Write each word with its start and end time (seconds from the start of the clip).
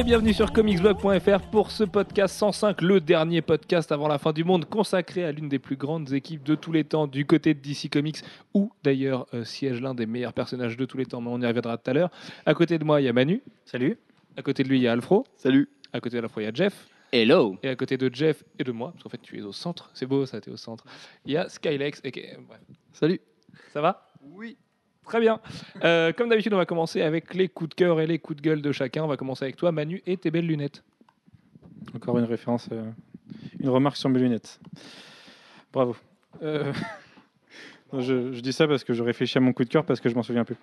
et 0.00 0.02
bienvenue 0.02 0.32
sur 0.32 0.50
comicsblog.fr 0.50 1.50
pour 1.50 1.70
ce 1.70 1.84
podcast 1.84 2.34
105, 2.36 2.80
le 2.80 3.02
dernier 3.02 3.42
podcast 3.42 3.92
avant 3.92 4.08
la 4.08 4.16
fin 4.18 4.32
du 4.32 4.44
monde 4.44 4.64
consacré 4.64 5.26
à 5.26 5.32
l'une 5.32 5.50
des 5.50 5.58
plus 5.58 5.76
grandes 5.76 6.14
équipes 6.14 6.42
de 6.42 6.54
tous 6.54 6.72
les 6.72 6.84
temps 6.84 7.06
du 7.06 7.26
côté 7.26 7.52
de 7.52 7.60
DC 7.60 7.90
Comics 7.92 8.16
où 8.54 8.72
d'ailleurs 8.82 9.26
euh, 9.34 9.44
siège 9.44 9.82
l'un 9.82 9.94
des 9.94 10.06
meilleurs 10.06 10.32
personnages 10.32 10.78
de 10.78 10.86
tous 10.86 10.96
les 10.96 11.04
temps, 11.04 11.20
mais 11.20 11.28
on 11.30 11.38
y 11.42 11.46
reviendra 11.46 11.76
tout 11.76 11.90
à 11.90 11.92
l'heure. 11.92 12.10
À 12.46 12.54
côté 12.54 12.78
de 12.78 12.84
moi, 12.84 13.02
il 13.02 13.04
y 13.04 13.08
a 13.08 13.12
Manu. 13.12 13.42
Salut. 13.66 13.98
À 14.38 14.42
côté 14.42 14.62
de 14.62 14.70
lui, 14.70 14.78
il 14.78 14.82
y 14.82 14.88
a 14.88 14.92
Alfro. 14.92 15.26
Salut. 15.36 15.68
À 15.92 16.00
côté 16.00 16.16
de 16.16 16.22
Alfro, 16.22 16.40
il 16.40 16.44
y 16.44 16.46
a 16.46 16.54
Jeff. 16.54 16.86
Hello. 17.12 17.58
Et 17.62 17.68
à 17.68 17.76
côté 17.76 17.98
de 17.98 18.08
Jeff 18.10 18.42
et 18.58 18.64
de 18.64 18.72
moi, 18.72 18.92
parce 18.92 19.02
qu'en 19.02 19.10
fait 19.10 19.20
tu 19.20 19.38
es 19.38 19.42
au 19.42 19.52
centre, 19.52 19.90
c'est 19.92 20.06
beau 20.06 20.24
ça, 20.24 20.40
tu 20.40 20.48
es 20.48 20.52
au 20.54 20.56
centre, 20.56 20.84
il 21.26 21.32
y 21.32 21.36
a 21.36 21.46
Skylex. 21.50 22.00
Et... 22.04 22.10
Bref. 22.48 22.60
Salut. 22.94 23.20
Ça 23.74 23.82
va? 23.82 24.10
Oui. 24.22 24.56
Très 25.10 25.18
bien. 25.18 25.40
Euh, 25.82 26.12
comme 26.12 26.28
d'habitude, 26.28 26.54
on 26.54 26.56
va 26.56 26.66
commencer 26.66 27.02
avec 27.02 27.34
les 27.34 27.48
coups 27.48 27.70
de 27.70 27.74
cœur 27.74 28.00
et 28.00 28.06
les 28.06 28.20
coups 28.20 28.40
de 28.40 28.42
gueule 28.42 28.62
de 28.62 28.70
chacun. 28.70 29.02
On 29.02 29.08
va 29.08 29.16
commencer 29.16 29.44
avec 29.44 29.56
toi, 29.56 29.72
Manu, 29.72 30.00
et 30.06 30.16
tes 30.16 30.30
belles 30.30 30.46
lunettes. 30.46 30.84
Encore 31.96 32.16
une 32.18 32.26
référence, 32.26 32.68
euh, 32.70 32.88
une 33.58 33.70
remarque 33.70 33.96
sur 33.96 34.08
mes 34.08 34.20
lunettes. 34.20 34.60
Bravo. 35.72 35.96
Euh, 36.44 36.72
je, 37.98 38.38
dis 38.38 38.52
ça 38.52 38.68
parce 38.68 38.84
que 38.84 38.92
je 38.94 39.02
réfléchis 39.02 39.36
à 39.36 39.40
mon 39.40 39.52
coup 39.52 39.64
de 39.64 39.68
cœur 39.68 39.84
parce 39.84 39.98
que 39.98 40.08
je 40.08 40.14
m'en 40.14 40.22
souviens 40.22 40.44
plus. 40.44 40.54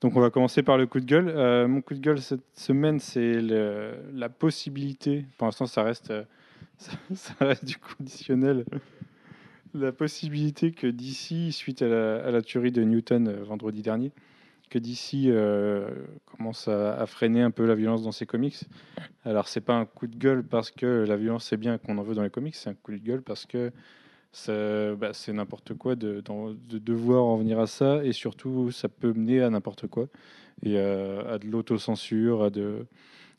Donc 0.00 0.16
on 0.16 0.20
va 0.20 0.30
commencer 0.30 0.64
par 0.64 0.76
le 0.76 0.88
coup 0.88 0.98
de 0.98 1.06
gueule. 1.06 1.68
Mon 1.68 1.80
coup 1.80 1.94
de 1.94 2.00
gueule 2.00 2.20
cette 2.20 2.58
semaine, 2.58 2.98
c'est 2.98 3.40
la 3.40 4.28
possibilité, 4.28 5.24
pour 5.36 5.46
l'instant 5.46 5.66
ça 5.66 5.84
reste 5.84 6.12
du 7.62 7.76
conditionnel, 7.76 8.64
la 9.74 9.92
possibilité 9.92 10.72
que 10.72 10.86
d'ici, 10.86 11.52
suite 11.52 11.82
à 11.82 11.88
la, 11.88 12.24
à 12.24 12.30
la 12.30 12.42
tuerie 12.42 12.72
de 12.72 12.82
Newton 12.82 13.28
euh, 13.28 13.42
vendredi 13.42 13.82
dernier, 13.82 14.12
que 14.70 14.78
d'ici 14.78 15.26
euh, 15.28 15.88
commence 16.26 16.68
à, 16.68 16.94
à 16.98 17.06
freiner 17.06 17.42
un 17.42 17.50
peu 17.50 17.66
la 17.66 17.74
violence 17.74 18.02
dans 18.02 18.12
ses 18.12 18.26
comics. 18.26 18.56
Alors 19.24 19.48
c'est 19.48 19.60
pas 19.60 19.74
un 19.74 19.86
coup 19.86 20.06
de 20.06 20.16
gueule 20.16 20.44
parce 20.44 20.70
que 20.70 21.04
la 21.06 21.16
violence 21.16 21.44
c'est 21.44 21.56
bien 21.56 21.78
qu'on 21.78 21.98
en 21.98 22.02
veut 22.02 22.14
dans 22.14 22.22
les 22.22 22.30
comics, 22.30 22.54
c'est 22.54 22.70
un 22.70 22.74
coup 22.74 22.92
de 22.92 22.98
gueule 22.98 23.22
parce 23.22 23.46
que 23.46 23.72
bah, 24.46 25.12
c'est 25.14 25.32
n'importe 25.32 25.74
quoi 25.74 25.96
de, 25.96 26.22
devoir 26.70 27.24
en 27.24 27.38
venir 27.38 27.58
à 27.58 27.66
ça 27.66 28.04
et 28.04 28.12
surtout 28.12 28.70
ça 28.70 28.88
peut 28.88 29.12
mener 29.12 29.42
à 29.42 29.50
n'importe 29.50 29.86
quoi 29.86 30.06
et 30.62 30.78
à 30.78 31.38
de 31.38 31.46
l'autocensure, 31.46 32.44
à, 32.44 32.50
de, 32.50 32.86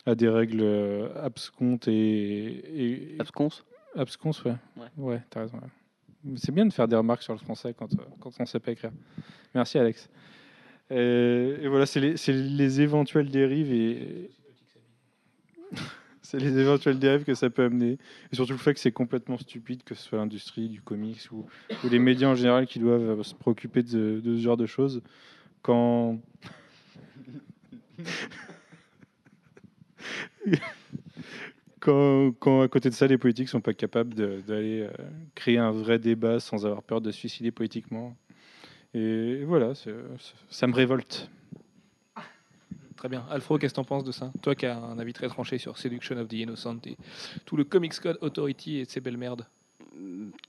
à 0.05 0.15
des 0.15 0.29
règles 0.29 0.61
euh, 0.61 1.09
abscontes 1.23 1.87
et, 1.87 3.13
et 3.13 3.15
Absconce 3.19 3.65
absconses, 3.95 4.43
ouais. 4.43 4.55
Ouais. 4.77 4.87
Ouais, 4.97 5.21
t'as 5.29 5.41
raison. 5.41 5.57
ouais. 5.57 5.69
C'est 6.35 6.51
bien 6.51 6.65
de 6.65 6.73
faire 6.73 6.87
des 6.87 6.95
remarques 6.95 7.23
sur 7.23 7.33
le 7.33 7.39
français 7.39 7.73
quand, 7.77 7.93
euh, 7.93 8.03
on 8.23 8.31
ne 8.39 8.45
sait 8.45 8.59
pas 8.59 8.71
écrire. 8.71 8.91
Merci 9.55 9.77
Alex. 9.77 10.09
Et, 10.89 11.55
et 11.61 11.67
voilà, 11.67 11.85
c'est 11.85 11.99
les, 11.99 12.81
éventuelles 12.81 13.29
dérives 13.29 13.71
et 13.71 14.31
c'est 16.21 16.39
les 16.39 16.57
éventuelles 16.57 16.99
dérives 16.99 17.23
que 17.23 17.35
ça 17.35 17.49
peut 17.49 17.63
amener. 17.63 17.97
Et 18.31 18.35
surtout 18.35 18.53
le 18.53 18.57
fait 18.57 18.73
que 18.73 18.79
c'est 18.79 18.91
complètement 18.91 19.37
stupide, 19.37 19.83
que 19.83 19.95
ce 19.95 20.03
soit 20.03 20.17
l'industrie 20.17 20.67
du 20.67 20.81
comics 20.81 21.31
ou, 21.31 21.45
ou 21.83 21.89
les 21.89 21.99
médias 21.99 22.29
en 22.29 22.35
général 22.35 22.67
qui 22.67 22.79
doivent 22.79 23.19
euh, 23.19 23.23
se 23.23 23.35
préoccuper 23.35 23.83
de, 23.83 24.19
de 24.19 24.35
ce 24.35 24.41
genre 24.41 24.57
de 24.57 24.65
choses. 24.65 25.01
Quand. 25.61 26.19
quand, 31.79 32.31
quand 32.39 32.61
à 32.61 32.67
côté 32.67 32.89
de 32.89 32.95
ça, 32.95 33.07
les 33.07 33.17
politiques 33.17 33.49
sont 33.49 33.61
pas 33.61 33.73
capables 33.73 34.13
d'aller 34.13 34.81
euh, 34.81 34.89
créer 35.35 35.57
un 35.57 35.71
vrai 35.71 35.99
débat 35.99 36.39
sans 36.39 36.65
avoir 36.65 36.83
peur 36.83 37.01
de 37.01 37.11
se 37.11 37.17
suicider 37.17 37.51
politiquement. 37.51 38.15
Et 38.93 39.43
voilà, 39.43 39.73
ça 40.49 40.67
me 40.67 40.73
révolte. 40.73 41.29
Très 42.99 43.07
bien. 43.07 43.25
Alfro, 43.29 43.57
qu'est-ce 43.57 43.73
que 43.73 43.77
t'en 43.77 43.85
penses 43.85 44.03
de 44.03 44.11
ça? 44.11 44.29
Toi 44.41 44.55
qui 44.55 44.65
as 44.65 44.77
un 44.77 44.99
avis 44.99 45.13
très 45.13 45.29
tranché 45.29 45.57
sur 45.57 45.77
Seduction 45.77 46.17
of 46.17 46.27
the 46.27 46.33
Innocent 46.33 46.79
et 46.85 46.97
tout 47.45 47.55
le 47.55 47.63
Comics 47.63 47.97
Code 47.97 48.17
Authority 48.19 48.79
et 48.79 48.85
ces 48.85 48.99
belles 48.99 49.17
merdes. 49.17 49.45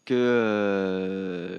Que 0.04 0.14
euh, 0.14 1.58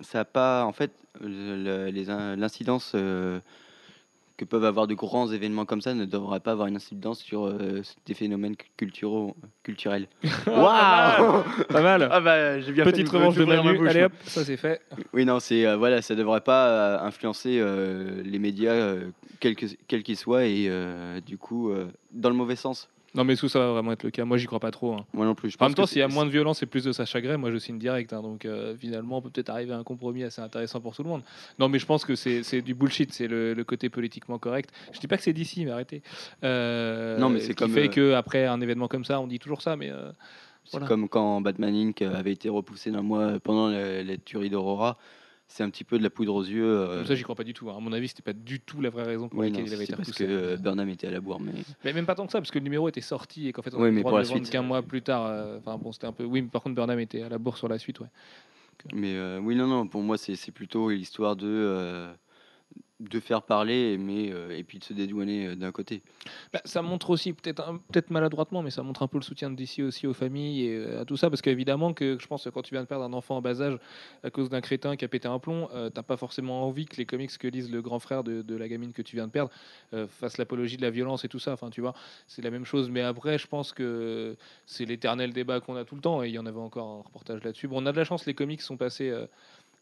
ça 0.00 0.20
a 0.20 0.24
pas. 0.24 0.64
En 0.64 0.72
fait, 0.72 0.92
l'incidence 1.20 2.92
euh, 2.94 3.40
que 4.42 4.48
peuvent 4.48 4.64
avoir 4.64 4.86
de 4.86 4.94
grands 4.94 5.30
événements 5.30 5.64
comme 5.64 5.80
ça 5.80 5.94
ne 5.94 6.04
devrait 6.04 6.40
pas 6.40 6.52
avoir 6.52 6.66
une 6.66 6.76
incidence 6.76 7.20
sur 7.20 7.46
euh, 7.46 7.82
des 8.06 8.14
phénomènes 8.14 8.56
cu- 8.56 8.66
culturaux, 8.76 9.36
culturels. 9.62 10.08
Waouh 10.46 11.42
Pas 11.68 11.80
mal 11.82 12.08
Ah 12.10 12.20
bah, 12.20 12.60
j'ai 12.60 12.72
bien 12.72 12.84
Petite 12.84 13.08
fait 13.08 13.16
revanche 13.16 13.36
de 13.36 13.44
Manu. 13.44 13.78
bouche. 13.78 13.88
Allez 13.88 14.04
hop, 14.04 14.12
ça 14.24 14.44
c'est 14.44 14.56
fait. 14.56 14.80
Oui, 15.12 15.24
non, 15.24 15.38
c'est 15.40 15.66
euh, 15.66 15.76
voilà, 15.76 16.02
ça 16.02 16.14
devrait 16.14 16.40
pas 16.40 16.68
euh, 16.68 17.06
influencer 17.06 17.58
euh, 17.60 18.20
les 18.24 18.38
médias, 18.38 18.72
euh, 18.72 19.10
quels 19.40 19.54
que- 19.56 19.66
quels 19.86 20.02
qu'ils 20.02 20.16
soient, 20.16 20.44
et 20.44 20.66
euh, 20.68 21.20
du 21.20 21.38
coup, 21.38 21.70
euh, 21.70 21.86
dans 22.12 22.28
le 22.28 22.34
mauvais 22.36 22.56
sens. 22.56 22.88
Non 23.14 23.24
mais 23.24 23.36
tout 23.36 23.48
ça 23.48 23.58
va 23.58 23.72
vraiment 23.72 23.92
être 23.92 24.04
le 24.04 24.10
cas. 24.10 24.24
Moi 24.24 24.38
j'y 24.38 24.46
crois 24.46 24.58
pas 24.60 24.70
trop. 24.70 24.94
hein. 24.94 25.04
Moi 25.12 25.26
non 25.26 25.34
plus. 25.34 25.50
Je 25.50 25.56
En 25.56 25.58
pense 25.58 25.68
même 25.68 25.74
temps, 25.74 25.86
s'il 25.86 25.98
y 25.98 26.02
a 26.02 26.08
moins 26.08 26.24
de 26.24 26.30
violence 26.30 26.62
et 26.62 26.66
plus 26.66 26.84
de 26.84 26.92
Sacha 26.92 27.20
Gray, 27.20 27.36
moi 27.36 27.50
je 27.50 27.58
signe 27.58 27.78
direct. 27.78 28.12
hein. 28.14 28.22
donc 28.22 28.44
euh, 28.46 28.74
finalement, 28.76 29.18
on 29.18 29.22
peut 29.22 29.28
peut-être 29.28 29.50
arriver 29.50 29.72
à 29.74 29.78
un 29.78 29.82
compromis 29.84 30.24
assez 30.24 30.40
intéressant 30.40 30.80
pour 30.80 30.96
tout 30.96 31.02
le 31.02 31.10
monde. 31.10 31.22
Non, 31.58 31.68
mais 31.68 31.78
je 31.78 31.84
pense 31.84 32.04
que 32.06 32.14
c'est 32.14 32.62
du 32.62 32.74
bullshit. 32.74 33.12
C'est 33.12 33.26
le, 33.28 33.52
le 33.52 33.64
côté 33.64 33.90
politiquement 33.90 34.38
correct. 34.38 34.70
Je 34.92 34.98
dis 34.98 35.08
pas 35.08 35.18
que 35.18 35.22
c'est 35.22 35.34
d'ici, 35.34 35.64
mais 35.64 35.72
arrêtez. 35.72 36.02
Euh, 36.42 37.18
Non, 37.18 37.28
mais 37.28 37.40
c'est 37.40 37.44
ce 37.46 37.48
qui 37.50 37.54
comme, 37.56 37.72
fait 37.72 37.84
euh, 37.88 37.88
que 37.88 38.12
après 38.14 38.46
un 38.46 38.60
événement 38.60 38.88
comme 38.88 39.04
ça, 39.04 39.20
on 39.20 39.26
dit 39.26 39.38
toujours 39.38 39.60
ça, 39.62 39.76
mais 39.76 39.90
euh, 39.90 40.10
C'est 40.64 40.72
Voilà. 40.72 40.86
comme 40.86 41.08
quand 41.08 41.40
Batman 41.42 41.74
Inc. 41.74 42.00
avait 42.02 42.32
été 42.32 42.48
repoussé 42.48 42.90
d'un 42.90 43.02
mois 43.02 43.38
pendant 43.40 43.68
la, 43.68 44.02
la 44.02 44.16
tuerie 44.16 44.48
d'Aurora. 44.50 44.96
C'est 45.54 45.62
un 45.62 45.68
petit 45.68 45.84
peu 45.84 45.98
de 45.98 46.02
la 46.02 46.08
poudre 46.08 46.34
aux 46.34 46.42
yeux. 46.42 46.64
euh, 46.64 47.04
ça, 47.04 47.14
j'y 47.14 47.22
crois 47.24 47.34
pas 47.34 47.44
du 47.44 47.52
tout. 47.52 47.68
hein. 47.68 47.74
À 47.76 47.80
mon 47.80 47.92
avis, 47.92 48.08
c'était 48.08 48.22
pas 48.22 48.32
du 48.32 48.58
tout 48.58 48.80
la 48.80 48.88
vraie 48.88 49.02
raison 49.02 49.28
pour 49.28 49.42
laquelle 49.42 49.60
non, 49.60 49.66
il 49.66 49.74
avait 49.74 49.84
été 49.84 49.94
parce 49.94 50.10
que 50.10 50.24
repoussé. 50.24 50.26
euh, 50.30 50.56
Burnham 50.56 50.88
était 50.88 51.08
à 51.08 51.10
la 51.10 51.20
bourre. 51.20 51.40
Mais... 51.40 51.52
Mais 51.84 51.92
même 51.92 52.06
pas 52.06 52.14
tant 52.14 52.24
que 52.24 52.32
ça, 52.32 52.40
parce 52.40 52.50
que 52.50 52.58
le 52.58 52.64
numéro 52.64 52.88
était 52.88 53.02
sorti 53.02 53.48
et 53.48 53.52
qu'en 53.52 53.60
fait, 53.60 53.74
on 53.74 53.82
avait 53.82 53.90
le 53.90 54.00
droit 54.00 54.22
de 54.22 54.26
vendre 54.28 54.40
suite. 54.40 54.50
qu'un 54.50 54.62
mois 54.62 54.80
plus 54.80 55.02
tard. 55.02 55.26
euh, 55.26 55.58
Enfin 55.58 55.76
bon, 55.76 55.92
c'était 55.92 56.06
un 56.06 56.12
peu. 56.12 56.24
Oui, 56.24 56.40
mais 56.40 56.48
par 56.48 56.62
contre, 56.62 56.74
Burnham 56.74 56.98
était 57.00 57.20
à 57.20 57.28
la 57.28 57.36
bourse 57.36 57.58
sur 57.58 57.68
la 57.68 57.78
suite, 57.78 58.00
ouais. 58.00 58.06
mais 58.94 59.14
euh, 59.14 59.40
oui, 59.42 59.54
non, 59.54 59.66
non, 59.66 59.86
pour 59.86 60.00
moi, 60.00 60.16
c'est 60.16 60.50
plutôt 60.52 60.88
l'histoire 60.88 61.36
de, 61.36 61.46
euh, 61.46 62.12
de 63.08 63.20
faire 63.20 63.42
parler, 63.42 63.98
mais, 63.98 64.32
euh, 64.32 64.56
et 64.56 64.62
puis 64.62 64.78
de 64.78 64.84
se 64.84 64.92
dédouaner 64.92 65.46
euh, 65.46 65.56
d'un 65.56 65.72
côté. 65.72 66.02
Bah, 66.52 66.60
ça 66.64 66.82
montre 66.82 67.10
aussi, 67.10 67.32
peut-être 67.32 67.72
peut-être 67.90 68.10
maladroitement, 68.10 68.62
mais 68.62 68.70
ça 68.70 68.82
montre 68.82 69.02
un 69.02 69.08
peu 69.08 69.18
le 69.18 69.22
soutien 69.22 69.50
de 69.50 69.56
DC 69.56 69.80
aussi 69.80 70.06
aux 70.06 70.14
familles 70.14 70.66
et 70.66 70.76
euh, 70.76 71.00
à 71.00 71.04
tout 71.04 71.16
ça, 71.16 71.30
parce 71.30 71.42
qu'évidemment 71.42 71.92
que 71.94 72.18
je 72.20 72.26
pense 72.26 72.44
que 72.44 72.50
quand 72.50 72.62
tu 72.62 72.74
viens 72.74 72.82
de 72.82 72.88
perdre 72.88 73.04
un 73.04 73.12
enfant 73.12 73.36
en 73.36 73.42
bas 73.42 73.60
âge 73.60 73.78
à 74.22 74.30
cause 74.30 74.48
d'un 74.48 74.60
crétin 74.60 74.96
qui 74.96 75.04
a 75.04 75.08
pété 75.08 75.28
un 75.28 75.38
plomb, 75.38 75.68
t'as 75.92 76.02
pas 76.02 76.16
forcément 76.16 76.66
envie 76.66 76.86
que 76.86 76.96
les 76.96 77.06
comics 77.06 77.36
que 77.38 77.48
lise 77.48 77.70
le 77.70 77.82
grand 77.82 77.98
frère 77.98 78.24
de, 78.24 78.42
de 78.42 78.56
la 78.56 78.68
gamine 78.68 78.92
que 78.92 79.02
tu 79.02 79.16
viens 79.16 79.26
de 79.26 79.32
perdre 79.32 79.50
fassent 80.08 80.38
l'apologie 80.38 80.76
de 80.76 80.82
la 80.82 80.90
violence 80.90 81.24
et 81.24 81.28
tout 81.28 81.38
ça. 81.38 81.52
Enfin, 81.52 81.70
tu 81.70 81.80
vois, 81.80 81.94
c'est 82.26 82.42
la 82.42 82.50
même 82.50 82.64
chose. 82.64 82.90
Mais 82.90 83.02
après, 83.02 83.38
je 83.38 83.46
pense 83.46 83.72
que 83.72 84.36
c'est 84.66 84.84
l'éternel 84.84 85.32
débat 85.32 85.60
qu'on 85.60 85.76
a 85.76 85.84
tout 85.84 85.94
le 85.94 86.00
temps, 86.00 86.22
et 86.22 86.28
il 86.28 86.34
y 86.34 86.38
en 86.38 86.46
avait 86.46 86.58
encore 86.58 86.86
un 86.86 87.02
reportage 87.02 87.42
là-dessus. 87.42 87.68
Bon, 87.68 87.82
on 87.82 87.86
a 87.86 87.92
de 87.92 87.96
la 87.96 88.04
chance, 88.04 88.26
les 88.26 88.34
comics 88.34 88.60
sont 88.60 88.76
passés. 88.76 89.12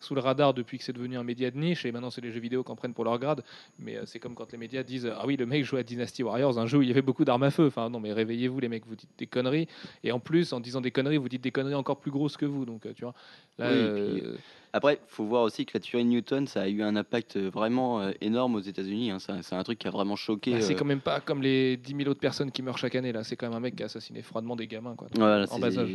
Euh, 0.01 0.05
sous 0.07 0.15
le 0.15 0.21
radar 0.21 0.55
depuis 0.55 0.79
que 0.79 0.85
c'est 0.85 0.93
devenu 0.93 1.17
un 1.19 1.23
média 1.25 1.51
de 1.51 1.59
niche 1.59 1.85
et 1.85 1.93
maintenant 1.93 2.11
c'est 2.11 2.21
les 2.21 2.33
jeux 2.33 2.41
vidéo 2.41 2.63
qui 2.65 2.71
en 2.73 2.77
prennent 2.77 2.95
pour 2.95 3.05
leur 3.05 3.19
grade 3.19 3.43
mais 3.79 3.97
euh, 3.97 4.03
c'est 4.07 4.19
comme 4.19 4.35
quand 4.35 4.51
les 4.53 4.59
médias 4.59 4.83
disent 4.83 5.11
ah 5.15 5.25
oui 5.27 5.37
le 5.37 5.47
mec 5.47 5.65
joue 5.65 5.77
à 5.77 5.83
Dynasty 5.83 6.23
Warriors 6.23 6.59
un 6.59 6.67
jeu 6.67 6.79
où 6.79 6.83
il 6.83 6.89
y 6.89 6.91
avait 6.91 7.03
beaucoup 7.03 7.25
d'armes 7.25 7.43
à 7.43 7.51
feu 7.51 7.67
enfin 7.67 7.91
non 7.91 8.01
mais 8.01 8.13
réveillez-vous 8.13 8.61
les 8.61 8.69
mecs 8.69 8.87
vous 8.87 8.97
dites 8.97 9.11
des 9.19 9.27
conneries 9.27 9.69
et 10.03 10.13
en 10.13 10.21
plus 10.21 10.53
en 10.53 10.61
disant 10.61 10.81
des 10.81 10.91
conneries 10.91 11.17
vous 11.19 11.29
dites 11.29 11.43
des 11.43 11.51
conneries 11.53 11.75
encore 11.75 11.99
plus 12.01 12.11
grosses 12.11 12.37
que 12.37 12.47
vous 12.47 12.65
donc 12.65 12.87
euh, 12.87 12.93
tu 12.95 13.03
vois 13.05 13.15
là, 13.59 13.69
Oui, 13.71 13.77
euh, 13.79 14.37
Après, 14.73 15.01
faut 15.09 15.25
voir 15.25 15.43
aussi 15.43 15.67
que 15.67 15.73
la 15.75 15.81
tuerie 15.81 16.05
de 16.05 16.09
Newton, 16.11 16.47
ça 16.47 16.63
a 16.63 16.69
eu 16.69 16.81
un 16.83 16.95
impact 16.97 17.37
euh, 17.37 17.51
vraiment 17.51 18.01
euh, 18.01 18.13
énorme 18.21 18.55
aux 18.55 18.61
États-Unis. 18.61 19.11
hein. 19.11 19.19
C'est 19.19 19.55
un 19.57 19.63
truc 19.65 19.79
qui 19.81 19.89
a 19.89 19.91
vraiment 19.91 20.15
choqué. 20.17 20.53
bah, 20.53 20.61
c'est 20.61 20.75
euh, 20.75 20.77
quand 20.79 20.85
même 20.85 21.01
pas 21.01 21.21
comme 21.21 21.43
les 21.43 21.77
10 21.77 21.97
000 21.97 22.09
autres 22.09 22.21
personnes 22.21 22.51
qui 22.53 22.63
meurent 22.63 22.79
chaque 22.79 22.95
année 22.95 23.11
là 23.13 23.25
c'est 23.25 23.35
quand 23.37 23.49
même 23.49 23.57
un 23.57 23.61
mec 23.61 23.75
qui 23.77 23.83
a 23.83 23.87
assassiné 23.87 24.23
froidement 24.23 24.55
des 24.57 24.67
gamins 24.69 24.95
quoi 24.97 25.09
Voilà, 25.17 25.47
en 25.53 25.59
bas 25.59 25.77
âge. 25.77 25.91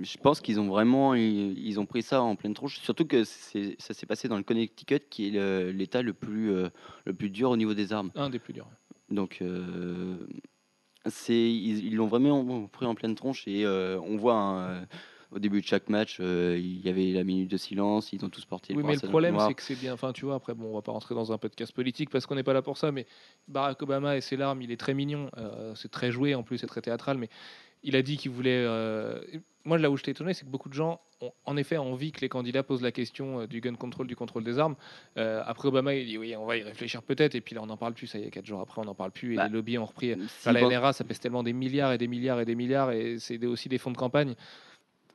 Je 0.00 0.16
pense 0.18 0.40
qu'ils 0.40 0.58
ont 0.60 0.68
vraiment 0.68 1.14
ils, 1.14 1.78
ont 1.78 1.86
pris 1.86 2.02
ça 2.02 2.22
en 2.22 2.36
pleine 2.36 2.54
tronche. 2.54 2.80
Surtout 2.80 3.04
que 3.04 3.24
ça 3.24 3.94
s'est 3.94 4.06
passé 4.06 4.28
dans 4.28 4.36
le 4.36 4.42
Connecticut, 4.42 5.00
qui 5.10 5.28
est 5.28 5.72
l'État 5.72 6.02
le 6.02 6.12
plus 6.12 6.50
euh, 6.52 6.68
le 7.04 7.14
plus 7.14 7.30
dur 7.30 7.50
au 7.50 7.56
niveau 7.56 7.74
des 7.74 7.92
armes. 7.92 8.10
un 8.14 8.30
des 8.30 8.38
plus 8.38 8.52
durs 8.52 8.68
Donc 9.10 9.38
euh, 9.42 10.16
ils 11.28 11.94
l'ont 11.94 12.06
vraiment 12.06 12.66
pris 12.68 12.86
en 12.86 12.94
pleine 12.94 13.14
tronche 13.14 13.46
et 13.46 13.64
euh, 13.64 14.00
on 14.00 14.16
voit 14.16 14.34
hein, 14.34 14.60
euh, 14.60 14.84
au 15.32 15.38
début 15.38 15.60
de 15.60 15.66
chaque 15.66 15.88
match, 15.88 16.18
euh, 16.20 16.58
il 16.58 16.80
y 16.84 16.88
avait 16.88 17.12
la 17.12 17.24
minute 17.24 17.50
de 17.50 17.56
silence, 17.56 18.12
ils 18.12 18.24
ont 18.24 18.28
tous 18.28 18.44
porté. 18.44 18.74
Oui, 18.74 18.82
mais 18.84 18.94
le 18.94 19.08
problème, 19.08 19.38
c'est 19.40 19.54
que 19.54 19.62
c'est 19.62 19.78
bien. 19.78 19.94
Enfin, 19.94 20.12
tu 20.12 20.26
vois, 20.26 20.34
après, 20.34 20.54
bon, 20.54 20.70
on 20.70 20.74
va 20.74 20.82
pas 20.82 20.92
rentrer 20.92 21.14
dans 21.14 21.32
un 21.32 21.38
podcast 21.38 21.72
politique 21.72 22.10
parce 22.10 22.26
qu'on 22.26 22.34
n'est 22.34 22.42
pas 22.42 22.52
là 22.52 22.62
pour 22.62 22.76
ça, 22.76 22.92
mais 22.92 23.06
Barack 23.48 23.80
Obama 23.82 24.16
et 24.16 24.20
ses 24.20 24.36
larmes, 24.36 24.60
il 24.62 24.70
est 24.70 24.76
très 24.76 24.94
mignon. 24.94 25.30
euh, 25.38 25.74
c'est 25.74 25.90
très 25.90 26.12
joué 26.12 26.34
en 26.34 26.42
plus, 26.42 26.58
c'est 26.58 26.66
très 26.66 26.82
théâtral, 26.82 27.16
mais 27.16 27.30
il 27.82 27.96
a 27.96 28.02
dit 28.02 28.16
qu'il 28.16 28.30
voulait. 28.30 28.64
euh, 28.66 29.20
Moi, 29.64 29.78
là 29.78 29.90
où 29.90 29.96
j'étais 29.96 30.10
étonné, 30.12 30.34
c'est 30.34 30.44
que 30.44 30.50
beaucoup 30.50 30.68
de 30.68 30.74
gens 30.74 31.00
ont 31.20 31.32
en 31.44 31.56
effet 31.56 31.76
envie 31.76 32.10
que 32.12 32.20
les 32.20 32.28
candidats 32.28 32.62
posent 32.62 32.82
la 32.82 32.90
question 32.92 33.40
euh, 33.40 33.46
du 33.46 33.60
gun 33.60 33.74
control, 33.74 34.06
du 34.06 34.16
contrôle 34.16 34.44
des 34.44 34.58
armes. 34.58 34.74
Euh, 35.16 35.42
après, 35.46 35.68
Obama, 35.68 35.94
il 35.94 36.06
dit 36.06 36.18
oui, 36.18 36.34
on 36.36 36.46
va 36.46 36.56
y 36.56 36.62
réfléchir 36.62 37.02
peut-être, 37.02 37.34
et 37.34 37.40
puis 37.40 37.54
là, 37.54 37.62
on 37.62 37.66
n'en 37.66 37.76
parle 37.76 37.94
plus. 37.94 38.06
Ça 38.08 38.18
y 38.18 38.24
est, 38.24 38.30
quatre 38.30 38.46
jours 38.46 38.60
après, 38.60 38.80
on 38.80 38.84
n'en 38.84 38.94
parle 38.94 39.10
plus, 39.12 39.34
et 39.34 39.36
Bah, 39.36 39.46
les 39.46 39.52
lobbies 39.52 39.78
ont 39.78 39.86
repris. 39.86 40.14
Si 40.14 40.48
Enfin, 40.48 40.52
la 40.52 40.62
NRA, 40.68 40.92
ça 40.92 41.04
pèse 41.04 41.20
tellement 41.20 41.42
des 41.42 41.52
milliards 41.52 41.92
et 41.92 41.98
des 41.98 42.08
milliards 42.08 42.40
et 42.40 42.44
des 42.44 42.54
milliards, 42.54 42.90
et 42.92 43.18
c'est 43.18 43.44
aussi 43.46 43.68
des 43.68 43.78
fonds 43.78 43.92
de 43.92 43.96
campagne. 43.96 44.34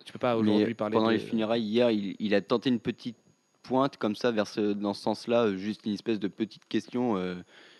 Tu 0.06 0.14
peux 0.14 0.20
pas 0.20 0.38
aujourd'hui 0.38 0.74
parler 0.74 0.94
pendant 0.96 1.08
de... 1.08 1.14
les 1.14 1.20
funérailles 1.20 1.64
hier, 1.64 1.92
il, 1.92 2.16
il 2.20 2.34
a 2.34 2.40
tenté 2.42 2.70
une 2.70 2.80
petite 2.80 3.18
pointe 3.64 3.98
comme 3.98 4.16
ça 4.16 4.32
vers 4.32 4.48
ce, 4.48 4.72
dans 4.72 4.94
ce 4.94 5.02
sens-là, 5.02 5.54
juste 5.58 5.86
une 5.86 5.92
espèce 5.94 6.20
de 6.20 6.30
petite 6.30 6.66
question 6.70 7.18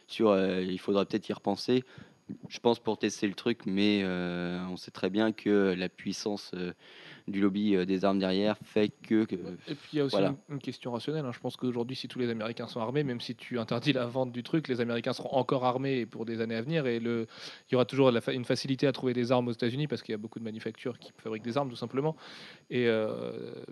sur 0.08 0.38
il 0.38 0.78
faudra 0.80 1.06
peut-être 1.06 1.30
y 1.30 1.34
repenser. 1.34 1.86
Je 2.50 2.60
pense, 2.60 2.80
pour 2.80 2.98
tester 2.98 3.28
le 3.28 3.34
truc, 3.34 3.62
mais 3.66 4.02
euh, 4.04 4.60
on 4.70 4.78
sait 4.78 4.92
très 4.92 5.10
bien 5.10 5.32
que 5.32 5.74
la 5.78 5.90
puissance 5.90 6.52
euh, 6.54 6.74
du 7.28 7.40
lobby 7.42 7.76
euh, 7.76 7.86
des 7.86 8.04
armes 8.06 8.20
derrière 8.20 8.58
fait 8.64 8.90
que. 8.90 9.26
que- 9.26 9.36
Et 9.68 9.76
puis 9.76 9.90
il 9.94 9.98
y 9.98 10.00
a 10.02 10.06
aussi 10.06 10.16
Voilà. 10.16 10.36
une, 10.50 10.56
une 10.56 10.62
question 10.62 10.92
rationnelle. 10.92 11.26
hein. 11.26 11.32
Je 11.34 11.40
pense 11.40 11.56
qu'aujourd'hui, 11.56 11.96
si 11.96 12.08
tous 12.08 12.20
les 12.20 12.30
Américains 12.30 12.68
sont 12.68 12.80
armés, 12.80 13.04
même 13.04 13.22
si 13.22 13.36
tu 13.36 13.60
interdis 13.60 13.94
la 13.94 14.06
vente 14.06 14.32
du 14.32 14.44
truc, 14.44 14.68
les 14.68 14.82
Américains 14.82 15.14
seront 15.14 15.36
encore 15.38 15.66
armés 15.66 16.06
pour 16.06 16.26
des 16.26 16.42
années 16.42 16.56
à 16.56 16.62
venir. 16.62 16.86
Et 16.88 17.00
le, 17.00 17.28
il 17.70 17.74
y 17.74 17.76
aura 17.76 17.86
toujours 17.86 18.12
la 18.12 18.22
fa- 18.22 18.34
une 18.34 18.46
facilité 18.46 18.88
à 18.88 18.92
trouver 18.92 19.14
des 19.14 19.32
armes 19.32 19.48
aux 19.48 19.54
États-Unis 19.54 19.88
parce 19.88 20.02
qu'il 20.02 20.12
y 20.14 20.16
a 20.16 20.20
beaucoup 20.20 20.40
de 20.40 20.44
manufactures 20.46 21.00
qui 21.00 21.12
fabriquent 21.18 21.44
des 21.44 21.58
armes, 21.58 21.70
tout 21.70 21.76
simplement. 21.76 22.16
Et 22.70 22.88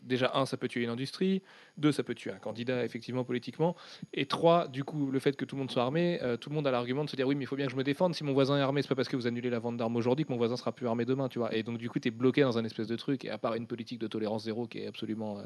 déjà, 0.01 0.31
un, 0.35 0.45
ça 0.45 0.57
peut 0.57 0.67
tuer 0.67 0.83
une 0.83 0.89
industrie. 0.89 1.41
Deux, 1.77 1.91
ça 1.91 2.03
peut 2.03 2.15
tuer 2.15 2.31
un 2.31 2.37
candidat, 2.37 2.85
effectivement, 2.85 3.23
politiquement. 3.25 3.75
Et 4.13 4.25
trois, 4.25 4.67
du 4.67 4.83
coup, 4.85 5.11
le 5.11 5.19
fait 5.19 5.35
que 5.35 5.43
tout 5.43 5.55
le 5.55 5.59
monde 5.61 5.71
soit 5.71 5.83
armé, 5.83 6.19
euh, 6.21 6.37
tout 6.37 6.49
le 6.49 6.55
monde 6.55 6.65
a 6.67 6.71
l'argument 6.71 7.03
de 7.03 7.09
se 7.09 7.15
dire 7.17 7.27
oui, 7.27 7.35
mais 7.35 7.43
il 7.43 7.47
faut 7.47 7.55
bien 7.57 7.65
que 7.65 7.71
je 7.71 7.77
me 7.77 7.83
défende. 7.83 8.15
Si 8.15 8.23
mon 8.23 8.31
voisin 8.33 8.57
est 8.57 8.61
armé, 8.61 8.81
c'est 8.81 8.87
pas 8.87 8.95
parce 8.95 9.09
que 9.09 9.15
vous 9.17 9.27
annulez 9.27 9.49
la 9.49 9.59
vente 9.59 9.75
d'armes 9.77 9.95
aujourd'hui 9.97 10.23
que 10.25 10.31
mon 10.31 10.37
voisin 10.37 10.55
sera 10.55 10.71
plus 10.71 10.87
armé 10.87 11.03
demain, 11.05 11.27
tu 11.27 11.37
vois. 11.39 11.53
Et 11.53 11.63
donc, 11.63 11.77
du 11.77 11.89
coup, 11.89 11.99
tu 11.99 12.07
es 12.07 12.11
bloqué 12.11 12.41
dans 12.41 12.57
un 12.57 12.63
espèce 12.65 12.87
de 12.87 12.95
truc. 12.95 13.25
Et 13.25 13.29
à 13.29 13.37
part 13.37 13.55
une 13.55 13.67
politique 13.67 13.99
de 13.99 14.07
tolérance 14.07 14.43
zéro 14.43 14.67
qui 14.67 14.79
est 14.79 14.87
absolument 14.87 15.39
euh, 15.39 15.43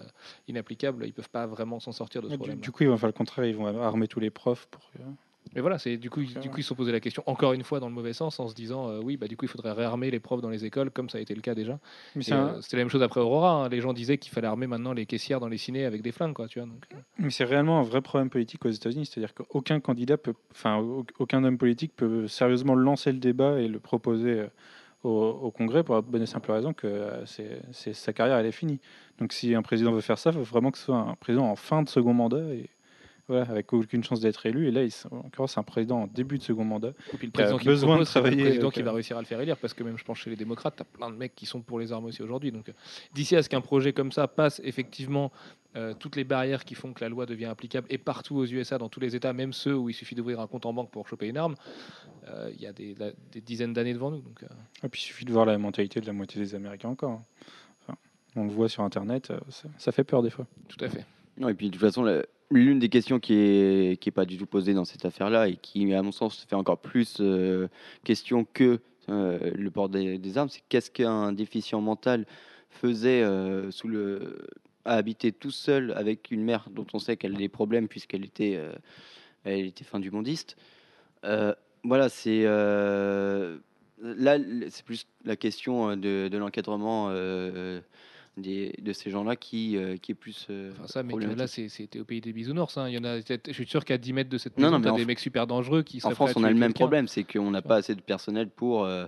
inapplicable, 0.47 1.05
ils 1.07 1.13
peuvent 1.13 1.29
pas 1.29 1.47
vraiment 1.47 1.79
s'en 1.79 1.91
sortir 1.91 2.21
de 2.21 2.27
ce 2.27 2.33
Du, 2.33 2.37
problème. 2.37 2.59
du 2.59 2.71
coup, 2.71 2.83
ils 2.83 2.89
vont 2.89 2.97
faire 2.97 3.09
le 3.09 3.13
contraire, 3.13 3.45
ils 3.45 3.55
vont 3.55 3.65
armer 3.81 4.07
tous 4.07 4.19
les 4.19 4.29
profs 4.29 4.67
pour 4.67 4.89
que- 4.91 4.99
Mais 5.55 5.61
voilà, 5.61 5.79
c'est 5.79 5.97
du 5.97 6.11
coup, 6.11 6.21
ils- 6.21 6.35
du 6.39 6.49
coup, 6.51 6.59
ils 6.59 6.63
se 6.63 6.67
sont 6.69 6.75
posé 6.75 6.91
la 6.91 6.99
question 6.99 7.23
encore 7.25 7.53
une 7.53 7.63
fois 7.63 7.79
dans 7.79 7.87
le 7.89 7.93
mauvais 7.95 8.13
sens 8.13 8.39
en 8.39 8.47
se 8.47 8.53
disant 8.53 8.87
euh, 8.89 8.99
oui, 9.03 9.17
bah 9.17 9.27
du 9.27 9.35
coup, 9.35 9.45
il 9.45 9.47
faudrait 9.47 9.71
réarmer 9.71 10.11
les 10.11 10.19
profs 10.19 10.41
dans 10.41 10.49
les 10.49 10.63
écoles 10.63 10.91
comme 10.91 11.09
ça 11.09 11.17
a 11.17 11.21
été 11.21 11.33
le 11.33 11.41
cas 11.41 11.55
déjà. 11.55 11.79
Un- 12.33 12.49
euh, 12.49 12.61
C'était 12.61 12.77
la 12.77 12.83
même 12.83 12.89
chose 12.91 13.01
après 13.01 13.19
Aurora. 13.19 13.51
hein. 13.65 13.69
Les 13.69 13.81
gens 13.81 13.93
disaient 13.93 14.19
qu'il 14.19 14.31
fallait 14.31 14.45
armer 14.47 14.67
maintenant 14.67 14.93
les 14.93 15.07
caissières 15.07 15.39
dans 15.39 15.47
les 15.47 15.57
cinés 15.57 15.85
avec 15.85 16.03
des 16.03 16.11
flingues, 16.11 16.33
quoi. 16.33 16.47
Tu 16.47 16.59
vois. 16.59 16.67
Donc, 16.67 16.85
euh, 16.93 16.97
Mais 17.17 17.31
c'est 17.31 17.45
réellement 17.45 17.79
un 17.79 17.83
vrai 17.83 18.01
problème 18.01 18.29
politique 18.29 18.63
aux 18.63 18.69
États-Unis, 18.69 19.07
c'est-à-dire 19.07 19.33
qu'aucun 19.33 19.79
candidat 19.79 20.17
peut, 20.17 20.35
enfin, 20.51 20.77
au- 20.77 21.05
aucun 21.17 21.43
homme 21.43 21.57
politique 21.57 21.93
peut 21.95 22.27
sérieusement 22.27 22.75
lancer 22.75 23.11
le 23.11 23.17
débat 23.19 23.59
et 23.59 23.67
le 23.67 23.79
proposer 23.79 24.45
au, 25.03 25.09
au 25.09 25.49
Congrès 25.51 25.83
pour 25.83 25.95
la 25.95 26.01
bonne 26.01 26.21
et 26.21 26.25
simple 26.27 26.51
raison 26.51 26.73
que 26.73 26.85
euh, 26.85 27.25
sa 27.73 28.13
carrière 28.13 28.37
elle 28.37 28.45
est 28.45 28.51
finie. 28.51 28.79
Donc 29.17 29.33
si 29.33 29.55
un 29.55 29.61
président 29.63 29.91
veut 29.93 30.01
faire 30.01 30.17
ça, 30.19 30.29
il 30.29 30.33
faut 30.33 30.43
vraiment 30.43 30.69
que 30.71 30.77
ce 30.77 30.85
soit 30.85 30.97
un 30.97 31.15
président 31.15 31.45
en 31.49 31.55
fin 31.55 31.81
de 31.83 31.89
second 31.89 32.13
mandat 32.13 32.43
et 32.53 32.69
voilà, 33.29 33.49
avec 33.49 33.71
aucune 33.71 34.03
chance 34.03 34.19
d'être 34.19 34.45
élu. 34.45 34.67
Et 34.67 34.71
là, 34.71 34.83
il, 34.83 34.91
en 35.11 35.17
l'occurrence, 35.23 35.53
c'est 35.53 35.59
un 35.59 35.63
président 35.63 36.01
en 36.01 36.07
début 36.07 36.37
de 36.37 36.43
second 36.43 36.65
mandat. 36.65 36.89
Et 37.13 37.17
puis 37.17 37.27
le 37.27 37.31
qui 37.31 37.41
a 37.41 37.43
président 37.45 37.57
qui 37.59 37.65
besoin 37.65 37.97
de 37.99 38.03
c'est 38.03 38.19
le 38.19 38.23
travailler 38.23 38.43
président 38.43 38.69
qui 38.71 38.81
va 38.81 38.91
euh, 38.91 38.93
réussir 38.95 39.17
à 39.17 39.21
le 39.21 39.25
faire 39.25 39.39
élire, 39.39 39.55
parce 39.57 39.73
que 39.73 39.83
même 39.83 39.97
je 39.97 40.03
pense 40.03 40.17
chez 40.17 40.29
les 40.29 40.35
démocrates, 40.35 40.75
tu 40.75 40.81
as 40.81 40.85
plein 40.85 41.09
de 41.09 41.15
mecs 41.15 41.33
qui 41.35 41.45
sont 41.45 41.61
pour 41.61 41.79
les 41.79 41.93
armes 41.93 42.05
aussi 42.05 42.21
aujourd'hui. 42.21 42.51
Donc 42.51 42.67
euh, 42.69 42.73
d'ici 43.13 43.35
à 43.35 43.43
ce 43.43 43.47
qu'un 43.49 43.61
projet 43.61 43.93
comme 43.93 44.11
ça 44.11 44.27
passe 44.27 44.59
effectivement 44.65 45.31
euh, 45.75 45.93
toutes 45.93 46.15
les 46.15 46.23
barrières 46.23 46.65
qui 46.65 46.73
font 46.75 46.91
que 46.93 47.03
la 47.03 47.09
loi 47.09 47.25
devient 47.27 47.45
applicable 47.45 47.87
et 47.91 47.97
partout 47.99 48.35
aux 48.37 48.45
USA, 48.45 48.77
dans 48.79 48.89
tous 48.89 48.99
les 48.99 49.15
États, 49.15 49.31
même 49.33 49.53
ceux 49.53 49.75
où 49.77 49.87
il 49.89 49.93
suffit 49.93 50.15
d'ouvrir 50.15 50.39
un 50.39 50.47
compte 50.47 50.65
en 50.65 50.73
banque 50.73 50.89
pour 50.89 51.07
choper 51.07 51.27
une 51.27 51.37
arme, 51.37 51.55
euh, 52.27 52.49
il 52.55 52.61
y 52.61 52.65
a 52.65 52.73
des, 52.73 52.95
la- 52.95 53.11
des 53.31 53.41
dizaines 53.41 53.73
d'années 53.73 53.93
devant 53.93 54.09
nous. 54.11 54.21
Donc, 54.21 54.41
euh, 54.43 54.47
Et 54.83 54.89
puis 54.89 55.01
il 55.01 55.05
suffit 55.05 55.25
de 55.25 55.31
voir 55.31 55.45
la 55.45 55.57
mentalité 55.59 56.01
de 56.01 56.07
la 56.07 56.13
moitié 56.13 56.41
des 56.41 56.55
Américains 56.55 56.89
encore. 56.89 57.11
hein. 57.11 57.23
Enfin, 57.83 57.97
on 58.35 58.45
le 58.45 58.49
voit 58.51 58.67
sur 58.69 58.81
Internet, 58.83 59.31
ça, 59.49 59.69
ça 59.77 59.91
fait 59.91 60.03
peur 60.03 60.23
des 60.23 60.31
fois. 60.31 60.47
tout 60.67 60.83
à 60.83 60.89
fait. 60.89 61.05
Non, 61.37 61.49
et 61.49 61.53
puis 61.53 61.67
de 61.67 61.73
toute 61.73 61.81
façon, 61.81 62.03
la- 62.03 62.23
l'une 62.51 62.79
des 62.79 62.89
questions 62.89 63.19
qui 63.19 63.33
est, 63.33 64.01
qui 64.01 64.09
est 64.09 64.13
pas 64.13 64.25
du 64.25 64.37
tout 64.37 64.45
posée 64.45 64.73
dans 64.73 64.85
cette 64.85 65.05
affaire-là 65.05 65.47
et 65.47 65.55
qui, 65.55 65.93
à 65.93 66.01
mon 66.01 66.11
sens, 66.11 66.45
fait 66.47 66.55
encore 66.55 66.79
plus 66.79 67.17
euh, 67.19 67.67
question 68.03 68.45
que 68.45 68.79
euh, 69.09 69.51
le 69.55 69.71
port 69.71 69.89
des, 69.89 70.37
armes, 70.37 70.49
c'est 70.49 70.63
qu'est-ce 70.69 70.91
qu'un 70.91 71.31
déficient 71.31 71.81
mental 71.81 72.25
faisait 72.69 73.23
euh, 73.23 73.71
sous 73.71 73.87
le 73.87 74.47
à 74.85 74.93
habiter 74.93 75.31
tout 75.31 75.51
seul 75.51 75.91
avec 75.95 76.31
une 76.31 76.43
mère 76.43 76.67
dont 76.71 76.87
on 76.93 76.99
sait 76.99 77.17
qu'elle 77.17 77.35
a 77.35 77.37
des 77.37 77.49
problèmes 77.49 77.87
puisqu'elle 77.87 78.23
était, 78.23 78.59
elle 79.43 79.65
était 79.65 79.83
fin 79.83 79.99
du 79.99 80.09
mondiste. 80.09 80.55
Voilà, 81.21 82.09
c'est 82.09 82.43
là, 82.45 84.37
c'est 84.69 84.85
plus 84.85 85.05
la 85.25 85.35
question 85.35 85.97
de, 85.97 86.29
de 86.29 86.37
l'encadrement 86.37 87.09
des, 88.39 88.73
de 88.81 88.93
ces 88.93 89.09
gens-là 89.11 89.35
qui, 89.35 89.77
euh, 89.77 89.97
qui 89.97 90.11
est 90.13 90.15
plus 90.15 90.47
euh, 90.49 90.71
Enfin, 90.71 90.87
ça, 90.87 91.03
problématique. 91.03 91.39
là, 91.39 91.47
c'est- 91.47 91.69
c'était 91.69 91.99
au 91.99 92.05
pays 92.05 92.21
des 92.21 92.33
bisounours. 92.33 92.77
hein. 92.77 92.87
Il 92.89 92.95
y 92.95 92.97
en 92.97 93.03
a, 93.03 93.19
je 93.19 93.51
suis 93.53 93.67
sûr 93.67 93.85
qu'à 93.85 93.97
10 93.97 94.13
mètres 94.13 94.29
de 94.29 94.37
cette 94.37 94.57
Non, 94.57 94.63
maison, 94.67 94.71
non, 94.73 94.79
mais 94.79 94.85
t'as 94.85 94.91
en 94.91 94.95
des 94.97 95.05
mecs 95.05 95.19
super 95.19 95.45
dangereux 95.47 95.83
qui 95.83 95.97
En 95.97 96.01
seraient 96.01 96.15
France, 96.15 96.33
on 96.35 96.43
a 96.43 96.49
le 96.49 96.55
même 96.55 96.73
problème, 96.73 97.07
c'est 97.07 97.23
qu'on 97.23 97.51
n'a 97.51 97.61
pas 97.61 97.75
assez 97.77 97.95
de 97.95 98.01
personnel 98.01 98.49
pour, 98.49 98.83
euh, 98.85 99.05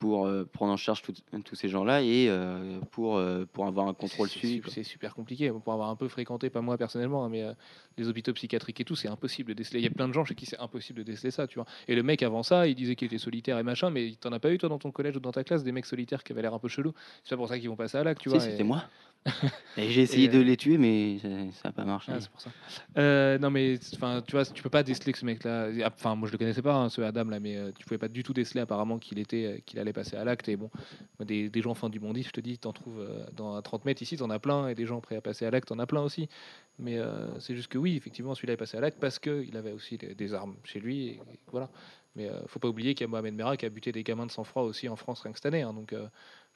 pour 0.00 0.26
euh, 0.26 0.44
prendre 0.50 0.72
en 0.72 0.76
charge 0.76 1.02
tous 1.02 1.54
ces 1.54 1.68
gens-là 1.68 2.02
et 2.02 2.26
euh, 2.28 2.80
pour, 2.90 3.18
euh, 3.18 3.44
pour 3.52 3.66
avoir 3.66 3.86
un 3.86 3.94
contrôle 3.94 4.28
suivi. 4.28 4.60
c'est- 4.66 4.82
super 4.82 5.14
compliqué. 5.14 5.50
Pour 5.50 5.72
avoir 5.72 5.90
un 5.90 5.96
peu 5.96 6.08
fréquenté, 6.08 6.50
pas 6.50 6.62
moi 6.62 6.76
personnellement, 6.78 7.24
hein, 7.24 7.28
mais 7.28 7.44
les 7.98 8.08
hôpitaux 8.08 8.32
psychiatriques 8.32 8.80
et 8.80 8.84
tout, 8.84 8.96
c'est 8.96 9.08
impossible 9.08 9.50
de 9.50 9.54
déceler. 9.54 9.78
Il 9.80 9.84
y 9.84 9.86
a 9.86 9.90
plein 9.90 10.08
de 10.08 10.12
gens 10.14 10.24
chez 10.24 10.34
qui 10.34 10.46
c'est 10.46 10.58
impossible 10.58 11.00
de 11.00 11.04
déceler 11.04 11.30
ça, 11.30 11.46
tu 11.46 11.56
vois. 11.56 11.66
Et 11.86 11.94
le 11.94 12.02
mec 12.02 12.22
avant 12.22 12.42
ça, 12.42 12.66
il 12.66 12.74
disait 12.74 12.96
qu'il 12.96 13.06
était 13.06 13.18
solitaire 13.18 13.58
et 13.58 13.62
machin, 13.62 13.90
mais 13.90 14.12
t'en 14.18 14.32
as 14.32 14.40
pas 14.40 14.50
eu 14.50 14.58
toi 14.58 14.70
dans 14.70 14.78
ton 14.78 14.90
collège 14.90 15.16
ou 15.16 15.20
dans 15.20 15.32
ta 15.32 15.44
classe 15.44 15.62
des 15.64 15.72
mecs 15.72 15.86
solitaires 15.86 16.24
qui 16.24 16.32
avaient 16.32 16.42
l'air 16.42 16.54
un 16.54 16.58
peu 16.58 16.68
chelous? 16.68 16.94
C'est 17.22 17.30
pas 17.30 17.36
pour 17.36 17.48
ça 17.48 17.58
qu'ils 17.58 17.68
vont 17.68 17.76
passer 17.76 17.98
à 17.98 18.02
l'acte, 18.04 18.22
tu 18.22 18.30
Si, 18.30 18.36
vois. 18.36 18.44
et- 18.46 18.50
c'était 18.50 18.64
moi. 18.64 18.84
J'ai 19.76 20.02
essayé 20.02 20.28
de 20.28 20.38
euh, 20.38 20.42
les 20.42 20.56
tuer, 20.56 20.78
mais 20.78 21.18
ça 21.52 21.68
n'a 21.68 21.72
pas 21.72 21.84
marché. 21.84 22.12
Ah, 22.14 22.20
c'est 22.20 22.30
pour 22.30 22.40
ça. 22.40 22.50
Euh, 22.98 23.38
non, 23.38 23.50
mais 23.50 23.78
enfin, 23.94 24.22
tu 24.26 24.32
vois, 24.32 24.44
tu 24.46 24.62
peux 24.62 24.70
pas 24.70 24.82
déceler 24.82 25.12
que 25.12 25.18
ce 25.18 25.24
mec-là. 25.26 25.68
Enfin, 25.86 26.14
moi 26.14 26.26
je 26.26 26.32
le 26.32 26.38
connaissais 26.38 26.62
pas, 26.62 26.74
hein, 26.74 26.88
ce 26.88 27.00
Adam 27.02 27.24
là, 27.24 27.38
mais 27.38 27.56
euh, 27.56 27.70
tu 27.78 27.84
pouvais 27.84 27.98
pas 27.98 28.08
du 28.08 28.22
tout 28.22 28.32
déceler 28.32 28.60
apparemment 28.60 28.98
qu'il 28.98 29.18
était, 29.18 29.44
euh, 29.44 29.58
qu'il 29.64 29.78
allait 29.78 29.92
passer 29.92 30.16
à 30.16 30.24
l'acte. 30.24 30.48
Et 30.48 30.56
bon, 30.56 30.70
des, 31.20 31.50
des 31.50 31.62
gens 31.62 31.74
fin 31.74 31.90
du 31.90 32.00
monde, 32.00 32.18
je 32.18 32.30
te 32.30 32.40
dis, 32.40 32.58
t'en 32.58 32.72
trouves 32.72 33.00
euh, 33.00 33.24
dans 33.34 33.54
à 33.56 33.62
30 33.62 33.84
mètres 33.84 34.02
ici, 34.02 34.16
t'en 34.16 34.30
as 34.30 34.38
plein, 34.38 34.68
et 34.68 34.74
des 34.74 34.86
gens 34.86 35.00
prêts 35.00 35.16
à 35.16 35.20
passer 35.20 35.44
à 35.46 35.50
l'acte, 35.50 35.68
t'en 35.68 35.78
as 35.78 35.86
plein 35.86 36.02
aussi. 36.02 36.28
Mais 36.78 36.98
c'est 37.40 37.54
juste 37.54 37.68
que 37.68 37.76
oui, 37.76 37.94
effectivement, 37.96 38.34
celui-là 38.34 38.54
est 38.54 38.56
passé 38.56 38.78
à 38.78 38.80
l'acte 38.80 38.98
parce 38.98 39.18
qu'il 39.18 39.54
avait 39.54 39.72
aussi 39.72 39.98
des, 39.98 40.14
des 40.14 40.32
armes 40.32 40.56
chez 40.64 40.80
lui, 40.80 41.08
et, 41.08 41.10
et 41.16 41.40
voilà. 41.52 41.68
Mais 42.16 42.30
faut 42.46 42.58
pas 42.58 42.68
oublier 42.68 42.94
qu'il 42.94 43.04
y 43.04 43.08
a 43.08 43.08
Mohamed 43.08 43.34
Merah 43.34 43.58
qui 43.58 43.66
a 43.66 43.68
buté 43.68 43.92
des 43.92 44.02
gamins 44.02 44.24
de 44.24 44.30
sang-froid 44.30 44.62
aussi 44.62 44.88
en 44.88 44.96
France 44.96 45.20
rien 45.20 45.30
que 45.32 45.38
cette 45.38 45.44
année. 45.46 45.60
hein, 45.60 45.74
donc 45.74 45.94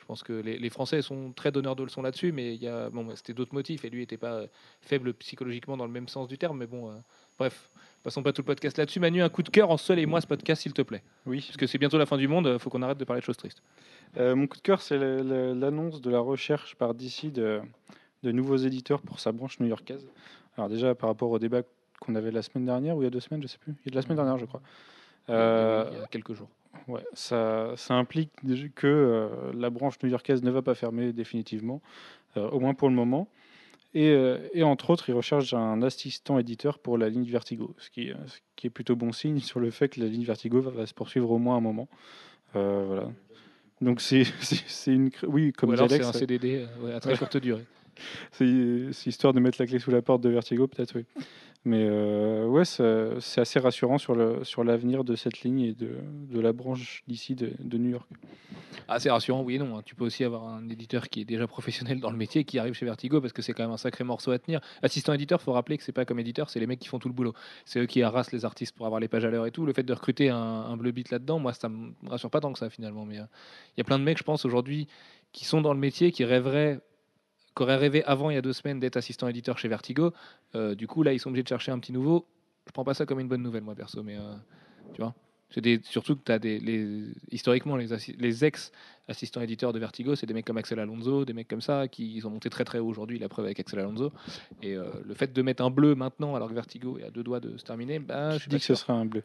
je 0.05 0.07
pense 0.07 0.23
que 0.23 0.35
les, 0.35 0.59
les 0.59 0.69
Français 0.69 1.01
sont 1.01 1.33
très 1.33 1.51
donneurs 1.51 1.77
de 1.77 1.83
leçons 1.83 2.03
là-dessus, 2.03 2.31
mais 2.31 2.55
il 2.55 2.63
y 2.63 2.69
a 2.69 2.91
bon, 2.91 3.09
c'était 3.17 3.33
d'autres 3.33 3.55
motifs 3.55 3.87
et 3.87 3.89
lui 3.89 4.03
était 4.03 4.19
pas 4.19 4.35
euh, 4.35 4.47
faible 4.83 5.15
psychologiquement 5.15 5.79
dans 5.79 5.87
le 5.87 5.91
même 5.93 6.09
sens 6.09 6.29
du 6.29 6.37
terme. 6.37 6.59
Mais 6.59 6.67
bon, 6.67 6.91
euh, 6.91 6.95
bref, 7.39 7.71
passons 8.03 8.23
pas 8.23 8.35
tout 8.35 8.43
le 8.43 8.47
podcast 8.47 8.77
là-dessus. 8.77 9.01
Manu, 9.01 9.23
un 9.23 9.31
coup 9.31 9.43
de 9.43 9.49
cœur 9.49 9.71
en 9.71 9.79
seul 9.79 9.99
et 9.99 10.05
moi 10.05 10.21
ce 10.21 10.27
podcast, 10.27 10.61
s'il 10.61 10.75
te 10.75 10.83
plaît, 10.83 11.03
Oui. 11.25 11.41
parce 11.47 11.57
que 11.57 11.67
c'est 11.67 11.79
bientôt 11.79 11.97
la 11.97 12.05
fin 12.05 12.19
du 12.19 12.29
monde. 12.29 12.59
Faut 12.59 12.69
qu'on 12.69 12.83
arrête 12.83 12.99
de 12.99 13.05
parler 13.05 13.21
de 13.21 13.25
choses 13.25 13.39
tristes. 13.39 13.63
Euh, 14.19 14.37
mon 14.37 14.47
coup 14.47 14.59
de 14.59 14.63
cœur, 14.63 14.83
c'est 14.83 14.99
l'annonce 14.99 16.03
de 16.03 16.11
la 16.11 16.21
recherche 16.21 16.75
par 16.75 16.93
DC 16.93 17.33
de, 17.33 17.63
de 18.23 18.31
nouveaux 18.31 18.59
éditeurs 18.59 19.01
pour 19.01 19.21
sa 19.21 19.33
branche 19.33 19.59
new-yorkaise. 19.59 20.07
Alors 20.59 20.69
déjà, 20.69 20.95
par 20.95 21.09
rapport 21.09 21.31
au 21.31 21.39
débat 21.39 21.63
qu'on 21.99 22.15
avait 22.15 22.31
la 22.31 22.43
semaine 22.43 22.67
dernière, 22.67 22.95
ou 22.95 23.01
il 23.01 23.05
y 23.05 23.09
a 23.09 23.11
deux 23.11 23.21
semaines, 23.21 23.41
je 23.41 23.47
sais 23.47 23.57
plus. 23.57 23.73
Il 23.73 23.87
y 23.87 23.89
a 23.89 23.93
de 23.93 23.97
la 23.97 24.03
semaine 24.03 24.17
dernière, 24.17 24.37
je 24.37 24.45
crois. 24.45 24.61
Euh, 25.31 25.89
il 25.93 25.99
y 25.99 26.03
a 26.03 26.07
quelques 26.09 26.35
jours. 26.35 26.51
Ouais, 26.89 27.05
ça, 27.15 27.73
ça 27.77 27.95
implique 27.95 28.31
que 28.75 28.87
euh, 28.87 29.29
la 29.55 29.71
branche 29.71 29.97
new-yorkaise 30.03 30.43
ne 30.43 30.51
va 30.51 30.63
pas 30.63 30.75
fermer 30.75 31.13
définitivement, 31.13 31.81
euh, 32.37 32.49
au 32.51 32.61
moins 32.61 32.75
pour 32.75 32.89
le 32.89 32.95
moment. 32.95 33.29
Et, 33.95 34.11
euh, 34.11 34.39
et 34.53 34.65
entre 34.65 34.91
autres, 34.91 35.09
ils 35.09 35.15
recherchent 35.15 35.55
un 35.55 35.81
assistant 35.83 36.39
éditeur 36.39 36.79
pour 36.79 36.99
la 36.99 37.09
ligne 37.09 37.25
Vertigo, 37.25 37.75
ce 37.79 37.91
qui, 37.91 38.11
ce 38.27 38.39
qui 38.57 38.67
est 38.67 38.71
plutôt 38.71 38.97
bon 38.97 39.13
signe 39.13 39.39
sur 39.39 39.61
le 39.61 39.71
fait 39.71 39.89
que 39.89 40.01
la 40.01 40.07
ligne 40.07 40.25
Vertigo 40.25 40.61
va, 40.61 40.71
va 40.71 40.87
se 40.87 40.95
poursuivre 40.95 41.31
au 41.31 41.39
moins 41.39 41.57
un 41.57 41.61
moment. 41.61 41.89
Voilà. 42.53 43.09
Donc 43.81 44.01
c'est 44.01 44.25
une... 44.87 45.11
Oui, 45.27 45.53
comme 45.53 45.71
Ou 45.71 45.73
alors 45.75 45.91
c'est 45.91 46.05
un 46.05 46.13
CDD 46.13 46.67
ouais, 46.81 46.93
à 46.93 47.01
très 47.01 47.17
courte 47.17 47.37
durée. 47.37 47.65
c'est 48.33 48.47
histoire 49.07 49.33
de 49.33 49.41
mettre 49.41 49.61
la 49.61 49.67
clé 49.67 49.79
sous 49.79 49.91
la 49.91 50.03
porte 50.03 50.23
de 50.23 50.29
Vertigo, 50.29 50.67
peut-être, 50.67 50.97
oui. 50.97 51.05
Mais 51.67 51.87
euh, 51.89 52.47
ouais, 52.47 52.67
c'est 52.67 53.41
assez 53.41 53.59
rassurant 53.59 53.97
sur 53.97 54.15
l'avenir 54.65 55.03
de 55.03 55.17
cette 55.17 55.41
ligne 55.41 55.61
et 55.61 55.73
de, 55.73 55.97
de 56.31 56.41
la 56.41 56.53
branche 56.53 57.03
d'ici 57.09 57.35
de, 57.35 57.79
New 57.79 57.91
York. 57.91 58.07
Ah, 58.87 59.01
c'est 59.01 59.11
rassurant, 59.11 59.43
oui 59.43 59.55
et 59.55 59.59
non. 59.59 59.79
hein. 59.79 59.83
Tu 59.83 59.95
peux 59.95 60.05
aussi 60.05 60.25
avoir 60.25 60.47
un 60.47 60.69
éditeur 60.69 61.09
qui 61.09 61.23
est 61.23 61.25
déjà 61.25 61.47
professionnel 61.47 62.01
dans 62.01 62.11
le 62.11 62.19
métier 62.19 62.45
qui 62.45 62.59
arrive 62.59 62.75
chez 62.75 62.85
Vertigo 62.85 63.19
parce 63.23 63.33
que 63.33 63.41
c'est 63.41 63.55
quand 63.55 63.63
même 63.63 63.73
un 63.73 63.79
sacré 63.79 64.05
morceau 64.05 64.31
à 64.31 64.39
tenir. 64.39 64.61
Assistant 64.83 65.15
éditeur, 65.15 65.41
faut 65.41 65.53
rappeler 65.53 65.79
que 65.79 65.85
c'est 65.85 65.93
pas 65.93 66.05
comme 66.05 66.19
éditeur, 66.19 66.51
c'est 66.51 66.61
les 66.61 66.67
mecs 66.67 66.81
qui 66.81 66.89
font 66.89 66.99
tout 66.99 67.09
le 67.09 67.15
boulot. 67.15 67.33
C'est 67.65 67.81
eux 67.81 67.87
qui 67.87 68.03
harassent 68.03 68.33
les 68.33 68.45
artistes 68.45 68.77
pour 68.77 68.85
avoir 68.85 69.01
les 69.01 69.09
pages 69.09 69.25
à 69.25 69.31
l'heure 69.31 69.47
et 69.47 69.51
tout. 69.51 69.65
Le 69.65 69.73
fait 69.73 69.85
de 69.85 69.93
recruter 69.95 70.29
un, 70.29 70.37
un 70.37 70.77
bleu 70.77 70.91
beat 70.91 71.11
là-dedans, 71.11 71.39
moi, 71.39 71.55
ça 71.55 71.71
me 71.71 71.93
rassure 72.07 72.31
pas 72.31 72.41
tant 72.41 72.53
que 72.53 72.59
ça 72.59 72.69
finalement. 72.69 73.07
Mais 73.07 73.21
euh, 73.21 73.25
il 73.77 73.79
y 73.79 73.81
a 73.81 73.85
plein 73.85 73.99
de 73.99 74.05
mecs, 74.05 74.19
je 74.19 74.25
pense, 74.25 74.45
aujourd'hui, 74.45 74.87
qui 75.33 75.47
sont 75.47 75.63
dans 75.63 75.73
le 75.73 75.81
métier, 75.81 76.13
qui 76.13 76.25
rêveraient 76.25 76.81
qui 77.57 77.63
auraient 77.63 77.77
rêvé 77.77 78.03
avant 78.05 78.31
il 78.31 78.35
y 78.35 78.37
a 78.37 78.43
deux 78.43 78.53
semaines 78.53 78.81
d'être 78.81 78.97
assistant 78.97 79.29
éditeur 79.29 79.59
chez 79.59 79.69
Vertigo. 79.69 80.13
Euh, 80.55 80.75
du 80.75 80.87
coup, 80.87 81.03
là, 81.03 81.13
ils 81.13 81.19
sont 81.21 81.29
obligés 81.31 81.43
de 81.45 81.49
chercher 81.49 81.73
un 81.73 81.79
petit 81.79 81.93
nouveau. 81.93 82.27
Je 82.67 82.73
prends 82.73 82.85
pas 82.85 82.95
ça 82.95 83.07
comme 83.07 83.21
une 83.21 83.29
bonne 83.29 83.43
nouvelle, 83.43 83.63
moi, 83.63 83.75
perso, 83.75 84.03
mais 84.03 84.17
euh, 84.17 84.35
tu 84.95 85.01
vois. 85.01 85.15
Des, 85.57 85.81
surtout 85.85 86.17
que 86.17 86.23
tu 86.25 86.33
as 86.33 86.41
des, 86.41 86.59
les, 86.59 87.05
historiquement 87.31 87.77
les, 87.77 87.93
assi- 87.93 88.17
les 88.19 88.45
ex-assistants 88.45 89.41
éditeurs 89.41 89.73
de 89.73 89.79
Vertigo, 89.79 90.17
c'est 90.17 90.27
des 90.27 90.35
mecs 90.35 90.45
comme 90.45 90.57
Axel 90.57 90.81
Alonso, 90.81 91.25
des 91.25 91.33
mecs 91.33 91.47
comme 91.47 91.61
ça, 91.61 91.87
qui 91.87 92.13
ils 92.17 92.27
ont 92.27 92.31
monté 92.31 92.51
très 92.51 92.65
très 92.65 92.81
haut 92.81 92.89
aujourd'hui, 92.89 93.21
la 93.21 93.29
preuve 93.29 93.45
avec 93.45 93.61
Axel 93.61 93.79
Alonso. 93.79 94.13
Et 94.63 94.75
euh, 94.75 94.87
le 95.05 95.15
fait 95.15 95.33
de 95.33 95.43
mettre 95.43 95.63
un 95.63 95.71
bleu 95.71 95.95
maintenant, 95.95 96.35
alors 96.35 96.49
que 96.49 96.55
Vertigo 96.55 96.99
est 96.99 97.05
à 97.05 97.11
deux 97.11 97.23
doigts 97.23 97.39
de 97.39 97.57
se 97.57 97.63
terminer, 97.63 98.01
bah, 98.01 98.33
je 98.33 98.39
suis 98.39 98.49
dis 98.49 98.57
que 98.59 98.65
ce 98.65 98.75
serait 98.75 98.95
un 98.95 99.05
bleu. 99.05 99.23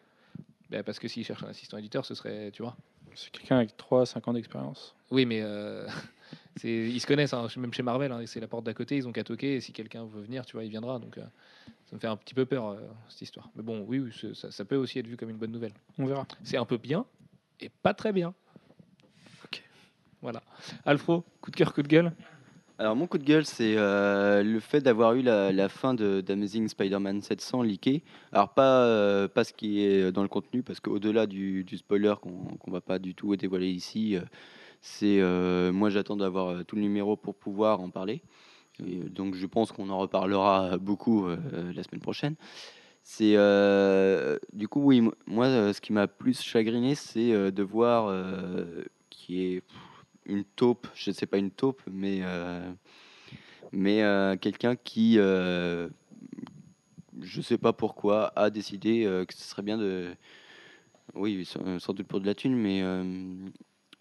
Bah, 0.69 0.83
parce 0.83 0.99
que 0.99 1.07
s'ils 1.07 1.25
cherchent 1.25 1.43
un 1.43 1.47
assistant 1.49 1.77
éditeur, 1.77 2.05
ce 2.05 2.13
serait, 2.13 2.51
tu 2.51 2.61
vois. 2.61 2.77
C'est 3.15 3.31
quelqu'un 3.31 3.57
avec 3.57 3.71
3-5 3.75 4.29
ans 4.29 4.33
d'expérience. 4.33 4.95
Oui, 5.09 5.25
mais 5.25 5.39
euh, 5.41 5.87
ils 6.63 6.99
se 6.99 7.07
connaissent, 7.07 7.33
hein, 7.33 7.47
même 7.57 7.73
chez 7.73 7.83
Marvel, 7.83 8.11
hein, 8.11 8.21
c'est 8.25 8.39
la 8.39 8.47
porte 8.47 8.65
d'à 8.65 8.73
côté, 8.73 8.97
ils 8.97 9.07
ont 9.07 9.11
qu'à 9.11 9.23
toquer, 9.23 9.55
et 9.55 9.61
si 9.61 9.71
quelqu'un 9.71 10.05
veut 10.05 10.21
venir, 10.21 10.45
tu 10.45 10.53
vois, 10.53 10.63
il 10.63 10.69
viendra. 10.69 10.99
Donc 10.99 11.17
euh, 11.17 11.23
ça 11.85 11.95
me 11.95 11.99
fait 11.99 12.07
un 12.07 12.17
petit 12.17 12.33
peu 12.33 12.45
peur, 12.45 12.69
euh, 12.69 12.77
cette 13.07 13.21
histoire. 13.21 13.49
Mais 13.55 13.63
bon, 13.63 13.85
oui, 13.87 14.03
ça, 14.33 14.51
ça 14.51 14.65
peut 14.65 14.75
aussi 14.75 14.99
être 14.99 15.07
vu 15.07 15.17
comme 15.17 15.29
une 15.29 15.37
bonne 15.37 15.51
nouvelle. 15.51 15.73
On 15.97 16.05
verra. 16.05 16.27
C'est 16.43 16.57
un 16.57 16.65
peu 16.65 16.77
bien, 16.77 17.05
est 17.59 17.71
pas 17.81 17.93
très 17.93 18.11
bien. 18.11 18.33
Ok. 19.45 19.63
Voilà. 20.21 20.41
Alfro, 20.85 21.23
coup 21.41 21.51
de 21.51 21.55
cœur, 21.55 21.73
coup 21.73 21.83
de 21.83 21.87
gueule? 21.87 22.13
Alors 22.79 22.95
mon 22.95 23.07
coup 23.07 23.17
de 23.17 23.25
gueule, 23.25 23.45
c'est 23.45 23.75
euh, 23.75 24.41
le 24.41 24.61
fait 24.61 24.79
d'avoir 24.79 25.13
eu 25.13 25.21
la, 25.21 25.51
la 25.51 25.67
fin 25.67 25.93
de 25.93 26.21
d'Amazing 26.21 26.69
Spider-Man 26.69 27.21
700 27.21 27.63
leaké. 27.63 28.03
Alors 28.31 28.53
pas, 28.53 28.85
euh, 28.85 29.27
pas 29.27 29.43
ce 29.43 29.51
qui 29.51 29.83
est 29.83 30.13
dans 30.13 30.21
le 30.21 30.29
contenu, 30.29 30.63
parce 30.63 30.79
qu'au-delà 30.79 31.27
du, 31.27 31.65
du 31.65 31.77
spoiler 31.77 32.13
qu'on 32.21 32.55
qu'on 32.57 32.71
va 32.71 32.79
pas 32.79 32.97
du 32.97 33.15
tout 33.15 33.35
dévoiler 33.35 33.69
ici, 33.69 34.15
euh, 34.15 34.21
c'est 34.81 35.19
euh, 35.19 35.71
moi 35.71 35.89
j'attends 35.89 36.15
d'avoir 36.15 36.47
euh, 36.49 36.63
tout 36.63 36.75
le 36.75 36.81
numéro 36.81 37.17
pour 37.17 37.35
pouvoir 37.35 37.81
en 37.81 37.89
parler. 37.89 38.21
Euh, 38.81 39.09
donc 39.09 39.35
je 39.35 39.45
pense 39.45 39.71
qu'on 39.71 39.89
en 39.89 39.97
reparlera 39.97 40.77
beaucoup 40.77 41.27
la 41.27 41.83
semaine 41.83 42.01
prochaine. 42.01 42.35
C'est 43.03 43.35
du 44.53 44.67
coup 44.67 44.81
oui, 44.81 45.01
moi 45.25 45.73
ce 45.73 45.81
qui 45.81 45.93
m'a 45.93 46.07
plus 46.07 46.41
chagriné, 46.41 46.95
c'est 46.95 47.51
de 47.51 47.63
voir 47.63 48.13
qui 49.09 49.41
est 49.41 49.63
une 50.25 50.43
taupe, 50.43 50.87
je 50.93 51.11
sais 51.11 51.25
pas 51.25 51.37
une 51.37 51.51
taupe, 51.51 51.81
mais 51.89 52.21
mais 53.71 54.37
quelqu'un 54.39 54.75
qui, 54.75 55.15
je 55.15 55.89
sais 57.41 57.57
pas 57.57 57.73
pourquoi, 57.73 58.31
a 58.35 58.51
décidé 58.51 59.05
que 59.27 59.33
ce 59.33 59.43
serait 59.43 59.63
bien 59.63 59.77
de, 59.79 60.13
oui, 61.15 61.43
sans, 61.45 61.79
sans 61.79 61.93
doute 61.93 62.07
pour 62.07 62.21
de 62.21 62.27
la 62.27 62.35
thune, 62.35 62.55
mais 62.55 62.83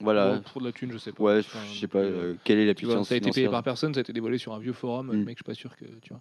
voilà, 0.00 0.36
Bon, 0.36 0.42
pour 0.42 0.60
de 0.60 0.66
la 0.66 0.72
thune, 0.72 0.92
je 0.92 0.98
sais 0.98 1.12
pas. 1.12 1.22
ouais, 1.24 1.38
Enfin, 1.40 1.58
je 1.72 1.80
sais 1.80 1.88
pas 1.88 1.98
euh, 1.98 2.32
euh, 2.32 2.34
quelle 2.44 2.58
est 2.58 2.66
la 2.66 2.74
Tu 2.74 2.84
vois, 2.84 2.94
puissance 2.94 3.08
ça 3.08 3.14
a 3.14 3.18
été 3.18 3.30
payé 3.30 3.48
par 3.48 3.62
personne, 3.62 3.92
ça 3.94 3.98
a 3.98 4.02
été 4.02 4.12
dévoilé 4.12 4.38
sur 4.38 4.52
un 4.54 4.58
vieux 4.58 4.72
forum. 4.72 5.10
Le 5.12 5.18
Mm. 5.18 5.24
mec, 5.24 5.36
je 5.36 5.38
suis 5.38 5.44
pas 5.44 5.54
sûr 5.54 5.76
que 5.76 5.84
tu 6.02 6.10
vois. 6.10 6.20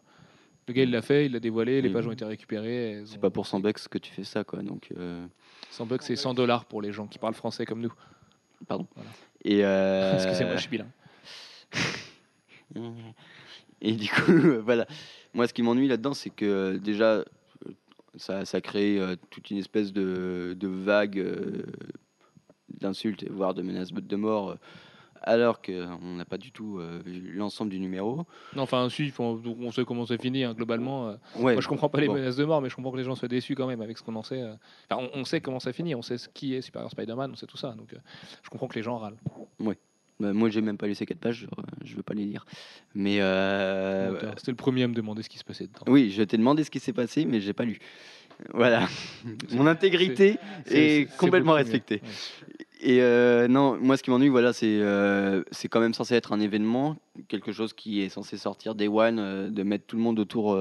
Le 0.67 0.73
gars, 0.73 0.83
il 0.83 0.91
l'a 0.91 1.01
fait, 1.01 1.27
il 1.27 1.31
l'a 1.31 1.39
dévoilé, 1.39 1.81
les 1.81 1.87
Oui. 1.87 1.93
pages 1.93 2.07
ont 2.07 2.11
été 2.11 2.25
récupérées. 2.25 3.03
C'est 3.05 3.17
ont- 3.17 3.19
pas 3.21 3.29
pour 3.29 3.45
100 3.47 3.59
bucks 3.61 3.87
que 3.87 3.97
tu 3.97 4.11
fais 4.11 4.23
ça, 4.25 4.43
quoi. 4.43 4.61
Donc, 4.63 4.89
euh, 4.97 5.25
100 5.69 5.85
bucks, 5.85 6.01
c'est 6.03 6.15
100 6.17 6.33
dollars 6.33 6.65
pour 6.65 6.81
les 6.81 6.91
gens 6.91 7.07
qui 7.07 7.19
parlent 7.19 7.33
français 7.35 7.65
comme 7.65 7.79
nous. 7.81 7.93
pardon. 8.67 8.85
Voilà. 8.95 9.09
Et 9.45 9.63
euh, 9.63 10.13
Excusez-moi, 10.15 10.55
je 10.55 10.61
suis 10.61 10.69
bilingue. 10.69 10.89
Et 13.81 13.91
du 13.93 14.09
coup, 14.09 14.31
voilà. 14.63 14.87
Moi, 15.33 15.47
ce 15.47 15.53
qui 15.53 15.61
m'ennuie 15.63 15.87
là-dedans, 15.87 16.13
c'est 16.13 16.31
que 16.31 16.45
euh, 16.45 16.77
déjà, 16.79 17.23
ça, 18.15 18.43
ça 18.45 18.59
crée 18.61 18.99
toute 19.29 19.51
une 19.51 19.57
espèce 19.59 19.93
de, 19.93 20.55
de 20.59 20.67
vague 20.67 21.23
d'insultes, 22.79 23.25
voire 23.29 23.53
de 23.53 23.61
menaces 23.61 23.91
de 23.93 24.15
mort, 24.15 24.49
euh, 24.51 24.55
alors 25.23 25.61
qu'on 25.61 26.15
n'a 26.15 26.25
pas 26.25 26.37
du 26.37 26.51
tout 26.51 26.77
euh, 26.79 27.01
vu 27.05 27.33
l'ensemble 27.33 27.71
du 27.71 27.79
numéro. 27.79 28.25
Non, 28.55 28.61
enfin, 28.63 28.87
si, 28.89 29.09
faut- 29.09 29.41
on 29.59 29.71
sait 29.71 29.83
comment 29.83 30.05
c'est 30.05 30.21
fini, 30.21 30.43
hein, 30.43 30.53
globalement. 30.53 31.09
euh. 31.09 31.15
Ouais, 31.35 31.53
Moi, 31.53 31.61
je 31.61 31.67
comprends 31.67 31.89
pas 31.89 31.99
les 31.99 32.07
bon. 32.07 32.13
menaces 32.13 32.35
de 32.35 32.45
mort, 32.45 32.61
mais 32.61 32.69
je 32.69 32.75
comprends 32.75 32.91
que 32.91 32.97
les 32.97 33.03
gens 33.03 33.15
soient 33.15 33.27
déçus 33.27 33.55
quand 33.55 33.67
même 33.67 33.81
avec 33.81 33.97
ce 33.97 34.03
qu'on 34.03 34.15
en 34.15 34.23
sait. 34.23 34.41
euh. 34.41 34.53
On, 34.91 35.09
on 35.13 35.25
sait 35.25 35.41
comment 35.41 35.59
ça 35.59 35.73
finit, 35.73 35.95
on 35.95 36.01
sait 36.03 36.17
ce 36.17 36.29
qui 36.29 36.53
est 36.53 36.61
Superior 36.61 36.91
Spider-Man, 36.91 37.31
on 37.33 37.35
sait 37.35 37.47
tout 37.47 37.57
ça. 37.57 37.71
Donc, 37.71 37.93
je 38.43 38.49
comprends 38.49 38.67
que 38.67 38.75
les 38.75 38.83
gens 38.83 38.97
râlent. 38.99 39.17
Bah, 40.19 40.33
moi, 40.33 40.49
j'ai 40.49 40.61
même 40.61 40.77
pas 40.77 40.87
lu 40.87 40.95
ces 40.95 41.05
quatre 41.05 41.19
pages, 41.19 41.47
je, 41.83 41.87
je 41.87 41.95
veux 41.95 42.01
pas 42.03 42.13
les 42.15 42.25
lire. 42.25 42.45
Mais 42.95 43.15
C'était 44.37 44.51
le 44.51 44.55
premier 44.55 44.83
à 44.83 44.87
me 44.87 44.93
demander 44.95 45.21
ce 45.23 45.29
qui 45.29 45.37
se 45.37 45.43
passait 45.43 45.65
dedans. 45.67 45.81
oui, 45.87 46.09
je 46.11 46.23
t'ai 46.23 46.37
demandé 46.37 46.63
ce 46.63 46.71
qui 46.71 46.79
s'est 46.79 46.93
passé, 46.93 47.25
mais 47.25 47.39
j'ai 47.39 47.53
pas 47.53 47.65
lu. 47.65 47.79
Voilà. 48.53 48.87
Mon 49.51 49.65
intégrité 49.67 50.37
est 50.69 51.07
complètement 51.17 51.53
respectée. 51.53 52.01
Ouais. 52.03 52.56
Et 52.79 53.01
euh, 53.01 53.47
non, 53.47 53.77
moi 53.79 53.97
ce 53.97 54.03
qui 54.03 54.11
m'ennuie, 54.11 54.29
voilà, 54.29 54.53
c'est 54.53 54.79
euh, 54.81 55.43
c'est 55.51 55.67
quand 55.67 55.79
même 55.79 55.93
censé 55.93 56.13
être 56.13 56.31
un 56.31 56.39
événement, 56.39 56.97
quelque 57.27 57.51
chose 57.51 57.73
qui 57.73 58.01
est 58.01 58.09
censé 58.09 58.37
sortir 58.37 58.75
day 58.75 58.87
one, 58.87 59.19
euh, 59.19 59.49
de 59.49 59.63
mettre 59.63 59.85
tout 59.87 59.95
le 59.95 60.03
monde 60.03 60.19
autour 60.19 60.59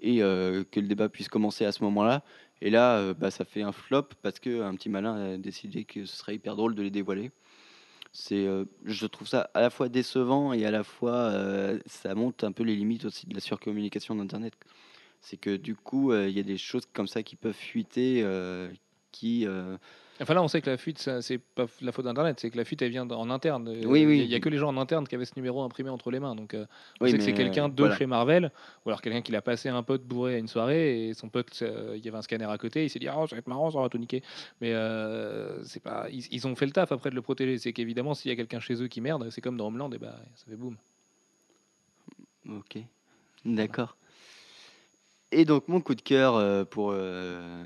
et 0.00 0.18
que 0.18 0.80
le 0.80 0.86
débat 0.86 1.08
puisse 1.08 1.28
commencer 1.28 1.64
à 1.64 1.72
ce 1.72 1.82
moment-là. 1.84 2.22
Et 2.62 2.70
là, 2.70 3.12
bah, 3.14 3.30
ça 3.30 3.44
fait 3.44 3.62
un 3.62 3.72
flop 3.72 4.08
parce 4.22 4.38
que 4.38 4.62
un 4.62 4.74
petit 4.74 4.88
malin 4.88 5.34
a 5.34 5.36
décidé 5.36 5.84
que 5.84 6.04
ce 6.06 6.16
serait 6.16 6.36
hyper 6.36 6.56
drôle 6.56 6.74
de 6.74 6.82
les 6.82 6.90
dévoiler. 6.90 7.30
C'est, 8.12 8.46
je 8.84 9.06
trouve 9.06 9.28
ça 9.28 9.50
à 9.52 9.60
la 9.60 9.68
fois 9.68 9.88
décevant 9.90 10.54
et 10.54 10.64
à 10.64 10.70
la 10.70 10.84
fois 10.84 11.32
ça 11.86 12.14
monte 12.14 12.44
un 12.44 12.52
peu 12.52 12.62
les 12.62 12.76
limites 12.76 13.04
aussi 13.04 13.26
de 13.26 13.34
la 13.34 13.40
surcommunication 13.40 14.14
d'Internet. 14.14 14.54
C'est 15.20 15.36
que 15.36 15.56
du 15.56 15.74
coup, 15.74 16.14
il 16.14 16.30
y 16.30 16.40
a 16.40 16.44
des 16.44 16.58
choses 16.58 16.86
comme 16.92 17.08
ça 17.08 17.22
qui 17.22 17.36
peuvent 17.36 17.52
fuiter, 17.52 18.24
qui 19.12 19.46
Enfin, 20.20 20.32
là, 20.32 20.42
on 20.42 20.48
sait 20.48 20.62
que 20.62 20.70
la 20.70 20.78
fuite, 20.78 21.10
c'est 21.20 21.38
pas 21.38 21.66
la 21.82 21.92
faute 21.92 22.04
d'Internet, 22.06 22.40
c'est 22.40 22.50
que 22.50 22.56
la 22.56 22.64
fuite, 22.64 22.80
elle 22.80 22.90
vient 22.90 23.08
en 23.10 23.28
interne. 23.28 23.68
Euh, 23.68 23.84
Oui, 23.84 24.06
oui. 24.06 24.20
Il 24.20 24.30
y 24.30 24.34
a 24.34 24.40
que 24.40 24.48
les 24.48 24.56
gens 24.56 24.68
en 24.68 24.76
interne 24.78 25.06
qui 25.06 25.14
avaient 25.14 25.26
ce 25.26 25.34
numéro 25.36 25.62
imprimé 25.62 25.90
entre 25.90 26.10
les 26.10 26.20
mains. 26.20 26.34
Donc, 26.34 26.54
euh, 26.54 26.64
on 27.00 27.04
Oui, 27.04 27.10
sait 27.10 27.18
que 27.18 27.24
c'est 27.24 27.34
quelqu'un 27.34 27.68
de 27.68 27.74
voilà. 27.82 27.96
chez 27.96 28.06
Marvel, 28.06 28.50
ou 28.84 28.88
alors 28.88 29.02
quelqu'un 29.02 29.20
qui 29.20 29.32
l'a 29.32 29.42
passé 29.42 29.68
à 29.68 29.76
un 29.76 29.82
pote 29.82 30.04
bourré 30.04 30.36
à 30.36 30.38
une 30.38 30.48
soirée, 30.48 31.08
et 31.08 31.14
son 31.14 31.28
pote, 31.28 31.58
euh, 31.62 31.94
il 31.96 32.04
y 32.04 32.08
avait 32.08 32.16
un 32.16 32.22
scanner 32.22 32.46
à 32.46 32.56
côté, 32.56 32.84
il 32.84 32.90
s'est 32.90 32.98
dit, 32.98 33.08
oh, 33.08 33.26
ça 33.26 33.36
va 33.36 33.40
être 33.40 33.46
marrant, 33.48 33.70
ça 33.70 33.78
va 33.78 33.88
tout 33.90 33.98
niquer. 33.98 34.22
Mais 34.62 34.72
euh, 34.72 35.62
c'est 35.64 35.82
pas, 35.82 36.06
ils, 36.10 36.24
ils 36.30 36.46
ont 36.46 36.54
fait 36.56 36.66
le 36.66 36.72
taf 36.72 36.92
après 36.92 37.10
de 37.10 37.14
le 37.14 37.22
protéger. 37.22 37.58
C'est 37.58 37.72
qu'évidemment, 37.74 38.14
s'il 38.14 38.30
y 38.30 38.32
a 38.32 38.36
quelqu'un 38.36 38.60
chez 38.60 38.82
eux 38.82 38.88
qui 38.88 39.00
merde, 39.02 39.28
c'est 39.30 39.42
comme 39.42 39.56
dans 39.58 39.66
Homeland, 39.66 39.90
et 39.92 39.98
bah, 39.98 40.16
ça 40.34 40.46
fait 40.48 40.56
boum. 40.56 40.76
Ok, 42.48 42.78
d'accord. 43.44 43.96
Et 45.38 45.44
donc 45.44 45.68
mon 45.68 45.82
coup 45.82 45.94
de 45.94 46.00
cœur 46.00 46.34
euh, 46.36 46.64
pour, 46.64 46.92
euh, 46.94 47.62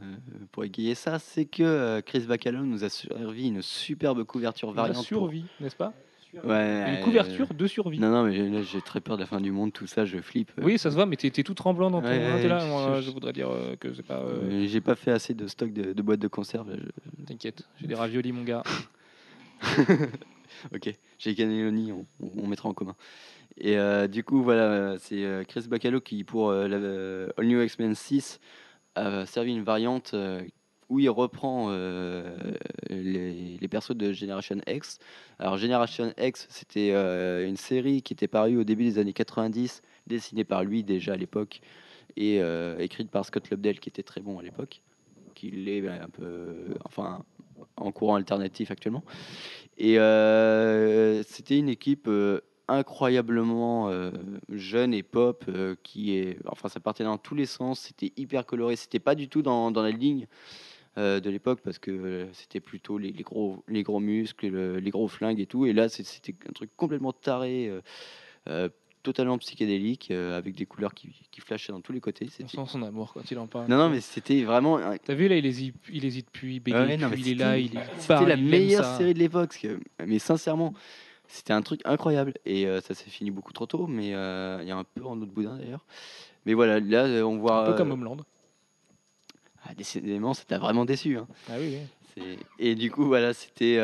pour 0.50 0.64
égayer 0.64 0.96
ça, 0.96 1.20
c'est 1.20 1.44
que 1.44 1.62
euh, 1.62 2.00
Chris 2.00 2.20
Bacalo 2.20 2.64
nous 2.64 2.82
a 2.82 2.88
servi 2.88 3.46
une 3.46 3.62
superbe 3.62 4.24
couverture 4.24 4.70
La 4.70 4.82
variante. 4.82 4.96
pour- 4.96 5.04
survie, 5.04 5.44
n'est-ce 5.60 5.76
pas? 5.76 5.94
Ouais, 6.34 6.40
Une 6.42 6.94
euh, 6.94 7.00
couverture 7.04 7.54
de 7.54 7.66
survie. 7.68 7.98
Non, 8.00 8.10
non, 8.10 8.24
mais 8.24 8.36
là, 8.48 8.62
j'ai 8.62 8.80
très 8.80 9.00
peur 9.00 9.16
de 9.16 9.22
la 9.22 9.26
fin 9.26 9.40
du 9.40 9.52
monde, 9.52 9.72
tout 9.72 9.86
ça, 9.86 10.04
je 10.04 10.18
flippe. 10.18 10.50
Oui, 10.60 10.78
ça 10.78 10.90
se 10.90 10.96
voit, 10.96 11.06
mais 11.06 11.14
t'es 11.16 11.30
tout 11.30 11.54
tremblant 11.54 11.90
dans 11.92 12.02
ton. 12.02 12.08
Ouais, 12.08 12.40
t'es 12.42 12.48
là, 12.48 12.64
moi, 12.66 12.96
je- 12.96 13.02
je 13.06 13.10
voudrais 13.12 13.32
dire 13.32 13.48
euh, 13.50 13.76
que 13.76 13.92
c'est 13.94 14.04
pas. 14.04 14.18
euh, 14.20 14.66
J'ai 14.66 14.80
pas 14.80 14.96
fait 14.96 15.12
assez 15.12 15.34
de 15.34 15.46
stock 15.46 15.72
de, 15.72 15.92
de 15.92 16.02
boîtes 16.02 16.18
de 16.20 16.28
conserve. 16.28 16.76
je- 16.76 17.24
T'inquiète, 17.24 17.62
j'ai 17.80 17.86
des 17.86 17.94
raviolis, 17.94 18.32
mon 18.32 18.42
gars. 18.42 18.62
Ok, 20.74 20.92
j'ai 21.18 21.34
Cannelloni, 21.36 21.92
on, 21.92 22.06
on- 22.20 22.30
on 22.42 22.46
mettra 22.48 22.68
en 22.68 22.74
commun. 22.74 22.96
Et 23.60 23.76
euh, 23.76 24.08
du 24.08 24.24
coup, 24.24 24.42
voilà, 24.42 24.96
c'est 24.98 25.22
euh, 25.22 25.44
Chris 25.44 25.66
Bacalo 25.68 26.00
qui, 26.00 26.24
pour 26.24 26.48
euh, 26.48 27.28
All 27.36 27.46
New 27.46 27.62
X-Men 27.62 27.94
6, 27.94 28.40
a 28.94 29.26
servi 29.26 29.52
une 29.52 29.62
variante 29.62 30.14
où 30.88 30.98
il 30.98 31.08
reprend 31.08 31.70
les, 31.70 33.58
les 33.60 33.68
persos 33.68 33.94
de 33.94 34.12
Generation 34.12 34.56
X. 34.66 34.98
Alors, 35.38 35.56
Generation 35.58 36.12
X, 36.18 36.48
c'était 36.50 36.90
une 37.46 37.56
série 37.56 38.02
qui 38.02 38.14
était 38.14 38.26
parue 38.26 38.56
au 38.56 38.64
début 38.64 38.84
des 38.84 38.98
années 38.98 39.12
90, 39.12 39.82
dessinée 40.08 40.42
par 40.42 40.64
lui 40.64 40.82
déjà 40.82 41.12
à 41.12 41.16
l'époque, 41.16 41.60
et 42.16 42.40
écrite 42.80 43.12
par 43.12 43.24
Scott 43.24 43.48
Lobdell, 43.50 43.78
qui 43.78 43.90
était 43.90 44.02
très 44.02 44.20
bon 44.20 44.40
à 44.40 44.42
l'époque, 44.42 44.82
qui 45.36 45.52
l'est 45.52 45.80
ben, 45.80 46.02
un 46.02 46.08
peu, 46.08 46.74
enfin, 46.84 47.24
en 47.76 47.92
courant 47.92 48.16
alternatif 48.16 48.72
actuellement. 48.72 49.04
Et 49.78 49.94
c'était 51.24 51.58
une 51.58 51.68
équipe 51.68 52.10
incroyablement 52.70 53.88
euh, 53.90 54.10
jeune 54.48 54.94
et 54.94 55.02
pop 55.02 55.44
euh, 55.48 55.74
qui 55.82 56.16
est, 56.16 56.38
enfin, 56.46 56.68
ça 56.68 56.80
partait 56.80 57.04
dans 57.04 57.18
tous 57.18 57.34
les 57.34 57.46
sens. 57.46 57.80
C'était 57.80 58.12
hyper 58.16 58.46
coloré. 58.46 58.76
C'était 58.76 58.98
pas 59.00 59.14
du 59.14 59.28
tout 59.28 59.42
dans, 59.42 59.70
dans 59.70 59.82
la 59.82 59.90
ligne 59.90 60.26
euh, 60.98 61.20
de 61.20 61.30
l'époque 61.30 61.60
parce 61.62 61.78
que 61.78 62.28
c'était 62.32 62.60
plutôt 62.60 62.98
les, 62.98 63.12
les 63.12 63.22
gros, 63.22 63.62
les 63.68 63.82
gros 63.82 64.00
muscles, 64.00 64.48
le- 64.48 64.78
les 64.78 64.90
gros 64.90 65.08
flingues 65.08 65.40
et 65.40 65.46
tout. 65.46 65.66
Et 65.66 65.72
là, 65.72 65.88
c'était 65.88 66.34
un 66.48 66.52
truc 66.52 66.70
complètement 66.76 67.12
taré. 67.12 67.70
totalement 69.02 69.38
psychédélique 69.38 70.10
avec 70.10 70.54
des 70.56 70.66
couleurs 70.66 70.92
qui, 70.92 71.08
qui 71.30 71.40
flashaient 71.40 71.72
dans 71.72 71.80
tous 71.80 71.92
les 71.92 72.00
côtés 72.00 72.28
On 72.42 72.48
sent 72.48 72.72
son 72.72 72.82
amour 72.82 73.14
quand 73.14 73.30
il 73.30 73.38
en 73.38 73.46
parle. 73.46 73.66
non 73.70 73.78
non 73.78 73.88
mais 73.88 74.00
c'était 74.02 74.42
vraiment 74.44 74.78
T'as 75.02 75.14
vu 75.14 75.26
là, 75.26 75.36
il 75.36 75.46
hésite, 75.46 75.74
il 75.90 76.04
hésite 76.04 76.28
plus, 76.30 76.56
il 76.66 76.74
Ouais, 76.74 76.98
non, 76.98 77.10
il 77.16 77.28
est 77.28 77.34
là, 77.34 77.58
il 77.58 77.78
est 77.78 77.82
C'était 77.98 78.26
la 78.26 78.36
meilleure 78.36 78.84
série 78.98 79.14
de 79.14 79.18
l'époque. 79.18 79.66
Mais 80.06 80.18
sincèrement, 80.18 80.74
c'était 81.30 81.52
un 81.52 81.62
truc 81.62 81.80
incroyable. 81.84 82.34
Et 82.44 82.66
euh, 82.66 82.80
ça 82.80 82.94
s'est 82.94 83.08
fini 83.08 83.30
beaucoup 83.30 83.52
trop 83.52 83.66
tôt. 83.66 83.86
Mais 83.86 84.14
euh, 84.14 84.58
il 84.62 84.68
y 84.68 84.70
a 84.70 84.76
un 84.76 84.84
peu 84.84 85.04
en 85.04 85.20
autre 85.20 85.32
boudin 85.32 85.56
d'ailleurs. 85.56 85.84
Mais 86.44 86.54
voilà, 86.54 86.80
là, 86.80 87.04
euh, 87.04 87.22
on 87.22 87.38
voit. 87.38 87.62
Un 87.68 87.70
peu 87.72 87.76
comme 87.76 87.92
Homeland. 87.92 88.16
ah, 89.64 89.74
décidément, 89.74 90.34
ça 90.34 90.44
t'a 90.44 90.58
vraiment 90.58 90.84
déçu. 90.84 91.16
hein. 91.16 91.28
Ah 91.48 91.54
oui, 91.58 91.76
Et 92.58 92.74
du 92.74 92.90
coup, 92.90 93.04
voilà, 93.04 93.32
c'était. 93.32 93.78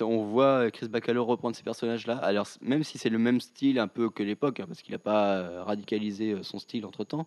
on 0.00 0.24
voit 0.24 0.70
Chris 0.72 0.88
Bacalo 0.88 1.24
reprendre 1.24 1.54
ces 1.54 1.62
personnages-là. 1.62 2.16
Alors, 2.16 2.48
même 2.60 2.82
si 2.82 2.98
c'est 2.98 3.10
le 3.10 3.18
même 3.18 3.40
style 3.40 3.78
un 3.78 3.88
peu 3.88 4.10
que 4.10 4.22
l'époque, 4.22 4.60
hein, 4.60 4.64
parce 4.66 4.82
qu'il 4.82 4.92
n'a 4.92 4.98
pas 4.98 5.62
radicalisé 5.62 6.36
son 6.42 6.58
style 6.58 6.84
entre 6.84 7.04
temps, 7.04 7.26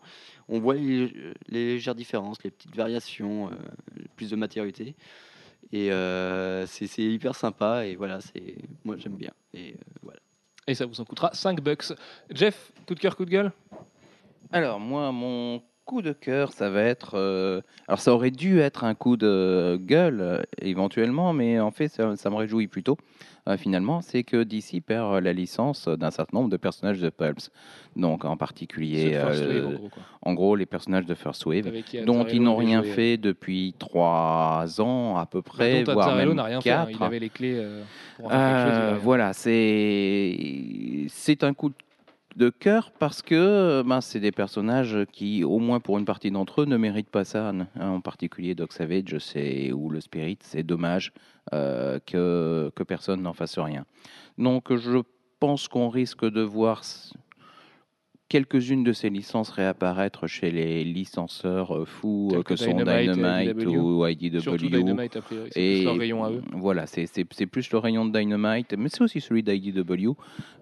on 0.49 0.59
voit 0.59 0.75
les, 0.75 1.07
les 1.47 1.65
légères 1.73 1.95
différences, 1.95 2.43
les 2.43 2.51
petites 2.51 2.75
variations, 2.75 3.49
plus 4.17 4.29
de 4.29 4.35
matérialité. 4.35 4.95
Et 5.73 5.91
euh, 5.91 6.67
c'est 6.67 6.85
hyper 6.99 7.35
sympa. 7.35 7.85
Et 7.87 7.95
voilà, 7.95 8.21
c'est 8.21 8.55
moi 8.85 8.95
j'aime 8.97 9.15
bien. 9.15 9.31
Et 9.55 9.71
euh, 9.71 9.77
voilà. 10.03 10.19
Et 10.67 10.75
ça 10.75 10.85
vous 10.85 11.01
en 11.01 11.03
coûtera 11.03 11.31
5 11.33 11.61
bucks. 11.61 11.93
Jeff, 12.29 12.71
coup 12.87 12.93
de 12.93 12.99
cœur, 12.99 13.17
coup 13.17 13.25
de 13.25 13.31
gueule? 13.31 13.51
Alors, 14.51 14.79
moi, 14.79 15.11
mon 15.11 15.63
coup 15.85 16.01
de 16.01 16.13
cœur, 16.13 16.51
ça 16.53 16.69
va 16.69 16.81
être. 16.81 17.15
euh, 17.15 17.61
alors, 17.87 17.99
ça 17.99 18.13
aurait 18.13 18.31
dû 18.31 18.59
être 18.59 18.83
un 18.83 18.95
coup 18.95 19.17
de 19.17 19.77
gueule 19.81 20.21
euh, 20.21 20.41
éventuellement, 20.61 21.33
mais 21.33 21.59
en 21.59 21.71
fait, 21.71 21.87
ça, 21.89 22.15
ça 22.15 22.29
me 22.29 22.35
réjouit 22.35 22.67
plutôt. 22.67 22.97
euh, 23.49 23.57
finalement, 23.57 23.99
c'est 24.01 24.23
que 24.23 24.43
DC 24.43 24.81
perd 24.85 25.21
la 25.23 25.33
licence 25.33 25.87
d'un 25.89 26.11
certain 26.11 26.37
nombre 26.37 26.49
de 26.49 26.55
personnages 26.57 26.99
de 27.01 27.09
Pulps. 27.09 27.51
Donc, 27.97 28.23
en 28.25 28.37
particulier, 28.37 29.11
First 29.11 29.41
euh, 29.43 29.65
en 29.67 29.71
gros, 29.73 29.89
quoi. 29.89 30.03
en 30.21 30.33
gros, 30.33 30.55
les 30.55 30.65
personnages 30.65 31.05
de 31.05 31.13
First 31.15 31.45
Wave, 31.45 31.67
Avec 31.67 31.85
qui 31.85 32.01
dont 32.01 32.25
ils 32.25 32.41
n'ont 32.41 32.55
avait 32.57 32.65
rien 32.65 32.81
joué. 32.83 32.91
fait 32.93 33.17
depuis 33.17 33.75
trois 33.77 34.65
ans 34.79 35.17
à 35.17 35.25
peu 35.25 35.41
près, 35.41 35.83
Dont 35.83 35.93
voire 35.93 36.15
même 36.15 36.33
n'a 36.33 36.43
rien 36.45 36.61
fait. 36.61 36.71
hein. 36.71 36.85
quatre. 36.85 36.97
Il 37.01 37.03
avait 37.03 37.19
les 37.19 37.29
clés 37.29 37.55
euh, 37.57 37.83
pour 38.15 38.25
en 38.27 38.29
faire 38.29 38.39
quelque 38.39 38.69
chose. 38.69 38.77
il 38.77 38.81
Euh, 38.81 38.87
a 38.87 38.89
rien. 38.93 38.97
voilà, 39.03 39.33
c'est 39.33 41.05
c'est 41.09 41.43
un 41.43 41.53
coup 41.53 41.69
de 41.69 41.75
cœur 42.49 42.91
parce 42.91 43.21
que 43.21 43.83
ben, 43.85 44.01
c'est 44.01 44.19
des 44.19 44.31
personnages 44.31 44.97
qui, 45.11 45.43
au 45.43 45.59
moins 45.59 45.79
pour 45.79 45.97
une 45.97 46.05
partie 46.05 46.31
d'entre 46.31 46.61
eux, 46.61 46.65
ne 46.65 46.77
méritent 46.77 47.09
pas 47.09 47.23
ça. 47.23 47.49
hein. 47.49 47.67
En 47.79 48.01
particulier 48.01 48.55
Doc 48.55 48.73
Savage 48.73 49.17
c'est, 49.19 49.71
ou 49.71 49.89
le 49.89 50.01
Spirit. 50.01 50.39
C'est 50.41 50.63
dommage 50.63 51.13
euh, 51.53 51.99
que, 52.05 52.71
que 52.75 52.83
personne 52.83 53.21
n'en 53.21 53.33
fasse 53.33 53.59
rien. 53.59 53.85
Donc 54.37 54.75
je 54.75 54.99
pense 55.39 55.67
qu'on 55.67 55.89
risque 55.89 56.25
de 56.25 56.41
voir 56.41 56.83
quelques-unes 58.33 58.83
de 58.83 58.93
ces 58.93 59.11
licences 59.11 59.51
réapparaître 59.51 60.25
chez 60.25 60.49
les 60.49 60.83
licenceurs 60.83 61.77
euh, 61.77 61.85
fous 61.85 62.31
euh, 62.33 62.37
que 62.37 62.53
que 62.53 62.55
sont 62.55 62.73
Dynamite, 62.73 63.63
ou 63.67 64.07
IDW. 64.07 64.39
Surtout 64.39 64.69
Dynamite, 64.69 65.17
a 65.17 65.21
priori. 65.21 65.49
C'est 65.51 65.61
plus 65.61 65.83
leur 65.83 65.97
rayon 65.97 66.23
à 66.23 66.31
eux. 66.31 66.41
Voilà, 66.51 66.87
c'est 66.87 67.45
plus 67.45 67.71
le 67.71 67.77
rayon 67.77 68.05
de 68.05 68.19
Dynamite, 68.19 68.73
mais 68.75 68.89
c'est 68.89 69.03
aussi 69.03 69.21
celui 69.21 69.43
d'IDW. 69.43 70.13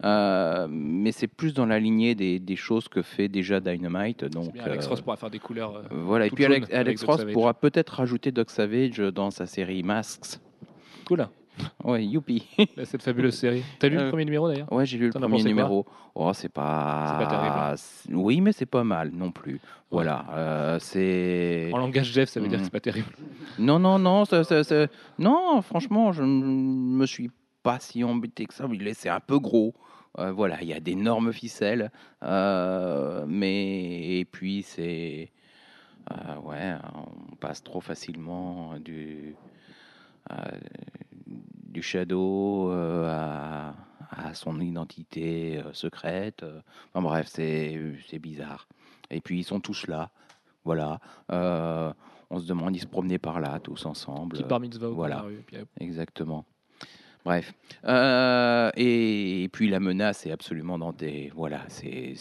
Euh, 0.03 0.67
mais 0.69 1.13
c'est 1.13 1.27
plus 1.27 1.53
dans 1.53 1.65
la 1.65 1.79
lignée 1.79 2.13
des, 2.13 2.39
des 2.39 2.57
choses 2.57 2.89
que 2.89 3.01
fait 3.01 3.29
déjà 3.29 3.61
Dynamite. 3.61 4.25
Donc, 4.25 4.51
bien, 4.51 4.63
Alex 4.63 4.87
Ross 4.87 4.99
pourra 4.99 5.15
faire 5.15 5.29
des 5.29 5.39
couleurs. 5.39 5.81
voilà. 5.91 6.25
Et 6.25 6.29
puis 6.29 6.43
Alex, 6.43 7.03
Ross 7.05 7.23
pourra 7.31 7.53
peut-être 7.53 7.91
rajouter 7.91 8.33
Doc 8.33 8.49
Savage 8.49 8.97
dans 8.97 9.31
sa 9.31 9.45
série 9.45 9.81
Masks. 9.81 10.41
Cool. 11.05 11.25
Ouais, 11.83 12.05
youpi. 12.05 12.47
Là, 12.77 12.85
Cette 12.85 13.03
fabuleuse 13.03 13.35
série. 13.35 13.63
T'as 13.79 13.89
lu 13.89 13.95
le 13.97 14.03
Euh, 14.03 14.09
premier 14.09 14.25
numéro 14.25 14.47
d'ailleurs? 14.47 14.71
Ouais, 14.71 14.85
j'ai 14.85 14.97
lu 14.97 15.07
le 15.07 15.11
premier 15.11 15.43
numéro. 15.43 15.85
Oh, 16.15 16.31
c'est 16.33 16.49
pas. 16.49 17.05
C'est 17.19 17.25
pas 17.25 17.29
terrible. 17.29 17.77
c'est- 17.77 18.13
Oui, 18.13 18.41
mais 18.41 18.51
c'est 18.51 18.65
pas 18.65 18.83
mal 18.83 19.11
non 19.11 19.31
plus. 19.31 19.59
Voilà, 19.91 20.25
euh, 20.31 20.79
c'est. 20.79 21.69
En 21.73 21.77
langage 21.77 22.11
Jeff, 22.11 22.29
ça 22.29 22.39
veut 22.39 22.47
dire 22.47 22.59
que 22.59 22.63
c'est 22.65 22.71
pas 22.71 22.79
terrible. 22.79 23.09
Non, 23.59 23.79
non, 23.79 23.99
non, 23.99 24.25
ça, 24.25 24.43
ça- 24.43 24.63
ça- 24.63 24.87
non, 25.19 25.61
franchement, 25.61 26.11
je 26.13 26.23
ne 26.23 26.43
me 26.45 27.05
suis 27.05 27.29
pas 27.63 27.79
si 27.79 28.03
embêté 28.03 28.45
que 28.45 28.53
ça. 28.53 28.65
C'est 28.93 29.09
un 29.09 29.19
peu 29.19 29.37
gros. 29.39 29.73
Euh, 30.19 30.31
voilà, 30.31 30.61
il 30.61 30.67
y 30.67 30.73
a 30.73 30.79
d'énormes 30.79 31.31
ficelles. 31.33 31.91
euh, 32.23 33.25
mais, 33.27 34.19
et 34.19 34.25
puis, 34.25 34.63
c'est. 34.63 35.29
ouais, 36.43 36.73
on 36.95 37.35
passe 37.35 37.63
trop 37.63 37.81
facilement 37.81 38.77
du. 38.79 39.35
euh, 40.31 40.35
du 41.71 41.81
shadow 41.81 42.71
euh, 42.71 43.07
à, 43.09 43.73
à 44.11 44.33
son 44.33 44.59
identité 44.59 45.59
euh, 45.59 45.73
secrète. 45.73 46.43
euh. 46.43 46.59
Enfin 46.93 47.01
bref, 47.01 47.27
c'est 47.27 48.19
bizarre. 48.19 48.67
Et 49.09 49.21
puis 49.21 49.39
ils 49.39 49.43
sont 49.43 49.59
tous 49.59 49.87
là. 49.87 50.09
Voilà. 50.63 50.99
On 52.33 52.39
se 52.39 52.45
demande, 52.47 52.75
ils 52.75 52.79
se 52.79 52.87
promenaient 52.87 53.17
par 53.19 53.41
là, 53.41 53.59
tous 53.59 53.85
ensemble. 53.85 54.37
Petite 54.37 54.47
bar 54.47 54.59
mitzvah 54.61 54.87
au 54.89 54.95
coin 54.95 55.07
de 55.09 55.13
voilà. 55.13 55.15
la 55.15 55.21
rue, 55.23 55.43
puis 55.45 55.57
hop. 55.57 55.67
Exactement. 55.79 56.45
Bref. 57.23 57.53
Euh, 57.85 58.71
et, 58.75 59.43
et 59.43 59.47
puis 59.49 59.69
la 59.69 59.79
menace 59.79 60.25
est 60.25 60.31
absolument 60.31 60.79
dans 60.79 60.91
des. 60.91 61.31
Voilà, 61.35 61.61
c'est. 61.67 62.13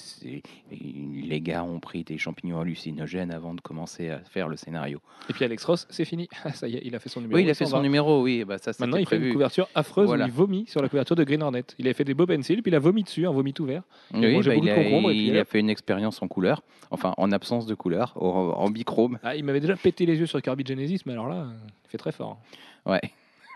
Les 0.71 1.41
gars 1.41 1.65
ont 1.65 1.81
pris 1.81 2.05
des 2.05 2.19
champignons 2.19 2.61
hallucinogènes 2.61 3.31
avant 3.33 3.55
de 3.55 3.61
commencer 3.61 4.11
à 4.11 4.19
faire 4.21 4.49
le 4.49 4.57
scénario. 4.57 5.01
Et 5.29 5.33
puis 5.33 5.45
Alex 5.45 5.65
Ross, 5.65 5.87
c'est 5.91 6.05
fini. 6.05 6.29
Ah, 6.45 6.53
ça 6.55 6.69
y 6.69 6.77
est, 6.77 6.83
il 6.85 6.95
a 6.95 6.99
fait 6.99 7.09
son 7.09 7.21
numéro. 7.21 7.37
Oui, 7.37 7.45
il 7.45 7.51
a 7.51 7.55
fait 7.55 7.65
son 7.67 7.77
va. 7.79 7.83
numéro, 7.83 8.23
oui. 8.23 8.45
Bah, 8.45 8.59
ça, 8.59 8.73
Maintenant, 8.79 8.99
il 8.99 9.07
fait 9.07 9.17
une 9.17 9.33
couverture 9.33 9.69
affreuse 9.75 10.07
Voilà. 10.07 10.25
où 10.25 10.29
il 10.29 10.33
vomit 10.33 10.67
sur 10.67 10.83
la 10.83 10.89
couverture 10.89 11.17
de 11.17 11.25
Green 11.25 11.43
Hornet. 11.43 11.65
Il 11.79 11.89
a 11.89 11.95
fait 11.95 12.05
des 12.05 12.15
beaux 12.15 12.27
pencils, 12.27 12.63
puis 12.63 12.71
il 12.71 12.75
a 12.75 12.79
vomi 12.79 13.03
dessus, 13.03 13.27
un 13.27 13.33
vomi 13.33 13.53
tout 13.53 13.65
vert. 13.65 13.83
Il 14.15 14.25
a 14.25 14.29
Oui, 14.29 14.35
mangé 14.35 14.51
bah, 14.51 14.57
il, 14.57 14.65
de 14.65 14.71
a, 14.71 15.13
il 15.13 15.39
a 15.39 15.45
fait 15.45 15.61
une 15.61 15.71
expérience 15.71 16.23
en 16.23 16.29
couleur, 16.29 16.63
enfin 16.91 17.15
en 17.17 17.33
absence 17.33 17.67
de 17.67 17.75
couleur, 17.75 18.13
en, 18.17 18.27
en 18.57 18.71
bichrome. 18.71 19.19
Ah, 19.23 19.35
il 19.37 19.45
m'avait 19.45 19.61
déjà 19.61 19.77
pété 19.77 20.05
les 20.07 20.19
yeux 20.19 20.27
sur 20.27 20.41
Kirby 20.43 20.65
Genesis, 20.67 21.01
mais 21.07 21.13
alors 21.13 21.29
là, 21.29 21.47
il 21.87 21.91
fait 21.91 21.99
très 21.99 22.13
fort. 22.13 22.39
Ouais. 22.87 23.01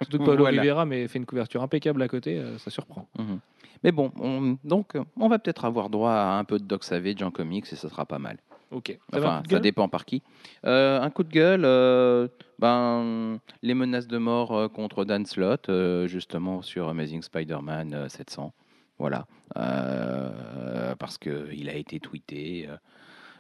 Surtout 0.05 0.19
que 0.21 0.25
Paulo 0.25 0.39
Voilà. 0.45 0.63
Rivera 0.63 0.85
mais 0.87 1.09
fait 1.09 1.19
une 1.19 1.27
couverture 1.27 1.63
impeccable 1.63 2.01
à 2.03 2.09
côté, 2.09 2.39
euh, 2.39 2.57
ça 2.59 2.71
surprend. 2.71 3.07
Mhm. 3.19 3.39
Mais 3.83 3.93
bon, 3.93 4.13
on- 4.19 4.57
donc 4.65 4.97
on 5.19 5.29
va 5.29 5.39
peut-être 5.39 5.65
avoir 5.67 5.91
droit 5.91 6.13
à 6.13 6.39
un 6.39 6.45
peu 6.45 6.59
de 6.59 6.65
Doc 6.65 6.85
Savage 6.85 7.23
en 7.23 7.31
comics 7.31 7.67
et 7.71 7.77
ça 7.77 7.89
sera 7.89 8.07
pas 8.07 8.19
mal. 8.19 8.39
Ok. 8.71 8.99
Enfin, 9.13 9.43
ça 9.49 9.61
dépend 9.61 9.89
par 9.89 10.05
qui. 10.05 10.23
Euh, 10.67 11.01
un 11.01 11.11
coup 11.11 11.23
de 11.23 11.29
gueule, 11.31 11.65
euh, 11.65 12.27
ben, 12.59 13.39
les 13.63 13.75
menaces 13.75 14.09
de 14.09 14.19
mort 14.19 14.53
euh, 14.57 14.69
contre 14.69 15.05
Dan 15.05 15.27
Slott, 15.27 15.69
euh, 15.69 16.09
justement 16.09 16.61
sur 16.63 16.89
Amazing 16.89 17.23
Spider-Man 17.23 17.95
euh, 17.95 18.09
700. 18.09 18.53
Voilà. 18.99 19.27
Euh, 19.57 20.95
parce 20.99 21.19
qu'il 21.19 21.69
a 21.69 21.75
été 21.75 22.01
tweeté 22.01 22.69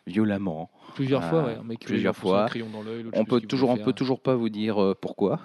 violemment. 0.07 0.70
Plusieurs 0.94 1.24
fois, 1.24 1.44
ouais. 1.44 1.57
Un 1.59 1.64
mec 1.64 1.81
plusieurs 1.85 2.14
fois. 2.16 2.46
crayon 2.46 2.68
dans 2.70 2.83
On 3.14 3.24
peut 3.24 3.40
toujours, 3.40 3.70
on 3.70 3.77
peut 3.79 3.92
toujours 3.92 4.20
pas 4.20 4.35
vous 4.35 4.50
dire 4.50 4.94
pourquoi. 5.00 5.40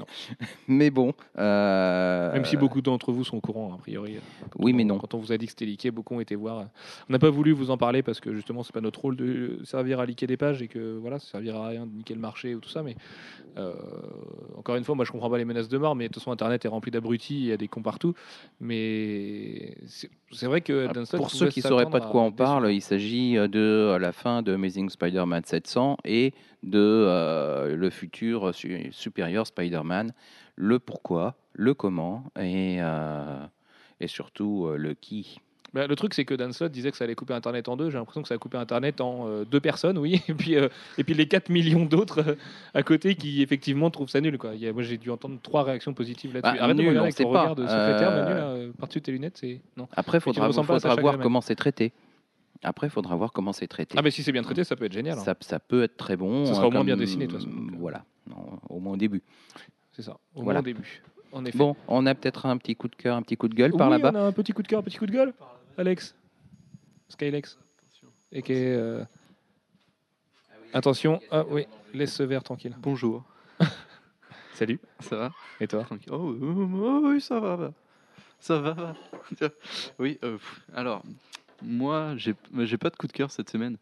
Non. 0.00 0.06
Mais 0.68 0.90
bon. 0.90 1.12
euh, 1.38 2.32
Même 2.32 2.44
si 2.44 2.56
beaucoup 2.56 2.80
d'entre 2.80 3.12
vous 3.12 3.24
sont 3.24 3.36
au 3.36 3.40
courant, 3.40 3.74
a 3.74 3.78
priori. 3.78 4.16
Oui, 4.58 4.72
mais 4.72 4.84
on- 4.84 4.86
non. 4.88 4.98
Quand 4.98 5.14
on 5.14 5.18
vous 5.18 5.32
a 5.32 5.36
dit 5.38 5.46
que 5.46 5.52
c'était 5.52 5.64
leaké, 5.66 5.90
beaucoup 5.90 6.14
ont 6.14 6.20
été 6.20 6.34
voir. 6.34 6.66
On 7.08 7.12
n'a 7.12 7.18
pas 7.18 7.30
voulu 7.30 7.52
vous 7.52 7.70
en 7.70 7.76
parler 7.76 8.02
parce 8.02 8.20
que 8.20 8.34
justement, 8.34 8.62
c'est 8.62 8.72
pas 8.72 8.80
notre 8.80 9.00
rôle 9.00 9.16
de 9.16 9.60
servir 9.64 10.00
à 10.00 10.06
liker 10.06 10.26
des 10.26 10.36
pages 10.36 10.62
et 10.62 10.68
que 10.68 10.98
voilà, 10.98 11.18
ça 11.18 11.32
servira 11.32 11.66
à 11.66 11.68
rien 11.70 11.86
de 11.86 11.92
niquer 11.92 12.14
le 12.14 12.20
marché 12.20 12.54
ou 12.54 12.60
tout 12.60 12.68
ça. 12.70 12.82
Mais 12.82 12.96
euh, 13.56 13.72
encore 14.56 14.76
une 14.76 14.84
fois, 14.84 14.94
moi 14.94 15.04
je 15.04 15.12
comprends 15.12 15.30
pas 15.30 15.38
les 15.38 15.44
menaces 15.44 15.68
de 15.68 15.78
mort, 15.78 15.94
mais 15.96 16.04
de 16.04 16.12
toute 16.12 16.22
façon, 16.22 16.32
Internet 16.32 16.64
est 16.64 16.68
rempli 16.68 16.90
d'abrutis, 16.90 17.34
il 17.38 17.46
y 17.46 17.52
a 17.52 17.56
des 17.56 17.68
cons 17.68 17.82
partout. 17.82 18.14
Mais 18.60 19.74
c'est 20.30 20.46
vrai 20.46 20.60
que 20.60 20.86
Ah, 20.88 21.16
Pour 21.16 21.30
ceux 21.30 21.48
qui 21.48 21.60
ne 21.60 21.68
sauraient 21.68 21.90
pas 21.90 22.00
de 22.00 22.06
quoi 22.06 22.22
on 22.22 22.32
parle, 22.32 22.72
il 22.72 22.80
s'agit 22.80 23.34
de 23.34 23.96
la 24.00 24.12
fin 24.12 24.42
de 24.42 24.54
Amazing 24.54 24.88
Spider-Man 24.90 25.42
700 25.44 25.96
et 26.04 26.32
de 26.62 26.78
euh, 26.78 27.76
le 27.76 27.90
futur 27.90 28.54
su- 28.54 28.88
supérieur 28.92 29.46
Spider-Man, 29.46 30.12
le 30.56 30.78
pourquoi, 30.78 31.36
le 31.54 31.74
comment 31.74 32.24
et, 32.38 32.78
euh, 32.80 33.38
et 34.00 34.06
surtout 34.06 34.66
euh, 34.66 34.76
le 34.76 34.94
qui. 34.94 35.40
Bah, 35.72 35.86
le 35.86 35.94
truc, 35.94 36.14
c'est 36.14 36.24
que 36.24 36.34
Dan 36.34 36.52
Slott 36.52 36.72
disait 36.72 36.90
que 36.90 36.96
ça 36.96 37.04
allait 37.04 37.14
couper 37.14 37.32
Internet 37.32 37.68
en 37.68 37.76
deux. 37.76 37.90
J'ai 37.90 37.96
l'impression 37.98 38.22
que 38.22 38.28
ça 38.28 38.34
a 38.34 38.38
coupé 38.38 38.58
Internet 38.58 39.00
en 39.00 39.28
euh, 39.28 39.44
deux 39.44 39.60
personnes, 39.60 39.98
oui. 39.98 40.20
Et 40.28 40.34
puis, 40.34 40.56
euh, 40.56 40.68
et 40.98 41.04
puis 41.04 41.14
les 41.14 41.28
4 41.28 41.48
millions 41.48 41.84
d'autres 41.86 42.30
euh, 42.30 42.34
à 42.74 42.82
côté 42.82 43.14
qui, 43.14 43.40
effectivement, 43.40 43.88
trouvent 43.88 44.08
ça 44.08 44.20
nul. 44.20 44.36
Quoi. 44.36 44.54
Il 44.56 44.60
y 44.60 44.66
a- 44.66 44.72
moi, 44.72 44.82
j'ai 44.82 44.98
dû 44.98 45.10
entendre 45.10 45.38
trois 45.40 45.62
réactions 45.62 45.94
positives 45.94 46.34
là-dessus. 46.34 46.56
Bah, 46.56 46.64
Arrête 46.64 46.76
de 46.76 46.82
nul, 46.82 46.88
regarder 46.90 47.06
avec 47.06 47.14
ton 47.16 47.28
regard 47.28 47.54
de 47.54 47.62
secrétaire, 47.68 48.10
là, 48.10 48.48
euh, 48.48 48.72
par-dessus 48.80 49.00
tes 49.00 49.12
lunettes. 49.12 49.38
c'est 49.38 49.60
non. 49.76 49.86
Après, 49.96 50.18
il 50.18 50.20
faudra, 50.20 50.50
faudra 50.52 50.80
Sacha 50.80 51.00
voir 51.00 51.18
comment 51.20 51.40
c'est 51.40 51.54
traité. 51.54 51.92
Après, 52.62 52.86
il 52.88 52.90
faudra 52.90 53.16
voir 53.16 53.32
comment 53.32 53.52
c'est 53.52 53.66
traité. 53.68 53.94
Ah, 53.98 54.02
mais 54.02 54.10
si 54.10 54.22
c'est 54.22 54.32
bien 54.32 54.42
traité, 54.42 54.64
ça 54.64 54.76
peut 54.76 54.84
être 54.84 54.92
génial. 54.92 55.18
hein. 55.18 55.22
ça, 55.22 55.34
ça 55.40 55.58
peut 55.60 55.82
être 55.82 55.96
très 55.96 56.16
bon. 56.16 56.44
Ce 56.46 56.52
sera 56.54 56.64
euh, 56.64 56.68
au 56.68 56.70
moins 56.70 56.84
bien 56.84 56.96
dessiné, 56.96 57.26
de 57.26 57.32
toute 57.32 57.40
façon, 57.40 57.50
euh. 57.56 57.76
Voilà, 57.78 58.04
Non, 58.26 58.60
au 58.68 58.80
moins 58.80 58.92
au 58.94 58.96
début. 58.98 59.22
C'est 59.92 60.02
ça, 60.02 60.18
au 60.34 60.42
Voilà. 60.42 60.60
moins 60.60 60.70
au 60.70 60.74
début. 60.74 61.02
En 61.32 61.44
effet. 61.44 61.56
Bon, 61.56 61.76
on 61.88 62.04
a 62.06 62.14
peut-être 62.14 62.44
un 62.46 62.56
petit 62.58 62.74
coup 62.76 62.88
de 62.88 62.96
cœur, 62.96 63.16
un 63.16 63.22
petit 63.22 63.36
coup 63.36 63.48
de 63.48 63.54
gueule 63.54 63.72
par 63.72 63.88
Oui, 63.88 63.98
là-bas. 64.00 64.10
on 64.12 64.24
a 64.24 64.26
un 64.26 64.32
petit 64.32 64.52
coup 64.52 64.62
de 64.62 64.68
cœur, 64.68 64.80
un 64.80 64.82
petit 64.82 64.98
coup 64.98 65.06
de 65.06 65.12
gueule. 65.12 65.32
Alex. 65.78 66.14
Skylex. 67.08 67.58
Et 68.32 68.42
qui 68.42 68.52
est, 68.52 68.74
euh, 68.76 69.04
Attention. 70.72 71.20
Ah 71.30 71.44
oui, 71.48 71.66
laisse 71.94 72.14
ce 72.14 72.22
verre 72.22 72.42
tranquille. 72.42 72.76
Bonjour, 72.80 73.24
Salut. 74.54 74.78
ça 75.00 75.16
va? 75.16 75.30
Et 75.60 75.66
toi? 75.66 75.82
Tranquille. 75.84 76.12
Oh, 76.12 76.36
oh, 76.40 76.68
oh, 76.74 77.00
oui, 77.06 77.20
ça 77.20 77.40
va, 77.40 77.56
va. 77.56 77.72
ça 78.38 78.58
va, 78.60 78.94
oui, 79.98 80.18
euh, 80.22 80.38
alors, 80.74 81.02
moi, 81.62 82.14
j'ai 82.16 82.34
pas 82.78 82.90
de 82.90 82.96
coup 82.96 83.06
de 83.06 83.12
cœur 83.12 83.30
cette 83.30 83.50
semaine, 83.50 83.76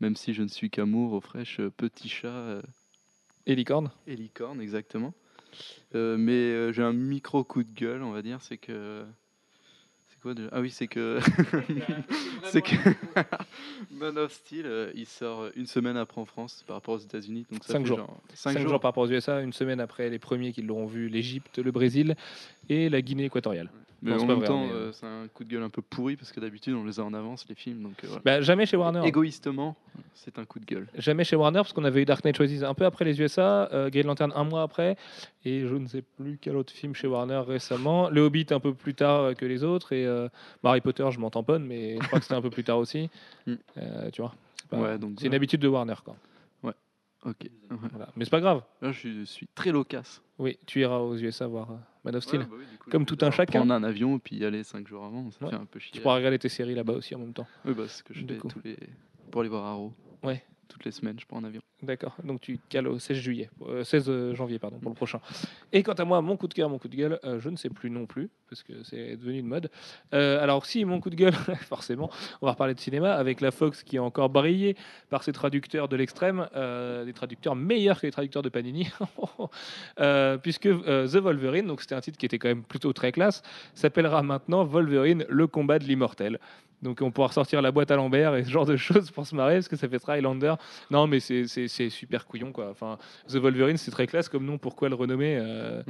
même 0.00 0.16
si 0.16 0.32
je 0.34 0.42
ne 0.42 0.48
suis 0.48 0.70
qu'amour 0.70 1.12
au 1.12 1.20
fraîche 1.20 1.60
euh, 1.60 1.70
petit 1.70 2.08
chat 2.08 2.28
euh, 2.28 2.62
Et 3.46 3.54
licorne 3.54 3.90
et 4.06 4.16
licorne, 4.16 4.60
exactement. 4.60 5.14
Euh, 5.94 6.16
mais 6.18 6.32
euh, 6.32 6.72
j'ai 6.72 6.82
un 6.82 6.92
micro 6.92 7.42
coup 7.44 7.62
de 7.62 7.72
gueule, 7.72 8.02
on 8.02 8.10
va 8.12 8.22
dire, 8.22 8.42
c'est 8.42 8.58
que. 8.58 9.04
C'est 10.08 10.20
quoi 10.20 10.34
déjà? 10.34 10.48
Ah 10.52 10.60
oui, 10.60 10.70
c'est 10.70 10.86
que. 10.86 11.18
c'est 12.44 12.60
que. 12.62 12.74
Man 13.90 14.18
of 14.18 14.32
Steel, 14.34 14.66
euh, 14.66 14.92
il 14.94 15.06
sort 15.06 15.46
une 15.56 15.66
semaine 15.66 15.96
après 15.96 16.20
en 16.20 16.24
France 16.26 16.62
par 16.66 16.76
rapport 16.76 16.94
aux 16.94 16.98
États-Unis. 16.98 17.46
Donc 17.50 17.64
ça 17.64 17.72
Cinq 17.74 17.80
fait 17.82 17.86
jours. 17.86 17.98
genre 17.98 18.20
Cinq, 18.34 18.52
cinq 18.54 18.62
jours. 18.68 18.80
par 18.80 18.90
rapport 18.90 19.04
aux 19.04 19.10
USA, 19.10 19.40
une 19.40 19.52
semaine 19.54 19.80
après 19.80 20.10
les 20.10 20.18
premiers 20.18 20.52
qui 20.52 20.60
l'auront 20.62 20.86
vu, 20.86 21.08
l'Égypte, 21.08 21.58
le 21.58 21.70
Brésil 21.72 22.16
et 22.68 22.88
la 22.90 23.00
Guinée 23.00 23.24
équatoriale. 23.24 23.70
Mais 24.02 24.10
Non, 24.10 24.22
en 24.22 24.26
même 24.26 24.36
vrai, 24.38 24.46
temps, 24.46 24.66
mais, 24.66 24.72
euh, 24.72 24.92
c'est 24.92 25.06
un 25.06 25.26
coup 25.28 25.42
de 25.44 25.48
gueule 25.50 25.62
un 25.62 25.70
peu 25.70 25.80
pourri 25.80 26.16
parce 26.16 26.30
que 26.30 26.38
d'habitude 26.38 26.74
on 26.74 26.84
les 26.84 27.00
a 27.00 27.04
en 27.04 27.14
avance 27.14 27.46
les 27.48 27.54
films. 27.54 27.82
Donc 27.82 27.94
euh, 28.04 28.08
voilà. 28.08 28.22
Bah, 28.24 28.40
jamais 28.42 28.66
chez 28.66 28.76
Warner. 28.76 29.00
Égoïstement, 29.06 29.74
c'est 30.14 30.38
un 30.38 30.44
coup 30.44 30.58
de 30.60 30.66
gueule. 30.66 30.86
Jamais 30.98 31.24
chez 31.24 31.34
Warner 31.34 31.58
parce 31.60 31.72
qu'on 31.72 31.84
avait 31.84 32.02
eu 32.02 32.04
Dark 32.04 32.22
Knight 32.24 32.36
Rises 32.36 32.62
un 32.62 32.74
peu 32.74 32.84
après 32.84 33.04
les 33.06 33.18
USA, 33.20 33.68
euh, 33.72 33.88
Green 33.88 34.06
Lantern 34.06 34.32
un 34.36 34.44
mois 34.44 34.62
après, 34.62 34.96
et 35.44 35.66
je 35.66 35.74
ne 35.74 35.86
sais 35.86 36.02
plus 36.02 36.38
quel 36.40 36.56
autre 36.56 36.72
film 36.72 36.94
chez 36.94 37.06
Warner 37.06 37.42
récemment. 37.46 38.10
Le 38.10 38.20
Hobbit 38.20 38.46
un 38.50 38.60
peu 38.60 38.74
plus 38.74 38.94
tard 38.94 39.20
euh, 39.20 39.32
que 39.34 39.46
les 39.46 39.64
autres, 39.64 39.92
et 39.92 40.04
euh, 40.06 40.28
Harry 40.62 40.80
Potter, 40.82 41.08
je 41.10 41.18
m'en 41.18 41.30
tamponne, 41.30 41.64
mais 41.64 41.96
je 42.00 42.06
crois 42.06 42.18
que 42.18 42.24
c'était 42.24 42.34
un 42.36 42.42
peu 42.42 42.50
plus 42.50 42.64
tard 42.64 42.78
aussi. 42.78 43.08
Mm. 43.46 43.54
Euh, 43.78 44.10
tu 44.10 44.20
vois. 44.22 44.34
C'est 44.60 44.68
pas- 44.68 44.76
Ouais, 44.80 44.96
une 44.96 45.32
euh, 45.32 45.36
habitude 45.36 45.60
de 45.60 45.68
Warner, 45.68 45.94
quoi. 46.04 46.16
ok. 47.24 47.34
Ouais. 47.42 47.48
Voilà. 47.70 48.08
Mais 48.16 48.24
c'est 48.24 48.30
pas 48.30 48.40
grave. 48.40 48.62
Là, 48.82 48.90
je 48.92 49.24
suis 49.24 49.46
très 49.54 49.70
loquace. 49.72 50.20
Oui, 50.38 50.58
tu 50.66 50.80
iras 50.80 50.98
aux 50.98 51.16
USA 51.16 51.46
voir 51.46 51.70
euh, 51.70 51.74
Man 52.06 52.16
of 52.16 52.22
Steel. 52.24 52.40
Ouais, 52.40 52.46
bah 52.46 52.56
oui, 52.58 52.64
coup, 52.78 52.90
Comme 52.90 53.04
tout 53.04 53.18
un 53.20 53.30
chacun. 53.30 53.58
Prendre 53.60 53.74
un 53.74 53.82
avion 53.84 54.18
puis 54.18 54.36
y 54.36 54.44
aller 54.44 54.62
5 54.64 54.86
jours 54.88 55.04
avant, 55.04 55.30
ça 55.30 55.44
Ouais. 55.44 55.50
fait 55.50 55.56
un 55.56 55.64
peu 55.66 55.78
chier. 55.78 55.92
Tu 55.92 56.00
pourras 56.00 56.14
regarder 56.16 56.38
tes 56.38 56.48
séries 56.48 56.74
là-bas 56.74 56.94
aussi 56.94 57.14
en 57.14 57.18
même 57.18 57.32
temps. 57.32 57.46
Oui, 57.64 57.74
bah, 57.74 57.84
c'est 57.88 57.98
ce 57.98 58.02
que 58.04 58.14
je 58.14 58.22
Du 58.22 58.34
fais 58.34 58.40
coup. 58.40 58.48
tous 58.48 58.60
les... 58.64 58.76
pour 59.30 59.40
aller 59.42 59.50
voir 59.50 59.64
Arrow. 59.66 59.92
Ouais. 60.22 60.42
Toutes 60.68 60.84
les 60.84 60.90
semaines, 60.90 61.18
je 61.18 61.26
prends 61.26 61.38
un 61.38 61.44
avion. 61.44 61.60
D'accord, 61.82 62.16
donc 62.24 62.40
tu 62.40 62.58
cales 62.68 62.88
au 62.88 62.98
16 62.98 63.16
juillet, 63.18 63.50
euh, 63.62 63.84
16 63.84 64.34
janvier 64.34 64.58
pardon, 64.58 64.78
pour 64.78 64.90
le 64.90 64.96
prochain. 64.96 65.20
Et 65.72 65.82
quant 65.82 65.92
à 65.92 66.04
moi, 66.04 66.20
mon 66.22 66.36
coup 66.36 66.48
de 66.48 66.54
cœur, 66.54 66.68
mon 66.70 66.78
coup 66.78 66.88
de 66.88 66.96
gueule, 66.96 67.18
euh, 67.24 67.38
je 67.38 67.48
ne 67.50 67.56
sais 67.56 67.68
plus 67.68 67.90
non 67.90 68.06
plus, 68.06 68.30
parce 68.48 68.62
que 68.62 68.82
c'est 68.82 69.16
devenu 69.16 69.38
une 69.38 69.46
mode. 69.46 69.70
Euh, 70.14 70.42
alors 70.42 70.64
si, 70.66 70.84
mon 70.84 71.00
coup 71.00 71.10
de 71.10 71.16
gueule, 71.16 71.34
forcément, 71.62 72.10
on 72.40 72.46
va 72.46 72.52
reparler 72.52 72.74
de 72.74 72.80
cinéma, 72.80 73.14
avec 73.14 73.40
la 73.40 73.50
Fox 73.50 73.82
qui 73.82 73.98
a 73.98 74.02
encore 74.02 74.30
brillé 74.30 74.76
par 75.10 75.22
ses 75.22 75.32
traducteurs 75.32 75.88
de 75.88 75.96
l'extrême, 75.96 76.48
euh, 76.56 77.04
des 77.04 77.12
traducteurs 77.12 77.54
meilleurs 77.54 78.00
que 78.00 78.06
les 78.06 78.12
traducteurs 78.12 78.42
de 78.42 78.48
Panini, 78.48 78.88
Euh, 80.00 80.36
puisque 80.38 80.66
euh, 80.66 81.06
The 81.06 81.16
Wolverine, 81.16 81.66
donc 81.66 81.80
c'était 81.80 81.94
un 81.94 82.00
titre 82.00 82.18
qui 82.18 82.26
était 82.26 82.38
quand 82.38 82.48
même 82.48 82.62
plutôt 82.62 82.92
très 82.92 83.12
classe, 83.12 83.42
s'appellera 83.74 84.22
maintenant 84.22 84.64
Wolverine, 84.64 85.24
le 85.28 85.46
combat 85.46 85.78
de 85.78 85.84
l'immortel. 85.84 86.38
Donc 86.82 87.00
on 87.00 87.10
pourra 87.10 87.28
ressortir 87.28 87.62
la 87.62 87.72
boîte 87.72 87.90
à 87.90 87.96
Lambert 87.96 88.34
et 88.36 88.44
ce 88.44 88.50
genre 88.50 88.66
de 88.66 88.76
choses 88.76 89.10
pour 89.10 89.26
se 89.26 89.34
marrer, 89.34 89.54
parce 89.54 89.68
que 89.68 89.76
ça 89.76 89.88
fait 89.88 89.98
Highlander. 90.08 90.54
Non, 90.90 91.06
mais 91.06 91.20
c'est- 91.20 91.46
super 91.88 92.26
couillon, 92.26 92.52
quoi. 92.52 92.68
Enfin, 92.70 92.98
The 93.28 93.36
Wolverine, 93.36 93.76
c'est 93.76 93.90
très 93.90 94.06
classe 94.06 94.28
comme 94.28 94.44
nom. 94.44 94.58
Pourquoi 94.58 94.88
le 94.88 94.94
renommer 94.94 95.36
euh. 95.40 95.82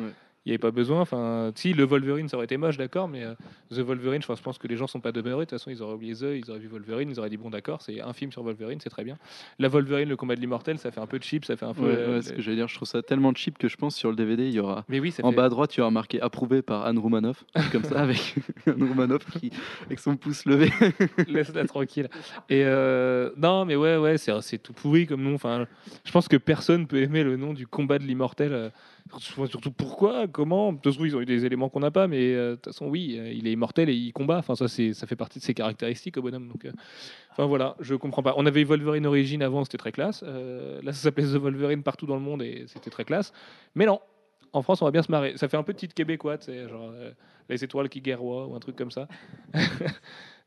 Il 0.47 0.51
n'y 0.51 0.53
avait 0.53 0.59
pas 0.59 0.71
besoin. 0.71 1.01
Enfin, 1.01 1.51
si 1.57 1.73
le 1.73 1.83
Wolverine, 1.85 2.29
ça 2.29 2.37
aurait 2.37 2.45
été 2.45 2.57
moche, 2.57 2.77
d'accord, 2.79 3.09
mais 3.09 3.25
euh, 3.25 3.35
The 3.71 3.81
Wolverine, 3.81 4.23
je 4.23 4.29
pense, 4.43 4.59
que 4.59 4.69
les 4.69 4.77
gens 4.77 4.87
sont 4.87 5.01
pas 5.01 5.11
demeurés. 5.11 5.45
De 5.45 5.51
toute 5.51 5.59
façon, 5.59 5.71
ils 5.73 5.83
auraient 5.83 5.95
oublié 5.95 6.15
The, 6.15 6.23
ils 6.37 6.49
auraient 6.49 6.61
vu 6.61 6.69
Wolverine, 6.69 7.11
ils 7.11 7.19
auraient 7.19 7.29
dit 7.31 7.37
bon, 7.37 7.51
d'accord, 7.51 7.83
c'est 7.83 8.01
un 8.01 8.13
film 8.13 8.31
sur 8.31 8.45
Wolverine, 8.45 8.79
c'est 8.81 8.89
très 8.89 9.03
bien. 9.03 9.19
La 9.59 9.67
Wolverine, 9.67 10.09
le 10.09 10.15
combat 10.17 10.37
de 10.37 10.41
l'immortel, 10.41 10.79
ça 10.79 10.93
fait 10.93 11.01
un 11.01 11.07
peu 11.09 11.19
cheap, 11.21 11.45
ça 11.45 11.57
fait 11.57 11.67
un 11.67 11.75
peu. 11.75 11.83
Ouais, 11.83 11.97
euh, 11.97 12.15
ouais, 12.17 12.23
ce 12.23 12.33
que 12.33 12.41
j'allais 12.41 12.59
dire, 12.59 12.69
je 12.69 12.77
trouve 12.77 12.87
ça 12.87 13.03
tellement 13.03 13.35
cheap 13.35 13.59
que 13.59 13.67
je 13.67 13.77
pense 13.77 13.97
sur 13.97 14.09
le 14.09 14.15
DVD, 14.15 14.47
il 14.47 14.55
y 14.55 14.61
aura. 14.61 14.85
Mais 14.89 15.01
oui, 15.01 15.11
ça 15.11 15.25
En 15.27 15.31
fait- 15.31 15.37
bas 15.37 15.47
à 15.47 15.49
droite, 15.49 15.71
tu 15.73 15.81
auras 15.81 15.91
marqué 15.91 16.21
approuvé 16.21 16.63
par 16.63 16.87
Anne 16.87 16.99
Roumanoff, 17.01 17.45
comme 17.73 17.83
ça, 17.83 17.99
avec 18.01 18.37
Anne 18.69 18.85
Roumanoff 18.85 19.25
qui, 19.41 19.51
avec 19.87 19.99
son 19.99 20.17
pouce 20.17 20.45
levé. 20.47 20.71
Laisse-la 21.27 21.65
tranquille. 21.65 22.09
Et 22.49 22.63
euh, 22.65 23.31
non, 23.37 23.65
mais 23.65 23.75
ouais, 23.75 23.97
ouais, 23.97 24.17
c'est 24.17 24.31
c'est 24.43 24.59
tout 24.59 24.73
pourri 24.73 25.09
comme 25.09 25.23
nom. 25.23 25.35
Enfin, 25.35 25.67
je 26.05 26.13
pense 26.13 26.29
que 26.29 26.37
personne 26.37 26.87
peut 26.87 27.03
aimer 27.03 27.25
le 27.25 27.37
nom 27.37 27.53
du 27.53 27.67
combat 27.67 27.99
de 27.99 28.05
l'immortel. 28.05 28.71
Surtout- 29.19 29.71
pourquoi, 29.71 30.27
comment. 30.29 30.73
De 30.73 30.79
toute 30.79 30.93
façon, 30.93 31.05
ils 31.05 31.17
ont 31.17 31.21
eu 31.21 31.27
des 31.27 31.45
éléments 31.45 31.69
qu'on 31.69 31.81
n'a 31.81 31.91
pas, 31.91 32.07
mais 32.09 32.35
euh, 32.35 32.51
de 32.51 32.55
toute 32.57 32.67
façon, 32.67 32.87
oui, 32.87 33.17
euh, 33.19 33.33
il 33.33 33.47
est 33.47 33.53
immortel 33.53 33.89
et 33.89 33.95
il 33.95 34.13
combat. 34.13 34.39
Enfin, 34.39 34.55
ça, 34.55 34.69
ça 34.69 35.07
fait 35.07 35.17
partie 35.17 35.39
de 35.39 35.45
ses 35.45 35.55
caractéristiques 35.55 36.17
au 36.17 36.23
bonhomme. 36.23 36.49
Donc, 36.49 36.65
euh, 36.65 36.73
enfin 37.33 37.47
voilà, 37.47 37.77
je 37.81 37.95
comprends 37.95 38.23
pas. 38.23 38.35
On 38.37 38.47
avait 38.47 38.65
Wolverine 38.65 39.07
Origin 39.07 39.43
avant, 39.43 39.65
c'était 39.65 39.79
très 39.79 39.93
classe. 39.93 40.23
Là, 40.23 40.93
ça 40.93 41.03
s'appelait 41.03 41.25
The 41.25 41.37
Wolverine 41.37 41.83
partout 41.83 42.07
dans 42.07 42.17
le 42.17 42.23
monde 42.23 42.43
et 42.43 42.65
c'était 42.69 42.91
très 42.91 43.05
classe. 43.05 43.33
Mais 43.75 43.87
non. 43.87 44.01
En 44.53 44.63
France, 44.63 44.81
on 44.81 44.87
va 44.87 44.91
bien 44.91 45.03
se 45.03 45.11
marrer. 45.11 45.37
Ça 45.37 45.49
fait 45.49 45.57
un 45.59 45.63
peu 45.63 45.75
titre 45.75 45.93
québécois, 45.95 46.39
tu 46.39 46.47
sais, 46.47 46.69
genre 46.69 46.91
les 47.49 47.63
étoiles 47.63 47.89
qui 47.91 48.01
guerroient 48.01 48.47
ou 48.47 48.55
un 48.55 48.59
truc 48.61 48.75
comme 48.77 48.91
ça. 48.91 49.07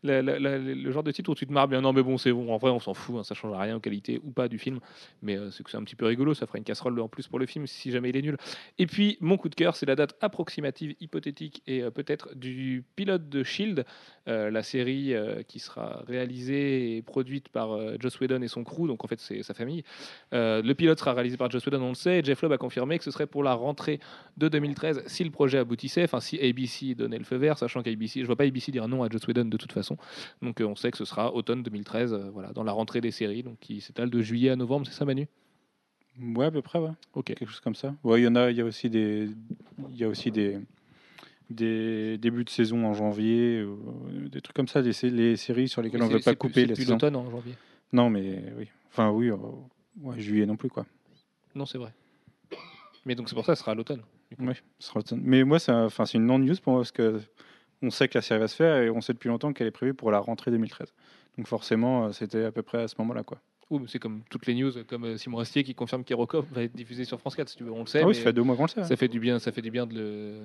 Le 0.04 0.92
genre 0.92 1.04
de 1.04 1.12
titre 1.12 1.30
où 1.30 1.36
tu 1.36 1.46
te 1.46 1.52
marres 1.52 1.68
bien. 1.68 1.82
Non, 1.82 1.94
mais 1.94 2.04
bon, 2.04 2.18
c'est 2.18 2.32
bon. 2.32 2.54
En 2.54 2.58
vrai, 2.58 2.72
on 2.72 2.80
s'en 2.80 2.94
fout. 2.94 3.18
hein, 3.18 3.24
ça 3.24 3.36
change 3.36 3.56
rien 3.58 3.76
aux 3.76 3.80
qualités 3.80 4.22
ou 4.24 4.32
pas 4.32 4.48
du 4.48 4.58
film. 4.58 4.80
Mais 5.22 5.38
euh, 5.38 5.52
c'est 5.52 5.76
un 5.76 5.84
petit 5.84 5.96
peu 5.96 6.06
rigolo. 6.06 6.34
Ça 6.34 6.46
fera 6.46 6.58
une 6.58 6.64
casserole 6.64 7.00
en 7.00 7.08
plus 7.08 7.28
pour 7.28 7.40
le 7.40 7.46
film 7.46 7.68
si 7.68 7.92
jamais 7.92 8.10
il 8.10 8.18
est 8.18 8.22
nul. 8.22 8.38
Et 8.78 8.88
puis, 8.88 9.18
mon 9.22 9.38
coup 9.38 9.50
de 9.50 9.56
cœur, 9.56 9.76
c'est 9.76 9.86
la 9.86 9.96
date 9.96 10.16
approximative, 10.22 10.96
hypothétique 11.00 11.62
et 11.68 11.84
euh, 11.84 11.92
peut-être 11.92 12.36
du 12.36 12.84
pilote 12.96 13.30
de 13.30 13.44
Shield, 13.44 13.86
euh, 14.28 14.50
la 14.50 14.64
série 14.64 15.14
euh, 15.14 15.44
qui 15.44 15.60
sera 15.60 16.04
réalisée 16.08 16.98
et 16.98 17.02
produite 17.02 17.50
par 17.50 17.78
Joss 18.00 18.20
Whedon 18.20 18.42
et 18.42 18.48
son 18.48 18.64
crew. 18.64 18.88
Donc, 18.88 19.04
en 19.04 19.08
fait, 19.08 19.20
c'est 19.20 19.44
sa 19.44 19.54
famille. 19.54 19.84
Le 20.32 20.74
pilote 20.74 21.00
sera 21.00 21.14
réalisé 21.14 21.38
par 21.38 21.50
Joss 21.50 21.66
Whedon, 21.66 21.82
on 21.82 21.90
le 21.90 21.96
sait. 21.96 22.22
Jeff 22.24 22.42
Loeb 22.42 22.54
a 22.54 22.58
confirmé 22.58 22.98
que 22.98 23.04
ce 23.04 23.12
serait 23.12 23.28
pour 23.28 23.44
la 23.44 23.54
rentrée 23.54 24.00
de 24.38 24.48
2013 24.48 25.04
si 25.08 25.24
le 25.24 25.32
projet 25.32 25.58
aboutissait. 25.58 26.04
Enfin, 26.04 26.20
si 26.20 26.40
ABC 26.40 26.96
donnait 26.96 27.18
le 27.18 27.24
feu 27.24 27.38
vert, 27.38 27.58
sachant 27.58 27.82
qu'ABC, 27.82 28.22
je 28.22 28.26
vois 28.26 28.36
pas 28.36 28.46
ABC 28.46 28.72
dire 28.72 28.88
non 28.88 29.04
à 29.04 29.10
Joss 29.10 29.28
Whedon 29.28 29.46
de 29.46 29.58
toute 29.58 29.72
façon. 29.72 29.89
Donc, 30.42 30.62
euh, 30.62 30.66
on 30.66 30.76
sait 30.76 30.92
que 30.92 30.98
ce 30.98 31.06
sera 31.06 31.34
automne 31.34 31.64
2013, 31.64 32.14
euh, 32.14 32.30
voilà, 32.32 32.52
dans 32.52 32.64
la 32.64 32.72
rentrée 32.72 33.02
des 33.02 33.12
séries, 33.12 33.44
donc 33.44 33.60
qui 33.60 33.82
s'étale 33.82 34.10
de 34.10 34.22
juillet 34.22 34.50
à 34.50 34.56
novembre. 34.56 34.86
C'est 34.88 34.94
ça, 34.94 35.06
Manu? 35.06 35.28
Ouais, 36.22 36.46
à 36.46 36.52
peu 36.52 36.62
près, 36.62 36.80
ouais. 36.80 36.92
Ok. 37.14 37.26
Quelque 37.28 37.48
chose 37.48 37.62
comme 37.62 37.76
ça. 37.76 37.96
Ouais, 38.04 38.22
il 38.22 38.26
y 38.26 38.28
en 38.28 38.36
a, 38.36 38.52
il 38.52 38.58
y 38.58 38.62
a 38.62 38.66
aussi 38.66 38.90
des, 38.90 39.30
il 39.90 39.98
y 39.98 40.04
a 40.04 40.10
aussi 40.10 40.32
des, 40.32 40.60
des 41.50 42.18
débuts 42.18 42.44
de 42.44 42.50
saison 42.50 42.86
en 42.86 42.94
janvier, 42.94 43.60
euh, 43.60 43.76
des 44.30 44.42
trucs 44.42 44.56
comme 44.56 44.68
ça, 44.68 44.82
des, 44.82 44.92
les 45.04 45.36
séries 45.38 45.70
sur 45.70 45.82
lesquelles 45.82 46.02
Oui, 46.02 46.08
on 46.08 46.10
ne 46.12 46.18
veut 46.18 46.24
pas 46.24 46.36
couper 46.36 46.66
c'est 46.68 46.74
plus 46.74 46.90
l'automne 46.90 47.16
en 47.16 47.30
janvier. 47.30 47.56
Non, 47.94 48.10
mais 48.10 48.44
oui. 48.58 48.68
Enfin, 48.92 49.12
oui, 49.12 49.30
euh, 49.30 49.38
ouais, 50.02 50.20
juillet 50.20 50.46
non 50.46 50.58
plus, 50.58 50.70
quoi. 50.70 50.86
Non, 51.56 51.66
c'est 51.66 51.78
vrai. 51.78 51.94
Mais 53.06 53.16
donc 53.16 53.30
c'est 53.30 53.36
pour 53.36 53.46
ça, 53.46 53.56
ce 53.56 53.62
sera 53.62 53.72
à 53.72 53.76
l'automne. 53.76 54.02
Oui, 54.38 54.54
ce 54.78 54.90
sera 54.90 55.00
automne. 55.00 55.22
Mais 55.24 55.44
moi, 55.44 55.58
c'est 55.60 55.72
une 56.14 56.26
non-news 56.26 56.56
pour 56.62 56.74
moi 56.74 56.82
parce 56.82 56.92
que 56.92 57.22
on 57.82 57.90
sait 57.92 58.08
que 58.08 58.18
la 58.18 58.22
série 58.22 58.40
va 58.40 58.48
se 58.48 58.56
faire 58.56 58.78
et 58.78 58.90
on 58.90 59.02
sait 59.02 59.14
depuis 59.14 59.30
longtemps 59.30 59.54
qu'elle 59.54 59.68
est 59.68 59.72
prévue 59.72 59.94
pour 59.94 60.12
la 60.12 60.20
rentrée 60.20 60.52
2013. 60.52 60.94
Donc 61.38 61.48
forcément, 61.48 62.06
euh, 62.08 62.12
c'était 62.12 62.44
à 62.46 62.52
peu 62.52 62.62
près 62.62 62.82
à 62.84 62.88
ce 62.88 62.96
moment-là, 63.00 63.24
quoi. 63.24 63.40
Mais 63.72 63.80
c'est 63.88 64.00
comme 64.00 64.24
toutes 64.32 64.48
les 64.48 64.56
news, 64.56 64.72
comme 64.88 65.04
euh, 65.06 65.18
Simon 65.18 65.38
Astier 65.40 65.64
qui 65.64 65.76
confirme 65.76 66.04
qu'Hérocop 66.04 66.46
va 66.52 66.64
être 66.64 66.76
diffusé 66.76 67.06
sur 67.06 67.20
France 67.20 67.36
4, 67.36 67.48
si 67.50 67.56
tu 67.56 67.64
veux. 67.64 67.72
On 67.72 67.82
le 67.82 67.86
sait. 67.86 68.02
Ah 68.04 68.08
oui, 68.08 68.16
ça 68.16 68.24
fait 68.24 68.34
deux 68.34 68.42
mois 68.42 68.56
qu'on 68.56 68.64
le 68.64 68.68
sait. 68.68 68.80
hein. 68.82 68.84
ça 68.84 68.96
fait 68.96 69.08
du 69.08 69.20
bien, 69.20 69.38
ça 69.40 69.52
fait 69.52 69.62
du 69.62 69.70
bien 69.72 69.86
de 69.86 69.94
le. 69.94 70.42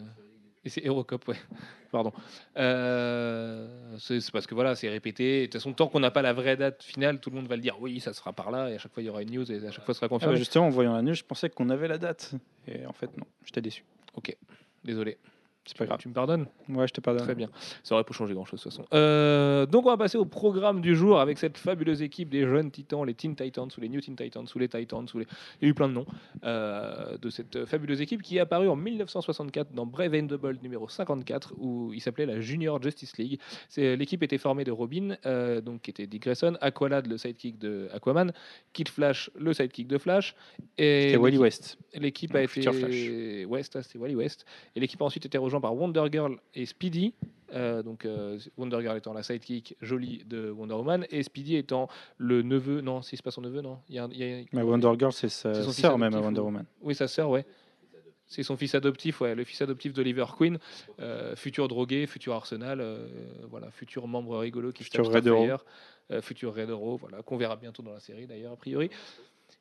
Et 0.66 0.68
c'est 0.68 0.84
Hérocop, 0.84 1.26
ouais. 1.28 1.36
Pardon. 1.92 2.12
Euh, 2.56 3.96
c'est 3.98 4.30
parce 4.30 4.46
que 4.46 4.54
voilà, 4.54 4.74
c'est 4.74 4.88
répété. 4.88 5.40
De 5.40 5.44
toute 5.46 5.54
façon, 5.54 5.72
tant 5.72 5.88
qu'on 5.88 6.00
n'a 6.00 6.10
pas 6.10 6.22
la 6.22 6.32
vraie 6.32 6.56
date 6.56 6.82
finale, 6.82 7.18
tout 7.20 7.30
le 7.30 7.36
monde 7.36 7.46
va 7.48 7.56
le 7.56 7.62
dire. 7.62 7.76
Oui, 7.80 8.00
ça 8.00 8.12
sera 8.12 8.32
par 8.32 8.50
là. 8.50 8.70
Et 8.70 8.74
à 8.74 8.78
chaque 8.78 8.92
fois, 8.92 9.02
il 9.02 9.06
y 9.06 9.08
aura 9.10 9.22
une 9.22 9.30
news 9.30 9.50
et 9.50 9.56
à 9.66 9.70
chaque 9.70 9.84
fois, 9.84 9.94
ce 9.94 9.98
sera 10.00 10.06
Ah 10.06 10.08
bah, 10.08 10.16
confirmé. 10.16 10.36
justement, 10.36 10.66
en 10.66 10.70
voyant 10.70 10.92
la 10.94 11.02
news, 11.02 11.14
je 11.14 11.24
pensais 11.24 11.48
qu'on 11.50 11.70
avait 11.70 11.88
la 11.88 11.98
date. 11.98 12.32
Et 12.68 12.86
en 12.86 12.92
fait, 12.92 13.14
non, 13.16 13.24
j'étais 13.44 13.60
déçu. 13.62 13.84
Désolé. 14.84 15.16
C'est 15.66 15.76
pas 15.78 15.86
grave. 15.86 15.98
Tu 15.98 16.08
me 16.08 16.12
pardonnes 16.14 16.46
Ouais, 16.68 16.86
je 16.86 16.92
te 16.92 17.00
pardonne. 17.00 17.22
Très 17.24 17.34
bien. 17.34 17.48
Ça 17.82 17.94
aurait 17.94 18.04
pas 18.04 18.12
changé 18.12 18.34
grand 18.34 18.44
chose 18.44 18.60
de 18.60 18.64
toute 18.64 18.72
façon. 18.72 18.86
Euh, 18.92 19.64
donc 19.66 19.86
on 19.86 19.90
va 19.90 19.96
passer 19.96 20.18
au 20.18 20.24
programme 20.26 20.80
du 20.80 20.94
jour 20.94 21.18
avec 21.20 21.38
cette 21.38 21.56
fabuleuse 21.56 22.02
équipe 22.02 22.28
des 22.28 22.42
jeunes 22.46 22.70
titans, 22.70 23.04
les 23.04 23.14
Teen 23.14 23.34
Titans, 23.34 23.68
ou 23.76 23.80
les 23.80 23.88
New 23.88 24.00
Teen 24.00 24.14
Titans, 24.14 24.44
ou 24.54 24.58
les 24.58 24.68
Titans, 24.68 25.06
ou 25.14 25.18
les... 25.20 25.26
il 25.60 25.64
y 25.64 25.66
a 25.66 25.70
eu 25.70 25.74
plein 25.74 25.88
de 25.88 25.94
noms 25.94 26.06
euh, 26.44 27.16
de 27.16 27.30
cette 27.30 27.64
fabuleuse 27.64 28.00
équipe 28.00 28.20
qui 28.22 28.36
est 28.36 28.40
apparue 28.40 28.68
en 28.68 28.76
1964 28.76 29.72
dans 29.72 29.86
Brave 29.86 30.14
and 30.14 30.26
the 30.26 30.34
Bold 30.34 30.62
numéro 30.62 30.88
54 30.88 31.54
où 31.58 31.92
il 31.94 32.00
s'appelait 32.00 32.26
la 32.26 32.40
Junior 32.40 32.82
Justice 32.82 33.16
League. 33.16 33.40
C'est- 33.68 33.96
L'équipe 33.96 34.22
était 34.22 34.38
formée 34.38 34.64
de 34.64 34.72
Robin, 34.72 35.16
euh, 35.24 35.60
donc 35.60 35.82
qui 35.82 35.90
était 35.90 36.06
Dick 36.06 36.22
Grayson, 36.24 36.56
Aqualad 36.60 37.06
le 37.06 37.16
sidekick 37.16 37.58
de 37.58 37.88
Aquaman, 37.92 38.32
Kid 38.72 38.88
Flash 38.88 39.30
le 39.38 39.52
sidekick 39.54 39.86
de 39.88 39.98
Flash 39.98 40.34
et 40.76 41.02
C'était 41.06 41.16
Wally 41.16 41.38
West. 41.38 41.78
L'équipe 41.94 42.34
a 42.34 42.42
été 42.42 42.60
Flash. 42.62 43.46
West, 43.48 43.80
c'était 43.82 43.98
Wally 43.98 44.14
West. 44.16 44.44
Et 44.74 44.80
l'équipe 44.80 45.00
a 45.00 45.04
ensuite 45.04 45.24
été 45.26 45.38
rejointe 45.38 45.53
par 45.60 45.74
Wonder 45.76 46.04
Girl 46.10 46.36
et 46.54 46.66
Speedy. 46.66 47.14
Euh, 47.52 47.82
donc 47.82 48.04
euh, 48.04 48.38
Wonder 48.56 48.78
Girl 48.80 48.96
étant 48.96 49.12
la 49.12 49.22
sidekick 49.22 49.76
jolie 49.80 50.24
de 50.26 50.50
Wonder 50.50 50.74
Woman 50.74 51.06
et 51.10 51.22
Speedy 51.22 51.56
étant 51.56 51.88
le 52.18 52.42
neveu. 52.42 52.80
Non, 52.80 53.02
si 53.02 53.16
c'est 53.16 53.22
pas 53.22 53.30
son 53.30 53.42
neveu, 53.42 53.60
non. 53.60 53.78
Il 53.88 53.94
y 53.94 53.98
a, 53.98 54.08
il 54.10 54.18
y 54.18 54.24
a- 54.42 54.44
Mais 54.52 54.62
Wonder 54.62 54.90
Girl, 54.98 55.12
c'est 55.12 55.28
sa 55.28 55.54
sœur 55.70 55.98
même 55.98 56.14
à 56.14 56.20
Wonder 56.20 56.40
ou- 56.40 56.44
Woman. 56.44 56.64
Oui, 56.82 56.94
sa 56.94 57.06
sœur, 57.06 57.30
ouais. 57.30 57.44
C'est 58.26 58.42
son 58.42 58.56
fils 58.56 58.74
adoptif, 58.74 59.20
ouais, 59.20 59.34
le 59.34 59.44
fils 59.44 59.60
adoptif 59.60 59.92
d'Oliver 59.92 60.24
Queen, 60.36 60.58
euh, 60.98 61.36
futur 61.36 61.68
drogué, 61.68 62.06
futur 62.06 62.32
Arsenal, 62.34 62.80
euh, 62.80 63.06
voilà, 63.50 63.70
futur 63.70 64.08
membre 64.08 64.38
rigolo 64.38 64.72
qui 64.72 64.82
Futur 64.82 65.06
Red 65.12 65.28
euh, 65.28 66.20
futur 66.22 66.54
Red 66.54 66.70
Arrow, 66.70 66.96
voilà, 66.96 67.22
qu'on 67.22 67.36
verra 67.36 67.56
bientôt 67.56 67.82
dans 67.82 67.92
la 67.92 68.00
série 68.00 68.26
d'ailleurs 68.26 68.52
a 68.52 68.56
priori, 68.56 68.88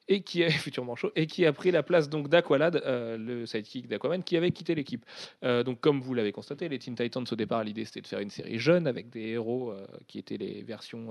et 0.08 0.22
qui 0.22 0.42
est 0.42 0.50
futur 0.50 0.86
manchot 0.86 1.12
et 1.16 1.28
qui 1.28 1.46
a 1.46 1.54
pris 1.54 1.72
la 1.72 1.84
place 1.84 2.10
donc 2.10 2.30
d'Aqualad, 2.30 2.82
euh, 2.86 3.18
le 3.18 3.46
sidekick 3.46 3.88
d'Aquaman, 3.88 4.24
qui 4.24 4.38
avait 4.38 4.52
quitté 4.52 4.76
l'équipe. 4.76 5.06
Euh, 5.44 5.64
donc 5.64 5.80
comme 5.80 6.02
vous 6.02 6.14
l'avez 6.14 6.32
constaté, 6.32 6.70
les 6.70 6.80
Teen 6.80 6.96
Titans 6.96 7.26
au 7.30 7.36
départ 7.36 7.64
l'idée 7.64 7.86
c'était 7.86 8.02
de 8.02 8.08
faire 8.08 8.20
une 8.20 8.30
série 8.30 8.60
jeune 8.60 8.88
avec 8.88 9.10
des 9.10 9.30
héros 9.30 9.72
euh, 9.72 9.86
qui 10.08 10.20
étaient 10.20 10.38
les 10.38 10.62
versions 10.64 11.10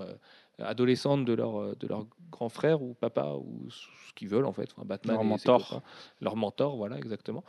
adolescentes 0.59 1.25
de 1.25 1.33
leur 1.33 1.77
de 1.77 1.87
leur 1.87 2.07
grand 2.31 2.49
frère 2.49 2.83
ou 2.83 2.95
papa 2.95 3.35
ou 3.35 3.69
ce 3.71 4.13
qu'ils 4.15 4.29
veulent 4.29 4.47
en 4.47 4.53
fait, 4.53 4.69
enfin, 4.77 4.85
Batman 4.85 5.17
Leur 5.17 5.25
mentor. 5.25 5.69
copains 5.69 5.83
leur 6.21 6.37
mentor, 6.37 6.77
voilà, 6.77 6.99
exactement. 6.99 7.45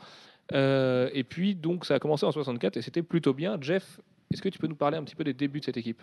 Et 0.52 1.24
puis, 1.28 1.54
donc, 1.54 1.84
ça 1.84 1.94
a 1.94 1.98
commencé 1.98 2.26
en 2.26 2.32
64 2.32 2.76
et 2.76 2.82
c'était 2.82 3.02
plutôt 3.02 3.32
bien. 3.32 3.56
Jeff, 3.60 4.00
est-ce 4.30 4.42
que 4.42 4.48
tu 4.48 4.58
peux 4.58 4.66
nous 4.66 4.76
parler 4.76 4.96
un 4.96 5.04
petit 5.04 5.14
peu 5.14 5.24
des 5.24 5.32
débuts 5.32 5.60
de 5.60 5.64
cette 5.64 5.76
équipe? 5.76 6.02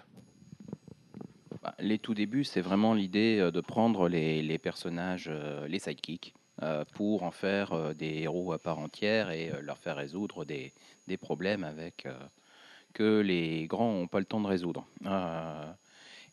Bah, 1.62 1.76
les 1.80 2.00
tout 2.00 2.14
débuts, 2.16 2.44
c'est 2.44 2.62
vraiment 2.62 2.94
l'idée 2.96 3.38
euh, 3.40 3.52
de 3.52 3.62
prendre 3.62 4.10
les, 4.10 4.42
les 4.42 4.58
personnages, 4.58 5.28
euh, 5.30 5.68
les 5.68 5.78
sidekicks, 5.80 6.34
euh, 6.64 6.84
pour 6.94 7.22
en 7.24 7.32
faire 7.32 7.74
euh, 7.74 7.94
des 7.94 8.20
héros 8.24 8.52
à 8.52 8.58
part 8.58 8.80
entière 8.80 9.30
et 9.30 9.52
leur 9.62 9.78
faire 9.78 9.96
résoudre 9.96 10.44
des, 10.44 10.74
des 11.08 11.18
problèmes 11.18 11.64
avec 11.64 12.08
que 12.94 13.20
les 13.22 13.68
grands 13.68 13.94
n'ont 13.94 14.08
pas 14.08 14.20
le 14.20 14.26
temps 14.26 14.42
de 14.42 14.48
résoudre. 14.48 14.86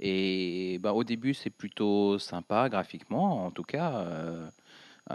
Et 0.00 0.78
bah, 0.80 0.92
au 0.92 1.04
début, 1.04 1.34
c'est 1.34 1.50
plutôt 1.50 2.18
sympa 2.18 2.68
graphiquement, 2.68 3.44
en 3.46 3.50
tout 3.50 3.62
cas, 3.64 4.06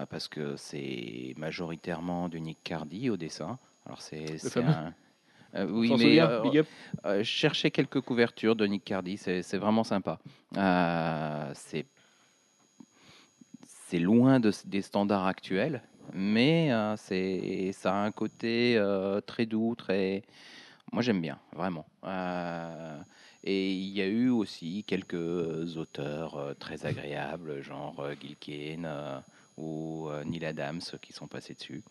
parce 0.10 0.28
que 0.28 0.56
c'est 0.58 1.34
majoritairement 1.38 2.30
de 2.30 2.38
Nick 2.38 2.60
Cardy 2.64 3.10
au 3.10 3.18
dessin. 3.18 3.60
Alors 3.86 4.02
c'est 4.02 4.38
un- 4.58 4.94
Euh, 5.56 5.68
oui, 5.70 5.94
mais 5.98 6.20
euh, 6.20 6.64
euh, 7.06 7.24
cherchez 7.24 7.70
quelques 7.70 8.02
couvertures 8.02 8.56
de 8.56 8.66
Nick 8.66 8.86
Cardy, 8.86 9.18
c'est 9.18 9.58
vraiment 9.58 9.84
sympa. 9.84 10.20
Euh, 10.58 11.52
c'est 11.56 11.86
loin 14.00 14.40
de, 14.40 14.52
des 14.66 14.82
standards 14.82 15.28
actuels, 15.28 15.84
mais 16.14 16.72
c'est 16.98 17.72
ça 17.74 17.94
a 17.94 17.98
un 17.98 18.12
côté 18.12 18.82
très 19.28 19.46
doux, 19.46 19.76
très. 19.76 20.24
Moi, 20.92 21.04
j'aime 21.04 21.22
bien, 21.22 21.40
vraiment. 21.56 21.86
Et 23.44 23.74
il 23.74 23.90
y 23.90 24.02
a 24.02 24.08
eu 24.08 24.30
aussi 24.30 24.84
quelques 24.86 25.78
auteurs 25.78 26.56
très 26.60 26.86
agréables, 26.86 27.62
genre 27.62 28.04
Gil 28.20 28.38
Kane 28.38 28.86
euh, 28.86 29.20
ou 29.58 30.10
Neil 30.26 30.46
Adams, 30.46 30.82
qui 31.02 31.14
sont 31.14 31.28
passés 31.28 31.54
dessus, 31.54 31.84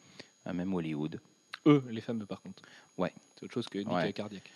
même 0.53 0.73
Hollywood. 0.73 1.21
Eux, 1.67 1.85
les 1.91 2.01
fameux, 2.01 2.27
par 2.27 2.41
contre. 2.43 2.63
Ouais. 2.99 3.13
C'est 3.35 3.45
autre 3.45 3.55
chose 3.55 3.69
que 3.69 3.79
Nick 3.79 3.89
Ouais. 3.89 4.13
Cardiaque. 4.13 4.51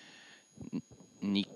Nick. 1.22 1.48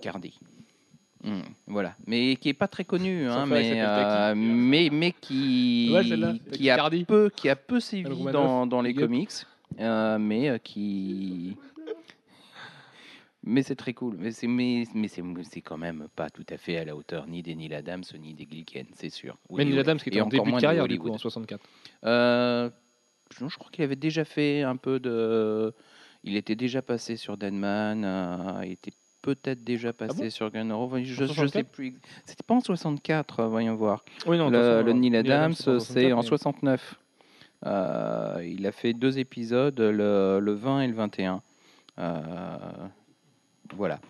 Hmm, 1.23 1.43
voilà, 1.67 1.95
mais 2.07 2.37
qui 2.37 2.49
est 2.49 2.55
pas 2.55 2.67
très 2.67 2.85
connu, 2.85 3.29
hein, 3.29 3.45
mais, 3.45 3.73
euh, 3.77 4.35
mais 4.35 4.89
mais 4.91 5.13
qui 5.13 5.91
Ouais, 5.93 6.03
qui 6.51 6.71
a 6.71 6.89
peu 7.07 7.31
qui 7.37 7.51
a 7.51 7.57
peu 7.57 7.79
sévi 7.79 8.25
dans, 8.33 8.67
dans 8.67 8.81
les 8.81 8.95
comics, 8.95 9.31
euh, 9.79 10.19
mais 10.19 10.49
euh, 10.49 10.57
qui 10.57 11.59
mais 13.45 13.63
c'est 13.63 13.77
très 13.77 13.93
cool. 13.93 14.17
Mais 14.19 14.33
c'est 14.33 14.47
mais, 14.47 14.85
mais 14.95 15.09
c'est 15.09 15.23
c'est 15.43 15.61
quand 15.61 15.77
même 15.77 16.09
pas 16.17 16.31
tout 16.31 16.47
à 16.49 16.57
fait 16.57 16.79
à 16.79 16.87
la 16.87 16.97
hauteur 16.97 17.27
ni 17.27 17.43
des 17.43 17.55
Neil 17.55 17.75
Adams 17.75 18.05
ni 18.19 18.33
des 18.33 18.49
Gilken, 18.51 18.87
c'est 18.95 19.11
sûr. 19.11 19.37
Mais 19.51 19.67
Neil. 19.67 19.79
Adams, 19.79 19.99
qui 19.99 20.09
était 20.09 20.23
en 20.23 20.27
encore 20.27 20.45
début 20.47 20.57
de 20.57 20.61
carrière, 20.61 20.89
du 20.89 20.99
coup, 20.99 21.11
en 21.11 21.19
64. 21.19 21.63
Euh, 22.05 22.71
je, 23.39 23.47
je 23.47 23.59
crois 23.59 23.71
qu'il 23.71 23.85
avait 23.85 23.95
déjà 23.95 24.25
fait 24.25 24.63
un 24.63 24.77
peu 24.77 24.99
de. 24.99 25.75
Il 26.25 26.37
était 26.37 26.57
déjà 26.57 26.83
passé 26.83 27.17
sur 27.17 27.37
Deadman. 27.37 28.05
euh, 28.05 28.61
il 28.65 28.73
était 28.73 28.93
peut-être 29.23 29.63
déjà 29.65 29.93
passé 29.93 30.15
Ah 30.19 30.23
bon 30.25 30.31
sur 30.31 30.51
Gun 30.51 30.71
Hero. 30.71 30.91
Je, 30.99 31.03
je 31.05 31.27
sais 31.27 31.35
64? 31.35 31.69
plus. 31.69 31.95
C'était 32.25 32.43
pas 32.43 32.55
en 32.55 32.61
64, 32.61 33.41
euh, 33.41 33.49
voyons 33.49 33.75
voir. 33.75 34.05
Oui, 34.27 34.39
non, 34.39 34.51
le, 34.51 34.83
Neil 34.93 35.17
Adams, 35.17 35.53
c'est 35.55 36.13
en 36.13 36.17
mais- 36.23 36.23
69. 36.27 36.95
Euh, 37.67 38.43
il 38.47 38.67
a 38.67 38.73
fait 38.73 38.95
deux 38.95 39.19
épisodes, 39.19 39.79
le, 39.79 40.39
le 40.41 40.53
20 40.53 40.81
et 40.83 40.87
le 40.89 40.95
21. 40.95 41.43
Euh, 41.99 42.19
voilà. 43.75 44.01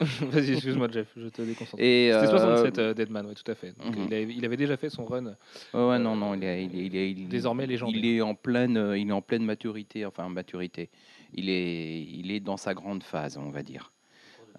Vas-y, 0.30 0.52
excuse-moi, 0.52 0.88
Jeff, 0.90 1.08
je 1.16 1.28
te 1.28 1.42
déconcentre. 1.42 1.82
Et, 1.82 2.10
C'était 2.12 2.26
euh, 2.26 2.38
67, 2.38 2.78
euh, 2.78 2.94
Deadman, 2.94 3.26
ouais, 3.26 3.34
tout 3.34 3.50
à 3.50 3.54
fait. 3.54 3.72
Donc, 3.78 3.96
mhm. 3.96 4.06
il, 4.08 4.14
avait, 4.14 4.34
il 4.34 4.44
avait 4.44 4.56
déjà 4.56 4.76
fait 4.76 4.90
son 4.90 5.04
run. 5.04 5.36
Ouais, 5.72 5.86
ouais, 5.88 5.98
non, 5.98 6.16
non, 6.16 6.34
il 6.34 6.44
est, 6.44 6.64
il 6.64 6.78
est- 6.78 6.86
il 6.86 6.96
est- 6.96 7.10
il- 7.12 7.28
Désormais 7.28 7.66
légendaire. 7.66 7.96
Il 7.96 8.06
est 8.06 8.20
en 8.20 8.34
pleine, 8.34 8.76
euh, 8.76 8.98
il 8.98 9.08
est 9.08 9.12
en 9.12 9.22
pleine 9.22 9.44
maturité, 9.44 10.04
enfin 10.04 10.28
maturité. 10.28 10.90
Il 11.34 11.48
est, 11.48 12.02
il 12.02 12.30
est 12.30 12.40
dans 12.40 12.56
sa 12.56 12.74
grande 12.74 13.02
phase, 13.02 13.38
on 13.38 13.50
va 13.50 13.62
dire. 13.62 13.92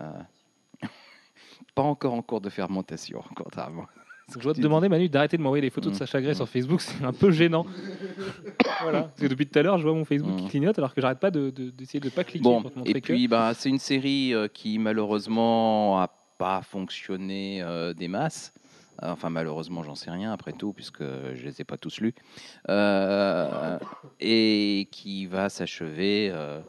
Euh, 0.01 0.05
pas 1.75 1.83
encore 1.83 2.13
en 2.13 2.21
cours 2.21 2.41
de 2.41 2.49
fermentation, 2.49 3.23
contrairement. 3.35 3.85
Je 4.35 4.39
dois 4.39 4.53
te 4.53 4.59
demander, 4.59 4.89
Manu, 4.89 5.07
d'arrêter 5.07 5.37
de 5.37 5.41
m'envoyer 5.41 5.61
des 5.61 5.69
photos 5.69 5.91
de 5.91 5.95
Mm. 5.95 5.99
Sacha 5.99 6.21
Gray 6.21 6.33
Mm. 6.33 6.35
sur 6.35 6.49
Facebook, 6.49 6.81
c'est 6.81 7.01
un 7.03 7.13
peu 7.13 7.31
gênant. 7.31 7.65
voilà. 8.81 9.03
Parce 9.03 9.21
que 9.21 9.27
depuis 9.27 9.47
tout 9.47 9.57
à 9.57 9.61
l'heure, 9.63 9.77
je 9.77 9.83
vois 9.83 9.93
mon 9.93 10.03
Facebook 10.03 10.35
qui 10.35 10.43
Mm. 10.43 10.49
clignote 10.49 10.77
alors 10.77 10.93
que 10.93 10.99
j'arrête 10.99 11.19
pas 11.19 11.31
de- 11.31 11.49
de- 11.49 11.69
d'essayer 11.69 12.01
de, 12.01 12.07
ne 12.07 12.11
pas 12.11 12.25
cliquer 12.25 12.43
Bon, 12.43 12.61
pour 12.61 12.71
te 12.73 12.77
montrer 12.79 12.91
et 12.91 13.01
que. 13.01 13.13
puis 13.13 13.27
bah, 13.29 13.53
c'est 13.53 13.69
une 13.69 13.79
série 13.79 14.33
euh, 14.33 14.49
qui 14.49 14.79
malheureusement 14.79 16.01
a 16.01 16.09
pas 16.37 16.61
fonctionné 16.61 17.61
euh, 17.63 17.93
des 17.93 18.09
masses. 18.09 18.53
Euh, 19.01 19.11
Enfin, 19.11 19.29
malheureusement, 19.29 19.81
j'en 19.83 19.95
sais 19.95 20.11
rien 20.11 20.33
après 20.33 20.51
tout, 20.51 20.73
puisque 20.73 21.03
je 21.03 21.43
les 21.45 21.61
ai 21.61 21.63
pas 21.63 21.77
tous 21.77 22.01
lus. 22.01 22.13
Euh, 22.67 23.79
et 24.19 24.89
qui 24.91 25.25
va 25.27 25.47
s'achever 25.49 26.31
euh, 26.33 26.59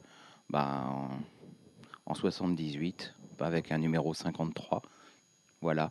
bah, 0.48 0.84
en, 0.86 1.08
en 2.06 2.14
78, 2.14 3.14
avec 3.40 3.72
un 3.72 3.78
numéro 3.78 4.14
53. 4.14 4.82
Voilà. 5.60 5.90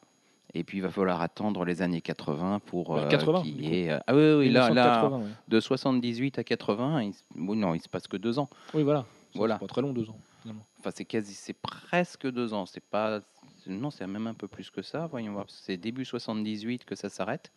Et 0.53 0.63
puis, 0.63 0.77
il 0.77 0.81
va 0.81 0.89
falloir 0.89 1.21
attendre 1.21 1.65
les 1.65 1.81
années 1.81 2.01
80 2.01 2.60
pour 2.65 2.89
Ouais, 2.91 3.01
euh, 3.01 3.07
80, 3.10 3.41
qu'il 3.41 3.62
y 3.65 3.79
ait... 3.81 3.91
euh, 3.91 3.99
Ah 4.07 4.15
oui, 4.15 4.33
oui, 4.39 4.49
là, 4.49 4.69
là 4.69 4.91
1980, 5.10 5.17
ouais. 5.17 5.23
de 5.49 5.60
78 5.60 6.39
à 6.39 6.43
80, 6.43 7.01
il, 7.03 7.13
non, 7.36 7.73
il 7.75 7.81
se 7.81 7.89
passe 7.89 8.07
que 8.07 8.17
deux 8.17 8.39
ans. 8.39 8.49
Oui, 8.73 8.83
voilà. 8.83 9.05
Voilà. 9.36 9.55
C'est 9.55 9.67
pas 9.67 9.67
très 9.67 9.81
long, 9.81 9.91
deux 9.93 10.10
ans. 10.10 10.17
finalement. 10.41 10.65
Enfin, 10.79 10.91
c'est 10.95 11.05
quasi, 11.05 11.33
c'est 11.33 11.53
presque 11.53 12.29
deux 12.31 12.53
ans. 12.53 12.65
C'est 12.65 12.83
pas, 12.83 13.19
non, 13.67 13.91
c'est 13.91 14.07
même 14.07 14.27
un 14.27 14.33
peu 14.33 14.47
plus 14.47 14.69
que 14.71 14.81
ça. 14.81 15.05
Voyons 15.07 15.33
voir. 15.33 15.45
C'est 15.49 15.77
début 15.77 16.05
78 16.05 16.86
que 16.86 16.95
ça 16.95 17.10
s'arrête 17.10 17.51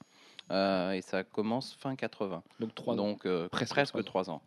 euh, 0.50 0.92
et 0.92 1.00
ça 1.00 1.22
commence 1.22 1.74
fin 1.78 1.94
80. 1.94 2.42
Donc 2.58 2.74
trois 2.74 2.94
ans. 2.94 2.96
Donc 2.96 3.24
euh, 3.24 3.48
Presque 3.48 3.70
presque, 3.72 3.96
ans. 4.28 4.42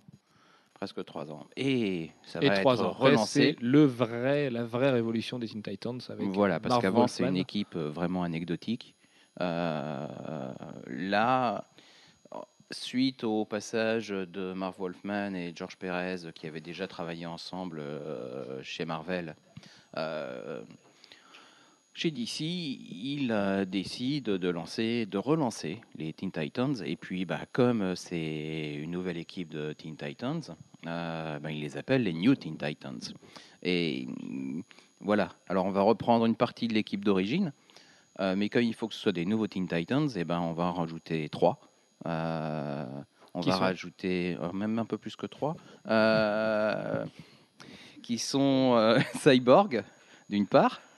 Presque 0.74 1.04
trois 1.06 1.32
ans. 1.32 1.48
Et 1.56 2.12
ça 2.24 2.40
Et 2.42 2.50
va 2.50 2.58
trois 2.58 2.76
être 2.76 2.86
ans. 2.86 2.92
Relancé. 2.92 3.56
C'est 3.58 3.64
le 3.64 3.86
vrai, 3.86 4.50
la 4.50 4.64
vraie 4.64 4.92
révolution 4.92 5.40
des 5.40 5.48
Teen 5.48 5.64
Titans 5.64 6.00
avec. 6.10 6.28
Voilà, 6.28 6.60
parce 6.60 6.74
Marv 6.74 6.82
qu'avant 6.82 7.08
c'est 7.08 7.24
une 7.24 7.38
équipe 7.38 7.76
euh, 7.76 7.90
vraiment 7.90 8.24
anecdotique. 8.24 8.96
Euh, 9.42 10.08
là, 10.88 11.66
suite 12.72 13.24
au 13.24 13.46
passage 13.46 14.10
de 14.10 14.54
Marv 14.54 14.76
Wolfman 14.78 15.34
et 15.36 15.54
George 15.56 15.78
Perez, 15.78 16.32
qui 16.36 16.48
avaient 16.48 16.62
déjà 16.62 16.88
travaillé 16.88 17.26
ensemble 17.26 17.80
euh, 17.80 18.62
chez 18.64 18.86
Marvel, 18.86 19.36
euh, 19.98 20.64
chez 21.94 22.12
DC, 22.12 22.42
il 22.42 23.30
euh, 23.32 23.66
décide 23.66 24.26
de 24.26 24.50
lancer, 24.50 25.06
de 25.06 25.18
relancer 25.18 25.80
les 25.96 26.14
Teen 26.14 26.32
Titans. 26.32 26.76
Et 26.86 26.96
puis, 26.96 27.26
bah, 27.26 27.42
comme 27.52 27.96
c'est 27.96 28.74
une 28.76 28.92
nouvelle 28.92 29.18
équipe 29.18 29.50
de 29.50 29.74
Teen 29.74 29.96
Titans, 29.96 30.42
euh, 30.88 31.40
bah, 31.40 31.52
il 31.52 31.62
les 31.62 31.78
appelle 31.78 32.04
les 32.04 32.14
New 32.14 32.36
Teen 32.36 32.58
Titans. 32.58 33.00
Et 33.62 34.08
mm, 34.08 34.62
voilà. 35.02 35.30
Alors, 35.48 35.66
on 35.66 35.72
va 35.72 35.82
reprendre 35.82 36.26
une 36.26 36.36
partie 36.36 36.68
de 36.68 36.74
l'équipe 36.74 37.06
d'origine. 37.06 37.54
Euh, 38.20 38.36
mais 38.36 38.50
comme 38.50 38.64
il 38.64 38.74
faut 38.74 38.88
que 38.88 38.94
ce 38.94 39.00
soit 39.00 39.12
des 39.12 39.26
nouveaux 39.26 39.48
Teen 39.48 39.68
Titans, 39.68 40.10
et 40.16 40.24
ben 40.24 40.40
on 40.40 40.54
va 40.54 40.66
en 40.66 40.74
rajouter 40.74 41.30
trois. 41.30 41.60
Euh, 42.06 42.86
on 43.34 43.42
Qui 43.42 43.50
va 43.50 43.58
rajouter 43.58 44.38
euh, 44.40 44.52
même 44.52 44.78
un 44.78 44.86
peu 44.86 44.98
plus 44.98 45.16
que 45.16 45.26
trois, 45.26 45.56
euh, 45.88 47.06
qui 48.04 48.20
sont 48.20 48.76
euh, 48.76 49.00
Cyborg 49.20 49.84
d'une 50.30 50.46
part, 50.46 50.82
euh, 50.82 50.93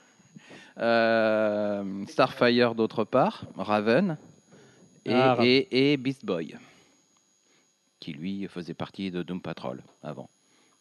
Starfire 0.76 2.74
d'autre 2.74 3.04
part, 3.04 3.46
Raven 3.56 4.18
et, 5.04 5.12
Ah, 5.14 5.38
et 5.42 5.96
Beast 5.96 6.24
Boy, 6.24 6.56
qui 8.00 8.12
lui 8.12 8.46
faisait 8.48 8.74
partie 8.74 9.10
de 9.10 9.22
Doom 9.22 9.40
Patrol 9.40 9.82
avant. 10.02 10.28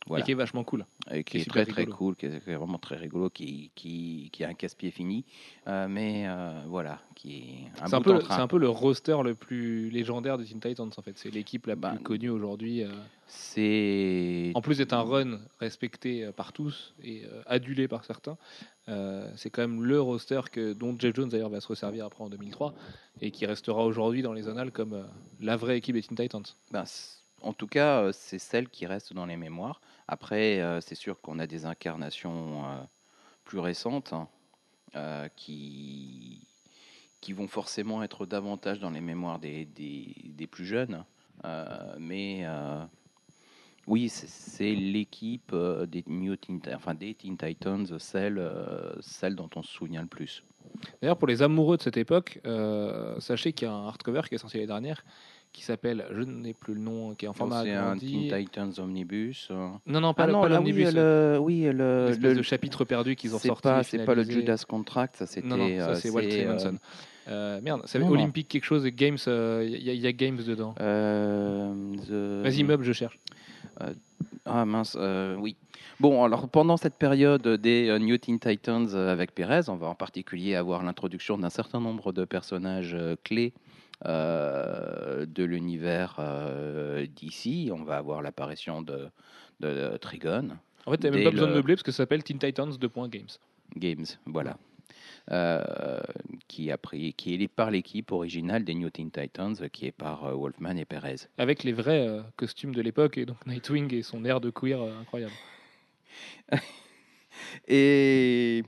Voilà. 0.08 0.22
Et 0.22 0.26
qui 0.26 0.32
est 0.32 0.36
vachement 0.36 0.64
cool. 0.64 0.86
Et 1.12 1.24
qui 1.24 1.38
qui 1.38 1.38
est 1.40 1.46
très 1.50 1.66
très 1.66 1.82
rigolo. 1.82 1.98
cool, 1.98 2.16
qui 2.16 2.28
est, 2.28 2.44
qui 2.44 2.50
est 2.52 2.56
vraiment 2.56 2.78
très 2.78 2.96
rigolo, 2.96 3.30
qui, 3.32 3.72
qui, 3.74 4.30
qui 4.32 4.44
a 4.44 4.50
un 4.50 4.54
casse-pied 4.54 4.92
fini, 4.92 5.26
euh, 5.68 5.88
mais 5.90 6.26
euh, 6.28 6.62
voilà, 6.68 7.02
qui 7.16 7.38
est 7.38 7.82
un 7.82 7.88
C'est 7.88 7.96
un, 7.96 8.02
bout 8.02 8.14
peu, 8.14 8.22
c'est 8.22 8.34
un 8.34 8.48
peu 8.48 8.60
le 8.60 8.70
roster 8.70 9.18
le 9.24 9.34
plus 9.34 9.90
légendaire 9.90 10.38
des 10.38 10.46
Teen 10.46 10.60
Titans 10.60 10.92
en 10.96 11.02
fait. 11.02 11.18
C'est 11.18 11.32
l'équipe 11.32 11.66
la 11.66 11.76
Bah, 11.76 11.90
plus 11.96 12.04
connue 12.04 12.30
aujourd'hui. 12.30 12.84
euh. 12.84 12.90
C'est 13.28 14.52
En 14.56 14.62
plus 14.62 14.78
d'être 14.78 14.94
un 14.94 15.02
run 15.02 15.40
respecté 15.60 16.30
par 16.36 16.54
tous 16.54 16.94
et 17.04 17.24
adulé 17.48 17.88
par 17.88 18.06
certains, 18.06 18.38
c'est 19.36 19.50
quand 19.50 19.62
même 19.64 19.84
le 19.84 20.00
roster 20.00 20.42
que, 20.52 20.74
dont 20.74 20.96
Jeff 21.00 21.16
Jones 21.16 21.30
d'ailleurs 21.30 21.50
va 21.50 21.62
se 21.62 21.68
resservir 21.68 22.06
après 22.06 22.24
en 22.24 22.30
2003 22.30 22.76
et 23.22 23.32
qui 23.32 23.46
restera 23.46 23.84
aujourd'hui 23.86 24.22
dans 24.22 24.34
les 24.34 24.48
annales 24.48 24.72
comme 24.72 25.06
la 25.42 25.58
vraie 25.58 25.78
équipe 25.78 25.96
des 25.96 26.04
Teen 26.04 26.16
Titans. 26.18 26.44
C- 26.86 27.18
en 27.46 27.54
tout 27.54 27.68
cas, 27.68 28.12
c'est 28.12 28.40
celle 28.40 28.70
qui 28.70 28.88
reste 28.88 29.14
dans 29.14 29.28
les 29.28 29.38
mémoires. 29.38 29.80
Après, 30.08 30.60
c'est 30.82 30.96
sûr 30.96 31.22
qu'on 31.22 31.38
a 31.38 31.46
des 31.46 31.66
incarnations 31.66 32.64
plus 33.44 33.60
récentes 33.60 34.14
hein, 34.14 35.30
qui, 35.36 36.48
qui 37.22 37.34
vont 37.34 37.48
forcément 37.48 38.02
être 38.02 38.26
davantage 38.26 38.80
dans 38.80 38.90
les 38.90 39.02
mémoires 39.02 39.38
des, 39.38 39.66
des, 39.66 40.48
plus 40.48 40.66
jeunes. 40.66 41.06
Euh, 41.46 41.96
mais 42.00 42.46
oui, 43.86 44.10
c'est- 44.10 44.74
l'équipe 44.74 45.56
des, 45.88 46.02
Teen, 46.02 46.60
enfin, 46.74 46.96
des 46.96 47.14
Teen 47.14 47.38
Titans, 47.38 48.00
celle, 48.00 48.52
celle 49.02 49.36
dont 49.36 49.50
on 49.56 49.62
se 49.62 49.72
souvient 49.72 50.02
le 50.02 50.08
plus. 50.08 50.44
D'ailleurs, 51.00 51.18
pour 51.18 51.28
les 51.28 51.44
amoureux 51.44 51.78
de 51.78 51.84
cette 51.84 51.98
époque, 51.98 52.40
sachez 53.20 53.54
qu'il 53.54 53.68
y 53.68 53.70
a 53.70 53.74
un 53.74 53.86
hardcover 53.88 54.22
qui 54.28 54.34
est 54.34 54.40
sorti 54.40 54.58
l'année 54.58 54.68
dernière 54.68 55.06
qui 55.56 55.64
s'appelle, 55.64 56.06
je 56.12 56.22
n'ai 56.22 56.54
plus 56.54 56.74
le 56.74 56.82
nom, 56.82 57.16
qui 57.16 57.26
est 57.26 57.28
en 57.28 57.34
format 57.34 57.64
C'est 57.64 57.72
un. 57.74 57.98
Teen 57.98 58.30
Titans 58.30 58.72
Omnibus. 58.78 59.48
euh. 59.52 59.70
Non, 59.88 60.02
non, 60.02 60.14
pas, 60.14 60.24
Ah 60.24 60.28
le- 60.28 60.34
non, 60.34 60.42
pas 60.42 60.50
là, 60.50 60.60
oui, 60.62 60.72
l'omnibus. 60.72 60.94
le, 60.94 61.38
oui, 61.42 61.62
le, 61.72 62.08
l'espèce 62.08 62.24
le- 62.32 62.36
de 62.36 62.42
chapitre 62.42 62.84
perdu 62.86 63.16
qu'ils 63.16 63.34
ont 63.34 63.40
c'est 63.40 63.48
sorti. 63.48 63.64
pas, 63.64 63.84
c'est 63.84 64.04
pas 64.06 64.16
le. 64.16 64.24
Judas 64.24 64.64
Contract, 64.68 65.16
ça 65.16 65.26
c'était. 65.26 65.48
Non, 65.48 65.58
non, 65.58 65.68
euh, 65.70 65.94
ça 65.94 65.96
c'est 65.96 66.10
Walt 66.10 66.24
c'est, 66.30 66.46
euh, 66.46 66.58
Simonson. 66.60 66.78
Euh, 67.28 67.60
merde, 67.62 67.82
c'est 67.86 67.98
non. 68.00 68.10
Olympique 68.10 68.48
quelque 68.50 68.66
chose 68.66 68.86
et 68.86 68.92
Games, 68.92 69.18
il 69.28 69.80
y, 69.82 69.90
a- 69.90 69.94
y 69.94 70.06
a 70.08 70.12
Games 70.12 70.38
dedans. 70.46 70.76
euh, 70.82 71.74
the- 72.08 72.44
Vas-y, 72.44 72.64
meuble, 72.64 72.84
je 72.84 72.92
cherche. 72.94 73.18
Ah 74.46 74.66
mince, 74.66 74.96
euh, 75.00 75.36
oui. 75.40 75.56
Bon, 76.00 76.24
alors 76.24 76.50
pendant 76.50 76.78
cette 76.78 76.96
période 76.96 77.48
des 77.48 77.88
euh, 77.90 78.00
New 78.00 78.18
Teen 78.18 78.38
Titans 78.40 78.88
euh, 78.94 79.12
avec 79.12 79.34
Perez, 79.34 79.70
on 79.70 79.76
va 79.76 79.88
en 79.88 79.96
particulier 79.96 80.56
avoir 80.56 80.84
l'introduction 80.84 81.38
d'un 81.38 81.50
certain 81.50 81.80
nombre 81.80 82.12
de 82.12 82.26
personnages 82.26 82.94
euh, 82.94 83.16
clés 83.24 83.54
euh, 83.56 83.65
de 84.04 85.44
l'univers 85.44 86.16
euh, 86.20 87.06
d'ici. 87.08 87.70
On 87.74 87.84
va 87.84 87.98
avoir 87.98 88.22
l'apparition 88.22 88.82
de, 88.82 89.08
de 89.60 89.98
Trigon 89.98 90.50
En 90.86 90.92
fait, 90.92 90.98
t'as 90.98 91.12
même 91.12 91.24
pas 91.24 91.32
besoin 91.32 91.48
de 91.48 91.52
le- 91.52 91.58
meubler 91.58 91.76
parce 91.76 91.84
que 91.84 91.92
ça 91.92 91.98
s'appelle 91.98 92.24
Teen 92.24 92.40
Titans 92.40 92.76
2. 92.78 92.90
Games. 93.08 93.28
Games, 93.76 94.06
voilà. 94.26 94.58
euh, 95.32 96.00
qui, 96.48 96.70
a 96.72 96.78
pris, 96.78 97.14
qui 97.14 97.34
est 97.34 97.48
par 97.48 97.72
l'équipe 97.72 98.12
originale 98.12 98.64
des 98.64 98.76
New 98.76 98.90
Teen 98.92 99.10
Titans, 99.10 99.56
qui 99.72 99.88
est 99.88 99.92
par 99.92 100.26
euh, 100.26 100.34
Wolfman 100.36 100.76
et 100.78 100.86
Perez. 100.86 101.16
Avec 101.40 101.64
les 101.64 101.74
vrais 101.74 102.08
euh, 102.08 102.22
costumes 102.36 102.76
de 102.76 102.82
l'époque, 102.82 103.18
et 103.18 103.26
donc 103.26 103.38
Nightwing 103.48 103.92
et 103.94 104.04
son 104.04 104.24
air 104.26 104.40
de 104.40 104.52
queer 104.52 104.80
euh, 104.82 105.00
incroyable. 105.02 105.34
Et 107.68 108.64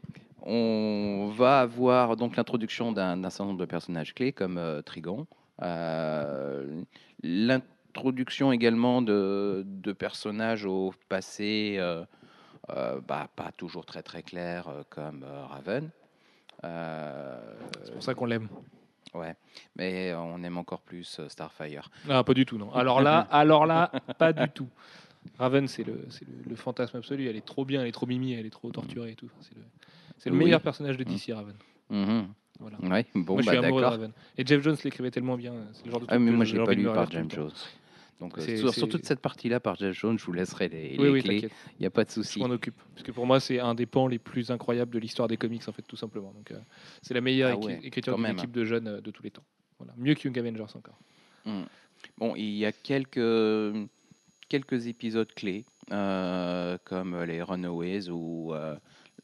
on 0.47 1.27
va 1.35 1.59
avoir 1.59 2.15
donc 2.15 2.37
l'introduction 2.37 2.93
d'un 2.93 3.21
certain 3.29 3.45
nombre 3.45 3.59
de 3.59 3.65
personnages 3.65 4.13
clés 4.13 4.31
comme 4.31 4.57
euh, 4.57 4.81
Trigon. 4.81 5.27
Euh, 5.61 6.81
l'introduction 7.21 8.51
également 8.53 9.01
de, 9.01 9.63
de 9.65 9.91
personnages 9.91 10.65
au 10.65 10.93
passé 11.09 11.77
euh, 12.69 12.99
bah, 13.07 13.27
pas 13.35 13.51
toujours 13.55 13.85
très 13.85 14.03
très 14.03 14.23
clairs 14.23 14.67
euh, 14.69 14.83
comme 14.89 15.25
Raven. 15.49 15.89
C'est 16.63 17.93
pour 17.93 18.03
ça 18.03 18.13
qu'on 18.13 18.25
l'aime. 18.25 18.47
ouais, 19.13 19.35
mais 19.75 20.13
on 20.15 20.41
aime 20.43 20.57
encore 20.57 20.81
plus 20.81 21.19
Starfire. 21.27 21.89
Ah, 22.09 22.23
pas 22.23 22.33
du 22.33 22.45
tout, 22.45 22.57
non. 22.57 22.73
Alors 22.73 23.01
là, 23.01 23.27
alors 23.31 23.65
là, 23.65 23.91
pas 24.17 24.31
du 24.33 24.49
tout. 24.49 24.69
Raven, 25.37 25.67
c'est 25.67 25.83
le, 25.83 26.05
c'est 26.09 26.27
le, 26.27 26.33
le 26.49 26.55
fantasme 26.55 26.97
absolu. 26.97 27.27
Elle 27.27 27.35
est 27.35 27.45
trop 27.45 27.65
bien, 27.65 27.81
elle 27.81 27.87
est 27.87 27.91
trop 27.91 28.05
mimi, 28.07 28.33
elle 28.33 28.45
est 28.45 28.49
trop 28.51 28.71
torturée 28.71 29.11
et 29.11 29.15
tout. 29.15 29.29
C'est 29.41 29.55
le, 29.55 29.61
c'est 30.17 30.29
le 30.29 30.35
Oui. 30.37 30.43
meilleur 30.45 30.61
personnage 30.61 30.97
de 30.97 31.03
DC, 31.03 31.31
Raven. 31.33 31.55
Mhm. 31.89 32.27
Voilà. 32.59 32.77
Ouais, 32.81 33.05
bon, 33.13 33.33
moi, 33.35 33.41
je 33.43 33.45
bah, 33.47 33.51
suis 33.53 33.65
amoureux 33.65 33.81
de. 33.81 33.85
Raven. 33.87 34.11
Et 34.37 34.45
Jeff 34.45 34.61
Jones 34.63 34.77
l'écrivait 34.83 35.11
tellement 35.11 35.37
bien. 35.37 35.53
C'est 35.73 35.85
le 35.85 35.91
genre 35.91 35.99
de 36.01 36.05
Ah, 36.09 36.17
mais 36.17 36.31
moi, 36.31 36.43
je 36.43 36.57
l'ai 36.57 36.63
pas 36.63 36.73
lu 36.73 36.85
par 36.85 37.07
temps. 37.07 37.29
Jones. 37.29 37.51
Donc, 38.19 38.33
C'est- 38.39 38.57
sur, 38.57 38.73
c'est- 38.73 38.79
sur 38.79 38.89
toute 38.89 39.05
cette 39.05 39.19
partie-là, 39.19 39.59
par 39.59 39.75
James 39.75 39.93
Jones, 39.93 40.17
je 40.17 40.25
vous 40.25 40.31
laisserai 40.33 40.67
les, 40.69 40.95
Oui, 40.97 41.03
les 41.03 41.09
oui, 41.11 41.21
clés. 41.21 41.35
t'inquiète. 41.35 41.51
Il 41.77 41.81
n'y 41.81 41.85
a 41.85 41.91
pas 41.91 42.03
de 42.03 42.09
Je 42.09 42.15
souci. 42.15 42.39
m'en 42.39 42.45
occupe. 42.45 42.73
Parce 42.95 43.03
que 43.03 43.11
pour 43.11 43.27
moi, 43.27 43.39
c'est 43.39 43.59
un 43.59 43.75
des 43.75 43.85
pans 43.85 44.07
les 44.07 44.17
plus 44.17 44.49
incroyables 44.49 44.91
de 44.91 44.97
l'histoire 44.97 45.27
des 45.27 45.37
comics, 45.37 45.61
en 45.67 45.71
fait, 45.71 45.83
tout 45.83 45.95
simplement. 45.97 46.31
Donc, 46.33 46.49
euh, 46.49 46.57
c'est 47.03 47.13
la 47.13 47.21
meilleure 47.21 47.59
Ah 47.61 47.63
ouais, 47.63 47.79
écriture 47.83 48.17
d'une 48.17 48.25
équipe 48.25 48.51
de 48.51 48.65
jeunes 48.65 48.87
euh, 48.87 49.01
de 49.01 49.11
tous 49.11 49.21
les 49.21 49.29
temps. 49.29 49.43
Voilà. 49.77 49.93
Mieux 49.97 50.15
que 50.15 50.27
Young 50.27 50.39
Avengers 50.39 50.65
encore. 50.75 50.97
Bon, 52.17 52.35
il 52.35 52.55
y 52.55 52.65
a 52.65 52.71
quelques, 52.71 53.17
quelques 54.49 54.87
épisodes 54.87 55.31
clés, 55.33 55.65
euh, 55.91 56.77
comme 56.85 57.21
les 57.23 57.41
Runaways, 57.41 58.09
où 58.09 58.53
euh, 58.53 58.75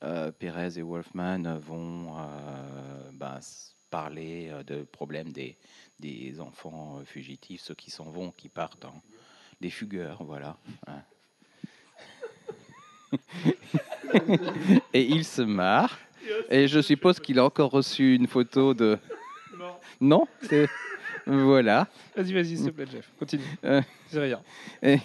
euh, 0.04 0.32
Perez 0.32 0.78
et 0.78 0.82
Wolfman 0.82 1.58
vont 1.60 2.18
euh, 2.18 3.10
bah, 3.14 3.36
s- 3.40 3.74
parler 3.90 4.50
euh, 4.52 4.64
de 4.64 4.84
problèmes 4.84 5.32
des, 5.32 5.58
des 6.00 6.40
enfants 6.42 6.98
euh, 7.00 7.06
fugitifs, 7.06 7.62
ceux 7.62 7.76
qui 7.76 7.92
s'en 7.92 8.06
vont, 8.06 8.32
qui 8.32 8.50
partent, 8.50 8.86
en- 8.86 9.02
des 9.62 9.70
fugueurs, 9.70 10.24
voilà. 10.24 10.58
Hein. 10.88 11.02
et 14.94 15.04
il 15.04 15.24
se 15.26 15.42
marre. 15.42 15.98
Et 16.50 16.68
je 16.68 16.82
suppose 16.82 17.20
qu'il 17.20 17.38
a 17.40 17.46
encore 17.46 17.72
reçu 17.72 18.16
une 18.16 18.28
photo 18.28 18.74
de. 18.74 18.98
Non, 20.02 20.26
c'est 20.50 20.68
voilà. 21.26 21.88
Vas-y, 22.16 22.34
vas-y, 22.34 22.58
s'il 22.58 22.66
te 22.66 22.72
plaît, 22.72 22.86
Jeff. 22.92 23.10
Continue. 23.20 23.44
Euh. 23.64 23.82
C'est 24.08 24.20
rien. 24.20 24.42
Et, 24.82 25.00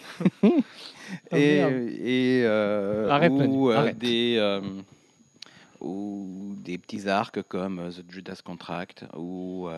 Oh, 1.33 1.37
et, 1.37 2.39
et, 2.39 2.43
euh, 2.45 3.09
Arrête, 3.09 3.33
ou, 3.33 3.71
euh, 3.71 3.77
arrête. 3.77 3.99
des 3.99 4.37
euh, 4.39 4.61
ou 5.81 6.55
des 6.59 6.77
petits 6.77 7.09
arcs 7.09 7.41
comme 7.49 7.91
The 7.91 8.05
Judas 8.13 8.41
Contract 8.45 9.05
ou 9.17 9.69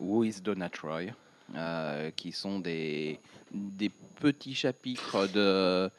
Who 0.00 0.24
is 0.24 0.40
Donna 0.42 0.70
Troy, 0.70 1.12
qui 2.16 2.32
sont 2.32 2.58
des 2.60 3.20
des 3.52 3.90
petits 4.20 4.54
chapitres 4.54 5.26
de 5.26 5.90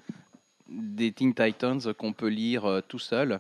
des 0.67 1.11
Teen 1.11 1.33
Titans 1.33 1.93
qu'on 1.97 2.13
peut 2.13 2.29
lire 2.29 2.81
tout 2.87 2.99
seul, 2.99 3.39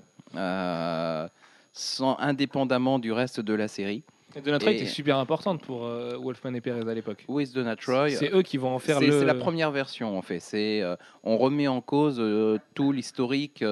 sans 1.73 2.17
indépendamment 2.19 2.99
du 2.99 3.11
reste 3.11 3.39
de 3.39 3.53
la 3.53 3.67
série. 3.67 4.03
Et 4.35 4.41
Donna 4.41 4.59
Troy 4.59 4.71
Et- 4.71 4.75
était 4.75 4.85
super 4.85 5.17
importante 5.17 5.61
pour 5.61 5.85
euh, 5.85 6.15
Wolfman 6.17 6.53
et 6.53 6.61
Perez 6.61 6.89
à 6.89 6.93
l'époque. 6.93 7.25
Who 7.27 7.39
is 7.39 7.51
Donna 7.51 7.75
Troy 7.75 8.11
C'est 8.11 8.31
eux 8.33 8.43
qui 8.43 8.57
vont 8.57 8.69
en 8.69 8.79
faire 8.79 8.99
le. 8.99 9.11
c'est 9.11 9.25
la 9.25 9.33
première 9.35 9.71
version 9.71 10.17
en 10.17 10.21
fait. 10.21 10.39
C'est 10.39 10.81
euh, 10.81 10.95
on 11.23 11.37
remet 11.37 11.67
en 11.67 11.81
cause 11.81 12.17
euh, 12.19 12.59
tout 12.75 12.91
l'historique 12.91 13.63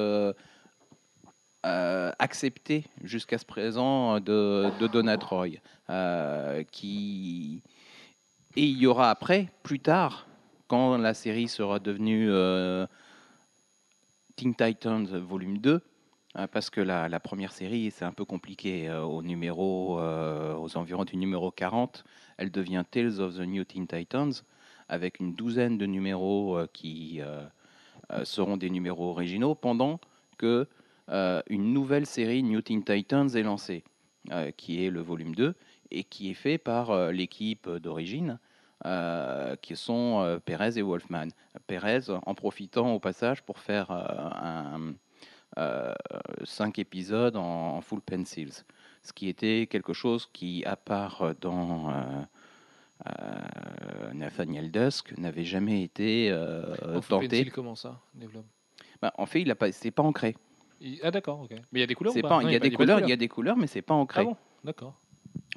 accepté 1.64 2.86
jusqu'à 3.04 3.38
ce 3.38 3.46
présent 3.46 4.20
de, 4.20 4.70
de 4.80 4.88
Donna 4.88 5.18
Troy, 5.18 5.50
euh, 5.90 6.64
qui 6.72 7.62
et 8.56 8.64
il 8.64 8.78
y 8.78 8.88
aura 8.88 9.12
après, 9.12 9.50
plus 9.64 9.80
tard, 9.80 10.28
quand 10.68 10.98
la 10.98 11.14
série 11.14 11.48
sera 11.48 11.80
devenue 11.80 12.30
Teen 14.36 14.56
Titans 14.56 15.06
Volume 15.06 15.60
2. 15.60 15.82
Hein, 16.38 16.48
Parce 16.48 16.70
que 16.70 16.82
la, 16.82 17.20
première 17.20 17.52
série, 17.52 17.92
c'est 17.92 18.06
un 18.06 18.14
peu 18.14 18.26
compliqué. 18.26 18.88
euh, 18.88 19.04
au 19.04 19.22
numéro, 19.22 20.00
euh, 20.00 20.56
aux 20.56 20.78
environs 20.78 21.06
du 21.06 21.18
numéro 21.18 21.52
40, 21.52 22.06
elle 22.38 22.52
devient 22.52 22.84
Tales 22.90 23.20
of 23.20 23.36
the 23.36 23.42
New 23.42 23.64
Teen 23.66 23.88
Titans 23.88 24.32
avec 24.90 25.20
une 25.20 25.34
douzaine 25.34 25.78
de 25.78 25.86
numéros 25.86 26.58
euh, 26.58 26.68
qui 26.72 27.20
euh, 27.22 27.44
euh, 28.12 28.24
seront 28.24 28.58
des 28.58 28.70
numéros 28.70 29.10
originaux, 29.10 29.56
pendant 29.56 30.00
que 30.38 30.68
euh, 31.10 31.42
une 31.48 31.74
nouvelle 31.74 32.06
série 32.06 32.44
New 32.44 32.62
Teen 32.62 32.84
Titans 32.84 33.30
est 33.36 33.44
lancée, 33.44 33.84
euh, 34.32 34.52
qui 34.52 34.86
est 34.86 34.90
le 34.90 35.02
volume 35.02 35.36
2, 35.36 35.56
et 35.92 36.04
qui 36.04 36.30
est 36.30 36.36
fait 36.36 36.58
par 36.58 36.92
euh, 36.92 37.12
l'équipe 37.12 37.70
d'origine, 37.70 38.40
euh, 38.86 39.56
qui 39.58 39.76
sont 39.76 40.22
euh, 40.22 40.40
Perez 40.40 40.78
et 40.78 40.82
Wolfman. 40.82 41.28
Perez 41.66 42.10
en 42.10 42.36
profitant 42.36 42.94
au 42.94 43.00
passage 43.00 43.42
pour 43.42 43.60
faire 43.60 43.92
euh, 43.92 44.06
un, 44.08 44.82
euh, 44.82 44.92
cinq 46.44 46.80
épisodes 46.80 47.36
en, 47.36 47.78
en 47.78 47.82
full 47.82 48.02
pencils, 48.02 48.64
ce 49.04 49.14
qui 49.14 49.28
était 49.30 49.68
quelque 49.70 49.94
chose 49.94 50.30
qui, 50.34 50.64
à 50.66 50.76
part 50.76 51.34
dans... 51.42 51.90
euh, 51.92 52.22
euh, 53.08 54.14
Nathaniel 54.14 54.72
Dusk 54.72 55.16
n'avait 55.18 55.44
jamais 55.44 55.84
été 55.84 56.30
euh, 56.32 56.98
Au 56.98 57.02
full 57.02 57.20
tenté. 57.20 57.28
pencil, 57.28 57.52
comment 57.52 57.76
ça 57.76 58.00
développe 58.16 58.46
Bah, 59.02 59.14
en 59.18 59.26
fait, 59.26 59.42
il 59.42 59.52
a 59.52 59.56
pas, 59.56 59.72
c'est 59.72 59.92
pas 59.92 60.04
ancré. 60.04 60.36
Il- 60.82 61.00
Ah 61.04 61.12
d'accord, 61.12 61.42
ok. 61.42 61.52
Mais 61.52 61.60
il 61.74 61.80
y 61.82 61.84
a 61.84 61.88
des 61.88 61.96
couleurs 61.96 62.16
ou 62.16 62.22
pas? 62.22 62.30
pas, 62.30 62.42
Non, 62.42 62.50
il 62.50 62.54
y 62.54 62.56
a 62.56 62.60
des 62.60 62.70
pas 62.70 62.72
de 62.72 62.76
couleurs, 62.76 63.00
il 63.00 63.10
y 63.10 63.12
a 63.14 63.18
des 63.18 63.28
couleurs, 63.28 63.58
mais 63.58 63.68
c'est 63.68 63.82
pas 63.82 63.94
ancré. 63.94 64.22
Ah 64.22 64.26
bon? 64.26 64.38
D'accord. 64.64 64.96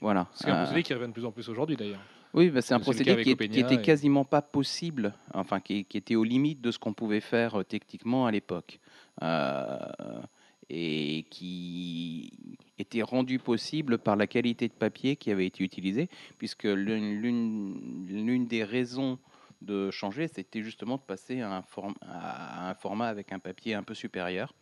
Voilà. 0.00 0.28
C'est 0.34 0.50
un 0.50 0.54
Euh, 0.54 0.58
procédé 0.64 0.82
qui 0.82 0.94
revient 0.94 1.08
de 1.08 1.12
plus 1.12 1.24
en 1.24 1.32
plus 1.32 1.48
aujourd'hui 1.48 1.76
d'ailleurs. 1.76 2.00
oui, 2.34 2.50
bah, 2.50 2.60
c'est 2.60 2.74
un 2.74 2.80
procédé 2.80 3.16
qui, 3.16 3.36
qui 3.36 3.60
était 3.60 3.76
et- 3.76 3.82
quasiment 3.82 4.24
pas 4.24 4.42
possible, 4.42 5.14
enfin 5.34 5.60
qui, 5.60 5.84
qui 5.86 5.96
était 5.96 6.14
aux 6.14 6.24
limites 6.24 6.60
de 6.60 6.70
ce 6.70 6.78
qu'on 6.78 6.92
pouvait 6.92 7.20
faire 7.20 7.60
euh, 7.60 7.64
techniquement 7.64 8.26
à 8.26 8.30
l'époque, 8.30 8.78
Euh, 8.82 8.89
et 9.22 11.22
qui 11.30 12.32
était 12.78 13.02
rendu 13.02 13.38
possible 13.38 13.98
par 13.98 14.16
la 14.16 14.26
qualité 14.26 14.68
de 14.68 14.72
papier 14.72 15.16
qui 15.16 15.30
avait 15.30 15.46
été 15.46 15.64
utilisée, 15.64 16.08
puisque 16.38 16.64
l'une- 16.64 18.46
des 18.46 18.64
raisons 18.64 19.18
de 19.62 19.90
changer, 19.90 20.28
c'était 20.28 20.62
justement 20.62 20.96
de 20.96 21.02
passer 21.02 21.40
à 21.42 21.56
un, 21.56 22.74
format 22.74 23.08
avec 23.08 23.32
un 23.32 23.38
papier 23.38 23.74
un 23.74 23.82
peu 23.82 23.94
supérieur, 23.94 24.54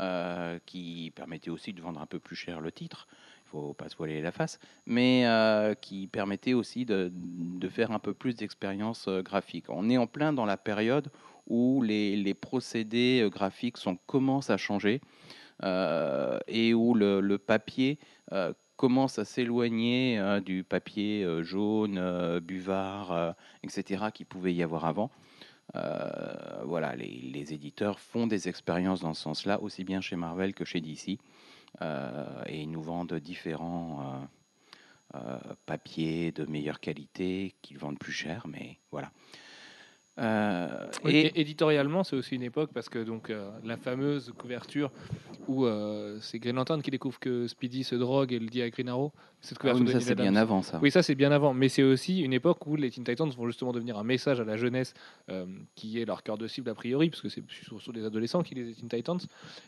euh, 0.00 0.58
qui 0.66 1.12
permettait 1.14 1.50
aussi 1.50 1.72
de 1.72 1.80
vendre 1.80 2.00
un 2.00 2.06
peu 2.06 2.18
plus 2.18 2.36
cher 2.36 2.60
le 2.60 2.72
titre. 2.72 3.06
Il 3.46 3.50
faut 3.50 3.74
pas 3.74 3.88
se 3.88 3.96
voiler 3.96 4.20
la 4.20 4.32
face, 4.32 4.58
mais 4.86 5.24
euh, 5.26 5.74
qui 5.74 6.08
permettait 6.08 6.54
aussi 6.54 6.84
de, 6.84 7.12
de 7.14 7.68
faire 7.68 7.92
un 7.92 8.00
peu 8.00 8.12
plus 8.12 8.34
d'expérience 8.34 9.06
euh, 9.06 9.22
graphique. 9.22 9.66
On 9.68 9.88
est 9.88 9.96
en 9.96 10.08
plein 10.08 10.32
dans 10.32 10.46
la 10.46 10.56
période 10.56 11.10
où 11.46 11.82
les, 11.82 12.16
les 12.16 12.34
procédés 12.34 13.20
euh, 13.22 13.28
graphiques 13.28 13.76
sont, 13.76 13.96
commencent 14.06 14.50
à 14.50 14.56
changer 14.56 15.00
euh, 15.62 16.38
et 16.48 16.74
où 16.74 16.94
le, 16.94 17.20
le 17.20 17.38
papier 17.38 17.98
euh, 18.32 18.52
commence 18.76 19.18
à 19.18 19.24
s'éloigner 19.24 20.20
du 20.44 20.64
papier 20.64 21.24
jaune, 21.42 22.40
buvard, 22.40 23.36
etc., 23.62 24.06
qui 24.12 24.24
pouvait 24.24 24.52
y 24.52 24.64
avoir 24.64 24.84
avant. 24.84 25.12
Voilà, 26.64 26.96
les, 26.96 27.06
les 27.32 27.54
éditeurs 27.54 28.00
font 28.00 28.26
des 28.26 28.48
expériences 28.48 29.00
dans 29.00 29.14
ce 29.14 29.22
sens-là, 29.22 29.62
aussi 29.62 29.84
bien 29.84 30.00
chez 30.00 30.16
Marvel 30.16 30.54
que 30.54 30.64
chez 30.64 30.80
DC, 30.80 31.20
et 31.80 32.62
ils 32.62 32.68
nous 32.68 32.82
vendent 32.82 33.14
différents 33.14 34.26
papiers 35.66 36.32
de 36.32 36.44
meilleure 36.44 36.80
qualité 36.80 37.54
qu'ils 37.62 37.78
vendent 37.78 38.00
plus 38.00 38.12
cher, 38.12 38.48
mais 38.48 38.80
voilà. 38.90 39.12
Euh, 40.18 40.68
Oui, 41.04 41.16
et 41.16 41.40
éditorialement, 41.40 42.04
c'est 42.04 42.14
aussi 42.14 42.36
une 42.36 42.42
époque 42.42 42.70
parce 42.72 42.88
que 42.88 43.00
donc 43.00 43.30
euh, 43.30 43.50
la 43.64 43.76
fameuse 43.76 44.32
couverture 44.38 44.92
où 45.48 45.66
euh, 45.66 46.18
c'est 46.20 46.38
Green 46.38 46.54
Lantern 46.54 46.80
qui 46.82 46.92
découvre 46.92 47.18
que 47.18 47.48
Speedy 47.48 47.82
se 47.82 47.96
drogue 47.96 48.32
et 48.32 48.38
le 48.38 48.46
dit 48.46 48.62
à 48.62 48.70
Green 48.70 48.88
Arrow. 48.88 49.12
Cette 49.40 49.58
Ah 49.60 49.64
oui, 49.64 49.70
couverture 49.72 49.94
mais 49.96 50.00
ça 50.00 50.06
c'est 50.06 50.14
bien 50.14 50.36
avant 50.36 50.62
ça. 50.62 50.78
Oui, 50.80 50.90
ça 50.90 51.02
c'est 51.02 51.16
bien 51.16 51.32
avant, 51.32 51.52
mais 51.52 51.68
c'est 51.68 51.82
aussi 51.82 52.20
une 52.20 52.32
époque 52.32 52.64
où 52.66 52.76
les 52.76 52.90
Teen 52.90 53.04
Titans 53.04 53.28
vont 53.30 53.46
justement 53.46 53.72
devenir 53.72 53.98
un 53.98 54.04
message 54.04 54.40
à 54.40 54.44
la 54.44 54.56
jeunesse, 54.56 54.94
qui 55.74 56.00
est 56.00 56.04
leur 56.04 56.22
cœur 56.22 56.38
de 56.38 56.46
cible 56.46 56.70
a 56.70 56.74
priori, 56.74 57.10
parce 57.10 57.20
que 57.20 57.28
c'est 57.28 57.42
surtout 57.50 57.92
des 57.92 58.04
adolescents 58.04 58.42
qui 58.42 58.54
les 58.54 58.72
Teen 58.72 58.88
Titans. 58.88 59.18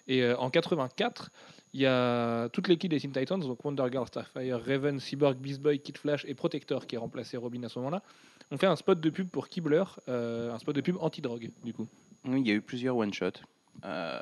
Et 0.09 0.27
en 0.33 0.49
84, 0.49 1.31
il 1.75 1.81
y 1.81 1.87
a 1.87 2.49
toute 2.49 2.69
l'équipe 2.69 2.91
des 2.91 3.01
Teen 3.01 3.13
Titans, 3.13 3.39
donc 3.39 3.63
Wonder 3.63 3.85
Girl, 3.93 4.07
Starfire, 4.07 4.59
Raven, 4.65 4.99
Cyborg, 4.99 5.37
Beast 5.37 5.61
Boy, 5.61 5.79
Kid 5.79 5.99
Flash 5.99 6.25
et 6.27 6.35
Protector, 6.35 6.87
qui 6.87 6.97
a 6.97 7.01
remplacé 7.01 7.37
Robin 7.37 7.63
à 7.65 7.69
ce 7.69 7.79
moment-là, 7.81 8.03
ont 8.51 8.59
fait 8.59 8.67
un 8.67 8.77
spot 8.77 9.01
de 9.01 9.11
pub 9.11 9.29
pour 9.29 9.49
Kibler, 9.49 9.85
euh, 10.09 10.53
un 10.53 10.59
spot 10.59 10.75
de 10.75 10.81
pub 10.81 10.97
anti-drogue, 11.01 11.51
du 11.65 11.73
coup. 11.73 11.87
Oui, 12.25 12.41
il 12.41 12.47
y 12.47 12.51
a 12.51 12.55
eu 12.55 12.63
plusieurs 12.63 12.97
one-shots. 12.97 13.43
Euh, 13.85 14.21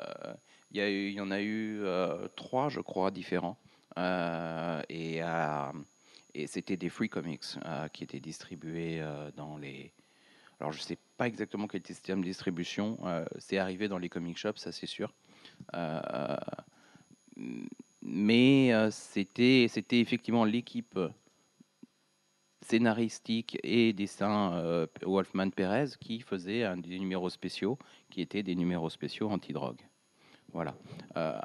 Il 0.71 1.11
y, 1.13 1.21
en 1.21 1.31
a 1.31 1.41
eu 1.41 1.79
euh, 1.83 2.27
trois, 2.35 2.69
je 2.69 2.81
crois, 2.81 3.11
différents. 3.11 3.57
Et 3.97 5.21
c'était 6.47 6.77
des 6.77 6.89
free 6.89 7.09
comics 7.09 7.45
qui 7.93 8.03
étaient 8.03 8.19
distribués 8.19 9.01
dans 9.37 9.57
les. 9.57 9.91
Alors, 10.59 10.71
je 10.71 10.79
ne 10.79 10.83
sais 10.83 10.97
pas 11.17 11.27
exactement 11.27 11.67
quel 11.67 11.85
système 11.85 12.21
de 12.21 12.25
distribution. 12.25 12.97
c'est 13.39 13.57
arrivé 13.57 13.87
dans 13.87 13.97
les 13.97 14.09
comic 14.09 14.37
shops, 14.37 14.57
ça 14.57 14.71
c'est 14.71 14.87
sûr. 14.87 15.13
Mais 18.01 18.89
c'était 18.91 19.69
effectivement 19.99 20.43
l'équipe 20.43 20.99
scénaristique 22.65 23.57
et 23.63 23.93
dessin 23.93 24.53
euh, 24.53 24.87
Wolfman 25.03 25.49
Perez 25.51 25.91
qui 25.99 26.21
faisait 26.21 26.63
un, 26.63 26.77
des 26.77 26.97
numéros 26.99 27.29
spéciaux 27.29 27.77
qui 28.09 28.21
étaient 28.21 28.43
des 28.43 28.55
numéros 28.55 28.89
spéciaux 28.89 29.29
anti-drogue. 29.29 29.81
Voilà. 30.53 30.73
Euh, 31.17 31.37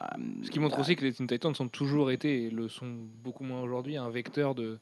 Ce 0.45 0.51
qui 0.51 0.61
montre 0.61 0.79
aussi 0.79 0.95
que 0.95 1.05
les 1.05 1.13
Teen 1.13 1.27
Titans 1.27 1.55
ont 1.59 1.69
toujours 1.69 2.11
été, 2.13 2.45
et 2.45 2.51
le 2.51 2.69
sont 2.69 2.93
beaucoup 3.25 3.45
moins 3.45 3.61
aujourd'hui, 3.61 3.97
un 3.97 4.09
vecteur 4.09 4.55
de, 4.55 4.79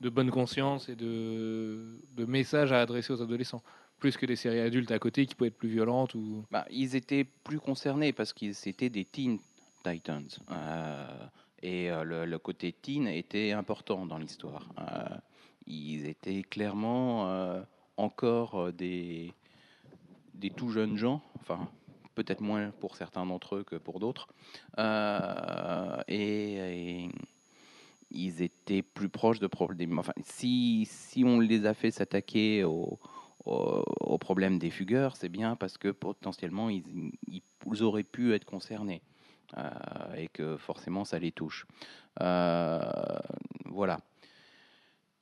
de 0.00 0.08
bonne 0.10 0.30
conscience 0.30 0.88
et 0.88 0.96
de, 0.96 2.00
de 2.16 2.24
messages 2.24 2.72
à 2.72 2.80
adresser 2.80 3.12
aux 3.12 3.22
adolescents. 3.22 3.62
Plus 4.00 4.16
que 4.16 4.26
des 4.26 4.36
séries 4.36 4.60
adultes 4.60 4.90
à 4.90 4.98
côté 4.98 5.26
qui 5.26 5.34
pouvaient 5.34 5.48
être 5.48 5.58
plus 5.58 5.68
violentes. 5.68 6.14
Ou... 6.14 6.44
Bah, 6.50 6.66
ils 6.70 6.96
étaient 6.96 7.26
plus 7.44 7.60
concernés 7.60 8.12
parce 8.12 8.32
qu'ils 8.32 8.56
étaient 8.66 8.90
des 8.90 9.04
Teen 9.04 9.38
Titans. 9.84 10.28
Euh, 10.50 11.06
et 11.62 11.90
euh, 11.90 12.04
le, 12.04 12.24
le 12.26 12.38
côté 12.38 12.72
teen 12.72 13.06
était 13.06 13.52
important 13.52 14.06
dans 14.06 14.18
l'histoire. 14.18 14.68
Euh, 14.78 15.16
ils 15.68 16.06
étaient 16.06 16.42
clairement 16.42 17.28
euh, 17.28 17.62
encore 17.96 18.58
euh, 18.58 18.72
des, 18.72 19.32
des 20.34 20.50
tout 20.50 20.70
jeunes 20.70 20.96
gens, 20.96 21.22
enfin 21.40 21.68
peut-être 22.14 22.40
moins 22.40 22.70
pour 22.80 22.96
certains 22.96 23.24
d'entre 23.26 23.56
eux 23.56 23.64
que 23.64 23.76
pour 23.76 24.00
d'autres. 24.00 24.28
Euh, 24.78 26.02
et, 26.08 27.08
ils 28.10 28.40
étaient 28.40 28.80
plus 28.80 29.10
proches 29.10 29.38
de 29.38 29.46
problèmes. 29.46 29.98
Enfin, 29.98 30.14
si, 30.24 30.88
si 30.90 31.24
on 31.24 31.40
les 31.40 31.66
a 31.66 31.74
fait 31.74 31.90
s'attaquer 31.90 32.64
au, 32.64 32.98
au, 33.44 33.84
au 34.00 34.18
problème 34.18 34.58
des 34.58 34.70
fugueurs, 34.70 35.14
c'est 35.14 35.28
bien 35.28 35.56
parce 35.56 35.76
que 35.76 35.88
potentiellement 35.88 36.70
ils, 36.70 37.12
ils 37.26 37.82
auraient 37.82 38.04
pu 38.04 38.32
être 38.32 38.46
concernés 38.46 39.02
et 40.16 40.28
que 40.28 40.56
forcément 40.56 41.04
ça 41.04 41.18
les 41.18 41.32
touche. 41.32 41.66
Voilà. 43.66 44.00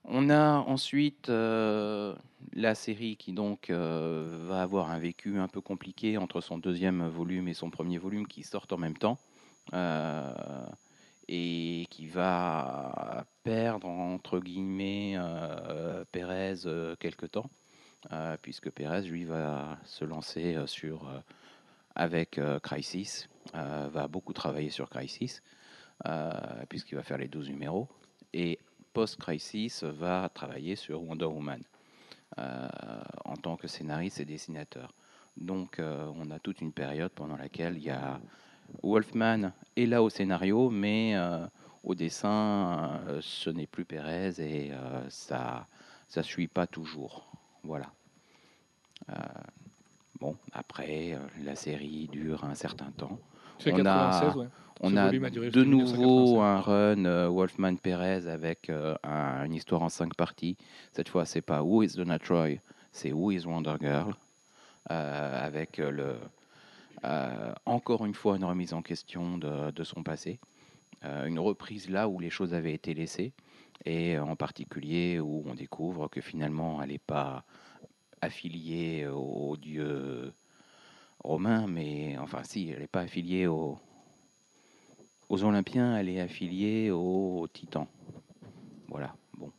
On 0.09 0.30
a 0.30 0.59
ensuite 0.59 1.30
euh, 1.30 2.14
la 2.52 2.76
série 2.76 3.16
qui 3.16 3.32
donc 3.32 3.70
euh, 3.70 4.38
va 4.46 4.62
avoir 4.62 4.92
un 4.92 5.00
vécu 5.00 5.40
un 5.40 5.48
peu 5.48 5.61
compliqué 5.61 6.16
entre 6.16 6.40
son 6.40 6.59
deuxième 6.59 7.09
volume 7.09 7.48
et 7.48 7.54
son 7.54 7.70
premier 7.70 7.98
volume 7.98 8.28
qui 8.28 8.44
sortent 8.44 8.72
en 8.72 8.78
même 8.78 8.96
temps 8.96 9.18
euh, 9.74 10.32
et 11.26 11.88
qui 11.90 12.07
va 12.07 13.26
perdre 13.42 13.88
entre 13.88 14.38
guillemets 14.38 15.16
Pérez 16.12 16.54
quelque 17.00 17.26
temps 17.26 17.50
puisque 18.42 18.70
Pérez 18.70 19.02
lui 19.02 19.24
va 19.24 19.76
se 19.84 20.04
lancer 20.04 20.57
avec 21.96 22.40
Crisis 22.62 23.28
va 23.52 24.07
beaucoup 24.07 24.32
travailler 24.32 24.70
sur 24.70 24.88
Crisis 24.88 25.42
puisqu'il 26.68 26.94
va 26.94 27.02
faire 27.02 27.18
les 27.18 27.26
12 27.26 27.50
numéros 27.50 27.88
et 28.32 28.61
post-Crisis 28.97 29.84
va 29.84 30.30
travailler 30.32 30.74
sur 30.74 31.03
Wonder 31.03 31.26
Woman 31.26 31.62
euh, 32.38 32.66
en 33.26 33.36
tant 33.36 33.59
que 33.59 33.68
scénariste 33.68 34.20
et 34.20 34.24
dessinateur. 34.24 34.94
Donc 35.36 35.78
euh, 35.78 36.11
on 36.16 36.30
a 36.30 36.38
toute 36.38 36.62
une 36.62 36.72
période 36.72 37.12
pendant 37.12 37.36
laquelle 37.36 37.76
il 37.76 37.82
y 37.82 37.90
a 37.90 38.18
Wolfman 38.82 39.53
est 39.76 39.84
là 39.84 40.03
au 40.03 40.09
scénario, 40.09 40.70
mais 40.70 41.14
euh, 41.14 41.47
au 41.84 41.94
dessin, 41.94 43.03
ce 43.20 43.51
n'est 43.51 43.66
plus 43.66 43.84
Pérez 43.84 44.40
et 44.40 44.72
ça 45.11 45.66
ça 46.09 46.22
suit 46.22 46.49
pas 46.49 46.66
toujours. 46.66 47.26
Voilà. 47.64 47.92
Bon, 50.18 50.36
après, 50.53 51.18
la 51.44 51.55
série 51.55 52.09
dure 52.11 52.44
un 52.44 52.55
certain 52.55 52.90
temps. 52.92 53.20
On 53.64 53.68
a- 53.68 53.72
96, 53.72 54.36
ouais. 54.36 54.46
On 54.80 54.90
Ce 54.90 54.96
a 54.96 55.07
volume 55.07 55.24
a 55.24 55.30
duré 55.30 55.50
de 55.50 55.64
nouveau 55.64 56.36
1985. 56.36 56.42
un 56.42 56.61
run 56.61 57.04
euh, 57.07 57.28
Wolfman 57.28 57.76
Perez 57.76 58.28
avec 58.28 58.68
euh, 58.68 58.94
un- 59.04 59.44
une 59.46 59.54
histoire 59.54 59.82
en 59.82 59.88
cinq 59.88 60.14
parties. 60.14 60.59
Cette 60.92 61.09
fois, 61.09 61.24
c'est 61.24 61.40
pas 61.40 61.62
Who 61.62 61.82
is 61.82 61.94
Donna 61.96 62.18
Troy, 62.18 62.57
c'est 62.92 63.11
Who 63.12 63.30
is 63.32 63.46
Wonder 63.46 63.76
Girl, 63.80 64.14
euh, 64.90 65.46
avec 65.46 65.78
le 65.78 66.16
encore 67.66 68.04
une 68.04 68.14
fois 68.14 68.36
une 68.36 68.44
remise 68.44 68.72
en 68.74 68.82
question 68.82 69.38
de, 69.38 69.70
de 69.70 69.84
son 69.84 70.02
passé, 70.02 70.40
une 71.04 71.38
reprise 71.38 71.88
là 71.88 72.09
où 72.09 72.18
les 72.18 72.30
choses 72.30 72.52
avaient 72.52 72.72
été 72.74 72.94
laissées, 72.94 73.32
et 73.84 74.18
en 74.18 74.34
particulier 74.34 75.20
où 75.20 75.44
on 75.46 75.54
découvre 75.54 76.09
que 76.09 76.20
finalement 76.20 76.82
elle 76.82 76.88
n'est 76.88 76.98
pas 76.98 77.44
affiliée 78.20 79.07
au 79.07 79.57
dieu 79.57 80.32
romain, 81.27 81.66
mais 81.66 82.16
enfin 82.18 82.43
si, 82.45 82.70
elle 82.70 82.81
n'est 82.81 82.87
pas 82.87 83.01
affiliée 83.01 83.47
au, 83.47 83.79
aux 85.29 85.45
Olympiens, 85.45 85.97
elle 85.97 86.09
est 86.09 86.20
affiliée 86.20 86.91
aux 86.91 87.47
Titans. 87.53 87.87
Voilà. 88.89 89.14
Bon, 89.39 89.51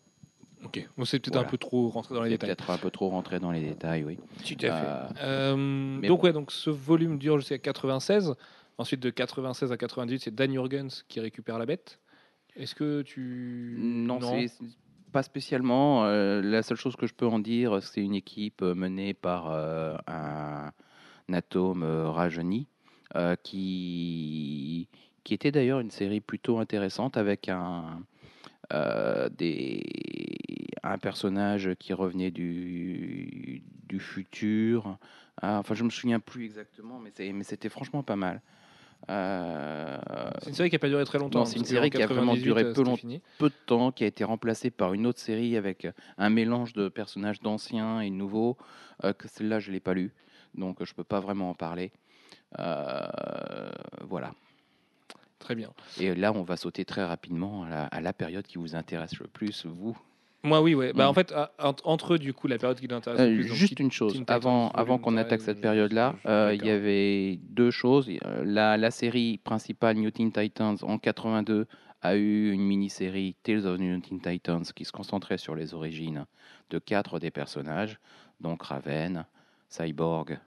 Ok. 0.65 0.87
Bon, 0.97 1.05
c'est 1.05 1.19
peut-être 1.19 1.33
Voilà. 1.35 1.47
un 1.47 1.51
peu 1.51 1.57
trop 1.57 1.89
rentré 1.89 2.15
dans 2.15 2.23
les 2.23 2.29
détails. 2.31 2.47
peut-être 2.49 2.69
un 2.71 2.77
peu 2.77 2.89
trop 2.89 3.09
rentré 3.09 3.39
dans 3.39 3.51
les 3.51 3.61
détails, 3.61 4.03
oui. 4.05 4.17
Tout 4.45 4.65
à 4.65 4.71
fait. 4.71 4.71
Euh, 4.71 5.07
Euh, 5.21 6.01
donc 6.07 6.19
bon. 6.21 6.25
ouais, 6.27 6.33
donc 6.33 6.51
ce 6.51 6.69
volume 6.69 7.17
dure 7.19 7.37
jusqu'à 7.39 7.57
96. 7.59 8.33
Ensuite 8.79 8.99
de 8.99 9.09
96 9.09 9.71
à 9.71 9.77
98, 9.77 10.19
c'est 10.23 10.33
Dan 10.35 10.51
Jurgens 10.51 11.03
qui 11.07 11.19
récupère 11.19 11.57
la 11.59 11.65
bête. 11.65 11.99
Est-ce 12.55 12.73
que 12.75 13.01
tu 13.01 13.75
Non, 13.79 14.19
c'est 14.21 14.51
pas 15.11 15.23
spécialement. 15.23 16.05
Euh, 16.05 16.41
la 16.41 16.63
seule 16.63 16.77
chose 16.77 16.95
que 16.95 17.07
je 17.07 17.13
peux 17.13 17.27
en 17.27 17.39
dire, 17.39 17.81
c'est 17.83 18.01
une 18.01 18.13
équipe 18.15 18.61
menée 18.61 19.13
par 19.13 19.51
un, 20.07 20.71
un 21.29 21.33
atome 21.33 21.83
euh, 21.83 22.09
rajeuni, 22.09 22.67
euh, 23.15 23.35
qui, 23.43 24.87
qui 25.23 25.33
était 25.33 25.51
d'ailleurs 25.51 25.79
une 25.79 25.91
série 25.91 26.21
plutôt 26.21 26.59
intéressante 26.59 27.17
avec 27.17 27.49
un, 27.49 27.99
euh, 28.73 29.29
des, 29.29 29.83
un 30.83 30.97
personnage 30.97 31.71
qui 31.79 31.93
revenait 31.93 32.31
du, 32.31 33.61
du 33.87 33.99
futur. 33.99 34.97
Ah, 35.41 35.59
enfin, 35.59 35.75
je 35.75 35.83
me 35.83 35.89
souviens 35.89 36.19
plus 36.19 36.45
exactement, 36.45 36.99
mais 36.99 37.11
c'était 37.43 37.69
franchement 37.69 38.03
pas 38.03 38.15
mal. 38.15 38.41
Euh, 39.09 39.97
C'est 40.41 40.49
une 40.49 40.55
série 40.55 40.69
qui 40.71 40.75
a 40.75 40.79
pas 40.79 40.87
duré 40.89 41.05
très 41.05 41.19
longtemps. 41.19 41.41
Hein, 41.41 41.45
c'est 41.45 41.59
une 41.59 41.65
série 41.65 41.89
qui 41.91 42.01
a 42.01 42.07
vraiment 42.07 42.33
98, 42.33 42.43
duré 42.43 42.73
peu 42.73 42.81
long- 42.83 42.95
peu 43.37 43.49
de 43.49 43.55
temps, 43.67 43.91
qui 43.91 44.03
a 44.03 44.07
été 44.07 44.23
remplacée 44.23 44.71
par 44.71 44.93
une 44.95 45.05
autre 45.05 45.19
série 45.19 45.55
avec 45.55 45.87
un 46.17 46.29
mélange 46.29 46.73
de 46.73 46.89
personnages 46.89 47.39
d'anciens 47.39 48.01
et 48.01 48.09
nouveaux, 48.09 48.57
euh, 49.03 49.13
que 49.13 49.27
celle-là, 49.27 49.59
je 49.59 49.69
ne 49.69 49.73
l'ai 49.73 49.79
pas 49.79 49.93
lu, 49.93 50.13
donc 50.57 50.77
je 50.83 50.91
ne 50.91 50.95
peux 50.95 51.03
pas 51.03 51.19
vraiment 51.19 51.49
en 51.51 51.53
parler. 51.53 51.91
Euh, 52.59 53.69
voilà. 54.07 54.33
Très 55.39 55.55
bien. 55.55 55.69
Et 55.99 56.13
là, 56.15 56.33
on 56.33 56.43
va 56.43 56.57
sauter 56.57 56.83
très 56.85 57.05
rapidement 57.05 57.63
à 57.63 57.69
la, 57.69 57.83
à 57.85 58.01
la 58.01 58.11
période 58.13 58.45
qui 58.45 58.57
vous 58.57 58.75
intéresse 58.75 59.17
le 59.19 59.27
plus, 59.27 59.65
vous. 59.65 59.97
Moi, 60.43 60.61
oui, 60.61 60.75
ouais. 60.75 60.93
Bah, 60.93 61.05
Mm. 61.05 61.09
en 61.09 61.13
fait, 61.13 61.33
entre 61.83 62.13
eux, 62.15 62.19
du 62.19 62.33
coup, 62.33 62.47
la 62.47 62.57
période 62.57 62.79
qui 62.79 62.87
l'intéresse 62.87 63.19
Euh, 63.19 63.27
le 63.29 63.35
plus. 63.41 63.47
donc, 63.49 63.57
juste 63.57 63.79
une 63.79 63.91
chose, 63.91 64.23
avant, 64.27 64.69
qu'on 64.97 65.17
attaque 65.17 65.39
13, 65.39 65.45
cette 65.45 65.61
période-là, 65.61 66.15
euh, 66.25 66.53
il 66.53 66.65
y 66.65 66.69
avait 66.69 67.37
deux 67.49 67.71
choses. 67.71 68.09
La, 68.43 68.77
la 68.77 68.91
série 68.91 69.37
principale 69.43 69.97
New 69.97 70.11
Teen 70.11 70.31
Titans 70.31 70.77
en 70.83 70.97
82 70.97 71.67
a 72.01 72.15
eu 72.15 72.51
une 72.51 72.61
mini-série 72.61 73.35
Tales 73.43 73.65
of 73.65 73.79
New 73.79 73.99
Teen 73.99 74.21
Titans 74.21 74.63
qui 74.75 74.85
se 74.85 74.91
concentrait 74.91 75.37
sur 75.37 75.55
les 75.55 75.73
origines 75.73 76.25
de 76.69 76.77
quatre 76.79 77.19
des 77.19 77.31
personnages, 77.31 77.99
donc 78.39 78.63
Raven, 78.63 79.25
Cyborg, 79.69 80.39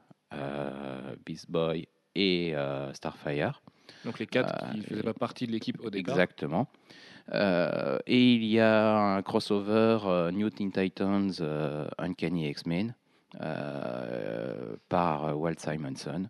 Beast 1.24 1.50
Boy 1.50 1.88
et 2.14 2.54
euh, 2.54 2.92
Starfire. 2.94 3.62
Donc 4.04 4.18
les 4.18 4.26
quatre 4.26 4.64
Euh, 4.64 4.72
qui 4.72 4.80
faisaient 4.82 5.02
pas 5.02 5.14
partie 5.14 5.46
de 5.46 5.52
l'équipe 5.52 5.78
au 5.80 5.90
départ. 5.90 6.14
Exactement. 6.14 6.68
Euh, 7.32 7.98
et 8.06 8.34
il 8.34 8.44
y 8.44 8.58
a 8.58 8.96
un 8.96 9.22
crossover 9.22 9.98
euh, 10.04 10.30
New 10.32 10.50
Teen 10.50 10.72
Titans 10.72 11.32
euh, 11.40 11.88
Uncanny 11.98 12.48
X-Men 12.48 12.94
euh, 13.40 14.76
par 14.88 15.26
euh, 15.26 15.32
Walt 15.34 15.58
Simonson 15.58 16.28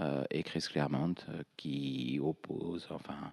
euh, 0.00 0.24
et 0.30 0.42
Chris 0.42 0.64
Claremont 0.70 1.14
euh, 1.28 1.42
qui 1.56 2.18
oppose, 2.22 2.86
enfin, 2.90 3.32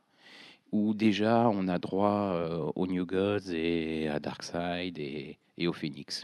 où 0.71 0.93
déjà 0.93 1.49
on 1.49 1.67
a 1.67 1.79
droit 1.79 2.33
euh, 2.33 2.71
aux 2.75 2.87
New 2.87 3.05
Gods 3.05 3.51
et 3.53 4.07
à 4.07 4.19
Darkseid 4.19 4.97
et, 4.99 5.37
et 5.57 5.67
au 5.67 5.73
Phoenix. 5.73 6.23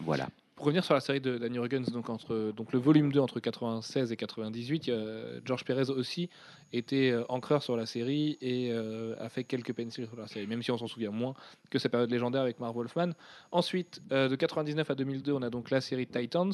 Voilà. 0.00 0.28
Pour 0.56 0.66
revenir 0.66 0.84
sur 0.84 0.94
la 0.94 1.00
série 1.00 1.20
de 1.20 1.36
Danny 1.36 1.58
Huggins, 1.58 1.84
donc, 1.92 2.72
le 2.72 2.78
volume 2.78 3.12
2 3.12 3.20
entre 3.20 3.40
96 3.40 4.10
et 4.10 4.16
98, 4.16 4.88
euh, 4.88 5.40
George 5.44 5.64
Perez 5.64 5.90
aussi 5.90 6.30
était 6.72 7.10
euh, 7.10 7.24
encreur 7.28 7.62
sur 7.62 7.76
la 7.76 7.84
série 7.84 8.38
et 8.40 8.70
euh, 8.72 9.14
a 9.20 9.28
fait 9.28 9.44
quelques 9.44 9.74
pencils 9.74 10.06
sur 10.06 10.16
la 10.16 10.26
série, 10.26 10.46
même 10.46 10.62
si 10.62 10.70
on 10.70 10.78
s'en 10.78 10.86
souvient 10.86 11.10
moins 11.10 11.34
que 11.70 11.78
sa 11.78 11.90
période 11.90 12.10
légendaire 12.10 12.40
avec 12.40 12.58
Marv 12.58 12.74
Wolfman. 12.74 13.10
Ensuite, 13.52 14.00
euh, 14.12 14.28
de 14.28 14.34
99 14.34 14.90
à 14.90 14.94
2002, 14.94 15.32
on 15.32 15.42
a 15.42 15.50
donc 15.50 15.70
la 15.70 15.82
série 15.82 16.06
Titans, 16.06 16.52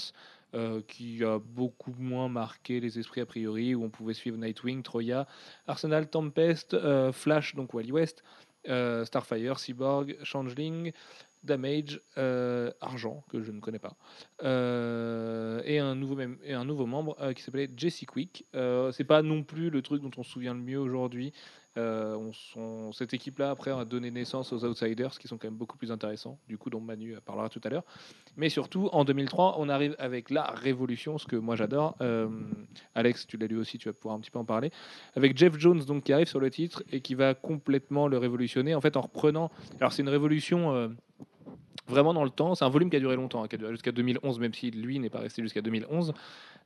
euh, 0.54 0.82
qui 0.86 1.24
a 1.24 1.38
beaucoup 1.38 1.94
moins 1.98 2.28
marqué 2.28 2.78
les 2.78 2.98
esprits 2.98 3.22
a 3.22 3.26
priori, 3.26 3.74
où 3.74 3.84
on 3.84 3.88
pouvait 3.88 4.12
suivre 4.12 4.36
Nightwing, 4.36 4.82
Troya, 4.82 5.26
Arsenal, 5.66 6.10
Tempest, 6.10 6.74
euh, 6.74 7.10
Flash, 7.10 7.54
donc 7.54 7.72
Wally 7.72 7.90
West, 7.90 8.22
euh, 8.68 9.04
Starfire, 9.06 9.58
Cyborg, 9.58 10.16
Changeling, 10.22 10.92
Damage, 11.44 12.00
euh, 12.18 12.70
Argent, 12.80 13.24
que 13.28 13.42
je 13.42 13.50
ne 13.50 13.60
connais 13.60 13.80
pas, 13.80 13.96
euh, 14.44 15.60
et, 15.64 15.78
un 15.78 15.94
nouveau 15.94 16.86
membre 16.86 17.16
euh, 17.20 17.32
qui 17.32 17.42
s'appelait 17.42 17.68
Jesse 17.76 18.04
Quick. 18.06 18.46
C'est 18.92 19.04
pas 19.04 19.22
non 19.22 19.42
plus 19.42 19.70
le 19.70 19.82
truc 19.82 20.02
dont 20.02 20.10
on 20.16 20.22
se 20.22 20.30
souvient 20.30 20.54
le 20.54 20.60
mieux 20.60 20.78
aujourd'hui. 20.78 21.32
Cette 21.74 23.14
équipe-là, 23.14 23.50
après, 23.50 23.70
a 23.70 23.84
donné 23.84 24.10
naissance 24.10 24.52
aux 24.52 24.64
Outsiders, 24.64 25.18
qui 25.18 25.26
sont 25.26 25.38
quand 25.38 25.48
même 25.48 25.56
beaucoup 25.56 25.78
plus 25.78 25.90
intéressants, 25.90 26.38
du 26.46 26.58
coup, 26.58 26.68
dont 26.70 26.80
Manu 26.80 27.16
parlera 27.24 27.48
tout 27.48 27.62
à 27.64 27.70
l'heure. 27.70 27.84
Mais 28.36 28.50
surtout, 28.50 28.88
en 28.92 29.04
2003, 29.04 29.56
on 29.58 29.68
arrive 29.68 29.96
avec 29.98 30.30
la 30.30 30.44
révolution, 30.44 31.16
ce 31.18 31.26
que 31.26 31.36
moi 31.36 31.56
j'adore. 31.56 31.96
Alex, 32.94 33.26
tu 33.26 33.36
l'as 33.36 33.46
lu 33.46 33.56
aussi, 33.56 33.78
tu 33.78 33.88
vas 33.88 33.94
pouvoir 33.94 34.14
un 34.14 34.20
petit 34.20 34.30
peu 34.30 34.38
en 34.38 34.44
parler. 34.44 34.70
Avec 35.16 35.36
Jeff 35.36 35.58
Jones, 35.58 35.80
donc, 35.80 36.04
qui 36.04 36.12
arrive 36.12 36.28
sur 36.28 36.40
le 36.40 36.50
titre 36.50 36.84
et 36.92 37.00
qui 37.00 37.14
va 37.14 37.34
complètement 37.34 38.06
le 38.06 38.18
révolutionner, 38.18 38.74
en 38.74 38.80
fait, 38.80 38.96
en 38.96 39.00
reprenant. 39.00 39.50
Alors, 39.80 39.92
c'est 39.92 40.02
une 40.02 40.10
révolution. 40.10 40.94
Vraiment 41.88 42.14
dans 42.14 42.24
le 42.24 42.30
temps, 42.30 42.54
c'est 42.54 42.64
un 42.64 42.68
volume 42.68 42.90
qui 42.90 42.96
a 42.96 43.00
duré 43.00 43.16
longtemps, 43.16 43.42
hein, 43.42 43.48
qui 43.48 43.56
a 43.56 43.58
duré 43.58 43.72
jusqu'à 43.72 43.92
2011, 43.92 44.38
même 44.38 44.54
si 44.54 44.70
lui 44.70 44.98
n'est 44.98 45.10
pas 45.10 45.18
resté 45.18 45.42
jusqu'à 45.42 45.62
2011. 45.62 46.14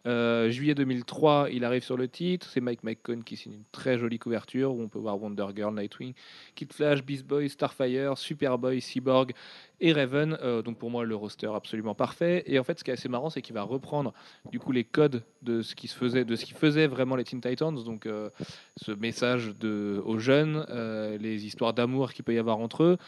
Euh, 0.06 0.50
juillet 0.50 0.74
2003, 0.74 1.48
il 1.50 1.64
arrive 1.64 1.82
sur 1.82 1.96
le 1.96 2.08
titre. 2.08 2.46
C'est 2.48 2.60
Mike 2.60 2.84
McCone 2.84 3.24
qui 3.24 3.36
signe 3.36 3.54
une 3.54 3.64
très 3.72 3.98
jolie 3.98 4.18
couverture 4.18 4.74
où 4.74 4.82
on 4.82 4.88
peut 4.88 4.98
voir 4.98 5.20
Wonder 5.20 5.46
Girl, 5.54 5.74
Nightwing, 5.74 6.14
Kid 6.54 6.72
Flash, 6.72 7.02
Beast 7.02 7.26
Boy, 7.26 7.48
Starfire, 7.48 8.16
Superboy, 8.16 8.80
Cyborg 8.80 9.32
et 9.80 9.92
Raven. 9.92 10.38
Euh, 10.42 10.62
donc 10.62 10.78
pour 10.78 10.90
moi, 10.90 11.04
le 11.04 11.14
roster 11.14 11.50
absolument 11.54 11.94
parfait. 11.94 12.42
Et 12.46 12.58
en 12.58 12.64
fait, 12.64 12.78
ce 12.78 12.84
qui 12.84 12.90
est 12.90 12.94
assez 12.94 13.08
marrant, 13.08 13.30
c'est 13.30 13.42
qu'il 13.42 13.54
va 13.54 13.62
reprendre 13.62 14.12
du 14.50 14.58
coup 14.58 14.72
les 14.72 14.84
codes 14.84 15.22
de 15.42 15.62
ce 15.62 15.74
qui 15.74 15.88
se 15.88 15.96
faisait, 15.96 16.24
de 16.24 16.36
ce 16.36 16.44
qui 16.44 16.54
faisait 16.54 16.86
vraiment 16.86 17.16
les 17.16 17.24
Teen 17.24 17.40
Titans. 17.40 17.74
Donc 17.84 18.06
euh, 18.06 18.30
ce 18.76 18.92
message 18.92 19.52
aux 19.62 20.18
jeunes, 20.18 20.64
euh, 20.70 21.18
les 21.18 21.46
histoires 21.46 21.74
d'amour 21.74 22.12
qu'il 22.12 22.24
peut 22.24 22.34
y 22.34 22.38
avoir 22.38 22.58
entre 22.58 22.82
eux, 22.84 22.98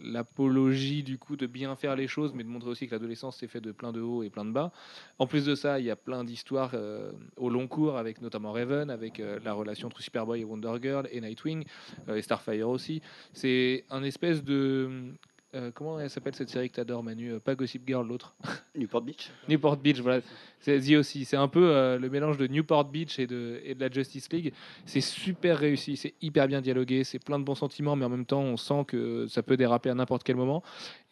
l'apologie 0.00 1.02
du 1.02 1.18
coup 1.18 1.36
de 1.36 1.46
bien 1.46 1.76
faire 1.76 1.96
les 1.96 2.08
choses, 2.08 2.32
mais 2.34 2.44
de 2.44 2.48
montrer 2.48 2.70
aussi 2.70 2.86
que 2.86 2.92
l'adolescence 2.92 3.36
c'est 3.38 3.48
fait 3.48 3.60
de 3.60 3.72
plein 3.72 3.92
de 3.92 4.00
hauts 4.00 4.22
et 4.22 4.30
plein 4.30 4.44
de 4.44 4.52
bas. 4.52 4.72
En 5.18 5.26
plus 5.26 5.46
de 5.46 5.54
ça, 5.54 5.80
il 5.80 5.86
y 5.86 5.90
a 5.90 5.96
plein 5.96 6.24
d'histoires 6.24 6.72
euh, 6.74 7.10
au 7.36 7.48
long 7.48 7.66
cours 7.66 7.96
avec 7.96 8.20
notamment 8.20 8.52
Raven, 8.52 8.90
avec 8.90 9.18
euh, 9.18 9.38
la 9.44 9.54
relation 9.54 9.88
entre 9.88 10.02
Superboy 10.02 10.40
et 10.40 10.44
Wonder 10.44 10.74
Girl 10.82 11.08
et 11.10 11.20
Nightwing 11.20 11.64
euh, 12.08 12.16
et 12.16 12.22
Starfire 12.22 12.68
aussi. 12.68 13.00
C'est 13.32 13.84
un 13.88 14.02
espèce 14.02 14.44
de 14.44 15.14
euh, 15.56 15.70
comment 15.74 15.98
elle 15.98 16.10
s'appelle 16.10 16.34
cette 16.34 16.50
série 16.50 16.68
que 16.68 16.76
t'adores 16.76 17.02
Manu 17.02 17.32
Euh, 17.32 17.40
Pas 17.40 17.54
Gossip 17.54 17.82
Girl, 17.86 18.06
l'autre. 18.06 18.34
Newport 18.76 19.02
Beach 19.02 19.30
Newport 19.48 19.76
Beach, 19.78 20.00
voilà. 20.00 20.20
C'est 20.60 20.80
The 20.80 20.96
aussi. 20.96 21.24
C'est 21.24 21.36
un 21.36 21.48
peu 21.48 21.70
euh, 21.70 21.98
le 21.98 22.10
mélange 22.10 22.36
de 22.36 22.46
Newport 22.46 22.84
Beach 22.84 23.18
et 23.18 23.26
de, 23.26 23.60
et 23.64 23.74
de 23.74 23.80
la 23.80 23.90
Justice 23.90 24.30
League. 24.32 24.52
C'est 24.84 25.00
super 25.00 25.58
réussi, 25.58 25.96
c'est 25.96 26.14
hyper 26.20 26.46
bien 26.46 26.60
dialogué, 26.60 27.04
c'est 27.04 27.18
plein 27.18 27.38
de 27.38 27.44
bons 27.44 27.54
sentiments, 27.54 27.96
mais 27.96 28.04
en 28.04 28.08
même 28.10 28.26
temps, 28.26 28.42
on 28.42 28.56
sent 28.56 28.84
que 28.86 29.26
ça 29.28 29.42
peut 29.42 29.56
déraper 29.56 29.90
à 29.90 29.94
n'importe 29.94 30.24
quel 30.24 30.36
moment. 30.36 30.62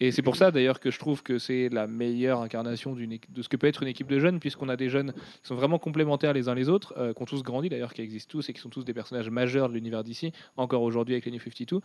Et 0.01 0.11
c'est 0.11 0.22
pour 0.22 0.36
ça 0.36 0.51
d'ailleurs 0.51 0.80
que 0.80 0.90
je 0.90 0.99
trouve 0.99 1.22
que 1.22 1.38
c'est 1.38 1.68
la 1.70 1.86
meilleure 1.86 2.42
incarnation 2.42 2.95
de 2.95 3.42
ce 3.42 3.49
que 3.49 3.57
peut 3.57 3.66
être 3.66 3.82
une 3.82 3.88
équipe 3.88 4.09
de 4.09 4.18
jeunes, 4.18 4.40
puisqu'on 4.40 4.68
a 4.68 4.76
des 4.76 4.90
jeunes 4.90 5.12
qui 5.12 5.49
sont 5.49 5.55
vraiment 5.55 5.78
complémentaires 5.78 6.32
les 6.32 6.49
uns 6.49 6.55
les 6.55 6.68
autres, 6.68 6.92
euh, 6.99 7.14
qui 7.14 7.22
ont 7.22 7.26
tous 7.26 7.42
grandi 7.42 7.68
d'ailleurs, 7.68 7.95
qui 7.95 8.03
existent 8.03 8.30
tous 8.30 8.49
et 8.49 8.53
qui 8.53 8.61
sont 8.61 8.70
tous 8.70 8.84
des 8.84 8.95
personnages 8.95 9.30
majeurs 9.30 9.68
de 9.68 9.74
l'univers 9.74 10.05
d'ici, 10.05 10.32
encore 10.57 10.82
aujourd'hui 10.82 11.14
avec 11.14 11.24
les 11.24 11.32
New 11.32 11.40
52, 11.40 11.80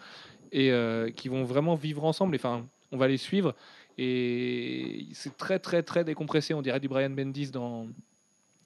et 0.51 0.72
qui 1.14 1.30
vont 1.30 1.43
vraiment 1.43 1.76
vivre 1.76 2.03
ensemble. 2.03 2.36
Et, 2.36 2.39
On 2.91 2.97
va 2.97 3.08
les 3.08 3.18
suivre. 3.18 3.56
Et 3.97 5.08
c'est 5.14 5.36
très, 5.36 5.60
très, 5.60 5.84
très 5.84 6.04
décompressé. 6.04 6.54
On 6.54 6.62
dirait 6.62 6.80
du 6.80 6.88
Brian 6.88 7.10
Bendis 7.10 7.52
dans, 7.52 7.88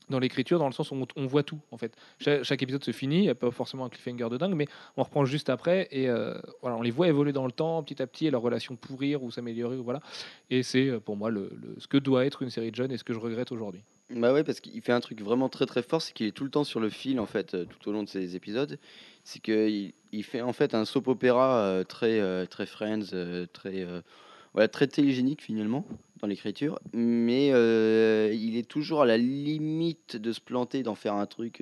dans 0.09 0.19
l'écriture, 0.19 0.59
dans 0.59 0.67
le 0.67 0.73
sens 0.73 0.91
où 0.91 1.05
on, 1.15 1.25
voit 1.25 1.43
tout, 1.43 1.59
en 1.71 1.77
fait. 1.77 1.95
Chaque, 2.19 2.61
épisode 2.61 2.83
se 2.83 2.91
finit, 2.91 3.17
il 3.17 3.21
n'y 3.23 3.29
a 3.29 3.35
pas 3.35 3.51
forcément 3.51 3.85
un 3.85 3.89
cliffhanger 3.89 4.29
de 4.29 4.37
dingue, 4.37 4.53
mais 4.53 4.67
on 4.97 5.03
reprend 5.03 5.25
juste 5.25 5.49
après 5.49 5.87
et 5.91 6.09
euh, 6.09 6.35
voilà, 6.61 6.77
on 6.77 6.81
les 6.81 6.91
voit 6.91 7.07
évoluer 7.07 7.33
dans 7.33 7.45
le 7.45 7.51
temps, 7.51 7.81
petit 7.83 8.01
à 8.01 8.07
petit, 8.07 8.27
et 8.27 8.31
leur 8.31 8.41
relation 8.41 8.75
pourrir 8.75 9.23
ou 9.23 9.31
s'améliorer. 9.31 9.77
Voilà. 9.77 10.01
Et 10.49 10.63
c'est 10.63 10.87
euh, 10.87 10.99
pour 10.99 11.15
moi 11.15 11.29
le, 11.29 11.49
ce 11.77 11.87
que 11.87 11.97
doit 11.97 12.25
être 12.25 12.41
une 12.41 12.49
série 12.49 12.71
de 12.71 12.75
jeunes 12.75 12.91
et 12.91 12.97
ce 12.97 13.03
que 13.03 13.13
je 13.13 13.19
regrette 13.19 13.51
aujourd'hui. 13.51 13.81
Bah 14.09 14.33
ouais, 14.33 14.43
parce 14.43 14.59
qu'il 14.59 14.81
fait 14.81 14.91
un 14.91 14.99
truc 14.99 15.21
vraiment 15.21 15.49
très 15.49 15.65
très 15.65 15.81
fort, 15.81 16.01
c'est 16.01 16.13
qu'il 16.13 16.27
est 16.27 16.31
tout 16.31 16.43
le 16.43 16.51
temps 16.51 16.63
sur 16.63 16.79
le 16.79 16.89
fil 16.89 17.19
en 17.19 17.25
fait, 17.25 17.53
euh, 17.53 17.65
tout 17.65 17.89
au 17.89 17.91
long 17.91 18.03
de 18.03 18.09
ses 18.09 18.35
épisodes. 18.35 18.77
C'est 19.23 19.39
qu'il 19.39 19.93
il 20.11 20.23
fait 20.23 20.41
en 20.41 20.53
fait 20.53 20.73
un 20.75 20.85
soap 20.85 21.07
opéra 21.07 21.57
euh, 21.57 21.83
très 21.83 22.19
euh, 22.19 22.45
très 22.45 22.65
Friends, 22.65 23.13
euh, 23.13 23.45
très 23.51 23.85
voilà 24.53 24.67
très 24.67 24.87
télégénique 24.87 25.41
finalement 25.41 25.85
dans 26.21 26.27
l'écriture, 26.27 26.79
mais 26.93 27.47
il 27.47 28.57
est 28.57 28.67
toujours 28.67 29.01
à 29.01 29.05
la 29.05 29.17
limite 29.17 30.15
de 30.15 30.31
se 30.31 30.39
planter, 30.39 30.83
d'en 30.83 30.95
faire 30.95 31.15
un 31.15 31.25
truc 31.25 31.61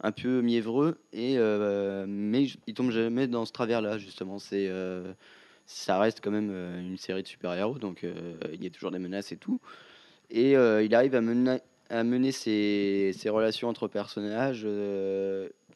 un 0.00 0.12
peu 0.12 0.40
mièvreux, 0.40 0.98
et 1.12 1.36
mais 2.06 2.46
il 2.66 2.74
tombe 2.74 2.90
jamais 2.90 3.26
dans 3.26 3.44
ce 3.44 3.52
travers-là 3.52 3.98
justement. 3.98 4.38
C'est 4.38 4.70
ça 5.66 5.98
reste 5.98 6.20
quand 6.22 6.30
même 6.30 6.50
une 6.50 6.96
série 6.96 7.24
de 7.24 7.28
super-héros, 7.28 7.78
donc 7.78 8.06
il 8.52 8.62
y 8.62 8.66
a 8.66 8.70
toujours 8.70 8.92
des 8.92 9.00
menaces 9.00 9.32
et 9.32 9.36
tout. 9.36 9.60
Et 10.30 10.52
il 10.52 10.94
arrive 10.94 11.16
à 11.16 11.20
mener, 11.20 11.58
à 11.90 12.04
mener 12.04 12.30
ses, 12.32 13.12
ses 13.14 13.28
relations 13.28 13.68
entre 13.68 13.88
personnages 13.88 14.64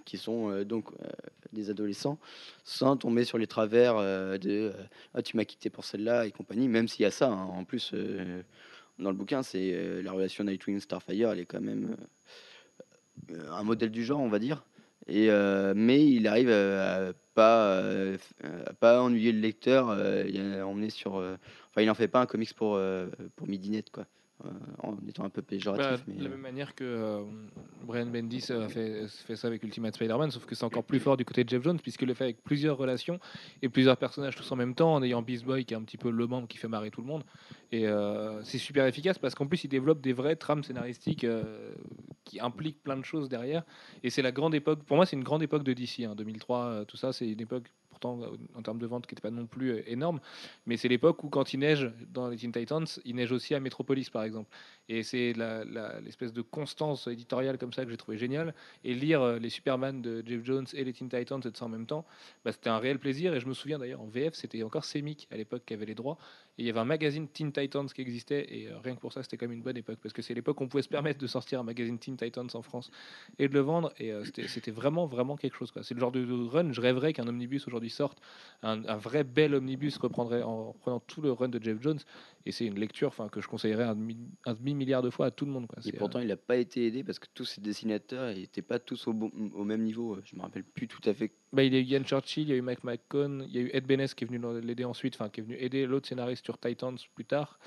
qui 0.04 0.18
sont 0.18 0.50
euh, 0.50 0.64
donc 0.64 0.86
euh, 0.92 1.08
des 1.52 1.70
adolescents 1.70 2.18
sans 2.64 2.96
tomber 2.96 3.24
sur 3.24 3.38
les 3.38 3.46
travers 3.46 3.96
euh, 3.96 4.38
de 4.38 4.72
Ah, 5.14 5.22
tu 5.22 5.36
m'as 5.36 5.44
quitté 5.44 5.70
pour 5.70 5.84
celle-là 5.84 6.26
et 6.26 6.30
compagnie, 6.30 6.68
même 6.68 6.88
s'il 6.88 7.02
y 7.02 7.06
a 7.06 7.10
ça. 7.10 7.28
hein. 7.28 7.44
En 7.44 7.64
plus, 7.64 7.94
dans 8.98 9.10
le 9.10 9.16
bouquin, 9.16 9.42
c'est 9.42 10.02
la 10.02 10.12
relation 10.12 10.44
Nightwing-Starfire, 10.44 11.32
elle 11.32 11.40
est 11.40 11.46
quand 11.46 11.60
même 11.60 11.96
un 13.50 13.62
modèle 13.62 13.90
du 13.90 14.04
genre, 14.04 14.20
on 14.20 14.28
va 14.28 14.38
dire. 14.38 14.64
Et, 15.08 15.28
mais 15.74 16.06
il 16.06 16.26
arrive 16.26 16.50
à, 16.50 17.12
pas, 17.34 17.80
à 18.66 18.72
pas 18.74 19.02
ennuyer 19.02 19.32
le 19.32 19.40
lecteur, 19.40 19.96
il 20.26 20.40
a 20.40 20.90
sur. 20.90 21.14
Enfin, 21.14 21.82
il 21.82 21.90
en 21.90 21.94
fait 21.94 22.08
pas 22.08 22.20
un 22.20 22.26
comics 22.26 22.54
pour, 22.54 22.78
pour 23.36 23.48
midinette, 23.48 23.90
quoi. 23.90 24.06
Euh, 24.44 24.48
en 24.82 24.96
étant 25.06 25.24
un 25.24 25.30
peu 25.30 25.42
péjoratif. 25.42 25.84
Bah, 25.84 26.04
mais, 26.06 26.14
de 26.14 26.24
la 26.24 26.28
euh, 26.28 26.32
même 26.32 26.40
manière 26.40 26.74
que 26.74 26.84
euh, 26.84 27.22
Brian 27.84 28.06
Bendis 28.06 28.46
a 28.50 28.68
fait, 28.68 29.06
fait 29.08 29.36
ça 29.36 29.48
avec 29.48 29.62
Ultimate 29.62 29.94
Spider-Man, 29.94 30.30
sauf 30.30 30.46
que 30.46 30.54
c'est 30.54 30.64
encore 30.64 30.84
plus 30.84 31.00
fort 31.00 31.16
du 31.16 31.24
côté 31.24 31.44
de 31.44 31.48
Jeff 31.48 31.62
Jones, 31.62 31.78
puisqu'il 31.78 32.08
le 32.08 32.14
fait 32.14 32.24
avec 32.24 32.42
plusieurs 32.42 32.78
relations 32.78 33.20
et 33.60 33.68
plusieurs 33.68 33.96
personnages 33.96 34.36
tous 34.36 34.50
en 34.52 34.56
même 34.56 34.74
temps, 34.74 34.94
en 34.94 35.02
ayant 35.02 35.20
Beast 35.20 35.44
Boy 35.44 35.64
qui 35.64 35.74
est 35.74 35.76
un 35.76 35.82
petit 35.82 35.98
peu 35.98 36.10
le 36.10 36.26
membre 36.26 36.48
qui 36.48 36.56
fait 36.56 36.68
marrer 36.68 36.90
tout 36.90 37.02
le 37.02 37.06
monde. 37.06 37.24
Et 37.72 37.86
euh, 37.86 38.42
c'est 38.42 38.58
super 38.58 38.86
efficace 38.86 39.18
parce 39.18 39.34
qu'en 39.34 39.46
plus, 39.46 39.64
il 39.64 39.68
développe 39.68 40.00
des 40.00 40.12
vraies 40.12 40.36
trames 40.36 40.64
scénaristiques 40.64 41.24
euh, 41.24 41.72
qui 42.24 42.40
impliquent 42.40 42.82
plein 42.82 42.96
de 42.96 43.04
choses 43.04 43.28
derrière. 43.28 43.62
Et 44.02 44.10
c'est 44.10 44.22
la 44.22 44.32
grande 44.32 44.54
époque, 44.54 44.82
pour 44.84 44.96
moi, 44.96 45.06
c'est 45.06 45.16
une 45.16 45.24
grande 45.24 45.42
époque 45.42 45.62
de 45.62 45.72
DC, 45.72 46.00
hein, 46.00 46.14
2003, 46.16 46.64
euh, 46.64 46.84
tout 46.84 46.96
ça, 46.96 47.12
c'est 47.12 47.28
une 47.28 47.40
époque 47.40 47.70
euh, 48.04 48.36
en 48.54 48.62
termes 48.62 48.78
de 48.78 48.86
vente 48.86 49.06
qui 49.06 49.14
n'était 49.14 49.22
pas 49.22 49.30
non 49.30 49.46
plus 49.46 49.70
euh, 49.72 49.82
énorme, 49.90 50.20
mais 50.66 50.76
c'est 50.76 50.88
l'époque 50.88 51.22
où 51.24 51.28
quand 51.28 51.52
il 51.52 51.60
neige 51.60 51.90
dans 52.08 52.28
les 52.28 52.36
Teen 52.36 52.52
Titans, 52.52 52.86
il 53.04 53.16
neige 53.16 53.32
aussi 53.32 53.54
à 53.54 53.60
Metropolis 53.60 54.10
par 54.10 54.22
exemple. 54.24 54.50
Et 54.88 55.04
c'est 55.04 55.34
l'espèce 56.02 56.32
de 56.32 56.42
constance 56.42 57.06
éditoriale 57.06 57.58
comme 57.58 57.72
ça 57.72 57.84
que 57.84 57.90
j'ai 57.92 57.96
trouvé 57.96 58.18
génial. 58.18 58.54
Et 58.82 58.92
lire 58.92 59.22
euh, 59.22 59.38
les 59.38 59.48
Superman 59.48 60.02
de 60.02 60.22
Jeff 60.26 60.44
Jones 60.44 60.66
et 60.74 60.82
les 60.82 60.92
Teen 60.92 61.08
Titans 61.08 61.40
et 61.44 61.56
ça 61.56 61.64
en 61.64 61.68
même 61.68 61.86
temps, 61.86 62.04
bah, 62.44 62.50
c'était 62.50 62.70
un 62.70 62.78
réel 62.78 62.98
plaisir. 62.98 63.32
Et 63.34 63.40
je 63.40 63.46
me 63.46 63.54
souviens 63.54 63.78
d'ailleurs 63.78 64.00
en 64.00 64.08
VF, 64.08 64.34
c'était 64.34 64.62
encore 64.64 64.84
Semic 64.84 65.28
à 65.30 65.36
l'époque 65.36 65.62
qui 65.64 65.74
avait 65.74 65.86
les 65.86 65.94
droits. 65.94 66.18
Il 66.60 66.66
y 66.66 66.70
avait 66.70 66.80
un 66.80 66.84
magazine 66.84 67.26
Teen 67.26 67.52
Titans 67.52 67.86
qui 67.86 68.02
existait. 68.02 68.46
Et 68.54 68.68
euh, 68.68 68.78
rien 68.84 68.94
que 68.94 69.00
pour 69.00 69.12
ça, 69.12 69.22
c'était 69.22 69.38
quand 69.38 69.46
même 69.46 69.56
une 69.56 69.62
bonne 69.62 69.78
époque. 69.78 69.98
Parce 70.02 70.12
que 70.12 70.20
c'est 70.20 70.34
l'époque 70.34 70.60
où 70.60 70.64
on 70.64 70.68
pouvait 70.68 70.82
se 70.82 70.88
permettre 70.88 71.18
de 71.18 71.26
sortir 71.26 71.58
un 71.58 71.62
magazine 71.62 71.98
Teen 71.98 72.16
Titans 72.16 72.48
en 72.52 72.62
France 72.62 72.90
et 73.38 73.48
de 73.48 73.54
le 73.54 73.60
vendre. 73.60 73.92
Et 73.98 74.12
euh, 74.12 74.24
c'était- 74.24 74.70
vraiment, 74.70 75.06
vraiment 75.06 75.36
quelque 75.36 75.56
chose. 75.56 75.72
C'est 75.82 75.94
le 75.94 76.00
genre 76.00 76.12
de, 76.12 76.24
run. 76.48 76.72
Je 76.72 76.80
rêverais 76.80 77.12
qu'un 77.14 77.26
omnibus 77.26 77.66
aujourd'hui 77.66 77.90
sorte. 77.90 78.18
Un, 78.62 78.84
un 78.84 78.96
vrai 78.96 79.24
bel 79.24 79.54
omnibus 79.54 79.96
reprendrait 79.96 80.42
en 80.42 80.72
reprenant 80.72 81.00
tout 81.00 81.22
le 81.22 81.32
run 81.32 81.48
de 81.48 81.62
Jeff 81.62 81.80
Jones. 81.80 81.98
Et 82.46 82.52
c'est 82.52 82.64
une 82.64 82.78
lecture 82.78 83.08
enfin, 83.08 83.28
que 83.28 83.40
je 83.42 83.48
conseillerais 83.48 83.84
un 83.84 83.94
demi- 83.94 84.16
un 84.46 84.54
demi-milliard 84.54 85.02
de 85.02 85.10
fois 85.10 85.26
à 85.26 85.30
tout 85.30 85.44
le 85.44 85.52
monde. 85.52 85.66
Quoi. 85.66 85.78
Et 85.80 85.82
C'est, 85.82 85.94
euh, 85.94 85.98
pourtant, 85.98 86.20
il 86.20 86.28
n'a 86.28 86.36
pas 86.38 86.56
été 86.56 86.86
aidé 86.86 87.04
parce 87.04 87.18
que 87.18 87.26
tous 87.34 87.44
ces 87.44 87.60
dessinateurs 87.60 88.34
n'étaient 88.34 88.62
pas 88.62 88.78
tous 88.78 89.06
au, 89.08 89.12
bon- 89.12 89.30
au 89.54 89.64
même 89.64 89.82
niveau. 89.82 90.16
Je 90.24 90.34
me 90.36 90.40
rappelle 90.40 90.64
plus 90.64 90.88
tout 90.88 91.02
à 91.04 91.12
fait. 91.12 91.32
Bah, 91.52 91.62
il 91.64 91.74
y 91.74 91.76
a 91.76 91.80
eu 91.80 91.84
Ian 91.84 92.02
Churchill, 92.04 92.44
il 92.44 92.48
y 92.48 92.52
a 92.52 92.56
eu 92.56 92.62
Mike 92.62 92.82
McCone, 92.84 93.44
il 93.48 93.54
y 93.54 93.58
a 93.58 93.62
eu 93.62 93.70
Ed 93.74 93.86
Benes 93.86 94.06
qui 94.16 94.24
est 94.24 94.26
venu 94.26 94.40
l'aider 94.62 94.84
ensuite, 94.84 95.16
enfin 95.16 95.28
qui 95.28 95.40
est 95.40 95.42
venu 95.42 95.56
aider 95.58 95.84
l'autre 95.86 96.08
scénariste 96.08 96.44
sur 96.44 96.58
Titans 96.58 96.96
plus 97.14 97.26
tard. 97.26 97.58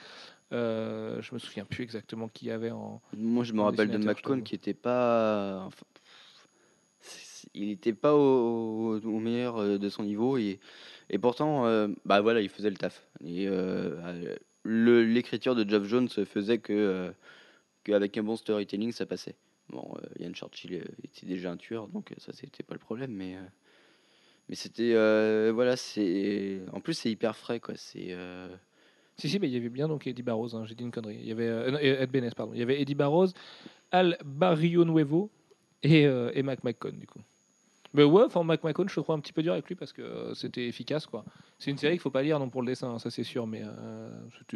Euh, 0.51 1.21
je 1.21 1.33
me 1.33 1.39
souviens 1.39 1.65
plus 1.65 1.83
exactement 1.83 2.27
qui 2.27 2.45
y 2.47 2.51
avait 2.51 2.71
en. 2.71 2.99
Moi, 3.15 3.43
je 3.43 3.53
me 3.53 3.61
rappelle 3.61 3.89
de 3.91 3.97
McCone 4.07 4.39
qui 4.43 4.55
était 4.55 4.73
pas. 4.73 5.63
enfin, 5.67 5.85
il 7.53 7.67
n'était 7.67 7.93
pas 7.93 8.15
au, 8.15 8.99
au 8.99 9.19
meilleur 9.19 9.57
euh, 9.57 9.77
de 9.77 9.89
son 9.89 10.03
niveau 10.03 10.37
et, 10.37 10.59
et 11.09 11.19
pourtant, 11.19 11.65
euh, 11.67 11.87
bah 12.05 12.21
voilà, 12.21 12.41
il 12.41 12.49
faisait 12.49 12.69
le 12.69 12.77
taf. 12.77 13.05
Et 13.23 13.47
euh, 13.47 14.35
l'écriture 14.65 15.55
de 15.55 15.69
Geoff 15.69 15.85
Jones 15.85 16.09
faisait 16.09 16.57
que 16.57 16.73
euh, 16.73 17.11
qu'avec 17.83 18.17
un 18.17 18.23
bon 18.23 18.35
storytelling, 18.35 18.91
ça 18.91 19.05
passait. 19.05 19.35
Bon, 19.69 19.95
euh, 19.97 20.23
Ian 20.23 20.33
Churchill 20.33 20.75
euh, 20.75 20.83
était 21.03 21.25
déjà 21.25 21.51
un 21.51 21.57
tueur, 21.57 21.87
donc 21.87 22.13
ça 22.17 22.33
c'était 22.33 22.63
pas 22.63 22.73
le 22.73 22.79
problème, 22.79 23.11
mais 23.11 23.35
mais 24.49 24.55
c'était 24.55 24.93
voilà, 25.51 25.75
c'est 25.77 26.61
en 26.71 26.79
plus 26.79 26.93
c'est 26.93 27.11
hyper 27.11 27.35
frais 27.35 27.59
quoi. 27.59 27.75
C'est 27.75 28.15
Si, 29.17 29.29
si, 29.29 29.39
mais 29.39 29.47
il 29.47 29.53
y 29.53 29.57
avait 29.57 29.69
bien 29.69 29.87
donc 29.87 30.07
Eddie 30.07 30.23
Barrows, 30.23 30.55
hein, 30.55 30.65
j'ai 30.65 30.75
dit 30.75 30.83
une 30.83 30.91
connerie. 30.91 31.19
Il 31.19 31.27
y 31.27 31.31
avait 31.31 32.01
Ed 32.01 32.11
Benes, 32.11 32.31
pardon. 32.35 32.53
Il 32.53 32.59
y 32.59 32.63
avait 32.63 32.81
Eddie 32.81 32.95
Barrows, 32.95 33.29
Al 33.91 34.17
Barrio 34.25 34.85
Nuevo 34.85 35.29
et, 35.83 36.03
et 36.03 36.43
Mac 36.43 36.63
McCone, 36.63 36.97
du 36.97 37.07
coup. 37.07 37.21
Mais 37.95 38.03
ouais, 38.03 38.23
enfin, 38.23 38.43
Mac 38.43 38.63
McCone, 38.63 38.89
je 38.89 38.99
trouve 38.99 39.15
un 39.15 39.19
petit 39.19 39.33
peu 39.33 39.43
dur 39.43 39.53
avec 39.53 39.67
lui 39.67 39.75
parce 39.75 39.93
que 39.93 40.01
euh, 40.01 40.33
c'était 40.33 40.67
efficace, 40.67 41.05
quoi. 41.05 41.23
C'est 41.59 41.69
une 41.71 41.77
série 41.77 41.93
qu'il 41.93 42.01
faut 42.01 42.09
pas 42.09 42.23
lire 42.23 42.39
non 42.39 42.49
pour 42.49 42.61
le 42.61 42.67
dessin, 42.67 42.89
hein, 42.89 42.99
ça 42.99 43.11
c'est 43.11 43.23
sûr, 43.23 43.45
mais 43.45 43.61
euh, 43.63 44.09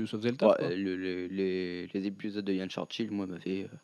ça 0.08 0.18
faisait 0.18 0.32
le 0.32 0.38
taf. 0.38 0.50
ouais, 0.50 0.56
quoi. 0.58 0.70
le- 0.70 0.96
le- 0.96 1.28
les, 1.28 1.88
les 1.88 2.08
épisodes 2.08 2.44
de 2.44 2.54
Ian 2.54 2.68
Churchill, 2.68 3.12
moi, 3.12 3.28
m'avaient 3.28 3.64
euh, 3.66 3.78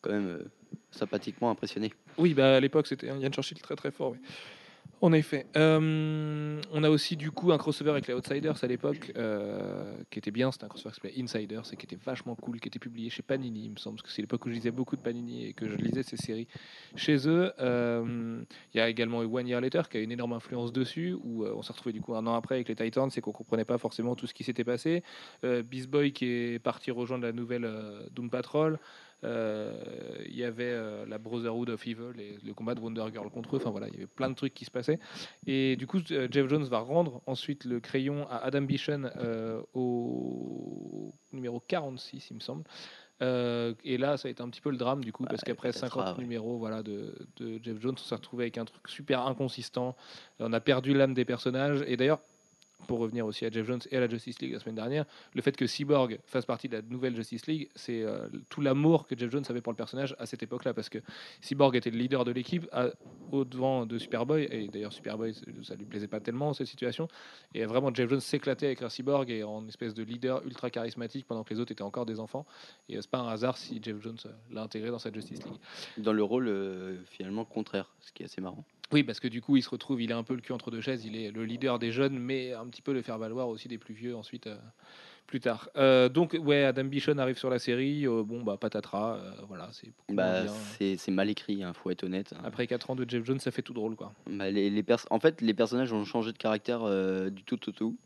quand 0.00 0.10
même 0.12 0.26
euh, 0.28 0.44
sympathiquement 0.90 1.50
impressionné. 1.50 1.92
Oui, 2.16 2.32
bah, 2.32 2.56
à 2.56 2.60
l'époque, 2.60 2.86
c'était 2.86 3.10
un 3.10 3.18
Ian 3.18 3.30
Churchill 3.30 3.60
très 3.60 3.76
très 3.76 3.90
fort. 3.90 4.12
oui. 4.12 4.18
En 5.00 5.12
effet. 5.12 5.46
Euh, 5.56 6.60
on 6.72 6.82
a 6.82 6.90
aussi 6.90 7.16
du 7.16 7.30
coup 7.30 7.52
un 7.52 7.58
crossover 7.58 7.90
avec 7.90 8.06
les 8.06 8.14
Outsiders 8.14 8.62
à 8.62 8.66
l'époque 8.66 9.12
euh, 9.16 9.94
qui 10.10 10.18
était 10.18 10.30
bien. 10.30 10.50
C'était 10.50 10.64
un 10.64 10.68
crossover 10.68 10.90
qui 10.94 11.00
s'appelait 11.00 11.22
Insiders 11.22 11.62
et 11.72 11.76
qui 11.76 11.86
était 11.86 11.98
vachement 12.02 12.34
cool, 12.34 12.60
qui 12.60 12.68
était 12.68 12.78
publié 12.78 13.10
chez 13.10 13.22
Panini, 13.22 13.66
il 13.66 13.70
me 13.72 13.76
semble, 13.76 13.96
parce 13.96 14.08
que 14.08 14.14
c'est 14.14 14.22
l'époque 14.22 14.44
où 14.46 14.48
je 14.48 14.54
lisais 14.54 14.70
beaucoup 14.70 14.96
de 14.96 15.02
Panini 15.02 15.46
et 15.46 15.52
que 15.52 15.68
je 15.68 15.76
lisais 15.76 16.02
ces 16.02 16.16
séries 16.16 16.48
chez 16.94 17.28
eux. 17.28 17.52
Euh, 17.60 18.42
Il 18.74 18.78
y 18.78 18.80
a 18.80 18.88
également 18.88 19.18
One 19.18 19.46
Year 19.46 19.60
Later 19.60 19.82
qui 19.90 19.98
a 19.98 20.00
une 20.00 20.12
énorme 20.12 20.32
influence 20.32 20.72
dessus, 20.72 21.14
où 21.24 21.44
on 21.44 21.62
s'est 21.62 21.72
retrouvé 21.72 21.92
du 21.92 22.00
coup 22.00 22.14
un 22.14 22.26
an 22.26 22.34
après 22.34 22.56
avec 22.56 22.68
les 22.68 22.76
Titans 22.76 23.10
et 23.14 23.20
qu'on 23.20 23.32
comprenait 23.32 23.64
pas 23.64 23.78
forcément 23.78 24.14
tout 24.16 24.26
ce 24.26 24.34
qui 24.34 24.44
s'était 24.44 24.64
passé. 24.64 25.02
Beast 25.42 25.88
Boy 25.88 26.12
qui 26.12 26.26
est 26.26 26.58
parti 26.58 26.90
rejoindre 26.90 27.24
la 27.24 27.32
nouvelle 27.32 27.70
Doom 28.12 28.30
Patrol. 28.30 28.78
Euh, 29.24 29.72
Il 30.28 30.36
y 30.36 30.44
avait 30.44 30.64
euh, 30.64 31.06
la 31.06 31.18
Brotherhood 31.18 31.70
of 31.70 31.86
Evil 31.86 32.20
et 32.20 32.38
le 32.44 32.54
combat 32.54 32.74
de 32.74 32.80
Wonder 32.80 33.04
Girl 33.12 33.30
contre 33.30 33.56
eux. 33.56 33.58
Enfin 33.58 33.70
voilà, 33.70 33.88
il 33.88 33.94
y 33.94 33.96
avait 33.96 34.06
plein 34.06 34.28
de 34.28 34.34
trucs 34.34 34.54
qui 34.54 34.64
se 34.64 34.70
passaient. 34.70 34.98
Et 35.46 35.76
du 35.76 35.86
coup, 35.86 36.00
euh, 36.10 36.28
Jeff 36.30 36.48
Jones 36.48 36.64
va 36.64 36.78
rendre 36.80 37.22
ensuite 37.26 37.64
le 37.64 37.80
crayon 37.80 38.26
à 38.28 38.36
Adam 38.38 38.66
euh, 39.16 39.62
au 39.74 41.14
numéro 41.32 41.60
46, 41.60 42.30
il 42.30 42.34
me 42.34 42.40
semble. 42.40 42.64
Euh, 43.22 43.72
et 43.82 43.96
là, 43.96 44.18
ça 44.18 44.28
a 44.28 44.30
été 44.30 44.42
un 44.42 44.50
petit 44.50 44.60
peu 44.60 44.70
le 44.70 44.76
drame 44.76 45.02
du 45.02 45.12
coup, 45.12 45.24
parce 45.24 45.42
qu'après 45.42 45.72
patatras, 45.72 46.04
50 46.04 46.18
ouais. 46.18 46.22
numéros 46.22 46.58
voilà, 46.58 46.82
de, 46.82 47.14
de 47.36 47.58
Jeff 47.62 47.80
Jones, 47.80 47.94
on 47.96 48.02
s'est 48.02 48.14
retrouvé 48.14 48.44
avec 48.44 48.58
un 48.58 48.66
truc 48.66 48.86
super 48.88 49.26
inconsistant. 49.26 49.96
On 50.38 50.52
a 50.52 50.60
perdu 50.60 50.92
l'âme 50.92 51.14
des 51.14 51.24
personnages. 51.24 51.82
Et 51.86 51.96
d'ailleurs, 51.96 52.20
pour 52.86 52.98
revenir 53.00 53.26
aussi 53.26 53.44
à 53.44 53.50
Jeff 53.50 53.66
Jones 53.66 53.80
et 53.90 53.96
à 53.96 54.00
la 54.00 54.08
Justice 54.08 54.40
League 54.40 54.52
la 54.52 54.60
semaine 54.60 54.74
dernière, 54.76 55.06
le 55.34 55.42
fait 55.42 55.56
que 55.56 55.66
Cyborg 55.66 56.18
fasse 56.26 56.46
partie 56.46 56.68
de 56.68 56.76
la 56.76 56.82
nouvelle 56.82 57.16
Justice 57.16 57.46
League, 57.46 57.68
c'est 57.74 58.02
euh, 58.02 58.28
tout 58.48 58.60
l'amour 58.60 59.06
que 59.06 59.16
Jeff 59.18 59.30
Jones 59.30 59.44
avait 59.48 59.60
pour 59.60 59.72
le 59.72 59.76
personnage 59.76 60.14
à 60.18 60.26
cette 60.26 60.42
époque-là, 60.42 60.72
parce 60.74 60.88
que 60.88 60.98
Cyborg 61.40 61.74
était 61.74 61.90
le 61.90 61.98
leader 61.98 62.24
de 62.24 62.30
l'équipe 62.30 62.68
au 63.32 63.44
devant 63.44 63.86
de 63.86 63.98
Superboy, 63.98 64.46
et 64.50 64.68
d'ailleurs 64.68 64.92
Superboy, 64.92 65.34
ça- 65.62 65.74
lui 65.74 65.84
plaisait 65.86 66.06
pas 66.06 66.20
tellement 66.20 66.52
cette 66.54 66.66
situation, 66.68 67.08
et 67.54 67.64
vraiment 67.64 67.92
Jeff 67.92 68.08
Jones 68.08 68.20
s'éclatait 68.20 68.66
avec 68.66 68.82
un 68.82 68.88
Cyborg 68.88 69.30
et 69.30 69.42
en 69.42 69.66
espèce 69.66 69.94
de 69.94 70.04
leader 70.04 70.44
ultra 70.46 70.70
charismatique 70.70 71.26
pendant 71.26 71.42
que 71.44 71.52
les 71.54 71.60
autres 71.60 71.72
étaient 71.72 71.82
encore 71.82 72.06
des 72.06 72.20
enfants, 72.20 72.46
et 72.88 72.96
euh, 72.96 73.00
c'est 73.00 73.10
pas 73.10 73.18
un 73.18 73.28
hasard 73.28 73.56
si 73.58 73.80
Jeff 73.82 74.00
Jones 74.00 74.18
euh, 74.26 74.30
l'a 74.52 74.62
intégré 74.62 74.90
dans 74.90 74.98
sa 75.00 75.10
Justice 75.12 75.42
League. 75.44 75.58
Dans 75.98 76.12
le 76.12 76.22
rôle 76.22 76.46
finalement 77.06 77.44
contraire, 77.44 77.92
ce 78.00 78.12
qui 78.12 78.22
est 78.22 78.26
assez 78.26 78.40
marrant. 78.40 78.64
Oui, 78.92 79.02
parce 79.02 79.18
que 79.20 79.28
du 79.28 79.40
coup, 79.42 79.56
il 79.56 79.62
se 79.62 79.68
retrouve, 79.70 80.00
il 80.00 80.10
est 80.10 80.14
un 80.14 80.22
peu 80.22 80.34
le 80.34 80.40
cul 80.40 80.52
entre 80.52 80.70
deux 80.70 80.80
chaises, 80.80 81.04
il 81.04 81.16
est 81.16 81.30
le 81.30 81.44
leader 81.44 81.78
des 81.78 81.90
jeunes, 81.92 82.18
mais 82.18 82.52
un 82.52 82.66
petit 82.66 82.82
peu 82.82 82.92
le 82.92 83.02
faire 83.02 83.18
valoir 83.18 83.48
aussi 83.48 83.66
des 83.68 83.78
plus 83.78 83.94
vieux 83.94 84.14
ensuite, 84.14 84.46
euh, 84.46 84.56
plus 85.26 85.40
tard. 85.40 85.68
Euh, 85.76 86.08
donc, 86.08 86.36
ouais, 86.40 86.62
Adam 86.64 86.84
Bichon 86.84 87.18
arrive 87.18 87.36
sur 87.36 87.50
la 87.50 87.58
série, 87.58 88.06
euh, 88.06 88.22
bon, 88.22 88.42
bah, 88.44 88.56
patatras, 88.56 89.18
voilà, 89.48 89.68
c'est 89.72 89.90
Bah, 90.12 90.46
c'est 90.78 90.96
c'est 90.96 91.10
mal 91.10 91.28
écrit, 91.28 91.54
il 91.54 91.72
faut 91.74 91.90
être 91.90 92.04
honnête. 92.04 92.32
hein. 92.36 92.42
Après 92.44 92.66
4 92.68 92.90
ans 92.90 92.94
de 92.96 93.04
Jeff 93.08 93.24
Jones, 93.24 93.40
ça 93.40 93.50
fait 93.50 93.62
tout 93.62 93.74
drôle, 93.74 93.96
quoi. 93.96 94.12
Bah, 94.30 94.50
les, 94.50 94.70
les 94.70 94.82
pers- 94.84 95.04
en 95.10 95.18
fait, 95.18 95.40
les 95.40 95.54
personnages 95.54 95.92
ont 95.92 96.04
changé 96.04 96.32
de 96.32 96.38
caractère 96.38 96.80
du 97.30 97.42
tout 97.42 97.68
au 97.68 97.72
tout. 97.72 97.96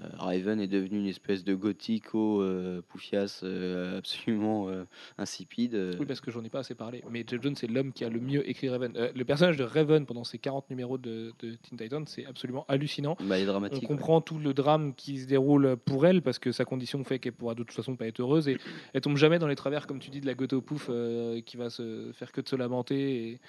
Raven 0.00 0.60
est 0.60 0.66
devenu 0.66 0.98
une 0.98 1.06
espèce 1.06 1.44
de 1.44 1.54
gothico 1.54 2.42
euh, 2.42 2.82
poufias 2.88 3.40
euh, 3.44 3.98
absolument 3.98 4.68
euh, 4.68 4.84
insipide. 5.18 5.74
euh. 5.74 5.92
Oui, 6.00 6.06
parce 6.06 6.20
que 6.20 6.30
j'en 6.30 6.42
ai 6.42 6.48
pas 6.48 6.60
assez 6.60 6.74
parlé. 6.74 7.02
Mais 7.10 7.24
Jeff 7.26 7.40
Jones, 7.40 7.54
c'est 7.54 7.68
l'homme 7.68 7.92
qui 7.92 8.04
a 8.04 8.08
le 8.08 8.18
mieux 8.18 8.48
écrit 8.48 8.68
Raven. 8.68 8.92
Euh, 8.96 9.12
le 9.14 9.24
personnage 9.24 9.56
de 9.56 9.64
Raven 9.64 10.04
pendant 10.04 10.24
ces 10.24 10.38
40 10.38 10.68
numéros 10.70 10.98
de, 10.98 11.32
de 11.40 11.54
Teen 11.54 11.78
Titans, 11.78 12.04
c'est 12.06 12.26
absolument 12.26 12.64
hallucinant. 12.68 13.16
Bah, 13.20 13.38
il 13.38 13.48
est 13.48 13.50
On 13.50 13.60
ouais. 13.62 13.80
comprend 13.86 14.20
tout 14.20 14.38
le 14.38 14.52
drame 14.52 14.94
qui 14.94 15.18
se 15.20 15.26
déroule 15.26 15.76
pour 15.76 16.06
elle 16.06 16.22
parce 16.22 16.38
que 16.40 16.50
sa 16.50 16.64
condition 16.64 17.02
fait 17.04 17.18
qu'elle 17.20 17.32
pourra 17.32 17.54
de 17.54 17.62
toute 17.62 17.72
façon 17.72 17.94
pas 17.94 18.06
être 18.06 18.20
heureuse 18.20 18.48
et 18.48 18.58
elle 18.92 19.00
tombe 19.00 19.16
jamais 19.16 19.38
dans 19.38 19.46
les 19.48 19.54
travers 19.56 19.86
comme 19.86 20.00
tu 20.00 20.10
dis 20.10 20.20
de 20.20 20.26
la 20.26 20.34
goto 20.34 20.60
pouf 20.60 20.88
euh, 20.90 21.40
qui 21.42 21.56
va 21.56 21.70
se 21.70 22.10
faire 22.14 22.32
que 22.32 22.40
de 22.40 22.48
se 22.48 22.56
lamenter 22.56 23.28
et, 23.28 23.40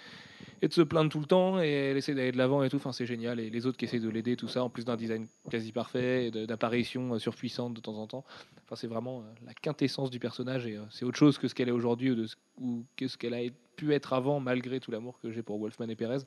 et 0.61 0.67
de 0.67 0.73
se 0.73 0.81
plaindre 0.81 1.11
tout 1.11 1.19
le 1.19 1.25
temps 1.25 1.61
et 1.61 1.69
elle 1.69 1.97
essaie 1.97 2.13
d'aller 2.13 2.31
de 2.31 2.37
l'avant 2.37 2.63
et 2.63 2.69
tout. 2.69 2.77
Enfin 2.77 2.91
c'est 2.91 3.05
génial. 3.05 3.39
Et 3.39 3.49
les 3.49 3.65
autres 3.65 3.77
qui 3.77 3.85
essaient 3.85 3.99
de 3.99 4.09
l'aider 4.09 4.35
tout 4.35 4.47
ça 4.47 4.63
en 4.63 4.69
plus 4.69 4.85
d'un 4.85 4.95
design 4.95 5.27
quasi 5.49 5.71
parfait 5.71 6.27
et 6.27 6.31
d'apparitions 6.47 7.13
euh, 7.13 7.19
surpuissantes 7.19 7.73
de 7.73 7.81
temps 7.81 7.97
en 7.97 8.07
temps. 8.07 8.25
Enfin 8.63 8.75
c'est 8.75 8.87
vraiment 8.87 9.19
euh, 9.19 9.23
la 9.45 9.53
quintessence 9.53 10.09
du 10.09 10.19
personnage 10.19 10.65
et 10.65 10.77
euh, 10.77 10.83
c'est 10.89 11.05
autre 11.05 11.17
chose 11.17 11.37
que 11.37 11.47
ce 11.47 11.55
qu'elle 11.55 11.69
est 11.69 11.73
aujourd'hui 11.73 12.11
ou, 12.11 12.25
ou 12.61 12.85
que 12.95 13.07
ce 13.07 13.17
qu'elle 13.17 13.33
a 13.33 13.41
pu 13.75 13.93
être 13.93 14.13
avant 14.13 14.39
malgré 14.39 14.79
tout 14.79 14.91
l'amour 14.91 15.19
que 15.19 15.31
j'ai 15.31 15.43
pour 15.43 15.59
Wolfman 15.59 15.89
et 15.89 15.95
Perez. 15.95 16.19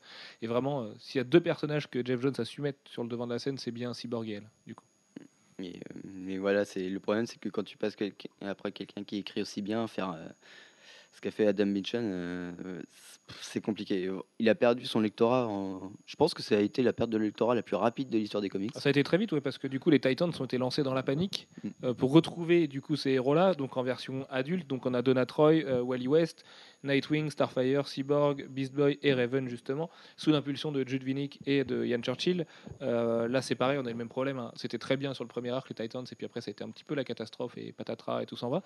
Et 0.43 0.47
vraiment, 0.47 0.89
s'il 0.99 1.19
y 1.19 1.23
a 1.23 1.25
deux 1.25 1.41
personnages 1.41 1.89
que 1.89 2.05
Jeff 2.05 2.21
Jones 2.21 2.35
a 2.39 2.45
su 2.45 2.61
mettre 2.61 2.79
sur 2.85 3.03
le 3.03 3.09
devant 3.09 3.27
de 3.27 3.33
la 3.33 3.39
scène, 3.39 3.57
c'est 3.57 3.71
bien 3.71 3.95
Cyborg 3.95 4.29
et 4.29 4.35
elle, 4.35 4.51
du 4.67 4.75
coup. 4.75 4.85
Mais, 5.59 6.39
voilà, 6.39 6.65
c'est 6.65 6.89
le 6.89 7.01
problème, 7.01 7.27
c'est 7.27 7.41
que 7.41 7.49
quand 7.49 7.65
tu 7.65 7.77
passes 7.79 7.97
après 8.43 8.71
quelqu'un 8.71 9.03
qui 9.03 9.17
écrit 9.17 9.41
aussi 9.41 9.61
bien, 9.61 9.89
faire 9.89 10.17
ce 11.13 11.21
qu'a 11.21 11.31
fait 11.31 11.47
Adam 11.47 11.67
Mitchell, 11.67 12.03
euh, 12.05 12.53
c'est- 13.41 13.61
compliqué. 13.61 14.09
Il 14.39 14.49
a 14.49 14.55
perdu 14.55 14.87
son 14.87 15.01
lectorat. 15.01 15.47
en- 15.49 15.91
Je 16.07 16.15
pense 16.17 16.33
que 16.33 16.43
ça 16.43 16.57
a 16.57 16.61
été 16.61 16.83
la 16.83 16.93
perte 16.93 17.11
de 17.11 17.19
lectorat 17.19 17.55
la 17.57 17.63
plus 17.63 17.75
rapide 17.77 18.09
de 18.09 18.19
l'histoire 18.19 18.41
des 18.41 18.49
comics. 18.49 18.71
Ça 18.77 18.89
a 18.89 18.91
été 18.91 19.03
très 19.03 19.19
vite, 19.19 19.33
ouais, 19.33 19.41
parce 19.41 19.59
que 19.59 19.67
du 19.67 19.81
coup, 19.81 19.91
les 19.91 19.99
Titans 20.01 20.31
ont 20.39 20.45
été 20.45 20.59
lancés 20.59 20.83
dans 20.85 20.95
la 20.95 21.03
panique 21.03 21.49
Mm. 21.65 21.69
euh, 21.85 21.95
pour 21.95 22.13
retrouver 22.13 22.69
du 22.69 22.81
coup 22.81 22.95
ces 22.97 23.11
héros-là, 23.11 23.55
donc 23.55 23.77
en 23.77 23.83
version 23.83 24.27
adulte. 24.31 24.67
Donc 24.69 24.87
on 24.87 24.95
a 24.95 25.03
Donna 25.03 25.27
Troy, 25.27 25.55
euh, 25.65 25.83
Wally 25.83 26.07
West, 26.09 26.45
Nightwing, 26.85 27.31
Starfire, 27.31 27.89
Cyborg, 27.89 28.47
Beast 28.49 28.73
Boy 28.73 28.99
et 29.03 29.13
Raven 29.13 29.49
justement, 29.49 29.91
sous 30.17 30.31
l'impulsion 30.31 30.71
de 30.71 30.87
Jude 30.87 31.03
Winnick 31.03 31.41
et 31.47 31.65
de 31.65 31.85
Ian 31.85 32.01
Churchill. 32.01 32.47
Là, 32.81 33.43
c'est 33.43 33.57
pareil, 33.57 33.79
on 33.79 33.87
a 33.87 33.91
le 33.91 33.97
même 33.97 34.09
problème. 34.09 34.39
hein. 34.39 34.53
C'était 34.55 34.79
très 34.79 34.97
bien 34.97 35.15
sur 35.15 35.25
le 35.25 35.29
premier 35.29 35.51
arc, 35.51 35.69
les 35.69 35.75
Titans, 35.75 36.05
et 36.11 36.15
puis 36.15 36.27
après, 36.27 36.41
ça 36.41 36.51
a 36.51 36.53
été 36.53 36.63
un 36.65 36.71
petit 36.71 36.85
peu 36.85 36.95
la 36.95 37.05
catastrophe 37.05 37.59
et 37.59 37.73
patatras 37.73 38.23
et 38.23 38.27
tout 38.27 38.37
s'en 38.37 38.49
va. 38.51 38.63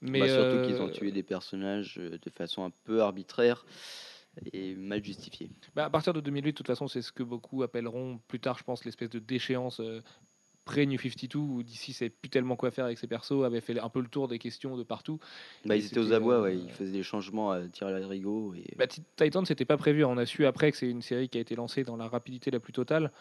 Mais 0.00 0.20
Bah, 0.20 0.28
surtout 0.28 0.66
qu'ils 0.66 0.80
ont 0.80 0.88
tué 0.88 1.10
des 1.10 1.22
personnages 1.24 1.85
euh, 1.98 2.18
de 2.20 2.30
façon 2.30 2.64
un 2.64 2.70
peu 2.84 3.02
arbitraire 3.02 3.64
et 4.52 4.74
mal 4.74 5.02
justifiée. 5.02 5.50
Bah, 5.74 5.86
à 5.86 5.90
partir 5.90 6.12
de 6.12 6.20
2008, 6.20 6.52
de 6.52 6.56
toute 6.56 6.66
façon, 6.66 6.88
c'est 6.88 7.02
ce 7.02 7.12
que 7.12 7.22
beaucoup 7.22 7.62
appelleront 7.62 8.20
plus 8.28 8.40
tard, 8.40 8.58
je 8.58 8.64
pense, 8.64 8.84
l'espèce 8.84 9.08
de 9.10 9.18
déchéance 9.18 9.80
euh, 9.80 10.02
pré-New 10.66 10.98
52, 10.98 11.38
où 11.38 11.62
d'ici, 11.62 11.92
c'est 11.92 12.10
plus 12.10 12.28
tellement 12.28 12.56
quoi 12.56 12.70
faire 12.70 12.84
avec 12.84 12.98
ses 12.98 13.06
persos, 13.06 13.44
avait 13.44 13.60
fait 13.60 13.78
un 13.78 13.88
peu 13.88 14.00
le 14.00 14.08
tour 14.08 14.28
des 14.28 14.38
questions 14.38 14.76
de 14.76 14.82
partout. 14.82 15.18
Bah, 15.64 15.76
ils 15.76 15.86
étaient 15.86 16.00
aux 16.00 16.12
abois, 16.12 16.34
euh, 16.34 16.42
ouais, 16.42 16.56
ils 16.58 16.70
faisaient 16.70 16.92
des 16.92 17.02
changements 17.02 17.50
à 17.50 17.66
tirer 17.68 18.02
à 18.02 18.08
rigot. 18.08 18.52
Et... 18.54 18.74
Bah, 18.76 18.86
Ti- 18.86 19.02
Titan, 19.16 19.44
c'était 19.44 19.64
pas 19.64 19.76
prévu. 19.76 20.04
On 20.04 20.18
a 20.18 20.26
su 20.26 20.44
après 20.44 20.70
que 20.72 20.76
c'est 20.76 20.90
une 20.90 21.02
série 21.02 21.28
qui 21.28 21.38
a 21.38 21.40
été 21.40 21.54
lancée 21.54 21.84
dans 21.84 21.96
la 21.96 22.08
rapidité 22.08 22.50
la 22.50 22.60
plus 22.60 22.72
totale. 22.72 23.12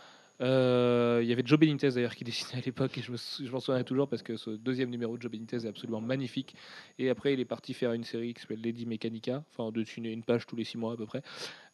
Euh, 0.41 1.19
Il 1.23 1.29
y 1.29 1.31
avait 1.33 1.43
Joe 1.45 1.59
Benitez 1.59 1.89
d'ailleurs 1.91 2.15
qui 2.15 2.23
dessinait 2.25 2.61
à 2.61 2.65
l'époque 2.65 2.97
et 2.97 3.01
je 3.01 3.11
me 3.11 3.17
je 3.17 3.51
m'en 3.51 3.59
souviens 3.59 3.83
toujours 3.83 4.07
parce 4.07 4.21
que 4.21 4.37
ce 4.37 4.49
deuxième 4.51 4.89
numéro 4.89 5.17
de 5.17 5.21
Joe 5.21 5.31
Benitez 5.31 5.57
est 5.57 5.67
absolument 5.67 6.01
magnifique. 6.01 6.55
Et 6.99 7.09
après, 7.09 7.33
il 7.33 7.39
est 7.39 7.45
parti 7.45 7.73
faire 7.73 7.93
une 7.93 8.03
série 8.03 8.33
qui 8.33 8.41
s'appelle 8.41 8.61
Lady 8.61 8.85
Mechanica, 8.85 9.43
enfin 9.51 9.71
de 9.71 9.81
dessiner 9.81 10.11
une 10.11 10.23
page 10.23 10.45
tous 10.45 10.55
les 10.55 10.63
six 10.63 10.77
mois 10.77 10.93
à 10.93 10.97
peu 10.97 11.05
près. 11.05 11.21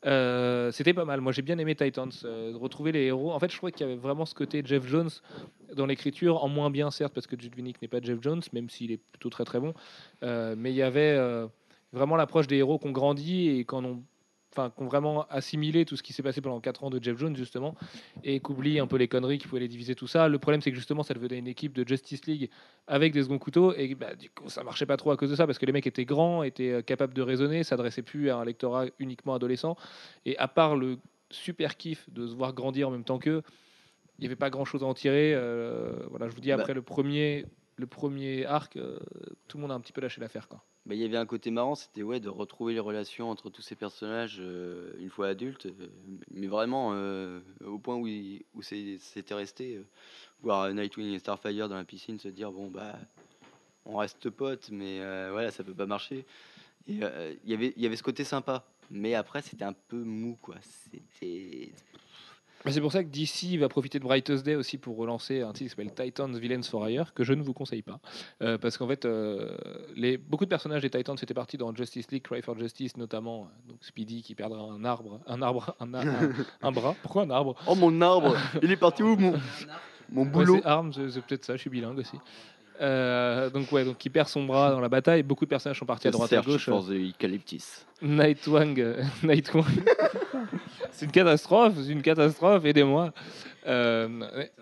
Euh, 0.06 0.72
C'était 0.72 0.94
pas 0.94 1.06
mal. 1.06 1.22
Moi, 1.22 1.32
j'ai 1.32 1.42
bien 1.42 1.58
aimé 1.58 1.76
Titans. 1.76 2.12
euh, 2.26 2.54
retrouver 2.56 2.92
les 2.92 3.06
héros. 3.06 3.32
En 3.32 3.40
fait, 3.40 3.52
je 3.52 3.58
trouvais 3.58 3.72
qu'il 3.72 3.88
y 3.88 3.90
avait 3.90 4.00
vraiment 4.00 4.26
ce 4.26 4.36
côté 4.36 4.62
Jeff 4.66 4.86
Jones 4.88 5.10
dans 5.76 5.86
l'écriture, 5.86 6.44
en 6.44 6.50
moins 6.50 6.70
bien 6.70 6.92
certes 6.92 7.14
parce 7.14 7.28
que 7.28 7.40
Jude 7.40 7.56
Winnick 7.56 7.82
n'est 7.82 7.88
pas 7.88 8.02
Jeff 8.02 8.20
Jones, 8.22 8.42
même 8.54 8.70
s'il 8.70 8.92
est 8.92 9.00
plutôt 9.12 9.30
très 9.30 9.46
très 9.46 9.60
bon. 9.60 9.74
Mais 10.22 10.72
il 10.72 10.76
y 10.76 10.82
avait 10.82 11.18
vraiment 11.94 12.16
l'approche 12.16 12.48
des 12.48 12.58
héros 12.58 12.78
qu'on 12.78 12.92
grandit 12.92 13.50
et 13.50 13.66
ont 13.74 14.04
enfin 14.52 14.70
qu'on 14.70 14.86
vraiment 14.86 15.26
assimilé 15.30 15.86
tout 15.86 15.96
ce 15.96 16.04
qui 16.04 16.14
s'est 16.14 16.24
passé 16.24 16.42
pendant 16.42 16.60
4 16.60 16.84
ans 16.84 16.90
de 16.90 17.02
Jeff 17.02 17.18
Jones 17.18 17.36
justement 17.36 17.76
et 18.24 18.40
qu'oublie 18.40 18.80
un 18.80 18.88
peu 18.88 18.98
les 18.98 19.08
conneries 19.08 19.38
qui 19.38 19.48
pouvaient 19.48 19.62
les 19.62 19.68
diviser 19.68 19.96
tout 19.96 20.08
ça 20.08 20.28
le 20.28 20.40
problème 20.40 20.62
c'est 20.62 20.72
que 20.72 20.78
justement 20.78 21.04
ça 21.04 21.14
devenait 21.14 21.38
une 21.40 21.48
équipe 21.48 21.74
de 21.74 21.88
Justice 21.88 22.26
League 22.26 22.50
avec 22.88 23.14
des 23.14 23.24
seconds 23.24 23.40
couteaux 23.40 23.74
et 23.74 23.96
bah, 23.96 24.16
du 24.16 24.30
coup 24.30 24.50
ça 24.50 24.64
marchait 24.64 24.86
pas 24.86 24.98
trop 24.98 25.12
à 25.12 25.18
cause 25.18 25.30
de 25.30 25.36
ça 25.36 25.46
parce 25.46 25.58
que 25.58 25.66
les 25.66 25.72
mecs 25.72 25.88
étaient 25.88 26.06
grands 26.06 26.44
étaient 26.44 26.72
euh, 26.72 26.82
capables 26.82 27.14
de 27.14 27.22
raisonner 27.22 27.64
s'adressaient 27.64 28.02
plus 28.02 28.30
à 28.30 28.38
un 28.38 28.46
lectorat 28.46 28.86
uniquement 29.00 29.34
adolescent 29.34 29.76
et 30.26 30.38
à 30.38 30.48
part 30.48 30.76
le 30.76 30.98
super 31.30 31.78
kiff 31.78 32.10
de 32.10 32.28
se 32.28 32.36
voir 32.36 32.54
grandir 32.54 32.90
en 32.90 32.92
même 32.92 33.06
temps 33.06 33.20
qu'eux 33.20 33.44
il 34.20 34.26
n'y 34.26 34.28
avait 34.28 34.36
pas 34.36 34.52
grand 34.52 34.66
chose 34.66 34.84
à 34.84 34.86
en 34.86 34.94
tirer. 34.94 35.34
euh, 35.34 35.94
voilà, 36.12 36.30
je 36.30 36.36
vous 36.36 36.42
dis, 36.42 36.50
Bah. 36.50 36.58
après 36.60 36.76
le 36.76 36.84
premier, 36.84 37.44
le 37.76 37.88
premier 37.88 38.46
arc, 38.46 38.78
euh, 38.78 39.00
tout 39.48 39.58
le 39.58 39.62
monde 39.62 39.72
a 39.72 39.76
un 39.76 39.80
petit 39.80 39.94
peu 39.94 40.02
lâché 40.02 40.22
l'affaire. 40.22 40.48
Quoi. 40.48 40.64
Bah, 40.86 40.96
il 40.96 41.02
y 41.02 41.06
avait 41.06 41.18
un 41.18 41.26
côté 41.26 41.52
marrant, 41.52 41.76
c'était 41.76 42.04
ouais, 42.04 42.20
de 42.20 42.30
retrouver 42.30 42.74
les 42.74 42.80
relations 42.80 43.30
entre 43.30 43.50
tous 43.50 43.62
ces 43.62 43.76
personnages 43.76 44.38
euh, 44.40 44.94
une 45.00 45.10
fois 45.10 45.28
adultes, 45.28 45.68
euh, 45.68 45.88
mais 46.32 46.48
vraiment 46.48 46.90
au 47.66 47.80
point 47.80 47.96
où, 47.96 48.08
où 48.08 48.62
c'était 48.62 49.34
resté, 49.34 49.82
voir 50.42 50.72
Nightwing 50.74 51.14
et 51.14 51.20
Starfire 51.20 51.70
dans 51.70 51.76
la 51.76 51.86
piscine 51.86 52.20
se 52.20 52.28
dire 52.28 52.52
bon 52.52 52.70
bah 52.70 52.98
on 53.86 53.98
reste 53.98 54.30
potes, 54.30 54.70
mais 54.72 55.00
voilà 55.32 55.52
ça 55.52 55.64
peut 55.64 55.74
pas 55.74 55.86
marcher. 55.86 56.26
Et 56.88 56.94
il 56.94 57.50
y 57.50 57.54
avait 57.54 57.74
il 57.76 57.82
y 57.82 57.86
avait 57.86 57.96
ce 57.96 58.04
côté 58.04 58.24
sympa, 58.24 58.66
mais 58.90 59.14
après 59.14 59.42
c'était 59.42 59.66
un 59.66 59.74
peu 59.74 60.04
mou 60.04 60.38
quoi. 60.42 60.56
C'était 60.62 61.02
Mais 61.22 61.72
C'est 62.70 62.80
pour 62.82 62.92
ça 62.92 63.04
que 63.04 63.10
DC 63.10 63.58
va 63.60 63.70
profiter 63.70 63.98
de 63.98 64.04
Brightest 64.04 64.46
Day 64.46 64.56
aussi 64.56 64.78
pour 64.78 64.96
relancer 64.98 65.42
un 65.42 65.52
titre 65.52 65.64
qui 65.64 65.70
s'appelle 65.70 65.94
Titans 65.94 66.38
Villains 66.38 66.62
for 66.62 66.88
Hire, 66.88 67.12
que 67.14 67.24
je 67.24 67.34
ne 67.34 67.42
vous 67.42 67.54
conseille 67.54 67.82
pas. 67.82 68.00
Euh, 68.44 68.58
parce 68.60 68.78
qu'en 68.78 68.88
fait, 68.88 69.06
euh, 69.06 69.58
les, 69.96 70.18
beaucoup 70.18 70.46
de 70.46 70.50
personnages 70.50 70.82
des 70.84 70.90
Titans 70.92 71.16
étaient 71.22 71.34
partis 71.34 71.58
dans 71.58 71.74
Justice 71.74 72.12
League, 72.12 72.22
Cry 72.24 72.42
for 72.44 72.58
Justice 72.58 72.98
notamment. 72.98 73.46
euh, 73.68 73.70
Donc 73.72 73.78
Speedy 73.84 74.22
qui 74.22 74.36
perdra 74.36 74.60
un 74.62 74.86
arbre, 74.86 75.20
un 75.26 75.42
arbre, 75.42 75.76
un, 75.80 75.92
un- 75.96 76.30
un 76.62 76.72
bras. 76.72 76.96
Pourquoi 77.02 77.24
un 77.24 77.30
arbre? 77.32 77.56
Oh 77.66 77.74
mon 77.76 78.00
arbre, 78.02 78.36
il 78.62 78.72
est 78.72 78.78
parti 78.78 79.02
où 79.02 79.16
mon 79.16 79.34
mon 80.12 80.24
Ouais, 80.26 80.30
boulot? 80.30 80.62
C'est 80.94 81.10
c'est 81.12 81.22
peut-être 81.26 81.46
ça, 81.46 81.56
je 81.56 81.62
suis 81.62 81.70
bilingue 81.72 81.98
aussi. 81.98 82.18
Euh, 82.82 83.50
donc 83.52 83.72
ouais, 83.72 83.86
donc 83.86 83.98
qui 83.98 84.10
perd 84.10 84.28
son 84.28 84.44
bras 84.46 84.72
dans 84.72 84.80
la 84.80 84.90
bataille. 84.90 85.22
Beaucoup 85.24 85.46
de 85.46 85.50
personnages 85.50 85.78
sont 85.78 85.86
partis 85.86 86.08
à 86.08 86.12
droite 86.12 86.34
à 86.34 86.38
Search 86.38 86.46
gauche. 86.48 86.66
for 86.66 86.86
the 86.86 86.92
Eucalyptus. 86.94 87.86
Nightwing, 88.02 88.80
euh, 88.80 89.04
Nightwing. 89.24 89.64
c'est 90.92 91.06
une 91.06 91.12
catastrophe, 91.12 91.74
c'est 91.78 91.92
une 91.92 92.02
catastrophe, 92.02 92.66
aidez-moi. 92.66 93.14
Euh, 93.68 94.08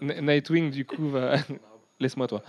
Nightwing, 0.01 0.69
du 0.69 0.85
coup, 0.85 1.09
va. 1.09 1.35
Laisse-moi 2.01 2.27
toi. 2.27 2.41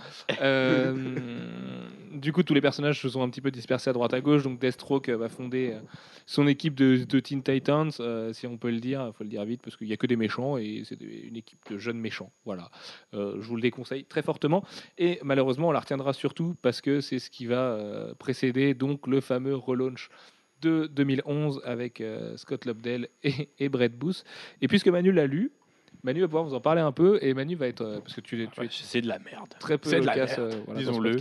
Du 2.21 2.31
coup, 2.33 2.43
tous 2.43 2.53
les 2.53 2.61
personnages 2.61 3.01
se 3.01 3.09
sont 3.09 3.23
un 3.23 3.29
petit 3.31 3.41
peu 3.41 3.49
dispersés 3.49 3.89
à 3.89 3.93
droite 3.93 4.13
à 4.13 4.21
gauche. 4.21 4.43
Donc, 4.43 4.59
Deathstroke 4.59 5.09
euh, 5.09 5.17
va 5.17 5.27
fonder 5.27 5.71
euh, 5.73 5.79
son 6.27 6.45
équipe 6.45 6.75
de, 6.75 7.19
Teen 7.19 7.41
Titans, 7.41 7.89
euh, 7.99 8.31
si 8.31 8.45
on 8.45 8.57
peut 8.57 8.69
le 8.69 8.79
dire. 8.79 9.03
Il 9.07 9.13
faut 9.13 9.23
le 9.23 9.29
dire 9.29 9.43
vite 9.43 9.61
parce 9.63 9.75
qu'il 9.75 9.87
n'y 9.87 9.93
a 9.93 9.97
que 9.97 10.05
des 10.05 10.15
méchants 10.15 10.57
et 10.57 10.83
c'est 10.85 11.01
une 11.01 11.35
équipe 11.35 11.57
de 11.71 11.79
jeunes 11.79 11.97
méchants. 11.97 12.31
Voilà. 12.45 12.69
Je 13.13 13.41
vous 13.41 13.55
le 13.55 13.61
déconseille 13.63 14.05
très 14.05 14.21
fortement. 14.21 14.63
Et 14.99 15.19
malheureusement, 15.23 15.69
on 15.69 15.71
la 15.71 15.79
retiendra 15.79 16.13
surtout 16.13 16.55
parce 16.61 16.79
que 16.79 17.01
c'est 17.01 17.17
ce 17.17 17.31
qui 17.31 17.47
va 17.47 18.13
précéder 18.19 18.75
donc 18.75 19.07
le 19.07 19.19
fameux 19.19 19.55
relaunch 19.55 20.09
de 20.61 20.85
2011 20.93 21.61
avec 21.65 22.03
Scott 22.35 22.65
Lobdell 22.65 23.09
et, 23.23 23.49
et 23.57 23.69
Brett 23.69 23.97
Booth. 23.97 24.23
Et 24.61 24.67
puisque 24.67 24.89
Manu 24.89 25.11
l'a 25.11 25.25
lu, 25.25 25.51
Manu 26.03 26.21
va 26.21 26.27
pouvoir 26.27 26.43
vous 26.43 26.53
en 26.53 26.59
parler 26.61 26.81
un 26.81 26.91
peu 26.91 27.19
et 27.21 27.33
Manu 27.33 27.55
va 27.55 27.67
être 27.67 27.81
euh, 27.81 27.99
parce 27.99 28.15
que 28.15 28.21
tu, 28.21 28.47
tu 28.51 28.61
es 28.63 28.67
c'est 28.71 29.01
de 29.01 29.07
la 29.07 29.19
merde. 29.19 29.53
très 29.59 29.77
peu 29.77 29.89
c'est 29.89 29.99
de 29.99 30.05
la 30.05 30.15
merde, 30.15 30.39
euh, 30.39 30.49
voilà, 30.65 30.81
dans 30.81 30.93
ce 30.93 30.99
disons-le. 30.99 31.11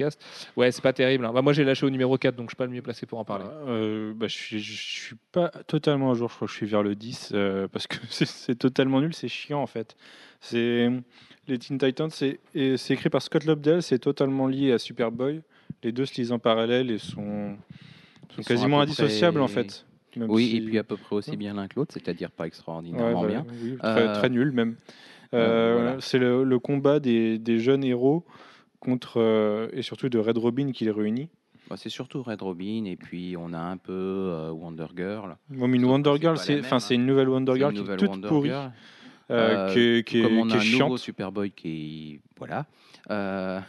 Ouais, 0.57 0.73
c'est 0.73 0.83
pas 0.83 0.93
terrible. 0.93 1.25
hein. 1.27 1.33
Bah, 1.33 1.43
moi 1.43 1.53
j'ai 1.53 1.65
lâché 1.65 1.85
au 1.87 1.91
numéro 1.91 2.17
4 2.17 2.35
donc 2.37 2.47
je 2.47 2.51
suis 2.53 2.57
pas 2.57 2.67
le 2.67 2.73
mieux 2.73 2.83
placé 2.83 3.05
pour 3.07 3.19
en 3.19 3.25
parler. 3.25 3.45
Euh, 3.69 4.13
bah, 4.15 4.27
je, 4.29 4.35
suis, 4.35 4.61
je 4.61 4.83
suis 4.83 5.17
pas 5.33 5.49
totalement 5.67 6.11
à 6.13 6.15
jour, 6.15 6.29
je 6.31 6.35
crois 6.37 6.47
que 6.47 6.53
je 6.53 6.57
suis 6.57 6.67
vers 6.67 6.83
le 6.83 6.95
10 6.95 7.31
euh, 7.35 7.69
parce 7.69 7.87
que 7.87 7.97
c'est- 8.11 8.55
totalement 8.55 9.01
nul, 9.01 9.13
c'est 9.15 9.29
chiant 9.29 9.61
en 9.63 9.67
fait. 9.67 9.97
C'est 10.41 10.89
les 11.49 11.59
Teen 11.59 11.79
Titans, 11.79 12.11
c'est 12.11 12.39
écrit 12.55 13.11
par 13.11 13.21
Scott 13.23 13.45
Lobdell, 13.45 13.83
c'est 13.83 13.99
totalement 13.99 14.47
lié 14.47 14.73
à 14.73 14.79
Superboy. 14.79 15.43
Les 15.83 15.93
deux 15.93 16.07
se 16.07 16.15
lisent 16.15 16.33
en 16.33 16.39
parallèle 16.39 16.91
et 16.91 16.99
sont, 16.99 17.57
quasiment 18.47 18.81
indissociables 18.83 19.41
en 19.41 19.49
fait. 19.49 19.85
Même 20.17 20.31
Oui, 20.31 20.47
si- 20.49 20.57
et 20.57 20.61
puis 20.61 20.79
à 20.79 20.85
peu 20.85 20.97
près 20.97 21.17
aussi 21.17 21.37
bien 21.37 21.55
l'un 21.55 21.69
que 21.69 21.75
l'autre, 21.77 21.93
c'est-à-dire 21.95 22.31
pas 22.31 22.45
Ouais, 22.45 22.49
extraordinairement 22.49 23.21
bah, 23.23 23.27
bien. 23.29 23.47
oui, 23.63 23.77
très, 23.79 24.09
Euh, 24.09 24.15
très 24.15 24.29
nul 24.29 24.51
même. 24.53 24.77
Euh, 25.35 25.77
voilà. 25.81 25.97
C'est 26.01 26.19
le, 26.19 26.43
le 26.45 26.59
combat 26.59 26.99
des, 27.01 27.39
des 27.39 27.59
jeunes 27.61 27.85
héros 27.85 28.25
contre 28.81 29.21
euh, 29.21 29.69
et 29.73 29.83
surtout 29.83 30.09
de 30.09 30.19
Red 30.19 30.39
Robin 30.39 30.73
qui 30.73 30.85
les 30.85 30.91
réunit. 30.91 31.29
Bah, 31.69 31.77
c'est 31.77 31.89
surtout 31.89 32.23
Red 32.23 32.43
Robin, 32.43 32.85
et 32.87 32.97
puis 32.97 33.37
on 33.39 33.53
a 33.53 33.59
un 33.61 33.77
peu 33.77 33.93
euh, 33.93 34.51
Wonder 34.51 34.87
Girl. 34.97 35.37
Moi, 35.51 35.69
mais 35.69 35.77
une 35.77 35.85
Wonder 35.85 36.15
c'est 36.15 36.21
Girl, 36.21 36.37
c'est 36.39 36.65
hein. 36.75 36.79
une 36.91 37.07
nouvelle 37.07 37.29
Wonder 37.29 37.55
Girl 37.57 37.73
qui 37.73 37.81
est 37.81 37.97
toute 37.97 38.27
pourrie, 38.27 38.49
Girl. 38.49 38.73
euh, 39.31 39.69
Euh, 39.69 39.73
qui 39.73 39.79
est, 39.79 40.05
qui 40.09 40.23
Comme 40.23 40.39
on 40.39 40.51
a 40.51 40.57
un 40.59 40.65
nouveau 40.79 40.97
Superboy 40.97 41.53
qui 41.53 42.15
est... 42.15 42.21
Voilà. 42.39 42.67
Euh, 43.13 43.61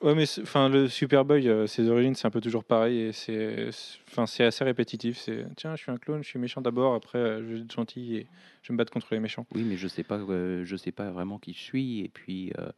Ouais, 0.00 0.14
mais 0.14 0.24
enfin 0.42 0.68
le 0.68 0.88
Superboy, 0.88 1.48
euh, 1.48 1.66
ses 1.66 1.88
origines, 1.88 2.14
c'est 2.14 2.26
un 2.26 2.30
peu 2.30 2.40
toujours 2.40 2.62
pareil 2.62 3.00
et 3.00 3.12
c'est, 3.12 3.68
enfin 4.08 4.26
c'est 4.26 4.44
assez 4.44 4.62
répétitif. 4.62 5.18
C'est 5.18 5.44
tiens, 5.56 5.74
je 5.74 5.82
suis 5.82 5.90
un 5.90 5.96
clone, 5.96 6.22
je 6.22 6.28
suis 6.28 6.38
méchant 6.38 6.60
d'abord, 6.60 6.94
après 6.94 7.18
euh, 7.18 7.42
je 7.42 7.54
vais 7.54 7.60
être 7.62 7.72
gentil 7.72 8.14
et 8.16 8.26
je 8.62 8.68
vais 8.68 8.74
me 8.74 8.78
battre 8.78 8.92
contre 8.92 9.08
les 9.12 9.18
méchants. 9.18 9.44
oui, 9.56 9.64
mais 9.64 9.76
je 9.76 9.88
sais 9.88 10.04
pas, 10.04 10.18
euh, 10.18 10.64
je 10.64 10.76
sais 10.76 10.92
pas 10.92 11.10
vraiment 11.10 11.38
qui 11.38 11.52
je 11.52 11.58
suis, 11.58 12.00
et 12.04 12.08
puis, 12.08 12.52
euh, 12.60 12.70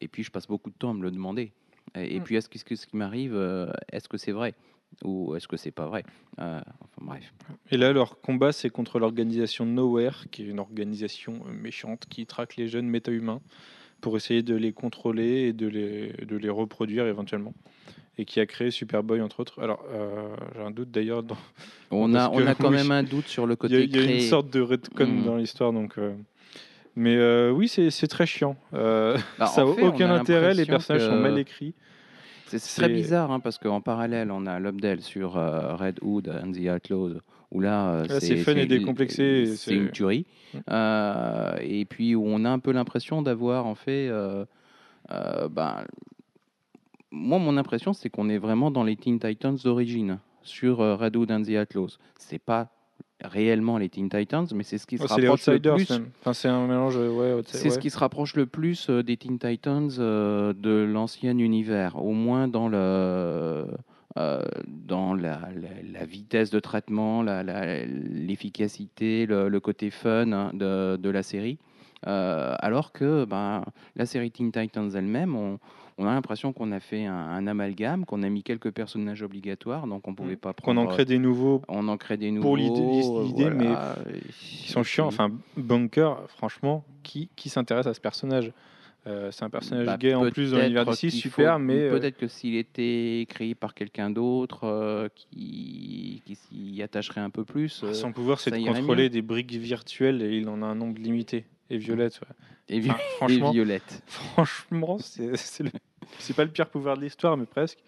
et 0.00 0.08
puis 0.08 0.24
je 0.24 0.32
passe 0.32 0.48
beaucoup 0.48 0.70
de 0.70 0.74
temps 0.74 0.90
à 0.90 0.94
me 0.94 1.02
le 1.02 1.12
demander. 1.12 1.52
Et, 1.94 2.16
et 2.16 2.20
Mm. 2.20 2.24
puis 2.24 2.34
est-ce 2.36 2.48
que 2.48 2.58
ce 2.58 2.64
que- 2.64 2.74
ce 2.74 2.86
qui 2.88 2.96
m'arrive, 2.96 3.36
euh, 3.36 3.70
est-ce 3.92 4.08
que 4.08 4.16
c'est 4.18 4.32
vrai 4.32 4.54
ou 5.04 5.36
est-ce 5.36 5.46
que 5.46 5.56
c'est 5.56 5.70
pas 5.70 5.86
vrai? 5.86 6.02
Euh, 6.40 6.60
Enfin 6.80 7.02
bref. 7.02 7.32
Et 7.70 7.76
là, 7.76 7.92
leur 7.92 8.20
combat, 8.20 8.50
c'est 8.50 8.68
contre 8.70 8.98
l'organisation 8.98 9.64
Nowhere, 9.64 10.24
qui 10.32 10.42
est 10.42 10.46
une 10.46 10.58
organisation 10.58 11.44
méchante 11.44 12.06
qui 12.08 12.26
traque 12.26 12.56
les 12.56 12.66
jeunes 12.66 12.88
méta-humains 12.88 13.40
pour 14.00 14.16
essayer 14.16 14.42
de 14.42 14.54
les 14.54 14.72
contrôler 14.72 15.48
et 15.48 15.52
de 15.52 15.66
les, 15.66 16.12
de 16.26 16.36
les 16.36 16.48
reproduire 16.50 17.06
éventuellement. 17.06 17.52
Et 18.20 18.24
qui 18.24 18.40
a 18.40 18.46
créé 18.46 18.72
Superboy, 18.72 19.20
entre 19.20 19.38
autres. 19.40 19.62
Alors, 19.62 19.84
euh, 19.92 20.34
j'ai 20.56 20.62
un 20.62 20.72
doute 20.72 20.90
d'ailleurs. 20.90 21.22
Dans... 21.22 21.36
On 21.92 22.14
a, 22.14 22.28
on 22.30 22.44
a 22.46 22.54
quand 22.56 22.70
même 22.70 22.90
un 22.90 23.04
doute 23.04 23.28
sur 23.28 23.46
le 23.46 23.54
côté 23.54 23.84
il 23.84 23.94
y 23.94 23.98
a 24.00 24.02
une 24.02 24.20
sorte 24.20 24.50
de 24.52 24.60
retcon 24.60 25.06
Mm. 25.06 25.24
dans 25.24 25.36
l'histoire. 25.36 25.72
donc. 25.72 25.96
euh, 25.98 26.14
Mais 26.96 27.14
euh, 27.16 27.52
oui, 27.52 27.68
c'est 27.68 28.08
très 28.08 28.26
chiant. 28.26 28.56
Bah, 28.72 29.14
ça 29.46 29.62
n'a 29.64 29.66
aucun 29.66 30.10
intérêt, 30.10 30.52
les 30.54 30.66
personnages 30.66 31.06
sont 31.06 31.14
mal 31.20 31.38
écrits. 31.38 31.74
C'est 32.46 32.58
très 32.80 32.88
bizarre 32.88 33.30
hein, 33.30 33.40
parce 33.40 33.58
qu'en 33.58 33.80
parallèle, 33.80 34.30
on 34.32 34.46
a 34.46 34.58
Lobdell 34.58 35.00
sur 35.02 35.34
Red 35.34 35.98
Hood 36.02 36.28
and 36.28 36.50
the 36.52 36.68
Outlaws, 36.74 37.20
où 37.50 37.60
là, 37.60 37.90
euh, 37.90 38.06
Là, 38.06 38.20
c'est 38.20 38.36
fun 38.36 38.54
et 38.56 38.66
décomplexé, 38.66 39.46
C'est 39.56 39.74
une 39.74 39.90
tuerie. 39.90 40.26
Mm. 40.52 40.58
Euh, 40.70 41.56
et 41.60 41.84
puis 41.84 42.14
où 42.14 42.24
on 42.26 42.44
a 42.44 42.50
un 42.50 42.58
peu 42.58 42.72
l'impression 42.72 43.22
d'avoir 43.22 43.66
en 43.66 43.74
fait. 43.74 44.08
euh, 44.08 44.44
euh, 45.10 45.48
ben, 45.48 45.84
moi, 47.10 47.38
mon 47.38 47.56
impression, 47.56 47.94
c'est 47.94 48.10
qu'on 48.10 48.28
est 48.28 48.36
vraiment 48.38 48.70
dans 48.70 48.84
les 48.84 48.96
Teen 48.96 49.18
Titans 49.18 49.56
d'origine 49.64 50.18
sur 50.42 50.78
Red 50.78 51.16
Hood 51.16 51.30
and 51.30 51.42
the 51.42 51.50
Outlaws. 51.50 51.96
C'est 52.18 52.38
pas 52.38 52.68
réellement 53.24 53.78
les 53.78 53.88
Teen 53.88 54.10
Titans, 54.10 54.46
mais 54.54 54.62
c'est 54.62 54.76
ce 54.76 54.86
qui 54.86 54.98
se 54.98 55.02
Ouais, 55.04 55.08
les 55.20 55.28
rapproche 55.28 55.46
le 55.48 55.58
plus. 55.58 55.88
Enfin, 56.20 56.34
c'est 56.34 56.48
un 56.48 56.66
mélange. 56.66 56.96
Ouais, 56.96 57.40
C'est 57.46 57.70
ce 57.70 57.78
qui 57.78 57.88
se 57.88 57.98
rapproche 57.98 58.36
le 58.36 58.44
plus 58.44 58.90
des 58.90 59.16
Teen 59.16 59.38
Titans 59.38 59.88
de 59.88 60.84
l'ancien 60.84 61.36
univers, 61.38 61.96
au 61.96 62.12
moins 62.12 62.46
dans 62.46 62.68
le 62.68 63.66
euh, 64.18 64.42
dans 64.66 65.14
la, 65.14 65.40
la- 65.54 66.00
la 66.00 66.04
vitesse 66.04 66.50
de 66.50 66.60
traitement, 66.60 67.22
l'efficacité, 67.22 69.26
le, 69.26 69.48
le 69.48 69.60
côté 69.60 69.90
fun 69.90 70.32
hein, 70.32 70.50
de, 70.54 70.96
de 70.96 71.10
la 71.10 71.22
série. 71.22 71.58
Euh, 72.06 72.54
alors 72.60 72.92
que 72.92 73.24
ben, 73.24 73.64
la 73.96 74.06
série 74.06 74.30
Teen 74.30 74.52
Titans 74.52 74.88
elle-même, 74.94 75.34
on, 75.34 75.58
on 75.98 76.06
a 76.06 76.14
l'impression 76.14 76.52
qu'on 76.52 76.70
a 76.70 76.78
fait 76.78 77.06
un, 77.06 77.12
un 77.16 77.44
amalgame, 77.48 78.04
qu'on 78.04 78.22
a 78.22 78.28
mis 78.28 78.44
quelques 78.44 78.70
personnages 78.70 79.22
obligatoires, 79.22 79.88
donc 79.88 80.06
on 80.06 80.14
pouvait 80.14 80.36
pas 80.36 80.52
Qu'on 80.52 80.74
prendre. 80.74 80.82
en 80.82 80.86
crée 80.86 81.04
des 81.04 81.18
nouveaux 81.18 81.60
on 81.66 81.88
en 81.88 81.96
crée 81.96 82.16
des 82.16 82.30
nouveaux. 82.30 82.46
pour 82.50 82.56
l'idée- 82.56 83.02
l'idée, 83.24 83.50
mais 83.50 83.64
voilà. 83.66 83.96
qui 84.40 84.70
sont 84.70 84.84
chiants. 84.84 85.08
Enfin, 85.08 85.32
Bunker, 85.56 86.18
franchement, 86.28 86.84
qui, 87.02 87.30
qui 87.34 87.48
s'intéresse 87.48 87.88
à 87.88 87.94
ce 87.94 88.00
personnage? 88.00 88.52
Euh, 89.06 89.30
C'est 89.30 89.44
un 89.44 89.50
personnage 89.50 89.86
Bah, 89.86 89.96
gay 89.96 90.12
en 90.14 90.28
plus 90.30 90.50
dans 90.50 90.58
l'univers 90.58 90.84
peut-être 90.84 91.00
d'ici, 91.00 91.18
super, 91.18 91.54
faut- 91.54 91.58
mais 91.60 91.82
euh, 91.82 91.90
peut-être 91.98 92.16
que 92.18 92.26
s'il 92.28 92.56
était 92.56 93.24
créé 93.28 93.54
par 93.54 93.72
quelqu'un 93.74 94.10
d'autre 94.10 94.64
euh, 94.64 95.08
qui, 95.14 96.22
qui 96.26 96.34
s'y 96.34 96.82
attacherait 96.82 97.20
un 97.20 97.30
peu 97.30 97.44
plus. 97.44 97.82
euh, 97.84 97.94
son 97.94 98.12
pouvoir, 98.12 98.40
c'est 98.40 98.50
de 98.50 98.56
contrôler 98.64 99.04
mieux. 99.04 99.08
des 99.10 99.22
briques 99.22 99.52
virtuelles 99.52 100.20
et 100.22 100.36
il 100.38 100.48
en 100.48 100.62
a 100.62 100.66
un 100.66 100.74
nombre 100.74 101.00
limité. 101.00 101.44
Et 101.70 101.78
Violette, 101.78 102.20
ouais. 102.22 102.76
et, 102.76 102.80
vi- 102.80 102.90
Enfin, 102.90 102.98
et 102.98 103.16
franchement, 103.16 103.50
Violette. 103.52 104.02
franchement, 104.06 104.98
c'est 106.18 106.34
pas 106.34 106.44
le 106.44 106.50
pire 106.50 106.68
pouvoir 106.68 106.96
de 106.96 107.02
l'histoire, 107.02 107.36
mais 107.36 107.46
presque. 107.46 107.78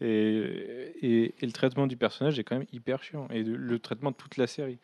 Et, 0.00 0.94
et, 1.02 1.34
et 1.40 1.46
le 1.46 1.52
traitement 1.52 1.86
du 1.86 1.96
personnage 1.96 2.38
est 2.38 2.44
quand 2.44 2.56
même 2.58 2.66
hyper 2.72 3.02
chiant. 3.02 3.28
Et 3.30 3.42
le, 3.42 3.56
le 3.56 3.78
traitement 3.78 4.10
de 4.10 4.16
toute 4.16 4.36
la 4.36 4.46
série. 4.46 4.78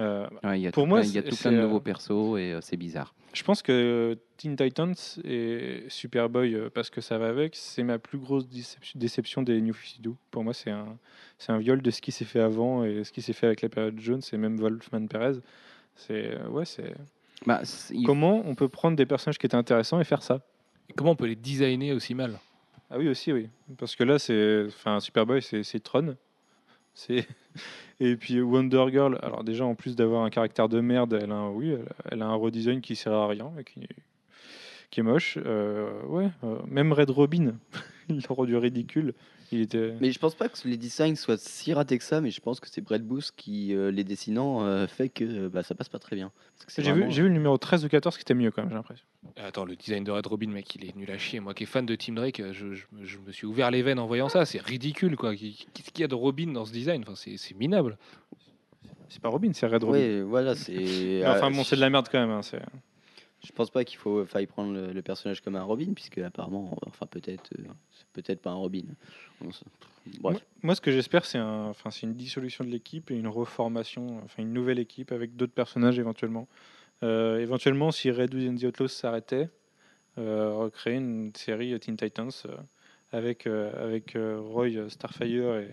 Euh, 0.00 0.26
Ouais, 0.44 0.58
il 0.58 0.62
y 0.62 0.66
a 0.66 0.72
Pour 0.72 0.84
tout 0.84 0.88
moi, 0.88 1.00
plein- 1.00 1.08
il 1.08 1.14
y 1.14 1.18
a 1.18 1.22
c'est- 1.22 1.28
tout 1.28 1.34
c'est, 1.36 1.42
plein 1.48 1.52
de 1.52 1.56
euh, 1.58 1.62
nouveaux 1.62 1.80
persos 1.80 2.36
et 2.38 2.52
euh, 2.52 2.60
c'est 2.60 2.76
bizarre. 2.76 3.14
Je 3.32 3.42
pense 3.42 3.62
que 3.62 4.18
Teen 4.36 4.56
Titans 4.56 4.94
et 5.24 5.84
Superboy, 5.88 6.54
euh, 6.54 6.70
parce 6.72 6.90
que 6.90 7.00
ça 7.00 7.18
va 7.18 7.28
avec, 7.28 7.54
c'est 7.56 7.82
ma 7.82 7.98
plus 7.98 8.18
grosse 8.18 8.46
déception, 8.48 8.98
déception 8.98 9.42
des 9.42 9.60
New 9.60 9.74
52. 9.74 10.14
Pour 10.30 10.44
moi, 10.44 10.54
c'est 10.54 10.70
un, 10.70 10.98
c'est 11.38 11.52
un 11.52 11.58
viol 11.58 11.80
de 11.82 11.90
ce 11.90 12.00
qui 12.00 12.12
s'est 12.12 12.24
fait 12.24 12.40
avant 12.40 12.84
et 12.84 13.04
ce 13.04 13.12
qui 13.12 13.22
s'est 13.22 13.32
fait 13.32 13.46
avec 13.46 13.62
la 13.62 13.68
période 13.68 13.98
Jones 13.98 14.22
et 14.32 14.36
même 14.36 14.56
Wolfman 14.58 15.06
Perez. 15.06 15.38
C'est 15.94 16.34
euh, 16.38 16.48
ouais, 16.48 16.64
c'est 16.66 16.94
Bah, 17.46 17.60
c'est- 17.64 17.94
comment 18.04 18.42
on 18.46 18.54
peut 18.54 18.68
prendre 18.68 18.96
des 18.96 19.06
personnages 19.06 19.38
qui 19.38 19.46
étaient 19.46 19.56
intéressants 19.56 20.00
et 20.00 20.04
faire 20.04 20.22
ça? 20.22 20.40
Et 20.88 20.92
comment 20.92 21.10
on 21.12 21.16
peut 21.16 21.26
les 21.26 21.36
designer 21.36 21.92
aussi 21.94 22.14
mal? 22.14 22.38
Ah 22.90 22.98
oui 22.98 23.08
aussi 23.08 23.32
oui, 23.32 23.48
parce 23.78 23.96
que 23.96 24.04
là 24.04 24.18
c'est, 24.18 24.64
enfin 24.68 25.00
Superboy 25.00 25.42
c'est 25.42 25.62
c'est 25.64 25.80
Tron, 25.80 26.16
et 28.00 28.16
puis 28.16 28.40
Wonder 28.40 28.86
Girl. 28.90 29.18
Alors 29.22 29.44
déjà 29.44 29.64
en 29.64 29.74
plus 29.74 29.96
d'avoir 29.96 30.24
un 30.24 30.30
caractère 30.30 30.68
de 30.68 30.80
merde, 30.80 31.18
elle 31.20 31.32
a 31.32 31.36
un, 31.36 31.50
oui, 31.50 31.74
elle, 32.10 32.22
a 32.22 32.26
un 32.26 32.34
redesign 32.34 32.80
qui 32.80 32.96
sert 32.96 33.12
à 33.12 33.28
rien 33.28 33.52
et 33.58 33.64
qui 33.64 35.00
est 35.00 35.02
moche. 35.02 35.38
Euh, 35.44 35.90
euh, 36.44 36.58
même 36.66 36.92
Red 36.92 37.10
Robin, 37.10 37.54
il 38.08 38.16
l'a 38.16 38.34
rendu 38.34 38.56
ridicule. 38.56 39.14
Il 39.52 39.60
était. 39.60 39.94
Mais 40.00 40.10
je 40.12 40.18
pense 40.18 40.34
pas 40.34 40.48
que 40.48 40.56
les 40.66 40.76
designs 40.76 41.14
soient 41.14 41.36
si 41.38 41.72
ratés 41.72 41.98
que 41.98 42.04
ça, 42.04 42.20
mais 42.20 42.30
je 42.30 42.40
pense 42.40 42.58
que 42.60 42.68
c'est 42.68 42.80
Brett 42.80 43.02
Booth 43.06 43.30
qui, 43.36 43.74
euh, 43.74 43.90
les 43.90 44.02
dessinant, 44.04 44.64
euh, 44.64 44.86
fait 44.86 45.08
que 45.08 45.24
euh, 45.24 45.48
bah, 45.48 45.62
ça 45.62 45.74
passe 45.74 45.88
pas 45.88 45.98
très 45.98 46.16
bien. 46.16 46.32
J'ai 46.76 46.82
vu, 46.82 46.98
vraiment- 47.00 47.10
j'ai 47.10 47.22
vu 47.22 47.28
le 47.28 47.34
numéro 47.34 47.56
13 47.56 47.84
ou 47.84 47.88
14 47.88 48.16
qui 48.16 48.22
était 48.22 48.34
mieux 48.34 48.50
quand 48.50 48.62
même, 48.62 48.70
j'ai 48.70 48.76
l'impression. 48.76 49.04
Attends, 49.36 49.64
le 49.64 49.76
design 49.76 50.02
de 50.04 50.10
Red 50.10 50.26
Robin, 50.26 50.48
mec, 50.48 50.74
il 50.74 50.84
est 50.84 50.96
nul 50.96 51.10
à 51.10 51.18
chier. 51.18 51.40
Moi 51.40 51.54
qui 51.54 51.62
est 51.64 51.66
fan 51.66 51.86
de 51.86 51.94
Tim 51.94 52.14
Drake, 52.14 52.40
euh, 52.40 52.52
je, 52.52 52.74
je 52.74 52.84
me- 52.92 53.04
je 53.04 53.18
me 53.18 53.30
suis 53.32 53.46
ouvert 53.46 53.70
les 53.70 53.82
veines 53.82 53.98
en 53.98 54.06
voyant 54.06 54.28
ça. 54.28 54.44
C'est 54.46 54.60
ridicule, 54.60 55.16
quoi. 55.16 55.34
Qu'est-ce 55.36 55.90
qu'il 55.92 56.00
y 56.00 56.04
a 56.04 56.08
de 56.08 56.14
Robin 56.14 56.52
dans 56.52 56.64
ce 56.64 56.72
design? 56.72 57.02
Enfin, 57.06 57.14
C'est 57.14 57.54
minable. 57.56 57.98
C'est 59.08 59.20
pas 59.22 59.28
Robin, 59.28 59.50
c'est 59.52 59.66
Red 59.66 59.84
Robin. 59.84 59.98
Ouais, 59.98 60.22
voilà, 60.22 60.54
c'est. 60.56 61.22
Enfin 61.24 61.46
euh, 61.46 61.50
bon, 61.54 61.62
c'est 61.64 61.76
de 61.76 61.80
la 61.80 61.90
merde 61.90 62.08
quand 62.10 62.18
même. 62.18 62.30
hein, 62.30 62.40
Je 63.44 63.52
pense 63.52 63.70
pas 63.70 63.84
qu'il 63.84 63.98
faut 63.98 64.24
faille 64.24 64.46
prendre 64.46 64.72
le, 64.72 64.92
le 64.92 65.02
personnage 65.02 65.40
comme 65.40 65.56
un 65.56 65.62
Robin, 65.62 65.92
puisque 65.94 66.18
apparemment, 66.18 66.76
enfin 66.86 67.06
peut-être, 67.06 67.50
euh, 67.58 67.64
c'est 67.92 68.06
peut-être 68.12 68.40
pas 68.40 68.50
un 68.50 68.54
Robin. 68.54 68.82
On 69.40 69.46
Bref. 70.20 70.22
Moi, 70.22 70.32
moi, 70.62 70.74
ce 70.74 70.80
que 70.80 70.90
j'espère, 70.90 71.24
c'est 71.24 71.38
un, 71.38 71.66
enfin, 71.66 71.90
c'est 71.90 72.06
une 72.06 72.14
dissolution 72.14 72.64
de 72.64 72.70
l'équipe 72.70 73.10
et 73.10 73.14
une 73.16 73.28
reformation, 73.28 74.20
enfin 74.24 74.42
une 74.42 74.52
nouvelle 74.52 74.78
équipe 74.78 75.12
avec 75.12 75.36
d'autres 75.36 75.52
personnages 75.52 75.98
éventuellement. 75.98 76.48
Euh, 77.02 77.38
éventuellement, 77.40 77.90
si 77.90 78.10
Red 78.10 78.34
Hood 78.34 78.48
and 78.48 78.56
the 78.56 78.64
Outlaws 78.64 78.88
s'arrêtait, 78.88 79.48
euh, 80.18 80.52
recréer 80.54 80.94
une 80.96 81.32
série 81.36 81.78
Teen 81.78 81.96
Titans 81.96 82.30
euh, 82.46 82.56
avec, 83.12 83.46
euh, 83.46 83.70
avec 83.84 84.16
euh, 84.16 84.40
Roy 84.40 84.88
Starfire 84.88 85.56
et, 85.56 85.68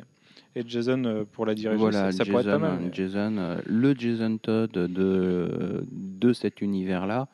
et 0.55 0.63
Jason 0.67 1.05
euh, 1.05 1.23
pour 1.23 1.45
la 1.45 1.55
diriger. 1.55 1.77
Voilà, 1.79 2.11
ça, 2.11 2.17
ça 2.17 2.25
pourrait 2.25 2.41
être 2.43 2.47
pas 2.47 2.59
Jason, 2.59 2.59
mal. 2.59 2.79
mais- 2.81 2.93
Jason, 2.93 3.37
euh, 3.37 3.57
le 3.65 3.93
Jason 3.95 4.37
Todd 4.37 4.71
de, 4.71 5.85
de 5.91 6.33
cet 6.33 6.59
univers-là 6.61 7.27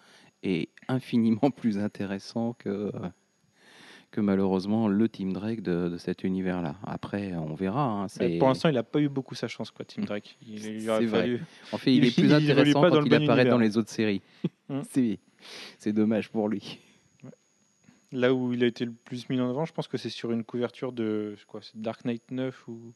est 0.43 0.69
infiniment 0.87 1.51
plus 1.55 1.77
intéressant 1.77 2.53
que, 2.53 2.91
que 4.11 4.21
malheureusement 4.21 4.87
le 4.87 5.07
Team 5.09 5.33
Drake 5.33 5.61
de, 5.61 5.89
de 5.89 5.97
cet 5.97 6.23
univers-là. 6.23 6.75
Après, 6.83 7.33
on 7.35 7.53
verra. 7.53 8.03
hein, 8.03 8.07
pour 8.39 8.47
l'instant, 8.47 8.69
il 8.69 8.75
n'a 8.75 8.83
pas 8.83 8.99
eu 9.01 9.09
beaucoup 9.09 9.35
sa 9.35 9.47
chance, 9.47 9.69
quoi, 9.71 9.85
Tim 9.85 10.03
Drake. 10.03 10.37
Il, 10.47 10.53
il 10.65 10.81
C'est 10.81 10.87
vrai. 10.87 11.05
fallu- 11.05 11.41
En 11.71 11.77
fait, 11.77 11.93
il, 11.93 12.03
il- 12.03 12.07
est 12.07 12.15
plus 12.15 12.33
intéressant 12.33 12.81
quand 12.81 13.03
il 13.03 13.09
bon 13.09 13.15
apparaît 13.23 13.41
univers. 13.41 13.53
dans 13.53 13.59
les 13.59 13.77
autres 13.77 13.91
séries. 13.91 14.21
Hmm. 14.69 14.81
c'est, 14.89 15.19
c'est 15.77 15.93
dommage 15.93 16.29
pour 16.29 16.47
lui. 16.49 16.79
Là 18.11 18.33
où 18.33 18.53
il 18.53 18.63
a 18.63 18.67
été 18.67 18.85
le 18.85 18.91
plus 18.91 19.29
mis 19.29 19.39
en 19.39 19.49
avant, 19.51 19.65
je 19.65 19.73
pense 19.73 19.87
que 19.87 19.97
c'est 19.97 20.09
sur 20.09 20.31
une 20.31 20.43
couverture 20.43 20.91
de 20.91 21.35
c'est 21.61 21.79
Dark 21.79 22.05
Knight 22.05 22.31
9 22.31 22.67
ou 22.67 22.93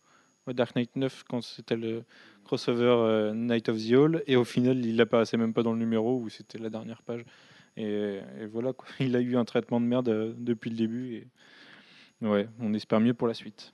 Dark 0.52 0.76
Knight 0.76 0.96
9 0.96 1.24
quand 1.30 1.42
c'était 1.42 1.78
le 1.78 2.04
crossover 2.44 2.96
euh, 2.98 3.34
Night 3.34 3.70
of 3.70 3.78
the 3.78 3.94
Hall 3.94 4.24
et 4.28 4.36
au 4.36 4.44
final 4.44 4.86
il 4.86 5.00
apparaissait 5.00 5.38
même 5.38 5.54
pas 5.54 5.64
dans 5.64 5.72
le 5.74 5.80
numéro 5.80 6.20
où 6.20 6.30
c'était 6.30 6.58
la 6.58 6.70
dernière 6.70 7.02
page 7.02 7.24
et, 7.78 8.20
voilà 8.52 8.74
quoi. 8.74 8.88
il 9.00 9.16
a 9.16 9.22
eu 9.22 9.38
un 9.38 9.46
traitement 9.46 9.80
de 9.80 9.86
merde 9.86 10.10
euh, 10.10 10.34
depuis 10.38 10.70
le 10.70 10.76
début 10.76 11.16
et 11.16 11.28
ouais 12.26 12.48
on 12.60 12.74
espère 12.74 13.00
mieux 13.00 13.14
pour 13.14 13.28
la 13.28 13.34
suite. 13.34 13.74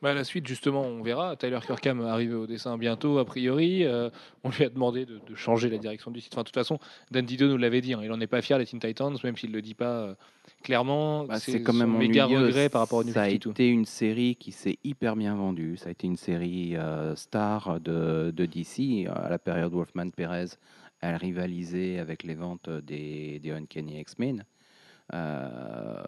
Bah, 0.00 0.14
la 0.14 0.24
suite, 0.24 0.46
justement, 0.46 0.82
on 0.82 1.02
verra. 1.02 1.36
Tyler 1.36 1.58
Kirkham 1.64 2.00
arrive 2.02 2.34
au 2.34 2.46
dessin 2.46 2.76
bientôt, 2.78 3.18
a 3.18 3.24
priori. 3.24 3.84
Euh, 3.84 4.10
on 4.44 4.50
lui 4.50 4.64
a 4.64 4.68
demandé 4.68 5.06
de, 5.06 5.18
de 5.28 5.34
changer 5.34 5.68
la 5.70 5.78
direction 5.78 6.10
du 6.10 6.20
site. 6.20 6.32
Enfin, 6.34 6.42
de 6.42 6.46
toute 6.46 6.54
façon, 6.54 6.78
Dan 7.10 7.24
Dido 7.24 7.48
nous 7.48 7.56
l'avait 7.56 7.80
dit. 7.80 7.94
hein, 7.94 8.00
il 8.02 8.08
n'en 8.08 8.20
est 8.20 8.26
pas 8.26 8.42
fier 8.42 8.58
des 8.58 8.66
Teen 8.66 8.80
Titans, 8.80 9.16
même 9.24 9.36
s'il 9.36 9.50
ne 9.50 9.54
le 9.56 9.62
dit 9.62 9.74
pas 9.74 10.00
euh, 10.02 10.14
clairement. 10.62 11.24
Bah, 11.24 11.38
c'est 11.38 11.52
c'est 11.52 11.62
quand 11.62 11.72
même 11.72 11.92
son 11.92 11.98
méga 11.98 12.26
ennuyeux. 12.26 12.46
regret 12.46 12.68
par 12.68 12.80
rapport 12.82 12.98
au 13.00 13.04
New 13.04 13.12
Ça 13.12 13.22
a 13.22 13.30
52. 13.30 13.50
été 13.50 13.68
une 13.68 13.84
série 13.86 14.36
qui 14.36 14.52
s'est 14.52 14.78
hyper 14.84 15.16
bien 15.16 15.34
vendue. 15.36 15.76
Ça 15.76 15.88
a 15.88 15.92
été 15.92 16.06
une 16.06 16.16
série 16.16 16.76
euh, 16.76 17.14
star 17.16 17.80
de, 17.80 18.32
de 18.34 18.46
DC. 18.46 19.08
À 19.14 19.28
la 19.28 19.38
période 19.38 19.72
Wolfman 19.72 20.10
Perez, 20.10 20.56
elle 21.00 21.16
rivalisait 21.16 21.98
avec 21.98 22.22
les 22.22 22.34
ventes 22.34 22.68
des, 22.70 23.38
des 23.40 23.50
Uncanny 23.50 24.00
X-Men. 24.00 24.44
Euh, 25.14 26.02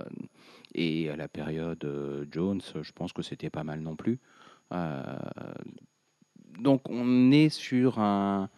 et 0.74 1.08
à 1.10 1.16
la 1.16 1.28
période 1.28 1.84
euh, 1.84 2.26
Jones, 2.30 2.60
je 2.82 2.92
pense 2.92 3.12
que 3.12 3.22
c'était 3.22 3.50
pas 3.50 3.64
mal 3.64 3.80
non 3.80 3.96
plus. 3.96 4.18
Euh, 4.72 5.02
donc 6.58 6.88
on 6.88 7.30
est 7.30 7.48
sur 7.48 7.98
un, 7.98 8.48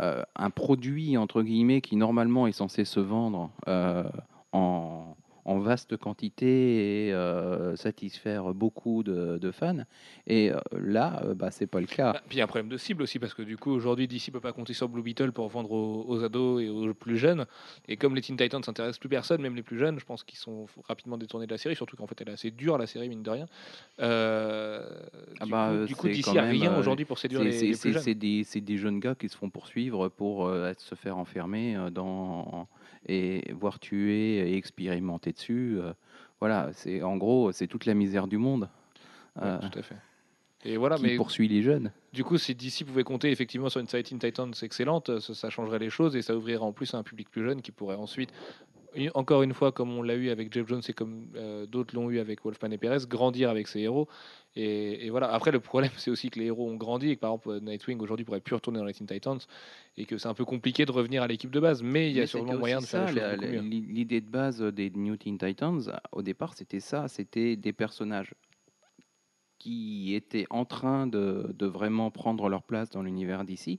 euh, 0.00 0.22
un 0.36 0.50
produit 0.50 1.16
entre 1.16 1.42
guillemets 1.42 1.80
qui 1.80 1.96
normalement 1.96 2.46
est 2.46 2.52
censé 2.52 2.84
se 2.84 3.00
vendre 3.00 3.50
en, 4.52 5.16
en 5.44 5.58
vaste 5.58 5.96
quantité 5.96 7.06
et 7.08 7.12
euh, 7.12 7.74
satisfaire 7.76 8.52
beaucoup 8.54 9.02
de, 9.02 9.38
de 9.38 9.50
fans. 9.50 9.84
Et 10.26 10.50
euh, 10.52 10.58
là, 10.78 11.22
euh, 11.24 11.34
bah, 11.34 11.50
c'est 11.50 11.66
pas 11.66 11.80
le 11.80 11.86
cas. 11.86 12.12
Ah, 12.16 12.22
puis 12.28 12.36
il 12.36 12.38
y 12.38 12.40
a 12.42 12.44
un 12.44 12.48
problème 12.48 12.68
de 12.68 12.76
cible 12.76 13.02
aussi, 13.02 13.18
parce 13.18 13.34
que 13.34 13.42
du 13.42 13.56
coup, 13.56 13.70
aujourd'hui, 13.70 14.06
DC 14.08 14.30
peut 14.32 14.40
pas 14.40 14.52
compter 14.52 14.74
sur 14.74 14.88
Blue 14.88 15.02
Beetle 15.02 15.32
pour 15.32 15.48
vendre 15.48 15.70
aux, 15.72 16.04
aux 16.08 16.22
ados 16.24 16.62
et 16.62 16.68
aux 16.68 16.92
plus 16.94 17.16
jeunes. 17.16 17.46
Et 17.88 17.96
comme 17.96 18.14
les 18.14 18.20
Teen 18.22 18.36
Titans 18.36 18.62
s'intéressent 18.62 18.98
plus 18.98 19.08
personne, 19.08 19.40
même 19.40 19.54
les 19.56 19.62
plus 19.62 19.78
jeunes, 19.78 19.98
je 19.98 20.04
pense 20.04 20.24
qu'ils 20.24 20.38
sont 20.38 20.66
rapidement 20.86 21.16
détournés 21.18 21.46
de 21.46 21.52
la 21.52 21.58
série, 21.58 21.74
surtout 21.76 21.96
qu'en 21.96 22.06
fait, 22.06 22.20
elle 22.20 22.28
est 22.28 22.32
assez 22.32 22.50
dure, 22.50 22.76
la 22.78 22.86
série, 22.86 23.08
mine 23.08 23.22
de 23.22 23.30
rien. 23.30 23.46
Euh, 24.00 24.82
Ah 25.40 25.44
du 25.44 25.50
bah, 25.50 25.70
coup, 25.80 25.86
du 25.86 25.96
coup, 25.96 26.08
DC 26.08 26.36
a 26.36 26.42
rien 26.42 26.76
aujourd'hui 26.78 27.04
pour 27.04 27.18
séduire 27.18 27.42
les, 27.42 27.50
les 27.52 27.58
plus 27.68 27.74
c'est- 27.76 27.92
jeunes. 27.92 28.02
c'est 28.02 28.14
des, 28.14 28.44
des 28.60 28.76
jeunes 28.76 29.00
gars 29.00 29.14
qui 29.14 29.28
se 29.28 29.36
font 29.36 29.50
poursuivre 29.50 30.08
pour 30.08 30.48
se 30.78 30.94
faire 30.94 31.18
enfermer 31.18 31.76
dans, 31.92 32.68
et 33.06 33.52
voir 33.52 33.78
tuer 33.78 34.38
et 34.38 34.56
expérimenter 34.56 35.32
dessus. 35.32 35.78
euh, 35.80 35.92
voilà, 36.40 36.70
c'est 36.72 37.02
en 37.02 37.16
gros, 37.16 37.52
c'est 37.52 37.66
toute 37.66 37.86
la 37.86 37.94
misère 37.94 38.26
du 38.26 38.38
monde 38.38 38.68
Ouais, 39.36 39.42
euh, 39.46 39.58
tout 39.58 39.78
à 39.78 39.82
fait. 39.82 39.96
Et 40.64 40.76
voilà, 40.76 40.96
qui 40.96 41.02
mais 41.04 41.16
poursuit 41.16 41.48
les 41.48 41.62
jeunes. 41.62 41.90
du 42.12 42.22
coup, 42.22 42.36
si 42.36 42.54
DC 42.54 42.84
pouvait 42.84 43.04
compter 43.04 43.30
effectivement 43.30 43.70
sur 43.70 43.80
une 43.80 43.86
série 43.86 44.02
Teen 44.02 44.18
Titans 44.18 44.52
excellente, 44.60 45.18
ça, 45.20 45.34
ça 45.34 45.48
changerait 45.48 45.78
les 45.78 45.88
choses 45.88 46.16
et 46.16 46.22
ça 46.22 46.36
ouvrirait 46.36 46.62
en 46.62 46.72
plus 46.72 46.92
à 46.92 46.98
un 46.98 47.02
public 47.02 47.30
plus 47.30 47.42
jeune 47.42 47.62
qui 47.62 47.72
pourrait 47.72 47.96
ensuite, 47.96 48.30
encore 49.14 49.42
une 49.42 49.54
fois, 49.54 49.72
comme 49.72 49.96
on 49.96 50.02
l'a 50.02 50.14
eu 50.14 50.30
avec 50.30 50.52
Jeff 50.52 50.66
Jones 50.66 50.82
et 50.88 50.92
comme 50.92 51.28
euh, 51.36 51.66
d'autres 51.66 51.94
l'ont 51.94 52.10
eu 52.10 52.18
avec 52.18 52.42
Wolfman 52.44 52.70
et 52.70 52.78
Perez, 52.78 53.06
grandir 53.08 53.50
avec 53.50 53.68
ses 53.68 53.80
héros. 53.80 54.08
Et, 54.56 55.06
et 55.06 55.10
voilà. 55.10 55.32
Après, 55.32 55.52
le 55.52 55.60
problème, 55.60 55.90
c'est 55.96 56.10
aussi 56.10 56.30
que 56.30 56.38
les 56.38 56.46
héros 56.46 56.68
ont 56.68 56.76
grandi 56.76 57.10
et 57.10 57.16
que 57.16 57.20
par 57.20 57.30
exemple, 57.30 57.60
Nightwing 57.60 58.00
aujourd'hui 58.00 58.24
pourrait 58.24 58.40
plus 58.40 58.54
retourner 58.54 58.78
dans 58.78 58.84
les 58.84 58.94
Teen 58.94 59.06
Titans 59.06 59.38
et 59.96 60.06
que 60.06 60.18
c'est 60.18 60.28
un 60.28 60.34
peu 60.34 60.44
compliqué 60.44 60.84
de 60.86 60.92
revenir 60.92 61.22
à 61.22 61.26
l'équipe 61.26 61.50
de 61.50 61.60
base. 61.60 61.82
Mais 61.82 62.10
il 62.10 62.16
y 62.16 62.20
a 62.20 62.26
sûrement 62.26 62.58
moyen 62.58 62.80
de 62.80 62.86
faire 62.86 63.08
ça, 63.08 63.36
L'idée 63.36 64.20
de 64.20 64.30
base 64.30 64.60
des 64.60 64.90
New 64.90 65.16
Teen 65.16 65.38
Titans, 65.38 65.80
au 66.12 66.22
départ, 66.22 66.54
c'était 66.54 66.80
ça, 66.80 67.08
c'était 67.08 67.56
des 67.56 67.72
personnages 67.72 68.34
qui 69.58 70.14
étaient 70.14 70.46
en 70.48 70.64
train 70.64 71.06
de, 71.06 71.54
de 71.56 71.66
vraiment 71.66 72.10
prendre 72.10 72.48
leur 72.48 72.62
place 72.62 72.88
dans 72.90 73.02
l'univers 73.02 73.44
d'ici, 73.44 73.78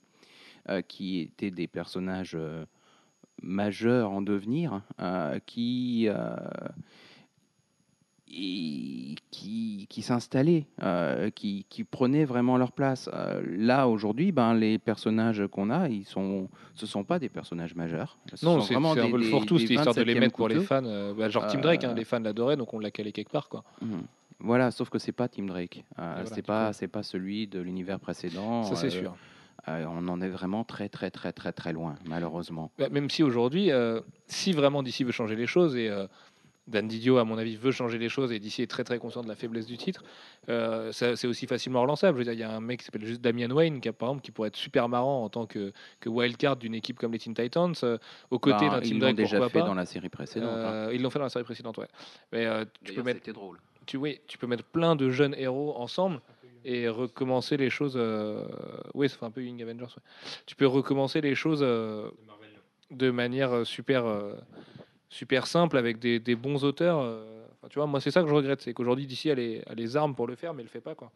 qui 0.87 1.19
étaient 1.19 1.49
des 1.49 1.67
personnages 1.67 2.35
euh, 2.35 2.65
majeurs 3.41 4.11
en 4.11 4.21
devenir, 4.21 4.81
euh, 4.99 5.39
qui, 5.45 6.07
euh, 6.07 6.35
et 8.33 9.15
qui, 9.29 9.87
qui 9.89 10.01
s'installaient, 10.01 10.65
euh, 10.83 11.29
qui, 11.31 11.65
qui 11.69 11.83
prenaient 11.83 12.23
vraiment 12.23 12.57
leur 12.57 12.71
place. 12.71 13.09
Euh, 13.13 13.41
là, 13.45 13.87
aujourd'hui, 13.89 14.31
ben, 14.31 14.53
les 14.53 14.77
personnages 14.77 15.43
qu'on 15.51 15.69
a, 15.69 15.89
ils 15.89 16.05
sont, 16.05 16.47
ce 16.73 16.85
ne 16.85 16.89
sont 16.89 17.03
pas 17.03 17.19
des 17.19 17.27
personnages 17.27 17.75
majeurs. 17.75 18.17
Ce 18.33 18.45
Non, 18.45 18.61
c'est 18.61 18.75
un 18.75 19.11
peu 19.11 19.17
le 19.17 19.23
fourre-tout, 19.23 19.59
cette 19.59 19.69
histoire 19.69 19.93
de 19.93 20.01
les 20.03 20.13
27e 20.15 20.19
mettre 20.19 20.35
pour 20.37 20.47
les 20.47 20.61
fans. 20.61 20.81
euh, 20.85 21.13
bah, 21.13 21.27
genre 21.29 21.47
Tim 21.47 21.59
Drake, 21.59 21.83
hein, 21.83 21.93
les 21.93 22.05
fans 22.05 22.19
l'adoraient, 22.19 22.55
donc 22.55 22.73
on 22.73 22.79
l'a 22.79 22.91
calé 22.91 23.11
quelque 23.11 23.31
part. 23.31 23.49
Quoi. 23.49 23.63
Mhm. 23.81 24.03
Voilà, 24.39 24.71
sauf 24.71 24.89
que 24.89 24.97
c'est 24.97 25.11
pas 25.11 25.27
Tim 25.27 25.43
Drake. 25.45 25.83
Voilà, 25.97 26.25
c'est 26.25 26.41
pas, 26.41 26.71
pas 26.91 27.03
celui 27.03 27.47
de 27.47 27.59
l'univers 27.59 27.99
précédent. 27.99 28.63
Ça, 28.63 28.75
c'est 28.75 28.89
sûr. 28.89 29.13
Euh, 29.67 29.85
on 29.87 30.07
en 30.07 30.21
est 30.21 30.29
vraiment 30.29 30.63
très, 30.63 30.89
très, 30.89 31.11
très, 31.11 31.31
très, 31.31 31.51
très 31.51 31.73
loin, 31.73 31.95
malheureusement. 32.05 32.71
Bah, 32.77 32.89
même 32.89 33.09
si 33.09 33.23
aujourd'hui, 33.23 33.71
euh, 33.71 34.01
si 34.27 34.53
vraiment 34.53 34.83
DC 34.83 35.03
veut 35.05 35.11
changer 35.11 35.35
les 35.35 35.47
choses, 35.47 35.75
et 35.75 35.89
euh, 35.89 36.07
Dan 36.67 36.87
Didio, 36.87 37.17
à 37.17 37.25
mon 37.25 37.37
avis, 37.37 37.55
veut 37.57 37.71
changer 37.71 37.97
les 37.97 38.07
choses, 38.07 38.31
et 38.31 38.39
DC 38.39 38.59
est 38.61 38.69
très 38.69 38.83
très 38.83 38.97
conscient 38.99 39.21
de 39.23 39.27
la 39.27 39.35
faiblesse 39.35 39.65
du 39.65 39.77
titre, 39.77 40.03
euh, 40.49 40.91
c'est 40.91 41.27
aussi 41.27 41.47
facilement 41.47 41.81
relançable. 41.81 42.17
Je 42.17 42.19
veux 42.19 42.23
dire, 42.23 42.33
il 42.33 42.39
y 42.39 42.43
a 42.43 42.55
un 42.55 42.61
mec 42.61 42.79
qui 42.79 42.85
s'appelle 42.85 43.05
juste 43.05 43.19
Damian 43.21 43.49
Wayne, 43.51 43.81
qui, 43.81 43.89
a, 43.89 43.93
par 43.93 44.09
exemple, 44.09 44.23
qui 44.23 44.31
pourrait 44.31 44.47
être 44.49 44.55
super 44.55 44.87
marrant 44.87 45.23
en 45.23 45.29
tant 45.29 45.45
que, 45.47 45.73
que 45.99 46.07
wildcard 46.09 46.55
d'une 46.57 46.73
équipe 46.75 46.97
comme 46.97 47.11
les 47.11 47.19
Teen 47.19 47.33
Titans, 47.33 47.73
euh, 47.83 47.97
aux 48.29 48.39
côtés 48.39 48.65
Ben, 48.67 48.71
d'un 48.73 48.81
Team 48.81 48.97
ils 48.97 49.01
l'ont 49.01 49.13
déjà 49.13 49.41
fait 49.49 49.59
pas. 49.59 49.65
dans 49.65 49.73
la 49.75 49.85
série 49.85 50.09
précédente. 50.09 50.49
hein. 50.49 50.89
Ils 50.93 51.01
l'ont 51.01 51.09
fait 51.09 51.19
dans 51.19 51.25
la 51.25 51.29
série 51.29 51.45
précédente, 51.45 51.77
ouais. 51.77 51.87
Mais 52.31 52.45
euh, 52.45 52.63
tu, 52.63 52.69
peux 52.83 52.87
D'ailleurs, 53.01 53.05
mettre, 53.05 53.19
c'était 53.19 53.33
drôle. 53.33 53.57
tu, 53.85 53.97
oui, 53.97 54.21
tu 54.27 54.37
peux 54.37 54.47
mettre 54.47 54.63
plein 54.63 54.95
de 54.95 55.09
jeunes 55.09 55.35
héros 55.37 55.75
ensemble 55.77 56.21
et 56.65 56.87
recommencer 56.89 57.57
les 57.57 57.69
choses. 57.69 57.93
euh, 57.95 58.45
Oui, 58.93 59.09
ça 59.09 59.17
fait 59.17 59.25
un 59.25 59.31
peu 59.31 59.43
Young 59.43 59.61
Avengers. 59.61 59.83
ouais. 59.85 60.03
Tu 60.45 60.55
peux 60.55 60.67
recommencer 60.67 61.21
les 61.21 61.35
choses 61.35 61.61
euh, 61.63 62.09
de 62.91 63.09
manière 63.11 63.51
euh, 63.51 63.63
super, 63.63 64.05
euh, 64.05 64.33
super 65.09 65.47
simple 65.47 65.77
avec 65.77 65.99
des, 65.99 66.19
des 66.19 66.35
bons 66.35 66.63
auteurs. 66.63 66.99
euh. 66.99 67.27
Enfin, 67.57 67.67
tu 67.69 67.79
vois, 67.79 67.85
moi, 67.87 68.01
c'est 68.01 68.11
ça 68.11 68.21
que 68.23 68.27
je 68.29 68.33
regrette, 68.33 68.61
c'est 68.61 68.73
qu'aujourd'hui, 68.73 69.05
d'ici, 69.05 69.29
a 69.29 69.35
les, 69.35 69.61
a 69.67 69.75
les 69.75 69.95
armes 69.95 70.15
pour 70.15 70.25
le 70.27 70.35
faire, 70.35 70.53
mais 70.53 70.61
elle 70.61 70.65
le 70.67 70.71
fait 70.71 70.81
pas, 70.81 70.95
quoi. 70.95 71.11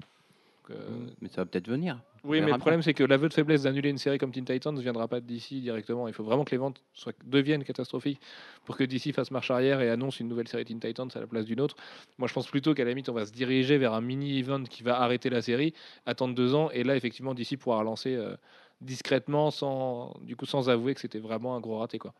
Donc, 0.67 0.77
euh, 0.77 1.07
Mais 1.21 1.29
ça 1.29 1.41
va 1.41 1.45
peut-être 1.45 1.67
venir. 1.67 1.99
oui, 2.23 2.41
mais 2.41 2.51
le 2.51 2.57
problème, 2.57 2.81
c'est 2.81 2.93
que 2.93 3.03
l'aveu 3.03 3.29
de 3.29 3.33
faiblesse 3.33 3.63
d'annuler 3.63 3.89
une 3.89 3.97
série 3.97 4.17
comme 4.17 4.31
Teen 4.31 4.45
Titans 4.45 4.73
ne 4.73 4.81
viendra 4.81 5.07
pas 5.07 5.19
d'ici 5.19 5.61
directement. 5.61 6.07
Il 6.07 6.13
faut 6.13 6.23
vraiment 6.23 6.43
que 6.43 6.51
les 6.51 6.57
ventes 6.57 6.83
soient, 6.93 7.13
deviennent 7.25 7.63
catastrophiques 7.63 8.19
pour 8.65 8.77
que 8.77 8.83
DC 8.83 9.13
fasse 9.13 9.31
marche 9.31 9.51
arrière 9.51 9.81
et 9.81 9.89
annonce 9.89 10.19
une 10.19 10.27
nouvelle 10.27 10.47
série 10.47 10.65
Teen 10.65 10.79
Titans 10.79 11.09
à 11.13 11.19
la 11.19 11.27
place 11.27 11.45
d'une 11.45 11.61
autre. 11.61 11.75
Moi, 12.17 12.27
je 12.27 12.33
pense 12.33 12.47
plutôt 12.47 12.73
qu'à 12.73 12.83
la 12.83 12.89
limite, 12.91 13.09
on 13.09 13.13
va 13.13 13.25
se 13.25 13.31
diriger 13.31 13.77
vers 13.77 13.93
un 13.93 14.01
mini-event 14.01 14.63
qui 14.63 14.83
va 14.83 14.99
arrêter 14.99 15.29
la 15.29 15.41
série, 15.41 15.73
attendre 16.05 16.33
deux 16.33 16.55
ans, 16.55 16.69
et 16.71 16.83
là, 16.83 16.95
effectivement, 16.95 17.33
DC 17.33 17.57
pourra 17.57 17.79
relancer 17.79 18.15
euh, 18.15 18.35
discrètement, 18.81 19.51
sans, 19.51 20.15
du 20.21 20.35
coup, 20.35 20.45
sans 20.45 20.69
avouer 20.69 20.93
que 20.95 21.01
c'était 21.01 21.19
vraiment 21.19 21.55
un 21.55 21.59
gros 21.59 21.77
raté. 21.77 21.99
Quoi. 21.99 22.13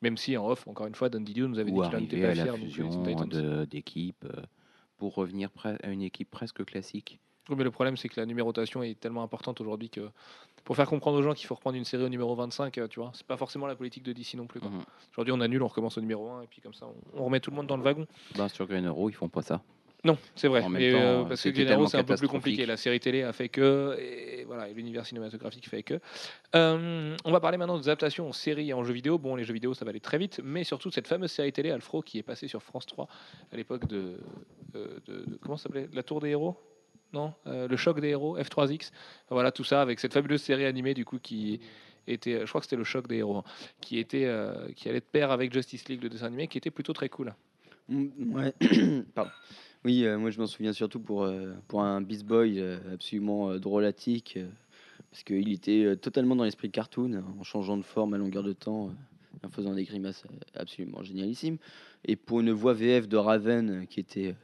Même 0.00 0.16
si 0.16 0.36
en 0.36 0.48
off, 0.48 0.66
encore 0.66 0.86
une 0.86 0.94
fois, 0.94 1.10
Don 1.10 1.20
Didio 1.20 1.46
nous 1.48 1.58
avait 1.58 1.70
dit 1.70 1.80
qu'il 1.80 1.96
en 1.96 1.98
était 1.98 2.24
arriver 2.24 2.44
pas 2.44 2.54
fier. 2.54 2.54
euh, 4.24 4.42
pour 4.96 5.14
revenir 5.14 5.50
à 5.64 5.90
une 5.90 6.02
équipe 6.02 6.30
presque 6.30 6.64
classique. 6.64 7.20
Oui, 7.50 7.56
mais 7.58 7.64
le 7.64 7.70
problème, 7.72 7.96
c'est 7.96 8.08
que 8.08 8.18
la 8.20 8.26
numérotation 8.26 8.82
est 8.82 8.98
tellement 8.98 9.22
importante 9.24 9.60
aujourd'hui 9.60 9.90
que 9.90 10.08
pour 10.64 10.76
faire 10.76 10.86
comprendre 10.88 11.18
aux 11.18 11.22
gens 11.22 11.34
qu'il 11.34 11.46
faut 11.46 11.56
reprendre 11.56 11.76
une 11.76 11.84
série 11.84 12.04
au 12.04 12.08
numéro 12.08 12.34
25, 12.36 12.78
euh, 12.78 12.86
tu 12.86 13.00
vois, 13.00 13.10
c'est 13.12 13.26
pas 13.26 13.36
forcément 13.36 13.66
la 13.66 13.74
politique 13.74 14.04
de 14.04 14.12
DC 14.12 14.34
non 14.34 14.46
plus. 14.46 14.60
Mhm. 14.60 14.82
Aujourd'hui, 15.12 15.32
on 15.32 15.40
annule, 15.40 15.62
on 15.62 15.66
recommence 15.66 15.98
au 15.98 16.00
numéro 16.00 16.30
1 16.30 16.42
et 16.42 16.46
puis 16.46 16.60
comme 16.60 16.74
ça, 16.74 16.86
on, 16.86 17.20
on 17.20 17.24
remet 17.24 17.40
tout 17.40 17.50
le 17.50 17.56
monde 17.56 17.66
dans 17.66 17.76
le 17.76 17.82
wagon. 17.82 18.06
Ben, 18.36 18.48
sur 18.48 18.66
Green 18.66 18.86
Arrow, 18.86 19.10
ils 19.10 19.14
font 19.14 19.28
pas 19.28 19.42
ça. 19.42 19.60
Non, 20.02 20.16
c'est 20.34 20.48
vrai. 20.48 20.62
Même 20.62 20.72
Mais, 20.72 20.92
temps, 20.92 20.98
euh, 20.98 21.22
euh, 21.22 21.24
parce 21.24 21.42
que 21.42 21.48
Green 21.50 21.68
Arrow, 21.68 21.86
c'est 21.86 21.98
un 21.98 22.04
peu 22.04 22.14
plus 22.14 22.28
compliqué. 22.28 22.64
La 22.64 22.76
série 22.76 23.00
télé 23.00 23.22
a 23.22 23.32
fait 23.32 23.48
que, 23.48 23.96
et 23.98 24.44
voilà, 24.44 24.68
et 24.68 24.72
l'univers 24.74 25.04
cinématographique 25.04 25.68
fait 25.68 25.82
que. 25.82 26.00
Euh, 26.54 27.16
on 27.24 27.32
va 27.32 27.40
parler 27.40 27.58
maintenant 27.58 27.76
des 27.76 27.88
adaptations 27.88 28.28
en 28.28 28.32
série 28.32 28.70
et 28.70 28.72
en 28.72 28.82
jeux 28.82 28.94
vidéo. 28.94 29.18
Bon, 29.18 29.36
les 29.36 29.44
jeux 29.44 29.52
vidéo, 29.52 29.74
ça 29.74 29.84
va 29.84 29.90
aller 29.90 30.00
très 30.00 30.18
vite, 30.18 30.40
mais 30.42 30.64
surtout 30.64 30.88
de 30.88 30.94
cette 30.94 31.08
fameuse 31.08 31.30
série 31.32 31.52
télé 31.52 31.70
Alfro 31.70 32.00
qui 32.00 32.18
est 32.18 32.22
passée 32.22 32.48
sur 32.48 32.62
France 32.62 32.86
3 32.86 33.08
à 33.52 33.56
l'époque 33.56 33.86
de, 33.88 34.18
euh, 34.74 34.98
de, 35.06 35.24
de- 35.26 35.38
comment 35.42 35.56
ça 35.56 35.64
s'appelait? 35.64 35.88
La 35.92 36.02
Tour 36.02 36.20
des 36.20 36.30
héros? 36.30 36.56
Non, 37.12 37.34
Euh, 37.46 37.66
le 37.66 37.76
choc 37.76 38.00
des 38.00 38.08
héros, 38.08 38.38
F3X. 38.38 38.92
Voilà 39.30 39.50
tout 39.50 39.64
ça 39.64 39.82
avec 39.82 39.98
cette 39.98 40.12
fabuleuse 40.12 40.42
série 40.42 40.64
animée 40.64 40.94
du 40.94 41.04
coup 41.04 41.18
qui 41.18 41.60
était, 42.06 42.40
je 42.40 42.46
crois 42.48 42.60
que 42.60 42.66
c'était 42.66 42.76
le 42.76 42.84
choc 42.84 43.08
des 43.08 43.16
héros, 43.16 43.38
hein, 43.38 43.44
qui 43.80 43.98
était, 43.98 44.24
euh, 44.26 44.70
qui 44.76 44.88
allait 44.88 45.00
de 45.00 45.04
pair 45.04 45.30
avec 45.30 45.52
Justice 45.52 45.88
League, 45.88 46.02
le 46.02 46.08
dessin 46.08 46.26
animé, 46.26 46.46
qui 46.48 46.58
était 46.58 46.70
plutôt 46.70 46.92
très 46.92 47.08
cool. 47.08 47.34
Mm, 47.88 48.34
Ouais. 48.34 48.54
Pardon. 49.14 49.30
Oui, 49.84 50.04
euh, 50.04 50.18
moi 50.18 50.30
je 50.30 50.38
m'en 50.38 50.46
souviens 50.46 50.72
surtout 50.72 51.00
pour, 51.00 51.28
pour 51.66 51.82
un 51.82 52.00
Beast 52.00 52.24
Boy 52.24 52.62
absolument 52.92 53.56
drôlatique, 53.56 54.38
parce 55.10 55.24
qu'il 55.24 55.50
était 55.52 55.96
totalement 55.96 56.36
dans 56.36 56.44
l'esprit 56.44 56.70
cartoon, 56.70 57.14
hein, 57.14 57.24
en 57.40 57.42
changeant 57.42 57.76
de 57.76 57.82
forme 57.82 58.14
à 58.14 58.18
longueur 58.18 58.42
de 58.42 58.52
temps, 58.52 58.92
en 59.42 59.48
faisant 59.48 59.74
des 59.74 59.84
grimaces 59.84 60.22
absolument 60.54 61.02
génialissimes. 61.02 61.56
Et 62.04 62.16
pour 62.16 62.40
une 62.40 62.50
voix 62.52 62.74
VF 62.74 63.08
de 63.08 63.16
Raven 63.16 63.86
qui 63.88 64.00
était 64.00 64.34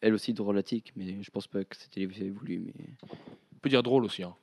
elle 0.00 0.14
aussi 0.14 0.32
drôlatique, 0.32 0.92
mais 0.96 1.22
je 1.22 1.30
pense 1.30 1.46
pas 1.46 1.64
que 1.64 1.76
c'était 1.76 2.06
voulu. 2.06 2.58
Mais... 2.66 2.72
On 3.54 3.58
peut 3.60 3.68
dire 3.68 3.82
drôle 3.82 4.04
aussi. 4.04 4.22
hein. 4.22 4.34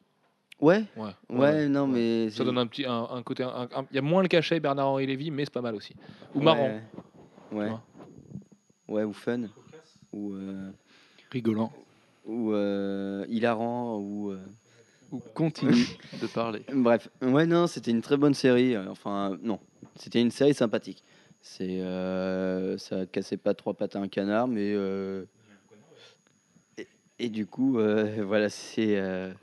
Ouais, 0.60 0.84
Ouais, 0.96 1.12
ouais, 1.30 1.68
non, 1.70 1.86
mais. 1.88 2.30
Ça 2.32 2.38
c'est- 2.38 2.44
donne 2.46 2.58
un 2.58 2.66
petit 2.68 2.86
un, 2.86 3.08
un 3.12 3.22
côté. 3.24 3.44
un- 3.44 3.68
un- 3.76 3.86
Il 3.92 3.96
y 3.96 4.00
a 4.00 4.02
moins 4.02 4.22
le 4.24 4.28
cachet 4.28 4.60
Bernard-Henri 4.60 5.06
Lévy, 5.06 5.30
mais 5.32 5.46
c'est 5.46 5.54
pas 5.54 5.62
mal 5.62 5.76
aussi. 5.76 5.96
Ou 6.34 6.42
marrant. 6.42 6.80
Ouais, 7.52 7.70
ouais. 8.88 9.04
ou 9.04 9.14
fun. 9.14 9.44
Ou, 10.14 10.34
euh, 10.34 10.72
Rigolant. 11.32 11.72
ou 12.26 12.54
euh, 12.54 13.26
hilarant, 13.30 13.98
ou. 14.00 14.32
euh, 14.32 14.40
Ou 15.12 15.20
continue 15.34 15.86
de 16.22 16.28
parler. 16.28 16.64
Bref, 16.74 17.08
ouais, 17.22 17.46
non, 17.46 17.68
c'était 17.68 17.92
une 17.92 18.02
très 18.02 18.18
bonne 18.18 18.34
série. 18.34 18.76
Enfin, 18.78 19.38
non, 19.44 19.60
c'était 19.96 20.22
une 20.22 20.32
série 20.32 20.54
sympathique. 20.54 21.04
C'est, 21.40 21.80
euh, 21.82 22.78
ça 22.78 23.06
cassait 23.06 23.38
pas 23.38 23.54
trois 23.54 23.74
pattes 23.76 23.96
à 23.96 24.00
un 24.00 24.08
canard, 24.08 24.48
mais 24.48 24.74
euh, 24.74 25.24
et, 27.20 27.30
du 27.30 27.46
coup, 27.46 27.80
euh, 27.80 28.24
voilà, 28.26 28.50
c'est, 28.50 28.98
euh, 28.98 29.34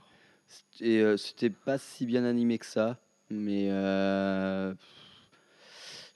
c'était, 0.47 1.01
euh, 1.01 1.17
c'était 1.17 1.51
pas 1.51 1.79
si 1.79 2.07
bien 2.07 2.25
animé 2.25 2.59
que 2.59 2.67
ça, 2.67 2.99
mais 3.31 3.69
je 3.69 4.75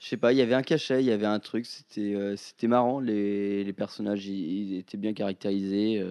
sais 0.07 0.17
pas, 0.17 0.31
il 0.31 0.37
y 0.37 0.41
avait 0.41 0.55
un 0.55 0.63
cachet, 0.63 1.01
il 1.01 1.07
y 1.07 1.11
avait 1.11 1.25
un 1.25 1.39
truc, 1.39 1.65
c'était, 1.65 2.15
c'était 2.37 2.67
marrant. 2.67 2.99
Les, 2.99 3.63
les 3.63 3.73
personnages, 3.73 4.27
étaient 4.29 4.97
bien 4.97 5.13
caractérisés. 5.13 6.03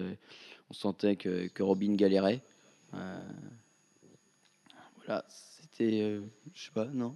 on 0.69 0.73
sentait 0.73 1.15
que, 1.15 1.47
que 1.47 1.63
Robin 1.63 1.95
galérait. 1.95 2.41
Voilà, 4.97 5.25
c'était. 5.27 6.19
je 6.53 6.63
sais 6.63 6.71
pas, 6.71 6.85
non? 6.85 7.15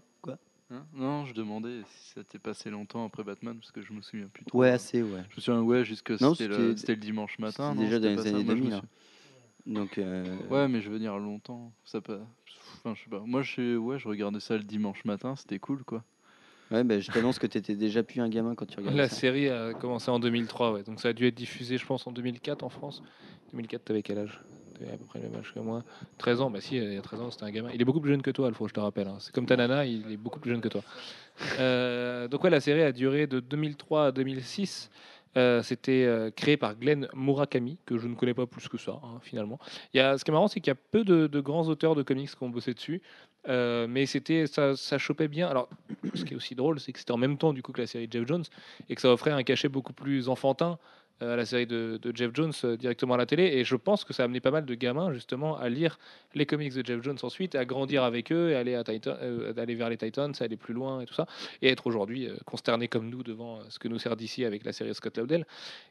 Hein 0.73 0.85
non, 0.93 1.25
je 1.25 1.33
demandais 1.33 1.81
si 1.87 2.13
ça 2.13 2.23
t'est 2.23 2.39
passé 2.39 2.69
longtemps 2.69 3.05
après 3.05 3.23
Batman, 3.23 3.55
parce 3.57 3.71
que 3.71 3.81
je 3.81 3.93
me 3.93 4.01
souviens 4.01 4.27
plus 4.27 4.43
trop. 4.45 4.59
Ouais, 4.59 4.69
assez, 4.69 5.03
ouais. 5.03 5.23
Je 5.29 5.35
me 5.35 5.41
souviens, 5.41 5.61
ouais, 5.61 5.85
jusque 5.85 6.17
c'était 6.17 6.47
le, 6.47 6.73
le 6.73 6.95
dimanche 6.95 7.37
matin. 7.37 7.69
c'était 7.69 7.75
non, 7.75 7.83
déjà 7.85 7.99
dans 7.99 8.09
les 8.09 8.27
années 8.27 8.43
Moi, 8.43 8.55
je 8.55 8.61
me 8.61 8.69
2000, 8.69 8.73
hein. 8.73 8.81
Donc. 9.65 9.97
euh, 9.97 10.23
Ouais, 10.49 10.67
mais 10.67 10.81
je 10.81 10.89
veux 10.89 10.99
dire 10.99 11.17
longtemps. 11.17 11.71
Ça 11.85 12.01
peut... 12.01 12.19
Enfin, 12.77 12.95
je 12.95 13.03
sais 13.03 13.09
pas. 13.09 13.19
Moi, 13.19 13.43
je, 13.43 13.77
ouais, 13.77 13.99
je 13.99 14.07
regardais 14.07 14.39
ça 14.39 14.57
le 14.57 14.63
dimanche 14.63 15.05
matin, 15.05 15.35
c'était 15.35 15.59
cool, 15.59 15.83
quoi. 15.83 16.03
Ouais, 16.71 16.83
bah, 16.83 16.99
je 16.99 17.11
t'annonce 17.11 17.37
que 17.37 17.45
t'étais 17.47 17.75
déjà 17.75 18.01
plus 18.03 18.19
un 18.21 18.29
gamin 18.29 18.55
quand 18.55 18.65
tu 18.65 18.77
regardais 18.77 18.97
La 18.97 19.09
ça. 19.09 19.15
série 19.15 19.49
a 19.49 19.73
commencé 19.73 20.09
en 20.09 20.19
2003, 20.19 20.73
ouais. 20.73 20.83
donc 20.83 20.99
ça 20.99 21.09
a 21.09 21.13
dû 21.13 21.27
être 21.27 21.35
diffusé, 21.35 21.77
je 21.77 21.85
pense, 21.85 22.07
en 22.07 22.11
2004 22.11 22.63
en 22.63 22.69
France. 22.69 23.03
2004, 23.51 23.83
t'avais 23.85 24.01
quel 24.01 24.17
âge? 24.17 24.39
Près 25.07 25.19
le 25.19 25.29
même 25.29 25.39
âge 25.39 25.53
que 25.53 25.59
moi. 25.59 25.83
13 26.17 26.41
ans, 26.41 26.49
bah 26.49 26.61
si, 26.61 26.77
il 26.77 26.93
y 26.93 26.97
a 26.97 27.01
13 27.01 27.21
ans, 27.21 27.31
c'était 27.31 27.43
un 27.43 27.51
gamin. 27.51 27.69
Il 27.73 27.81
est 27.81 27.85
beaucoup 27.85 28.01
plus 28.01 28.11
jeune 28.11 28.21
que 28.21 28.31
toi, 28.31 28.47
Alfro, 28.47 28.67
je 28.67 28.73
te 28.73 28.79
rappelle. 28.79 29.07
hein. 29.07 29.17
C'est 29.19 29.33
comme 29.33 29.45
ta 29.45 29.55
nana, 29.55 29.85
il 29.85 30.11
est 30.11 30.17
beaucoup 30.17 30.39
plus 30.39 30.51
jeune 30.51 30.61
que 30.61 30.67
toi. 30.67 30.81
Euh, 31.59 32.27
donc 32.27 32.43
ouais, 32.43 32.49
la 32.49 32.59
série 32.59 32.81
a 32.81 32.91
duré 32.91 33.27
de 33.27 33.39
2003 33.39 34.07
à 34.07 34.11
2006. 34.11 34.89
Euh, 35.35 35.63
C'était 35.63 36.05
euh, 36.05 36.29
créé 36.29 36.57
par 36.57 36.75
Glenn 36.75 37.07
Murakami, 37.15 37.77
que 37.85 37.97
je 37.97 38.07
ne 38.07 38.15
connais 38.15 38.35
pas 38.35 38.45
plus 38.45 38.67
que 38.67 38.77
ça, 38.77 38.99
hein, 39.03 39.19
finalement. 39.21 39.59
Y 39.93 39.99
a, 39.99 40.17
ce 40.17 40.23
qui 40.23 40.31
est 40.31 40.33
marrant, 40.33 40.47
c'est 40.47 40.59
qu'il 40.59 40.69
y 40.69 40.75
a 40.75 40.79
peu 40.91 41.03
de, 41.03 41.39
grands 41.39 41.67
auteurs 41.67 41.95
de 41.95 42.03
comics 42.03 42.29
qui 42.29 42.43
ont 42.43 42.49
bossé 42.49 42.73
dessus. 42.73 43.01
Mais 43.47 44.05
c'était 44.05 44.47
ça, 44.47 44.75
ça 44.75 44.97
chopait 44.97 45.27
bien. 45.27 45.47
Alors, 45.47 45.69
ce 46.13 46.23
qui 46.23 46.33
est 46.33 46.37
aussi 46.37 46.55
drôle, 46.55 46.79
c'est 46.79 46.91
que 46.93 46.99
c'était 46.99 47.11
en 47.11 47.17
même 47.17 47.37
temps 47.37 47.51
du 47.51 47.61
coup 47.61 47.71
que 47.71 47.81
la 47.81 47.87
série 47.87 48.07
Jeff 48.09 48.25
Jones 48.27 48.45
et 48.89 48.95
que 48.95 49.01
ça 49.01 49.11
offrait 49.11 49.31
un 49.31 49.43
cachet 49.43 49.69
beaucoup 49.69 49.93
plus 49.93 50.29
enfantin 50.29 50.77
à 51.21 51.35
la 51.35 51.45
série 51.45 51.65
de, 51.67 51.97
de 52.01 52.15
Jeff 52.15 52.31
Jones 52.33 52.51
euh, 52.65 52.75
directement 52.75 53.13
à 53.13 53.17
la 53.17 53.25
télé. 53.25 53.43
Et 53.43 53.63
je 53.63 53.75
pense 53.75 54.03
que 54.03 54.13
ça 54.13 54.23
a 54.23 54.25
amené 54.25 54.39
pas 54.39 54.51
mal 54.51 54.65
de 54.65 54.73
gamins 54.75 55.13
justement 55.13 55.57
à 55.57 55.69
lire 55.69 55.97
les 56.33 56.45
comics 56.45 56.73
de 56.73 56.85
Jeff 56.85 57.01
Jones 57.01 57.17
ensuite, 57.23 57.55
à 57.55 57.63
grandir 57.65 58.03
avec 58.03 58.31
eux, 58.31 58.49
et 58.51 58.55
aller 58.55 58.75
à 58.75 58.83
Titan, 58.83 59.15
euh, 59.21 59.53
d'aller 59.53 59.75
vers 59.75 59.89
les 59.89 59.97
Titans, 59.97 60.33
aller 60.39 60.57
plus 60.57 60.73
loin 60.73 61.01
et 61.01 61.05
tout 61.05 61.13
ça, 61.13 61.25
et 61.61 61.69
être 61.69 61.87
aujourd'hui 61.87 62.27
euh, 62.27 62.35
consterné 62.45 62.87
comme 62.87 63.09
nous 63.09 63.23
devant 63.23 63.59
euh, 63.59 63.63
ce 63.69 63.79
que 63.79 63.87
nous 63.87 63.99
sert 63.99 64.15
d'ici 64.15 64.43
avec 64.43 64.65
la 64.65 64.73
série 64.73 64.93
Scott 64.93 65.17
Laudel. 65.17 65.45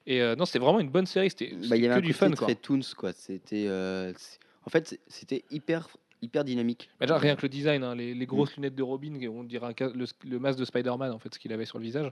Et 0.06 0.20
euh, 0.20 0.34
non, 0.36 0.44
c'était 0.44 0.58
vraiment 0.58 0.80
une 0.80 0.90
bonne 0.90 1.06
série. 1.06 1.30
C'était 1.30 1.52
Bah, 1.54 1.76
c'était 1.76 1.88
que 1.88 2.00
du 2.00 2.12
fun 2.12 2.30
quoi. 2.32 2.46
très 2.48 2.54
Toons, 2.56 2.80
quoi. 2.96 3.12
C'était. 3.12 3.66
euh, 3.68 4.12
en 4.64 4.70
fait, 4.70 5.00
c'était 5.08 5.44
hyper, 5.50 5.88
hyper 6.22 6.44
dynamique. 6.44 6.88
Mais 7.00 7.06
rien 7.10 7.36
que 7.36 7.42
le 7.42 7.48
design, 7.48 7.82
hein, 7.82 7.94
les, 7.94 8.26
grosses 8.26 8.56
lunettes 8.56 8.74
de 8.74 8.82
Robin, 8.82 9.12
on 9.28 9.44
dirait 9.44 9.74
le, 9.94 10.06
le 10.24 10.38
masque 10.38 10.58
de 10.58 10.64
Spider-Man, 10.64 11.12
en 11.12 11.18
fait, 11.18 11.34
ce 11.34 11.38
qu'il 11.38 11.52
avait 11.52 11.66
sur 11.66 11.78
le 11.78 11.84
visage. 11.84 12.10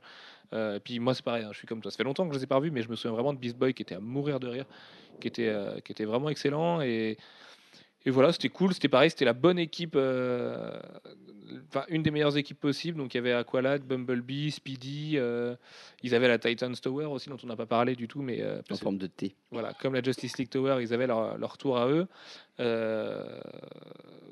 Euh, 0.53 0.77
et 0.77 0.81
puis 0.81 0.99
moi, 0.99 1.15
c'est 1.15 1.25
pareil, 1.25 1.45
hein, 1.45 1.51
je 1.53 1.59
suis 1.59 1.67
comme 1.67 1.81
toi. 1.81 1.91
Ça 1.91 1.97
fait 1.97 2.05
longtemps 2.05 2.25
que 2.25 2.31
je 2.31 2.35
ne 2.35 2.39
les 2.41 2.45
ai 2.45 2.47
pas 2.47 2.57
revus, 2.57 2.71
mais 2.71 2.83
je 2.83 2.89
me 2.89 2.97
souviens 2.97 3.13
vraiment 3.13 3.33
de 3.33 3.39
Beast 3.39 3.57
Boy 3.57 3.73
qui 3.73 3.83
était 3.83 3.95
à 3.95 4.01
mourir 4.01 4.41
de 4.41 4.49
rire, 4.49 4.67
qui 5.21 5.29
était, 5.29 5.49
euh, 5.49 5.79
qui 5.81 5.93
était 5.93 6.05
vraiment 6.05 6.29
excellent. 6.29 6.81
Et, 6.81 7.17
et 8.07 8.11
voilà, 8.11 8.33
c'était 8.33 8.49
cool, 8.49 8.73
c'était 8.75 8.89
pareil, 8.89 9.11
c'était 9.11 9.25
la 9.27 9.33
bonne 9.35 9.59
équipe, 9.59 9.95
euh, 9.97 10.81
enfin, 11.69 11.85
une 11.89 12.03
des 12.03 12.11
meilleures 12.11 12.37
équipes 12.37 12.59
possibles. 12.61 12.97
Donc 12.99 13.13
il 13.15 13.19
y 13.19 13.21
avait 13.21 13.33
Aqualad, 13.33 13.83
Bumblebee, 13.83 14.51
Speedy, 14.53 15.13
euh, 15.17 15.55
ils 16.03 16.15
avaient 16.15 16.29
la 16.29 16.39
Titans 16.39 16.75
Tower 16.75 17.05
aussi, 17.07 17.29
dont 17.29 17.37
on 17.43 17.47
n'a 17.47 17.57
pas 17.57 17.67
parlé 17.67 17.95
du 17.97 18.09
tout, 18.09 18.23
mais 18.23 18.41
euh, 18.41 18.63
En 18.71 18.77
forme 18.77 18.97
de 18.99 19.07
T. 19.07 19.35
voilà, 19.51 19.75
comme 19.75 19.95
la 19.95 20.03
Justice 20.03 20.39
League 20.39 20.49
Tower, 20.49 20.79
ils 20.81 20.95
avaient 20.95 21.07
leur, 21.07 21.37
leur 21.37 21.59
tour 21.59 21.77
à 21.79 21.89
eux. 21.89 22.07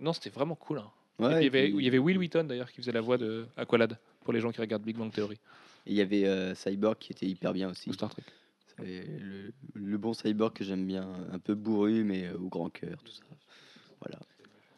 Non, 0.00 0.12
c'était 0.12 0.30
vraiment 0.30 0.54
cool. 0.54 0.78
hein. 0.78 0.90
Et 1.20 1.24
puis, 1.24 1.26
il, 1.36 1.42
y 1.42 1.44
et 1.44 1.46
avait, 1.48 1.68
puis- 1.68 1.78
il 1.78 1.84
y 1.84 1.88
avait 1.88 1.98
Will 1.98 2.18
Wheaton 2.18 2.44
d'ailleurs 2.44 2.70
qui 2.70 2.76
faisait 2.76 2.92
la 2.92 3.00
voix 3.00 3.18
de 3.18 3.46
Aqualad 3.56 3.98
pour 4.22 4.32
les 4.32 4.40
gens 4.40 4.52
qui 4.52 4.60
regardent 4.60 4.84
Big 4.84 4.96
Bang 4.96 5.10
Theory 5.12 5.38
Il 5.86 5.94
y 5.94 6.00
avait 6.00 6.54
Cyborg 6.54 6.96
qui 6.98 7.12
était 7.12 7.26
hyper 7.26 7.52
bien 7.52 7.70
aussi. 7.70 7.90
ou 7.90 7.92
Star 7.92 8.10
Trek. 8.10 8.22
Le, 8.80 9.50
le 9.74 9.98
bon 9.98 10.12
Cyborg 10.14 10.52
que 10.52 10.62
j'aime 10.62 10.86
bien, 10.86 11.08
un 11.32 11.38
peu 11.40 11.54
bourru 11.56 12.04
mais 12.04 12.30
au 12.30 12.48
grand 12.48 12.70
cœur, 12.70 12.96
tout 13.04 13.10
ça. 13.10 13.22
Voilà. 14.00 14.18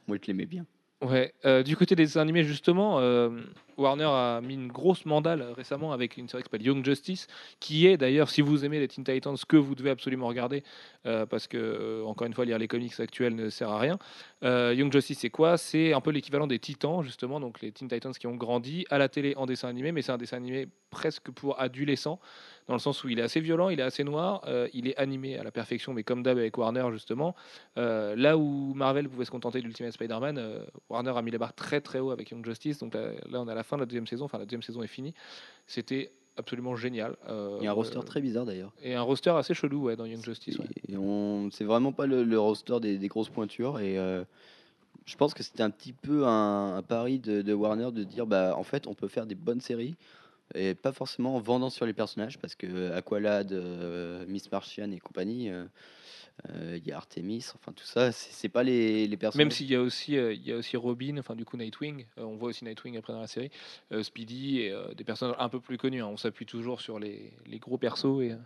Moi, 0.07 0.19
je 0.21 0.27
l'aimais 0.27 0.47
bien. 0.47 0.67
Ouais, 1.03 1.33
euh, 1.47 1.63
du 1.63 1.77
côté 1.77 1.97
des 1.97 2.19
animés 2.19 2.45
justement, 2.45 3.01
euh, 3.01 3.31
Warner 3.77 4.05
a 4.05 4.41
mis 4.41 4.55
une 4.55 4.69
grosse 4.69 5.05
mandale 5.07 5.43
récemment 5.57 5.93
avec 5.93 6.17
une 6.17 6.29
série 6.29 6.43
qui 6.43 6.47
s'appelle 6.47 6.67
Young 6.67 6.85
Justice, 6.85 7.27
qui 7.59 7.87
est 7.87 7.97
d'ailleurs, 7.97 8.31
si 8.31 8.41
vous 8.41 8.65
aimez 8.65 8.79
les 8.79 8.89
Teen 8.89 9.05
Titans, 9.05 9.37
que 9.49 9.57
vous 9.57 9.75
devez 9.75 9.91
absolument 9.91 10.27
regarder, 10.27 10.63
euh, 11.07 11.27
parce 11.27 11.47
que 11.47 11.57
euh, 11.57 12.05
encore 12.05 12.27
une 12.27 12.35
fois, 12.35 12.45
lire 12.45 12.59
les 12.59 12.69
comics 12.69 12.99
actuels 12.99 13.35
ne 13.35 13.49
sert 13.49 13.71
à 13.71 13.79
rien. 13.79 13.99
Euh, 14.45 14.75
Young 14.77 14.93
Justice, 14.93 15.19
c'est 15.21 15.31
quoi? 15.31 15.57
C'est 15.57 15.93
un 15.93 16.01
peu 16.01 16.11
l'équivalent 16.11 16.47
des 16.47 16.59
Titans 16.59 17.03
justement, 17.03 17.41
donc 17.41 17.61
les 17.61 17.73
Teen 17.73 17.89
Titans 17.89 18.13
qui 18.13 18.27
ont 18.27 18.37
grandi 18.37 18.85
à 18.91 18.99
la 18.99 19.09
télé 19.09 19.35
en 19.37 19.47
dessin 19.47 19.69
animé, 19.69 19.93
mais 19.93 20.03
c'est 20.03 20.13
un 20.13 20.19
dessin 20.19 20.37
animé 20.37 20.69
presque 20.91 21.31
pour 21.31 21.61
adolescents, 21.61 22.19
dans 22.67 22.75
le 22.75 22.81
sens 22.81 23.05
où 23.05 23.09
il 23.09 23.19
est 23.19 23.23
assez 23.23 23.41
violent, 23.41 23.69
il 23.69 23.79
est 23.79 23.85
assez 23.85 24.03
noir, 24.03 24.43
il 24.73 24.89
est 24.89 24.97
animé 24.97 25.39
à 25.39 25.45
la 25.45 25.53
perfection, 25.53 25.93
mais 25.93 26.03
comme 26.03 26.23
d'hab 26.23 26.37
avec 26.39 26.57
Warner 26.59 26.87
justement. 26.93 27.37
Là 27.77 28.37
où 28.37 28.75
Marvel 28.75 29.09
pouvait 29.09 29.25
se 29.25 29.31
contenter 29.31 29.61
d'Ultimate 29.61 29.93
Spider-Man, 29.93 30.67
Warner 30.89 31.13
a 31.17 31.23
mis 31.23 31.31
la 31.31 31.39
barre 31.39 31.55
très 31.55 31.81
très 31.81 32.01
haut 32.01 32.11
avec 32.11 32.31
Young 32.31 32.45
Justice. 32.45 32.79
Donc 32.79 32.95
là, 32.95 33.13
là, 33.29 33.41
on 33.41 33.49
est 33.49 33.53
à 33.53 33.55
la 33.61 33.65
fin 33.69 33.77
de 33.77 33.83
la 33.83 33.87
deuxième 33.87 34.07
saison. 34.07 34.25
Enfin, 34.25 34.39
la 34.39 34.47
deuxième 34.47 34.63
saison 34.69 34.83
est 34.83 34.93
finie. 34.97 35.15
C'était 35.67 36.11
absolument 36.37 36.77
génial. 36.77 37.13
Euh, 37.29 37.59
Il 37.61 37.65
y 37.65 37.69
a 37.69 37.71
un 37.71 37.75
roster 37.75 37.99
euh, 37.99 38.03
très 38.03 38.21
bizarre 38.21 38.47
d'ailleurs. 38.47 38.73
Et 38.83 38.95
un 38.95 39.03
roster 39.03 39.31
assez 39.31 39.55
chelou 39.55 39.81
ouais, 39.87 39.97
dans 39.97 40.07
Young 40.07 40.25
Justice. 40.25 40.59
ouais. 40.59 40.67
Et 40.89 40.97
on, 40.97 41.51
c'est 41.51 41.67
vraiment 41.73 41.93
pas 41.93 42.07
le, 42.07 42.25
le 42.25 42.39
roster 42.39 42.79
des, 42.81 42.99
des 42.99 43.09
grosses 43.09 43.29
pointures. 43.29 43.79
Et 43.79 43.99
euh, 43.99 44.25
je 45.05 45.17
pense 45.17 45.35
que 45.35 45.43
c'était 45.43 45.63
un 45.63 45.71
petit 45.71 45.93
peu 45.93 46.27
un, 46.27 46.77
un 46.77 46.83
pari 46.83 47.19
de, 47.19 47.43
de 47.43 47.53
Warner 47.53 47.91
de 47.93 48.05
dire 48.05 48.27
bah 48.27 48.55
en 48.57 48.65
fait 48.65 48.87
on 48.87 48.95
peut 48.95 49.09
faire 49.09 49.27
des 49.27 49.35
bonnes 49.35 49.61
séries 49.61 49.97
Et 50.55 50.75
pas 50.75 50.93
forcément 50.93 51.37
en 51.37 51.41
vendant 51.41 51.71
sur 51.71 51.87
les 51.87 51.93
personnages, 51.93 52.39
parce 52.39 52.55
que 52.55 52.93
Aqualad, 52.93 53.53
euh, 53.53 54.25
Miss 54.27 54.51
Martian 54.51 54.91
et 54.91 54.99
compagnie, 54.99 55.49
euh, 55.51 55.65
il 56.49 56.87
y 56.87 56.93
a 56.93 56.97
Artemis, 56.97 57.47
enfin 57.55 57.73
tout 57.73 57.85
ça, 57.85 58.13
c'est 58.13 58.49
pas 58.49 58.63
les, 58.63 59.07
les 59.07 59.17
personnages. 59.17 59.45
Même 59.47 59.51
s'il 59.51 59.71
y 59.71 59.75
a 59.75 59.81
aussi, 59.83 60.17
euh, 60.17 60.33
il 60.33 60.47
y 60.47 60.53
a 60.53 60.57
aussi 60.57 60.77
Robin, 60.77 61.19
enfin 61.19 61.35
du 61.37 61.45
coup 61.45 61.57
Nightwing. 61.57 62.07
euh, 62.19 62.23
on 62.23 62.37
voit 62.37 62.49
aussi 62.51 62.65
Nightwing 62.65 62.97
après 62.97 63.13
dans 63.13 63.21
la 63.21 63.27
série, 63.27 63.51
euh, 63.93 64.03
Speedy 64.03 64.61
et 64.61 64.71
euh, 64.73 64.95
des 64.95 65.05
personnages 65.05 65.37
un 65.39 65.49
peu 65.49 65.61
plus 65.61 65.77
connus. 65.79 66.03
hein. 66.03 66.07
On 66.09 66.17
s'appuie 66.17 66.47
toujours 66.47 66.81
sur 66.81 66.99
les, 66.99 67.33
les 67.47 67.59
gros 67.59 67.79
persos 67.79 68.23
et 68.23 68.33
euh, 68.33 68.37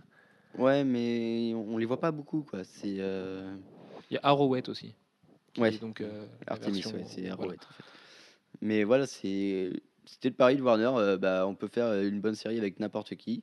Ouais, 0.57 0.85
mais 0.85 1.53
on 1.55 1.79
les 1.79 1.85
voit 1.87 1.99
pas 2.01 2.13
beaucoup, 2.13 2.43
quoi. 2.43 2.63
C'est 2.65 2.97
euh, 2.99 3.55
il 4.11 4.15
y 4.15 4.17
a 4.19 4.21
Arrowhead 4.23 4.69
aussi. 4.69 4.95
Ouais. 5.59 5.73
donc 5.79 6.01
euh, 6.01 6.27
Artemis, 6.47 6.81
version- 6.81 6.99
ouais, 6.99 7.05
c'est 7.09 7.21
voilà. 7.23 7.33
Arrowhead, 7.35 7.61
en 7.69 7.73
fait. 7.75 7.85
Mais 8.61 8.85
voilà, 8.85 9.07
c'est 9.07 9.73
c'était 10.07 10.29
le 10.29 10.35
pari 10.35 10.57
de 10.57 10.63
Warner. 10.63 10.91
euh, 10.97 11.17
bah, 11.17 11.47
on 11.47 11.55
peut 11.55 11.67
faire 11.69 11.87
euh, 11.87 12.09
une 12.09 12.21
bonne 12.21 12.35
série 12.35 12.59
avec 12.59 12.79
n'importe 12.79 13.15
qui, 13.17 13.43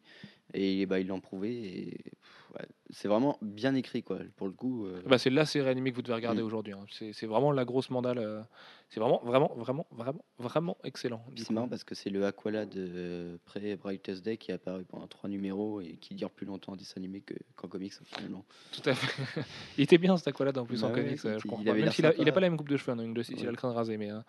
et 0.53 0.85
bah, 0.85 0.99
ils 0.99 1.07
l'ont 1.07 1.19
prouvé. 1.19 1.51
Et 1.51 1.91
pff, 1.91 2.51
ouais, 2.55 2.67
c'est 2.91 3.07
vraiment 3.07 3.37
bien 3.41 3.73
écrit, 3.75 4.03
quoi. 4.03 4.19
Pour 4.35 4.47
le 4.47 4.53
coup. 4.53 4.85
euh, 4.85 5.01
Bah, 5.07 5.17
c'est 5.17 5.29
la 5.29 5.45
série 5.45 5.67
animée 5.69 5.91
que 5.91 5.95
vous 5.95 6.01
devez 6.01 6.13
regarder 6.15 6.41
Mm. 6.41 6.45
aujourd'hui. 6.45 6.73
hein. 6.73 6.85
C'est 7.13 7.25
vraiment 7.25 7.51
la 7.51 7.65
grosse 7.65 7.89
mandale. 7.89 8.17
euh, 8.19 8.41
c'est 8.89 8.99
vraiment, 8.99 9.21
vraiment, 9.23 9.53
vraiment, 9.55 9.87
vraiment, 9.91 10.25
vraiment 10.37 10.77
excellent. 10.83 11.23
c'est 11.37 11.49
marrant 11.51 11.69
parce 11.69 11.85
que 11.85 11.95
c'est 11.95 12.09
le 12.09 12.25
Aqualad 12.25 12.75
euh, 12.75 13.37
pré-Brightest 13.45 14.21
Day 14.21 14.35
qui 14.35 14.51
est 14.51 14.55
apparu 14.55 14.83
pendant 14.83 15.07
trois 15.07 15.29
numéros 15.29 15.79
et 15.79 15.95
qui 16.01 16.13
dure 16.13 16.29
plus 16.29 16.45
longtemps 16.45 16.73
en 16.73 16.75
dessin 16.75 16.95
animé 16.97 17.21
que- 17.21 17.33
qu'en 17.55 17.69
comics 17.69 17.93
finalement. 18.03 18.43
Tout 18.73 18.89
à 18.89 18.93
fait. 18.93 19.07
il 19.77 19.83
était 19.85 19.97
bien 19.97 20.17
cet 20.17 20.27
Aqualad 20.27 20.57
en 20.57 20.65
plus 20.65 20.81
Bah 20.81 20.87
en 20.87 20.93
ouais, 20.93 21.03
comics. 21.05 21.19
je 21.23 21.27
il 21.61 21.69
avait 21.69 21.79
pas. 21.79 21.85
Même 21.85 21.91
s'il 21.93 22.05
a, 22.05 22.09
il 22.09 22.15
a 22.15 22.17
sympa. 22.17 22.31
pas 22.33 22.39
la 22.41 22.49
même 22.49 22.57
coupe 22.57 22.67
de 22.67 22.75
cheveux 22.75 22.91
hein, 22.91 22.97
dans 22.97 23.03
Young 23.03 23.15
Justice, 23.15 23.37
il 23.39 23.47
a 23.47 23.51
le 23.51 23.55
crâne 23.55 23.71
rasé. 23.71 23.95
Mais, 23.95 24.11
euh, 24.11 24.19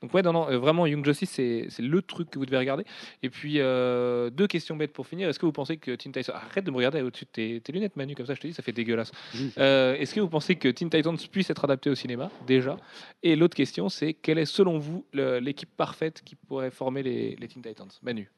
Donc 0.00 0.14
ouais, 0.14 0.22
non, 0.22 0.32
non, 0.32 0.58
vraiment 0.58 0.86
Young 0.86 1.04
Justice, 1.04 1.30
c'est 1.30 1.66
c'est 1.68 1.82
le 1.82 2.00
truc 2.00 2.30
que 2.30 2.38
vous 2.38 2.46
devez 2.46 2.56
regarder. 2.56 2.84
Et 3.22 3.28
puis 3.28 3.56
deux 3.58 4.46
questions 4.48 4.74
bêtes 4.74 4.94
pour 4.94 5.06
finir. 5.06 5.28
Est-ce 5.28 5.38
que 5.38 5.44
vous 5.44 5.52
pensez 5.52 5.76
que 5.76 5.90
Teen 5.96 6.12
Titans 6.12 6.34
arrête 6.34 6.64
de 6.64 6.70
me 6.70 6.76
regarder 6.76 7.02
au-dessus 7.02 7.26
de 7.26 7.30
tes, 7.30 7.60
tes 7.60 7.72
lunettes, 7.72 7.96
Manu, 7.98 8.14
comme 8.14 8.24
ça, 8.26 8.34
je 8.34 8.40
te 8.40 8.46
dis, 8.46 8.54
ça 8.54 8.62
fait 8.62 8.72
dégueulasse. 8.72 9.12
Euh, 9.58 9.94
Est-ce 9.96 10.14
que 10.14 10.20
vous 10.20 10.28
pensez 10.28 10.56
que 10.56 10.68
Teen 10.68 10.88
Titans 10.88 11.16
puisse 11.30 11.50
être 11.50 11.64
adapté 11.64 11.90
au 11.90 11.94
cinéma 11.94 12.30
déjà? 12.46 12.76
Et 13.22 13.36
l'autre 13.36 13.54
question, 13.56 13.88
c'est 13.90 14.14
quelle 14.14 14.38
est 14.38 14.46
selon 14.46 14.78
vous 14.78 15.04
l'équipe 15.12 15.68
parfaite 15.76 16.22
qui 16.24 16.34
pourrait 16.36 16.70
former 16.70 17.02
les, 17.02 17.36
les 17.36 17.48
Teen 17.48 17.62
Titans? 17.62 17.88
Manu. 18.02 18.30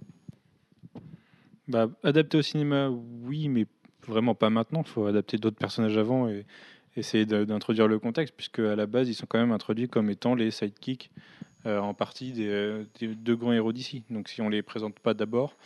Bah, 1.68 1.88
adapté 2.02 2.36
au 2.38 2.42
cinéma, 2.42 2.88
oui, 2.90 3.48
mais 3.48 3.66
vraiment 4.06 4.34
pas 4.34 4.50
maintenant. 4.50 4.82
Il 4.84 4.88
faut 4.88 5.06
adapter 5.06 5.36
d'autres 5.38 5.58
personnages 5.58 5.96
avant 5.96 6.28
et 6.28 6.44
essayer 6.96 7.26
d'introduire 7.26 7.86
le 7.86 7.98
contexte, 7.98 8.34
puisque 8.36 8.58
à 8.58 8.74
la 8.74 8.86
base, 8.86 9.08
ils 9.08 9.14
sont 9.14 9.26
quand 9.28 9.38
même 9.38 9.52
introduits 9.52 9.88
comme 9.88 10.10
étant 10.10 10.34
les 10.34 10.50
sidekicks 10.50 11.10
euh, 11.66 11.78
en 11.78 11.94
partie 11.94 12.32
des, 12.32 12.84
des 12.98 13.08
deux 13.08 13.36
grands 13.36 13.52
héros 13.52 13.72
d'ici. 13.72 14.02
Donc 14.10 14.28
si 14.28 14.40
on 14.42 14.48
les 14.48 14.62
présente 14.62 14.98
pas 14.98 15.14
d'abord, 15.14 15.56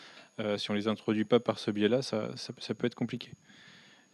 euh, 0.41 0.59
si 0.59 0.71
on 0.71 0.75
les 0.75 0.89
introduit 0.89 1.25
pas 1.25 1.41
par 1.41 1.59
ce 1.59 1.71
biais-là, 1.71 2.03
ça, 2.03 2.31
ça- 2.37 2.53
ça 2.59 2.75
peut 2.75 2.87
être 2.87 2.95
compliqué. 2.97 3.31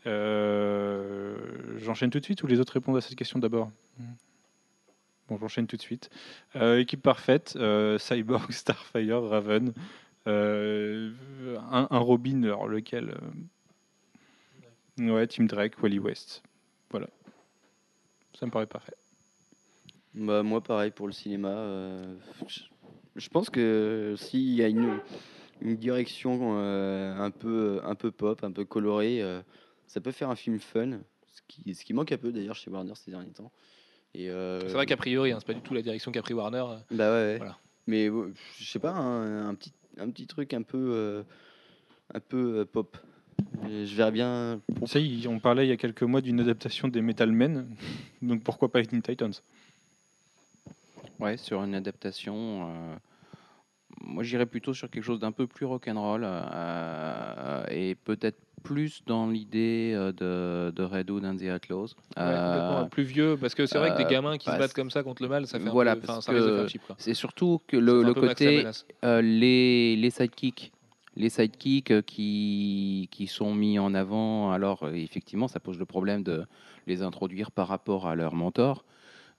Euh, 0.06 1.36
j'enchaîne 1.76 2.10
tout 2.10 2.20
de 2.20 2.24
suite 2.24 2.42
ou 2.42 2.46
les 2.46 2.60
autres 2.60 2.72
répondent 2.72 2.96
à 2.96 3.00
cette 3.00 3.16
question 3.16 3.38
d'abord? 3.38 3.70
Bon, 5.28 5.36
j'enchaîne 5.38 5.66
tout 5.66 5.76
de 5.76 5.82
suite. 5.82 6.10
Euh, 6.56 6.80
équipe 6.80 7.02
parfaite, 7.02 7.54
euh, 7.56 7.98
Cyborg, 7.98 8.50
Starfire, 8.50 9.22
Raven. 9.22 9.72
Un, 10.26 11.98
Robin, 11.98 12.42
alors 12.44 12.68
lequel 12.68 13.16
Ouais, 14.98 15.26
Team 15.26 15.46
Drake, 15.46 15.82
Wally 15.82 15.98
West. 15.98 16.42
Voilà. 16.90 17.08
Ça 18.38 18.46
me 18.46 18.50
paraît 18.50 18.66
parfait. 18.66 18.94
Bah, 20.14 20.42
moi, 20.42 20.62
pareil 20.62 20.90
pour 20.90 21.06
le 21.06 21.12
cinéma. 21.12 22.02
je, 23.16 23.28
pense 23.28 23.50
que 23.50 24.14
s'il 24.16 24.54
y 24.54 24.62
a 24.62 24.68
une, 24.68 25.00
une 25.62 25.76
direction 25.76 26.58
un, 26.58 27.30
peu, 27.30 27.80
un 27.84 27.94
peu 27.94 28.10
pop, 28.10 28.44
un 28.44 28.52
peu 28.52 28.64
colorée, 28.64 29.22
ça 29.90 30.00
peut 30.00 30.12
faire 30.12 30.30
un 30.30 30.36
film 30.36 30.60
fun. 30.60 31.00
Ce 31.32 31.40
qui, 31.48 31.74
ce 31.74 31.84
qui 31.84 31.92
manque 31.94 32.12
un 32.12 32.16
peu 32.16 32.30
d'ailleurs 32.30 32.54
chez 32.54 32.70
Warner 32.70 32.92
ces 32.94 33.10
derniers 33.10 33.30
temps. 33.32 33.50
Et, 34.14 34.30
euh, 34.30 34.60
C'est 34.68 34.74
vrai 34.74 34.86
qu'a 34.86 34.96
priori, 34.96 35.32
hein, 35.32 35.38
c'est 35.40 35.46
pas 35.46 35.54
du 35.54 35.60
tout 35.62 35.74
la 35.74 35.82
direction 35.82 36.12
qu'a 36.12 36.22
pris 36.22 36.32
Warner. 36.34 36.58
euh. 36.68 36.76
Bah 36.92 37.10
ouais, 37.10 37.24
ouais. 37.32 37.36
Voilà. 37.38 37.58
Mais 37.88 38.08
je 38.58 38.64
sais 38.70 38.78
pas, 38.78 38.92
un, 38.92 39.48
un 39.48 39.54
petit, 39.56 39.72
un 39.98 40.08
petit 40.10 40.26
truc 40.28 40.54
un 40.54 40.62
peu, 40.62 40.78
euh, 40.78 41.22
un 42.14 42.20
peu 42.20 42.58
euh, 42.60 42.64
pop. 42.64 42.96
Et 43.68 43.86
je 43.86 43.96
verrais 43.96 44.12
bien. 44.12 44.60
Ça 44.86 45.00
y 45.00 45.24
est, 45.24 45.26
on 45.26 45.40
parlait 45.40 45.66
il 45.66 45.70
y 45.70 45.72
a 45.72 45.76
quelques 45.76 46.02
mois 46.04 46.20
d'une 46.20 46.38
adaptation 46.40 46.86
des 46.88 47.00
Metal 47.02 47.32
Men, 47.32 47.66
donc 48.22 48.44
pourquoi 48.44 48.70
pas 48.70 48.80
les 48.80 48.86
Teen 48.86 49.02
Titans? 49.02 49.32
Ouais, 51.18 51.36
sur 51.36 51.62
une 51.64 51.74
adaptation. 51.74 52.70
Moi, 54.04 54.22
j'irais 54.22 54.46
plutôt 54.46 54.74
sur 54.74 54.88
quelque 54.90 55.04
chose 55.04 55.20
d'un 55.20 55.32
peu 55.32 55.46
plus 55.46 55.66
rock'n'roll 55.66 56.22
euh, 56.24 57.64
et 57.70 57.94
peut-être 57.94 58.38
plus 58.62 59.02
dans 59.06 59.26
l'idée 59.28 59.92
euh, 59.94 60.12
de, 60.12 60.70
de 60.74 60.82
Red 60.82 61.10
Hood 61.10 61.24
and 61.24 61.36
the 61.36 61.42
Outlaws. 61.44 61.94
Ouais, 62.16 62.22
Euh, 62.22 62.84
plus 62.84 63.04
vieux, 63.04 63.36
parce 63.40 63.54
que 63.54 63.64
c'est 63.66 63.78
vrai 63.78 63.92
que 63.92 63.96
des 63.98 64.04
euh, 64.04 64.08
gamins 64.08 64.36
qui 64.36 64.50
se 64.50 64.56
battent 64.58 64.74
comme 64.74 64.90
ça 64.90 65.02
contre 65.02 65.22
le 65.22 65.28
mal, 65.28 65.46
ça 65.46 65.58
fait 65.58 65.66
un 65.66 65.70
Voilà, 65.70 65.96
peu, 65.96 66.02
enfin, 66.04 66.14
parce 66.14 66.26
ça 66.26 66.32
que 66.32 66.56
faire 66.58 66.68
cheap. 66.68 66.82
quoi. 66.86 66.96
C'est 66.98 67.14
surtout 67.14 67.60
que 67.66 67.76
le, 67.78 68.00
un 68.02 68.06
le 68.08 68.14
peu 68.14 68.20
côté 68.28 68.64
les, 69.22 69.96
les 69.96 70.10
sidekicks. 70.10 70.72
Les 71.16 71.28
sidekicks 71.28 72.02
qui, 72.02 73.08
qui 73.10 73.26
sont 73.26 73.54
mis 73.54 73.78
en 73.78 73.94
avant, 73.94 74.52
alors 74.52 74.88
effectivement, 74.92 75.48
ça 75.48 75.58
pose 75.58 75.78
le 75.78 75.86
problème 75.86 76.22
de 76.22 76.44
les 76.86 77.02
introduire 77.02 77.50
par 77.50 77.66
rapport 77.68 78.06
à 78.06 78.14
leur 78.14 78.34
mentor. 78.34 78.84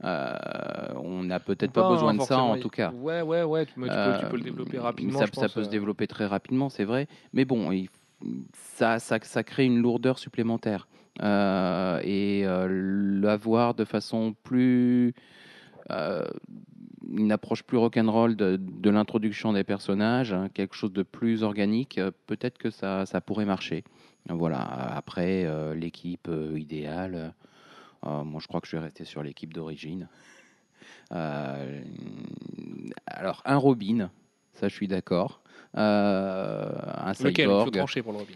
Euh, 0.03 0.93
on 1.03 1.23
n'a 1.23 1.39
peut-être 1.39 1.71
pas, 1.71 1.83
Pas, 1.83 1.89
besoin 1.89 2.11
hein, 2.11 2.17
de 2.17 2.21
ça, 2.23 2.39
en 2.41 2.57
tout 2.57 2.69
cas. 2.69 2.91
Ouais, 2.91 3.21
ouais, 3.21 3.43
ouais, 3.43 3.65
tu, 3.65 3.73
peux, 3.75 3.81
tu 3.87 4.25
peux 4.25 4.37
le 4.37 4.41
Euh, 4.41 4.43
développer 4.43 4.79
rapidement. 4.79 5.19
Ça, 5.19 5.25
je 5.25 5.31
ça 5.35 5.41
pense, 5.41 5.53
peut 5.53 5.63
se 5.63 5.67
euh. 5.67 5.71
développer 5.71 6.07
très 6.07 6.25
rapidement, 6.25 6.69
c'est 6.69 6.85
vrai. 6.85 7.07
Mais 7.33 7.45
bon, 7.45 7.71
il- 7.71 7.89
ça, 8.53 8.99
ça, 8.99 9.17
ça 9.21 9.43
crée 9.43 9.65
une 9.65 9.81
lourdeur 9.81 10.17
supplémentaire. 10.19 10.87
Et 11.21 12.43
l'avoir 12.45 13.73
de 13.75 13.85
façon 13.85 14.35
plus. 14.43 15.13
une 17.09 17.31
approche 17.31 17.63
plus 17.63 17.77
rock'n'roll 17.77 18.35
de, 18.35 18.57
de 18.57 18.89
l'introduction 18.89 19.51
des 19.53 19.63
personnages, 19.63 20.33
hein, 20.33 20.47
quelque 20.53 20.75
chose 20.75 20.93
de 20.93 21.03
plus 21.03 21.43
organique, 21.43 21.97
euh, 21.97 22.11
peut-être 22.27 22.57
que 22.57 22.69
ça, 22.69 23.05
ça 23.05 23.19
pourrait 23.21 23.45
marcher. 23.45 23.83
Voilà. 24.29 24.59
Après, 24.95 25.43
euh, 25.45 25.73
l'équipe 25.75 26.27
euh, 26.29 26.57
idéale, 26.57 27.33
moi 28.03 28.39
je 28.41 28.47
crois 28.47 28.61
que 28.61 28.67
je 28.67 28.75
vais 28.75 28.83
rester 28.83 29.05
sur 29.05 29.23
l'équipe 29.23 29.53
d'origine. 29.53 30.07
Euh, 31.11 31.81
alors, 33.05 33.41
un 33.45 33.57
Robin, 33.57 34.09
ça 34.53 34.67
je 34.67 34.73
suis 34.73 34.87
d'accord. 34.87 35.41
Euh, 35.77 36.71
un 36.97 37.11
Lequel? 37.11 37.21
Il 37.21 37.33
faut 37.33 37.33
cyborg, 37.33 37.73
trancher 37.73 38.01
pour 38.01 38.11
le 38.13 38.19
Robin. 38.19 38.35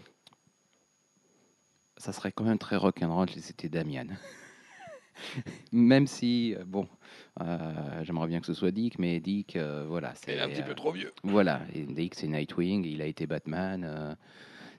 ça 1.96 2.12
serait 2.12 2.32
quand 2.32 2.44
même 2.44 2.58
très 2.58 2.76
rock'n'roll 2.76 3.30
si 3.30 3.40
c'était 3.40 3.68
Damian. 3.68 4.06
même 5.72 6.06
si, 6.06 6.54
euh, 6.54 6.64
bon, 6.64 6.88
euh, 7.40 8.04
j'aimerais 8.04 8.28
bien 8.28 8.40
que 8.40 8.46
ce 8.46 8.54
soit 8.54 8.70
Dick, 8.70 8.98
mais 8.98 9.20
Dick, 9.20 9.56
euh, 9.56 9.84
voilà. 9.88 10.14
c'est 10.14 10.38
euh, 10.38 10.74
trop 10.74 10.92
vieux. 10.92 11.12
Voilà, 11.24 11.62
et 11.74 11.82
Dick 11.82 12.14
c'est 12.14 12.28
Nightwing, 12.28 12.84
il 12.84 13.02
a 13.02 13.06
été 13.06 13.26
Batman. 13.26 13.84
euh, 13.84 14.14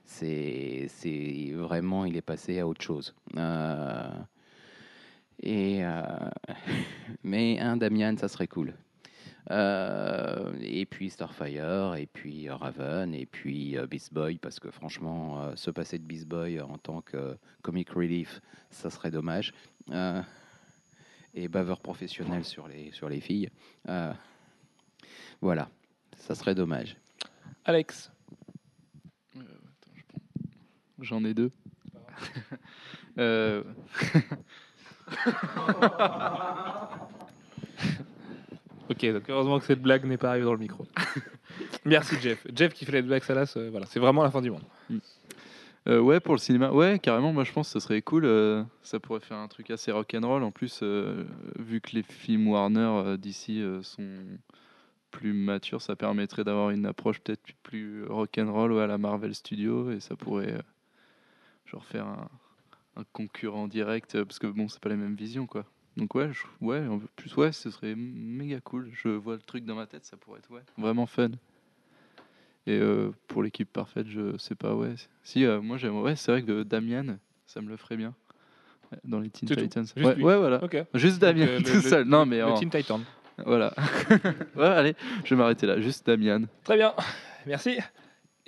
c'est, 0.04 0.86
c'est 0.88 1.52
vraiment, 1.52 2.04
il 2.06 2.16
est 2.16 2.22
passé 2.22 2.60
à 2.60 2.66
autre 2.66 2.82
chose. 2.82 3.14
Euh, 5.44 5.48
et 5.48 5.84
euh, 5.84 6.02
mais 7.22 7.58
un 7.60 7.76
Damian, 7.76 8.16
ça 8.16 8.28
serait 8.28 8.48
cool. 8.48 8.74
Euh, 9.50 10.52
et 10.60 10.84
puis 10.84 11.08
Starfire, 11.08 11.94
et 11.96 12.06
puis 12.06 12.48
euh, 12.48 12.54
Raven, 12.54 13.14
et 13.14 13.24
puis 13.24 13.76
Beast 13.88 14.12
Boy, 14.12 14.36
parce 14.38 14.60
que 14.60 14.70
franchement, 14.70 15.42
euh, 15.42 15.56
se 15.56 15.70
passer 15.70 15.98
de 15.98 16.04
Beast 16.04 16.26
Boy 16.26 16.60
en 16.60 16.76
tant 16.76 17.00
que 17.00 17.36
comic 17.62 17.88
relief, 17.90 18.40
ça 18.70 18.90
serait 18.90 19.10
dommage. 19.10 19.54
Euh, 19.90 20.22
et 21.34 21.48
baveur 21.48 21.80
professionnel 21.80 22.44
sur 22.44 22.68
les, 22.68 22.90
sur 22.92 23.08
les 23.08 23.20
filles. 23.20 23.48
Euh, 23.88 24.12
voilà, 25.40 25.70
ça 26.16 26.34
serait 26.34 26.54
dommage. 26.54 26.96
Alex, 27.64 28.10
J'en 31.00 31.24
ai 31.24 31.34
deux. 31.34 31.52
Euh, 33.18 33.64
ok, 38.90 39.12
donc 39.12 39.28
heureusement 39.28 39.58
que 39.58 39.64
cette 39.64 39.82
blague 39.82 40.04
n'est 40.04 40.16
pas 40.16 40.30
arrivée 40.30 40.44
dans 40.44 40.52
le 40.52 40.58
micro. 40.58 40.86
Merci 41.84 42.16
Jeff. 42.20 42.46
Jeff 42.54 42.72
qui 42.72 42.84
fait 42.84 42.92
les 42.92 43.02
blagues 43.02 43.22
salaces, 43.22 43.56
euh, 43.56 43.70
c'est 43.86 44.00
vraiment 44.00 44.22
la 44.22 44.30
fin 44.30 44.40
du 44.40 44.50
monde. 44.50 44.62
euh, 45.88 46.00
ouais, 46.00 46.20
pour 46.20 46.34
le 46.34 46.40
cinéma, 46.40 46.70
ouais, 46.70 46.98
carrément, 46.98 47.32
moi 47.32 47.44
je 47.44 47.52
pense 47.52 47.72
que 47.72 47.80
ce 47.80 47.86
serait 47.86 48.02
cool. 48.02 48.24
euh, 48.24 48.62
ça 48.82 49.00
pourrait 49.00 49.20
faire 49.20 49.38
un 49.38 49.48
truc 49.48 49.70
assez 49.70 49.92
rock'n'roll. 49.92 50.42
En 50.42 50.50
plus, 50.50 50.80
euh, 50.82 51.24
vu 51.58 51.80
que 51.80 51.90
les 51.94 52.02
films 52.02 52.48
Warner 52.48 53.16
d'ici 53.18 53.62
sont 53.82 54.08
plus 55.10 55.32
matures, 55.32 55.82
ça 55.82 55.96
permettrait 55.96 56.44
d'avoir 56.44 56.70
une 56.70 56.86
approche 56.86 57.20
peut-être 57.20 57.42
plus 57.62 58.04
rock'n'roll 58.04 58.72
ouais, 58.72 58.82
à 58.82 58.86
la 58.86 58.98
Marvel 58.98 59.34
Studios 59.34 59.90
et 59.90 60.00
ça 60.00 60.16
pourrait 60.16 60.52
euh, 60.52 60.62
genre 61.66 61.84
faire 61.84 62.06
un, 62.06 62.28
un 62.98 63.04
concurrent 63.12 63.68
direct 63.68 64.14
euh, 64.16 64.24
parce 64.24 64.38
que 64.38 64.46
bon, 64.46 64.68
c'est 64.68 64.80
pas 64.80 64.88
les 64.90 64.96
mêmes 64.96 65.14
visions 65.16 65.46
quoi. 65.46 65.64
Donc 65.96 66.14
ouais, 66.14 66.30
je- 66.32 66.44
ouais, 66.64 66.86
en 66.86 67.00
plus 67.16 67.34
ouais, 67.36 67.52
ce 67.52 67.70
serait 67.70 67.94
méga 67.96 68.60
cool. 68.60 68.90
Je 68.92 69.08
vois 69.08 69.34
le 69.34 69.40
truc 69.42 69.64
dans 69.64 69.74
ma 69.74 69.86
tête, 69.86 70.04
ça 70.04 70.16
pourrait 70.16 70.38
être 70.40 70.50
ouais, 70.50 70.62
vraiment 70.76 71.06
fun. 71.06 71.30
Et 72.66 72.78
euh, 72.78 73.10
pour 73.28 73.42
l'équipe 73.42 73.72
parfaite, 73.72 74.06
je 74.08 74.36
sais 74.36 74.54
pas, 74.54 74.74
ouais. 74.74 74.94
Si, 75.22 75.44
euh, 75.44 75.60
moi 75.60 75.78
j'aime. 75.78 75.96
Ouais, 76.00 76.16
c'est 76.16 76.30
vrai 76.32 76.42
que 76.42 76.62
Damian, 76.62 77.16
ça 77.46 77.60
me 77.62 77.68
le 77.68 77.76
ferait 77.76 77.96
bien. 77.96 78.14
Dans 79.04 79.20
les 79.20 79.30
Teen 79.30 79.48
tout 79.48 79.54
Titans. 79.54 79.84
Ouais, 79.96 80.14
ouais, 80.22 80.36
voilà. 80.36 80.62
Ok. 80.64 80.76
Juste 80.94 81.20
Donc, 81.20 81.30
Damian 81.34 81.46
euh, 81.46 81.58
le- 81.58 81.64
tout 81.64 81.72
le- 81.74 81.80
seul. 81.82 82.04
Non, 82.06 82.26
mais 82.26 82.38
Le 82.38 82.44
en- 82.46 82.54
Teen 82.58 82.70
Titan. 82.70 83.00
voilà. 83.44 83.74
ouais, 84.56 84.64
allez, 84.66 84.94
je 85.24 85.30
vais 85.34 85.36
m'arrêter 85.36 85.66
là. 85.66 85.80
Juste 85.80 86.06
Damian. 86.06 86.42
Très 86.64 86.76
bien, 86.76 86.94
merci. 87.46 87.78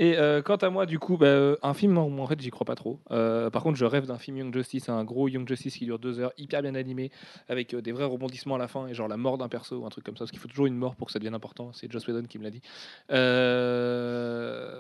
Et 0.03 0.17
euh, 0.17 0.41
quant 0.41 0.57
à 0.57 0.71
moi, 0.71 0.87
du 0.87 0.99
coup, 0.99 1.19
bah, 1.19 1.27
euh, 1.27 1.57
un 1.63 1.75
film, 1.75 1.99
en 1.99 2.27
fait, 2.27 2.41
j'y 2.41 2.49
crois 2.49 2.65
pas 2.65 2.75
trop. 2.75 2.99
Euh, 3.11 3.51
par 3.51 3.63
contre, 3.63 3.77
je 3.77 3.85
rêve 3.85 4.07
d'un 4.07 4.17
film 4.17 4.39
Young 4.39 4.55
Justice, 4.55 4.89
un 4.89 5.05
gros 5.05 5.29
Young 5.29 5.47
Justice 5.47 5.77
qui 5.77 5.85
dure 5.85 5.99
deux 5.99 6.21
heures, 6.21 6.33
hyper 6.39 6.63
bien 6.63 6.75
animé, 6.75 7.11
avec 7.49 7.77
des 7.77 7.93
vrais 7.93 8.07
rebondissements 8.07 8.55
à 8.55 8.59
la 8.59 8.67
fin, 8.67 8.87
et 8.87 8.95
genre 8.95 9.09
la 9.09 9.19
mort 9.19 9.37
d'un 9.37 9.51
perso, 9.51 9.77
ou 9.77 9.85
un 9.85 9.91
truc 9.91 10.05
comme 10.05 10.17
ça, 10.17 10.21
parce 10.21 10.31
qu'il 10.31 10.41
faut 10.41 10.49
toujours 10.49 10.65
une 10.65 10.75
mort 10.75 10.97
pour 10.97 11.09
que 11.09 11.13
ça 11.13 11.19
devienne 11.19 11.35
important. 11.35 11.73
C'est 11.75 11.93
Joss 11.93 12.09
Whedon 12.09 12.23
qui 12.23 12.39
me 12.39 12.45
l'a 12.45 12.51
dit. 12.51 12.63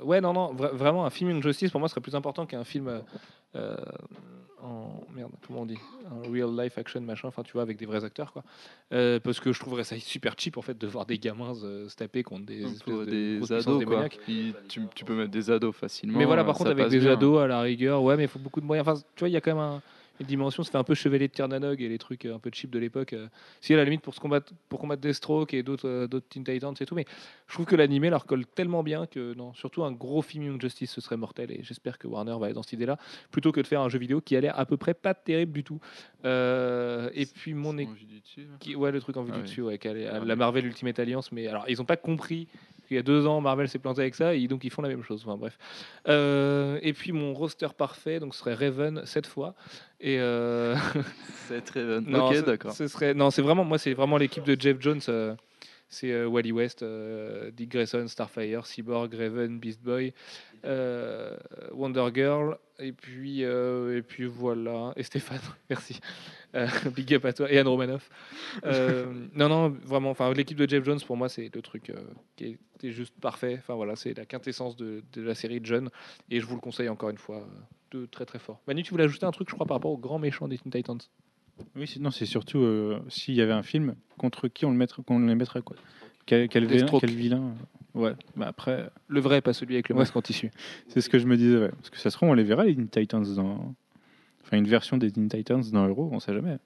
Ouais, 0.09 0.23
non, 0.23 0.33
non, 0.33 0.55
vra- 0.55 0.73
vraiment, 0.73 1.05
un 1.05 1.11
film 1.11 1.29
Young 1.33 1.43
Justice, 1.43 1.71
pour 1.71 1.81
moi, 1.81 1.91
serait 1.91 2.01
plus 2.01 2.15
important 2.15 2.47
qu'un 2.47 2.65
film 2.65 3.03
en. 4.63 5.05
Merde, 5.15 5.31
comment 5.47 5.63
on 5.63 5.67
dit 5.67 5.79
Un 6.11 6.31
real 6.33 6.51
life 6.57 6.79
action, 6.79 7.01
machin, 7.01 7.29
enfin, 7.29 7.43
tu 7.43 7.53
vois, 7.53 7.63
avec 7.63 7.77
des 7.77 7.87
vrais 7.87 8.05
acteurs, 8.05 8.33
quoi. 8.33 8.43
Euh, 8.93 9.19
parce 9.21 9.41
que 9.41 9.53
je 9.53 9.61
trouverais 9.61 9.85
ça 9.85 9.99
super 9.99 10.35
cheap, 10.39 10.57
en 10.57 10.63
fait, 10.63 10.77
de 10.79 10.87
voir 10.87 11.07
des 11.07 11.19
gamins 11.19 11.53
euh, 11.65 11.89
se 11.89 11.97
taper 11.97 12.23
contre 12.23 12.47
des, 12.47 12.63
de 12.63 13.05
des 13.05 13.53
ados, 13.53 13.85
quoi. 13.85 14.09
Puis 14.25 14.55
tu, 14.69 14.83
tu 14.95 15.05
peux 15.05 15.15
mettre 15.15 15.31
des 15.31 15.51
ados 15.51 15.75
facilement. 15.75 16.19
Mais 16.19 16.25
voilà, 16.25 16.45
par 16.45 16.55
contre, 16.55 16.71
ça 16.71 16.73
avec 16.73 16.89
des 16.89 16.99
bien. 17.01 17.13
ados 17.13 17.41
à 17.41 17.47
la 17.47 17.61
rigueur, 17.61 18.03
ouais, 18.03 18.17
mais 18.17 18.25
il 18.25 18.29
faut 18.29 18.39
beaucoup 18.39 18.61
de 18.61 18.67
moyens. 18.67 18.87
Enfin, 18.89 19.01
tu 19.15 19.21
vois, 19.21 19.29
il 19.29 19.33
y 19.33 19.37
a 19.37 19.41
quand 19.41 19.53
même 19.55 19.63
un- 19.63 19.83
dimension, 20.25 20.63
ça 20.63 20.71
fait 20.73 20.79
un 20.79 20.85
peu 20.85 20.95
chevalier 20.95 21.29
de 21.29 21.33
Tirnanog 21.33 21.81
et 21.81 21.89
les 21.89 21.99
trucs 21.99 22.25
euh, 22.27 22.35
un 22.35 22.39
peu 22.39 22.51
cheap 22.53 22.71
de 22.71 22.79
l'époque. 22.79 23.13
euh. 23.13 23.29
Si, 23.61 23.73
à 23.75 23.77
la 23.77 23.85
limite, 23.85 24.03
pour, 24.03 24.15
se 24.15 24.21
combattre, 24.21 24.53
pour 24.69 24.79
combattre 24.81 25.01
Deathstroke 25.03 25.55
et 25.55 25.63
d'autres 25.63 25.89
euh, 25.89 26.07
d'autres 26.07 26.27
Teen 26.29 26.45
Titans 26.45 26.75
et 26.81 26.87
tout, 26.87 26.95
mais 26.95 27.05
je 27.49 27.55
trouve 27.55 27.67
que 27.67 27.77
l'animé 27.77 28.11
leur 28.11 28.27
colle 28.27 28.47
tellement 28.47 28.83
bien 28.83 29.07
que, 29.07 29.35
non, 29.35 29.53
surtout 29.55 29.83
un 29.85 29.93
gros 29.93 30.23
film 30.23 30.45
Young 30.45 30.61
Justice, 30.61 30.91
ce 30.93 31.01
serait 31.01 31.17
mortel 31.17 31.51
et 31.51 31.63
j'espère 31.63 31.99
que 31.99 32.07
Warner 32.07 32.37
va 32.39 32.47
aller 32.47 32.55
dans 32.55 32.63
cette 32.63 32.75
idée-là, 32.75 32.99
plutôt 33.31 33.53
que 33.53 33.61
de 33.61 33.67
faire 33.67 33.81
un 33.81 33.89
jeu 33.89 33.99
vidéo 33.99 34.21
qui 34.21 34.37
a 34.37 34.41
l'air 34.41 34.59
à 34.59 34.67
peu 34.67 34.77
près 34.77 34.95
pas 34.95 35.15
terrible 35.15 35.53
du 35.53 35.65
tout. 35.65 35.81
Euh, 36.25 37.11
et 37.15 37.27
puis, 37.27 37.55
mon 37.55 37.77
é- 37.79 37.89
qui- 38.61 38.75
ouais, 38.75 38.93
le 38.93 39.01
truc 39.01 39.17
en 39.17 39.23
vue 39.23 39.31
Ah 39.33 39.37
du 39.37 39.43
oui. 39.43 39.49
dessus, 39.49 39.63
ouais, 39.63 39.79
qui 39.79 39.89
Ah 39.89 40.19
la. 40.25 40.37
Marvel 40.37 40.67
Ultimate 40.67 40.99
Alliance, 40.99 41.33
mais 41.33 41.47
alors 41.47 41.65
ils 41.69 41.79
n'ont 41.79 41.85
pas 41.85 41.97
compris 41.97 42.47
qu'il 42.91 42.97
y 42.97 43.01
a 43.01 43.05
deux 43.05 43.25
ans 43.29 43.41
Marvel 43.41 43.69
s'est 43.69 43.79
planté 43.79 44.01
avec 44.01 44.17
ça, 44.17 44.35
et 44.35 44.49
donc 44.49 44.65
ils 44.65 44.71
font 44.71 44.83
la 44.83 44.89
même 44.89 45.05
chose. 45.05 45.23
Enfin 45.25 45.37
bref. 45.37 45.57
Euh, 46.09 46.81
et 46.83 46.93
puis 46.93 47.13
mon 47.13 47.35
roster 47.35 47.69
parfait, 47.79 48.19
donc 48.19 48.35
ce 48.35 48.41
serait 48.41 48.55
Raven 48.55 49.03
cette 49.05 49.29
fois. 49.29 49.55
Et 50.01 50.19
euh, 50.19 50.75
C'est 51.49 51.65
très 51.65 51.85
bon. 51.85 52.05
non, 52.05 52.31
ok, 52.31 52.45
d'accord. 52.45 52.73
Ce 52.73 52.89
serait 52.89 53.15
non, 53.15 53.31
c'est 53.31 53.43
vraiment 53.43 53.63
moi, 53.63 53.79
c'est 53.79 53.95
vraiment 53.95 54.17
l'équipe 54.17 54.43
de 54.43 54.61
Jeff 54.61 54.79
Jones. 54.81 55.01
euh, 55.09 55.37
c'est 55.93 56.13
euh, 56.13 56.27
Wally 56.27 56.53
West, 56.53 56.83
euh, 56.83 57.51
Dick 57.51 57.71
Grayson, 57.71 58.07
Starfire, 58.07 58.65
Cyborg, 58.65 59.13
Raven, 59.13 59.59
Beast 59.59 59.83
Boy, 59.83 60.13
euh, 60.65 61.37
Wonder 61.73 62.07
Girl, 62.15 62.59
et 62.79 62.93
puis 62.93 63.45
euh, 63.45 63.97
et 63.99 64.03
puis 64.03 64.25
voilà. 64.27 64.93
Et 64.97 65.03
Stéphane, 65.03 65.39
merci. 65.71 66.01
Euh, 66.55 66.67
big 66.95 67.15
up 67.15 67.25
à 67.27 67.33
toi 67.33 67.51
et 67.51 67.59
Anne 67.59 67.69
Romanoff. 67.69 68.11
Non, 69.35 69.49
non, 69.49 69.69
vraiment. 69.85 70.11
Enfin, 70.11 70.33
l'équipe 70.33 70.59
de 70.59 70.69
Jeff 70.69 70.85
Jones 70.85 71.01
pour 71.07 71.17
moi 71.17 71.29
c'est 71.29 71.51
le 71.55 71.63
truc 71.63 71.93
qui 72.37 72.59
était 72.77 72.93
juste 72.93 73.15
parfait. 73.21 73.57
Enfin 73.59 73.75
voilà, 73.75 73.97
c'est 73.97 74.17
la 74.17 74.27
quintessence 74.27 74.77
de, 74.77 75.03
de 75.13 75.23
la 75.23 75.35
série 75.35 75.61
de 75.61 75.67
jeunes 75.67 75.91
et 76.31 76.41
je 76.41 76.47
vous 76.47 76.55
le 76.57 76.61
conseille 76.61 76.89
encore 76.89 77.11
une 77.11 77.19
fois 77.19 77.47
de 77.93 78.07
très 78.07 78.25
très 78.27 78.39
fort. 78.39 78.61
Manu, 78.67 78.83
tu 78.83 78.91
voulais 78.91 79.05
ajouter 79.05 79.27
un 79.27 79.31
truc, 79.31 79.49
je 79.49 79.55
crois, 79.55 79.67
par 79.67 79.77
rapport 79.77 79.93
au 79.93 79.99
grand 79.99 80.19
méchant 80.19 80.49
des 80.49 80.59
Teen 80.59 80.73
Titans? 80.73 80.99
Oui, 81.77 81.87
c'est- 81.87 82.01
non, 82.01 82.11
c'est 82.11 82.27
surtout 82.27 82.65
s'il 83.09 83.35
y 83.35 83.43
avait 83.43 83.53
un 83.53 83.63
film 83.63 83.95
contre 84.19 84.49
qui 84.49 84.65
on 84.65 84.71
le 84.71 84.77
mettrait, 84.77 85.03
qu'on 85.03 85.19
les 85.21 85.35
mettrait 85.35 85.63
quoi. 85.63 85.77
Quel, 86.27 86.49
quel 86.49 86.65
vilain, 86.65 86.77
Deathstroke. 86.81 87.01
quel 87.01 87.11
vilain, 87.15 87.55
Ouais. 87.95 88.13
Bah 88.37 88.47
après, 88.49 88.91
Le 89.09 89.21
vrai, 89.21 89.41
pas 89.41 89.53
celui 89.53 89.75
avec 89.75 89.89
le 89.89 89.95
Ouais. 89.95 90.01
masque 90.03 90.17
en 90.17 90.23
tissu. 90.23 90.51
c'est 90.89 91.01
ce 91.01 91.09
que 91.09 91.19
je 91.19 91.27
me 91.27 91.37
disais. 91.37 91.57
Ouais. 91.57 91.71
Parce 91.71 91.91
que 91.91 91.99
ça 91.99 92.11
se 92.11 92.17
trouve, 92.17 92.29
on 92.29 92.35
les 92.35 92.45
verra 92.45 92.65
les 92.65 92.75
Teen 92.75 92.89
Titans 92.89 93.25
dans. 93.35 93.75
Enfin, 94.43 94.57
une 94.57 94.67
version 94.69 94.97
des 94.97 95.11
Teen 95.11 95.29
Titans 95.29 95.63
dans 95.73 95.87
Euro, 95.89 96.09
on 96.13 96.21
sait 96.21 96.33
jamais. 96.35 96.59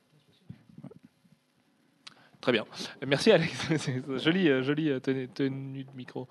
Très 2.44 2.52
bien. 2.52 2.66
Merci 3.06 3.32
Alex. 3.32 3.52
C'est 3.78 4.02
joli, 4.18 4.50
euh, 4.50 4.62
euh, 4.68 5.26
tenue, 5.32 5.84
de 5.84 5.96
micro. 5.96 6.28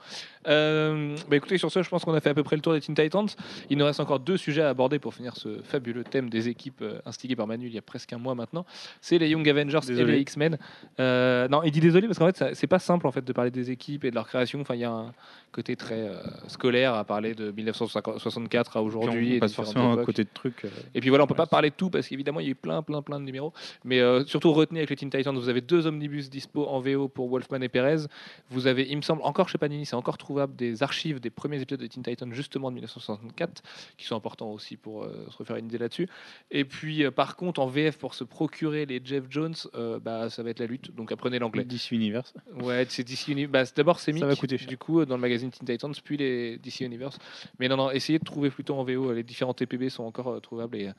Euh, 0.48 1.16
bah 1.28 1.38
écoutez, 1.38 1.58
sur 1.58 1.72
ce, 1.72 1.82
je 1.82 1.90
pense 1.90 2.06
qu'on 2.06 2.14
a 2.14 2.22
fait 2.22 2.30
à 2.30 2.36
peu 2.36 2.44
près 2.44 2.56
le 2.56 2.62
tour 2.62 2.74
des 2.74 2.82
Teen 2.82 2.94
Titans. 2.94 3.26
Il 3.72 3.80
nous 3.80 3.86
reste 3.86 4.00
encore 4.00 4.20
deux 4.20 4.38
sujets 4.38 4.62
à 4.62 4.70
aborder 4.70 5.00
pour 5.00 5.16
finir 5.16 5.36
ce 5.36 5.64
fabuleux 5.64 6.04
thème 6.04 6.30
des 6.30 6.50
équipes 6.50 6.84
instigées 7.08 7.36
par 7.36 7.48
Manu 7.48 7.66
il 7.66 7.74
y 7.74 7.80
a 7.80 7.82
presque 7.82 8.14
un 8.14 8.20
mois 8.20 8.36
maintenant. 8.36 8.64
C'est 9.02 9.18
les 9.18 9.30
Young 9.30 9.50
Avengers 9.50 9.80
et 9.90 10.06
les 10.06 10.20
X-Men. 10.20 10.60
Euh, 11.00 11.48
non, 11.48 11.64
il 11.64 11.72
dit 11.72 11.80
désolé 11.80 12.06
parce 12.06 12.20
qu'en 12.20 12.32
fait, 12.32 12.54
c'est 12.54 12.68
pas 12.68 12.78
simple 12.78 13.08
en 13.08 13.12
fait 13.12 13.26
de 13.26 13.34
parler 13.34 13.50
des 13.50 13.72
équipes 13.72 14.06
et 14.06 14.12
de 14.12 14.16
leur 14.16 14.28
création. 14.28 14.62
Enfin, 14.62 14.76
il 14.76 14.82
y 14.82 14.86
a 14.86 14.92
un 14.92 15.14
côté 15.52 15.76
très 15.76 16.10
euh, 16.10 16.22
scolaire 16.46 16.94
à 16.94 17.06
parler 17.06 17.34
de 17.34 17.50
1964 17.50 18.78
à 18.78 18.84
aujourd'hui. 18.84 19.40
différentes 19.42 19.52
forcément 19.52 19.94
à 19.94 20.06
côté 20.06 20.26
de 20.26 20.30
trucs. 20.32 20.68
Et 20.94 21.00
puis 21.00 21.10
voilà, 21.10 21.24
on 21.24 21.28
peut 21.28 21.34
pas 21.34 21.48
parler 21.48 21.72
de 21.72 21.76
tout 21.76 21.90
parce 21.90 22.08
qu'évidemment 22.08 22.40
il 22.40 22.46
y 22.46 22.50
a 22.50 22.52
eu 22.52 22.56
plein, 22.56 22.84
plein, 22.84 23.02
plein 23.02 23.20
de 23.20 23.26
numéros. 23.26 23.52
Mais 23.84 24.00
surtout 24.28 24.54
retenez 24.54 24.82
avec 24.82 24.92
les 24.92 24.96
Teen 24.96 25.10
Titans, 25.10 25.36
vous 25.36 25.50
avez 25.50 25.62
deux 25.62 25.88
omnibus 26.04 26.30
dispo 26.30 26.66
en 26.68 26.80
VO 26.80 27.08
pour 27.08 27.30
Wolfman 27.30 27.62
et 27.62 27.70
Perez. 27.70 28.08
Vous 28.50 28.68
avez, 28.68 28.88
il 28.90 28.98
me 28.98 29.02
semble, 29.02 29.22
encore 29.24 29.50
chez 29.50 29.58
Panini, 29.58 29.86
c'est 29.86 29.96
encore 29.96 30.18
trouvable 30.18 30.56
des 30.56 30.84
archives 30.84 31.20
des 31.20 31.30
premiers 31.30 31.62
épisodes 31.62 31.80
de 31.80 31.88
Teen 31.88 32.04
Titans 32.04 32.34
justement 32.34 32.70
de 32.70 32.76
1964, 32.76 33.64
qui 33.98 34.06
sont 34.06 34.16
importants 34.16 34.52
aussi 34.52 34.76
pour 34.76 35.04
euh, 35.04 35.26
se 35.30 35.38
refaire 35.38 35.56
une 35.56 35.66
idée 35.66 35.78
là-dessus. 35.78 36.10
Et 36.52 36.66
puis 36.66 37.04
euh, 37.04 37.12
par 37.12 37.36
contre 37.36 37.62
en 37.62 37.68
VF 37.68 37.98
pour 37.98 38.14
se 38.14 38.24
procurer 38.24 38.86
les 38.86 39.02
Jeff 39.04 39.24
Jones, 39.30 39.56
euh, 39.76 40.00
bah 40.00 40.30
ça 40.30 40.44
va 40.44 40.50
être 40.50 40.60
la 40.60 40.68
lutte. 40.68 40.94
Donc 40.94 41.12
apprenez 41.12 41.40
l'anglais. 41.40 41.64
DC 41.64 41.92
Universe. 41.92 42.34
Ouais, 42.62 42.86
c'est 42.90 43.04
DC 43.04 43.30
Universe. 43.30 43.52
Bah, 43.52 43.66
c'est 43.66 43.78
d'abord 43.78 44.00
c'est 44.00 44.12
Ça 44.12 44.16
Mick, 44.16 44.26
va 44.26 44.36
coûter 44.36 44.58
cher. 44.58 44.68
du 44.68 44.78
coup, 44.78 45.06
dans 45.06 45.16
le 45.16 45.22
magazine 45.22 45.50
Teen 45.52 45.66
Titans, 45.66 45.94
puis 46.04 46.18
les 46.18 46.58
DC 46.58 46.82
Universe. 46.82 47.18
Mais 47.60 47.68
non, 47.68 47.78
non, 47.78 47.92
essayez 47.92 48.20
de 48.20 48.26
trouver 48.26 48.50
plutôt 48.50 48.76
en 48.76 48.84
VO. 48.84 49.14
Les 49.14 49.24
différents 49.24 49.54
TPB 49.54 49.90
sont 49.90 50.04
encore 50.04 50.42
trouvables. 50.42 50.78
Et, 50.78 50.92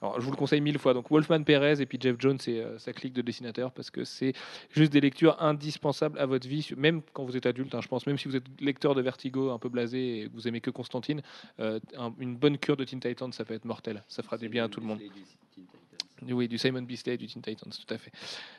alors, 0.00 0.20
je 0.20 0.24
vous 0.24 0.30
le 0.30 0.36
conseille 0.36 0.60
mille 0.60 0.78
fois. 0.78 0.94
Donc, 0.94 1.10
Wolfman 1.10 1.42
Perez 1.42 1.80
et 1.80 1.86
puis 1.86 1.98
Jeff 2.00 2.16
Jones 2.18 2.38
et 2.46 2.60
euh, 2.60 2.78
sa 2.78 2.92
clique 2.92 3.12
de 3.12 3.22
dessinateurs, 3.22 3.72
parce 3.72 3.90
que 3.90 4.04
c'est 4.04 4.32
juste 4.70 4.92
des 4.92 5.00
lectures 5.00 5.40
indispensables 5.42 6.18
à 6.18 6.26
votre 6.26 6.46
vie, 6.48 6.68
même 6.76 7.02
quand 7.12 7.24
vous 7.24 7.36
êtes 7.36 7.46
adulte. 7.46 7.74
hein, 7.74 7.80
je 7.82 7.88
pense, 7.88 8.06
même 8.06 8.18
si 8.18 8.28
vous 8.28 8.36
êtes 8.36 8.44
lecteur 8.60 8.94
de 8.94 9.02
Vertigo, 9.02 9.50
un 9.50 9.58
peu 9.58 9.68
blasé 9.68 10.22
et 10.22 10.28
que 10.28 10.32
vous 10.32 10.46
aimez 10.48 10.60
que 10.60 10.70
Constantine, 10.70 11.22
euh, 11.60 11.78
un- 11.98 12.12
une 12.18 12.36
bonne 12.36 12.58
cure 12.58 12.76
de 12.76 12.84
Teen 12.84 13.00
Titans, 13.00 13.32
ça 13.32 13.44
peut 13.44 13.54
être 13.54 13.64
mortel. 13.64 14.02
Ça 14.08 14.22
fera 14.22 14.36
des 14.38 14.48
biens 14.48 14.64
à 14.64 14.68
tout 14.68 14.80
le 14.80 14.86
monde. 14.86 15.00
Oui, 16.30 16.46
du 16.46 16.56
Simon 16.56 16.82
Bisley 16.82 17.14
et 17.14 17.16
du 17.16 17.26
Teen 17.26 17.42
Titans, 17.42 17.68
tout 17.72 17.92
à 17.94 17.98
fait. 17.98 18.12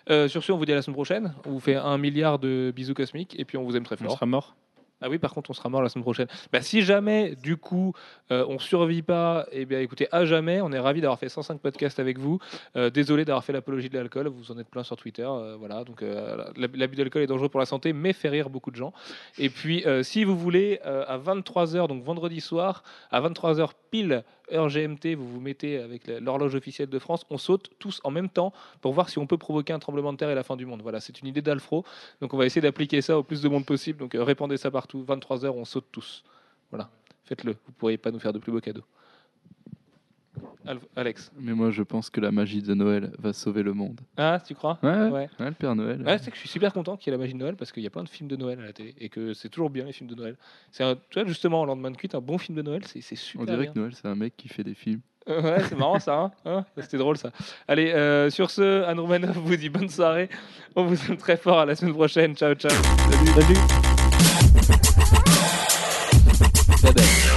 Euh, 0.09 0.27
sur 0.27 0.43
ce, 0.43 0.51
on 0.51 0.57
vous 0.57 0.65
dit 0.65 0.73
à 0.73 0.75
la 0.75 0.81
semaine 0.81 0.95
prochaine. 0.95 1.33
On 1.45 1.51
vous 1.51 1.59
fait 1.61 1.75
un 1.75 1.97
milliard 1.97 2.37
de 2.37 2.73
bisous 2.75 2.93
cosmiques 2.93 3.39
et 3.39 3.45
puis 3.45 3.57
on 3.57 3.63
vous 3.63 3.77
aime 3.77 3.85
très 3.85 3.95
On 4.01 4.03
fort. 4.05 4.13
sera 4.15 4.25
mort. 4.25 4.55
Ah 5.03 5.09
oui, 5.09 5.19
par 5.19 5.33
contre, 5.33 5.49
on 5.49 5.53
sera 5.53 5.67
mort 5.67 5.81
la 5.83 5.89
semaine 5.89 6.03
prochaine. 6.03 6.27
Bah, 6.51 6.61
si 6.61 6.81
jamais, 6.81 7.35
du 7.35 7.57
coup, 7.57 7.93
euh, 8.31 8.45
on 8.47 8.57
survit 8.57 9.01
pas, 9.01 9.45
eh 9.51 9.65
bien, 9.65 9.81
écoutez, 9.81 10.07
à 10.13 10.23
jamais, 10.23 10.61
on 10.61 10.71
est 10.71 10.79
ravis 10.79 11.01
d'avoir 11.01 11.19
fait 11.19 11.27
105 11.27 11.59
podcasts 11.59 11.99
avec 11.99 12.17
vous. 12.17 12.39
Euh, 12.77 12.89
désolé 12.89 13.25
d'avoir 13.25 13.43
fait 13.43 13.51
l'apologie 13.51 13.89
de 13.89 13.97
l'alcool, 13.97 14.27
vous 14.29 14.51
en 14.51 14.57
êtes 14.57 14.69
plein 14.69 14.83
sur 14.83 14.95
Twitter. 14.95 15.23
euh, 15.27 15.57
voilà, 15.59 15.83
donc 15.83 16.01
euh, 16.01 16.37
la- 16.55 16.67
l'abus 16.73 16.95
d'alcool 16.95 17.21
est 17.21 17.27
dangereux 17.27 17.49
pour 17.49 17.59
la 17.59 17.65
santé, 17.65 17.91
mais 17.91 18.13
fait 18.13 18.29
rire 18.29 18.49
beaucoup 18.49 18.71
de 18.71 18.77
gens. 18.77 18.93
Et 19.37 19.49
puis, 19.49 19.83
si 20.03 20.23
vous 20.23 20.37
voulez, 20.37 20.79
à 20.83 21.17
23h, 21.17 21.87
donc 21.89 22.03
vendredi 22.03 22.39
soir, 22.39 22.83
à 23.11 23.19
23h 23.19 23.71
pile, 23.91 24.23
heure 24.51 24.67
GMT, 24.67 25.15
vous 25.15 25.27
vous 25.27 25.39
mettez 25.39 25.77
avec 25.77 26.07
l'horloge 26.07 26.55
officielle 26.55 26.89
de 26.89 26.99
France, 26.99 27.25
on 27.29 27.37
saute 27.37 27.71
tous 27.79 28.01
en 28.03 28.11
même 28.11 28.29
temps 28.29 28.53
pour 28.81 28.93
voir 28.93 29.09
si 29.09 29.19
on 29.19 29.27
peut 29.27 29.37
provoquer 29.37 29.73
un 29.73 29.79
tremblement 29.79 30.13
de 30.13 30.17
terre 30.17 30.29
et 30.29 30.35
la 30.35 30.43
fin 30.43 30.55
du 30.55 30.65
monde. 30.65 30.81
Voilà, 30.81 30.99
c'est 30.99 31.21
une 31.21 31.27
idée 31.27 31.41
d'Alfro. 31.41 31.85
Donc 32.21 32.33
on 32.33 32.37
va 32.37 32.45
essayer 32.45 32.61
d'appliquer 32.61 33.01
ça 33.01 33.17
au 33.17 33.23
plus 33.23 33.41
de 33.41 33.49
monde 33.49 33.65
possible. 33.65 33.99
Donc 33.99 34.15
euh, 34.15 34.23
répandez 34.23 34.57
ça 34.57 34.71
partout. 34.71 35.05
23h, 35.07 35.49
on 35.49 35.65
saute 35.65 35.85
tous. 35.91 36.23
Voilà, 36.71 36.89
faites-le. 37.25 37.53
Vous 37.65 37.73
pourriez 37.73 37.97
pas 37.97 38.11
nous 38.11 38.19
faire 38.19 38.33
de 38.33 38.39
plus 38.39 38.51
beaux 38.51 38.61
cadeaux. 38.61 38.83
Alex. 40.95 41.31
Mais 41.39 41.53
moi, 41.53 41.71
je 41.71 41.83
pense 41.83 42.09
que 42.09 42.21
la 42.21 42.31
magie 42.31 42.61
de 42.61 42.73
Noël 42.73 43.11
va 43.19 43.33
sauver 43.33 43.63
le 43.63 43.73
monde. 43.73 43.99
Ah, 44.17 44.39
tu 44.45 44.55
crois? 44.55 44.79
Ouais, 44.81 45.09
ouais. 45.09 45.29
Le 45.39 45.51
Père 45.51 45.75
Noël. 45.75 46.01
Ouais, 46.01 46.17
c'est 46.17 46.29
que 46.31 46.35
je 46.35 46.39
suis 46.39 46.49
super 46.49 46.71
content 46.73 46.95
qu'il 46.97 47.11
y 47.11 47.13
ait 47.13 47.17
la 47.17 47.21
magie 47.21 47.33
de 47.33 47.39
Noël 47.39 47.55
parce 47.55 47.71
qu'il 47.71 47.83
y 47.83 47.87
a 47.87 47.89
plein 47.89 48.03
de 48.03 48.09
films 48.09 48.29
de 48.29 48.35
Noël 48.35 48.59
à 48.59 48.63
la 48.65 48.73
télé 48.73 48.95
et 48.99 49.09
que 49.09 49.33
c'est 49.33 49.49
toujours 49.49 49.69
bien 49.69 49.85
les 49.85 49.91
films 49.93 50.09
de 50.09 50.15
Noël. 50.15 50.35
C'est 50.71 50.83
tu 51.09 51.19
vois 51.19 51.27
justement 51.27 51.61
en 51.61 51.65
lendemain 51.65 51.91
de 51.91 51.97
cuite, 51.97 52.15
un 52.15 52.21
bon 52.21 52.37
film 52.37 52.57
de 52.57 52.61
Noël, 52.61 52.81
c'est 52.85 53.01
super 53.01 53.41
On 53.41 53.45
dirait 53.45 53.63
bien. 53.63 53.73
que 53.73 53.79
Noël, 53.79 53.91
c'est 53.93 54.07
un 54.07 54.15
mec 54.15 54.35
qui 54.37 54.47
fait 54.47 54.63
des 54.63 54.73
films. 54.73 55.01
Euh, 55.29 55.41
Ouais, 55.57 55.63
c'est 55.69 55.77
marrant 55.77 55.99
ça. 55.99 56.17
Hein 56.19 56.31
Hein 56.45 56.65
C'était 56.77 56.97
drôle 56.97 57.17
ça. 57.17 57.31
Allez, 57.67 57.91
euh, 57.93 58.29
sur 58.29 58.49
ce, 58.51 58.83
Anne 58.83 58.99
Romanoff 58.99 59.37
vous 59.37 59.55
dit 59.55 59.69
bonne 59.69 59.89
soirée. 59.89 60.29
On 60.75 60.85
vous 60.85 60.97
aime 61.09 61.17
très 61.17 61.37
fort. 61.37 61.59
À 61.59 61.65
la 61.65 61.75
semaine 61.75 61.93
prochaine. 61.93 62.35
Ciao, 62.35 62.53
ciao. 62.55 62.71
Salut. 62.71 63.57
Salut. 66.77 67.32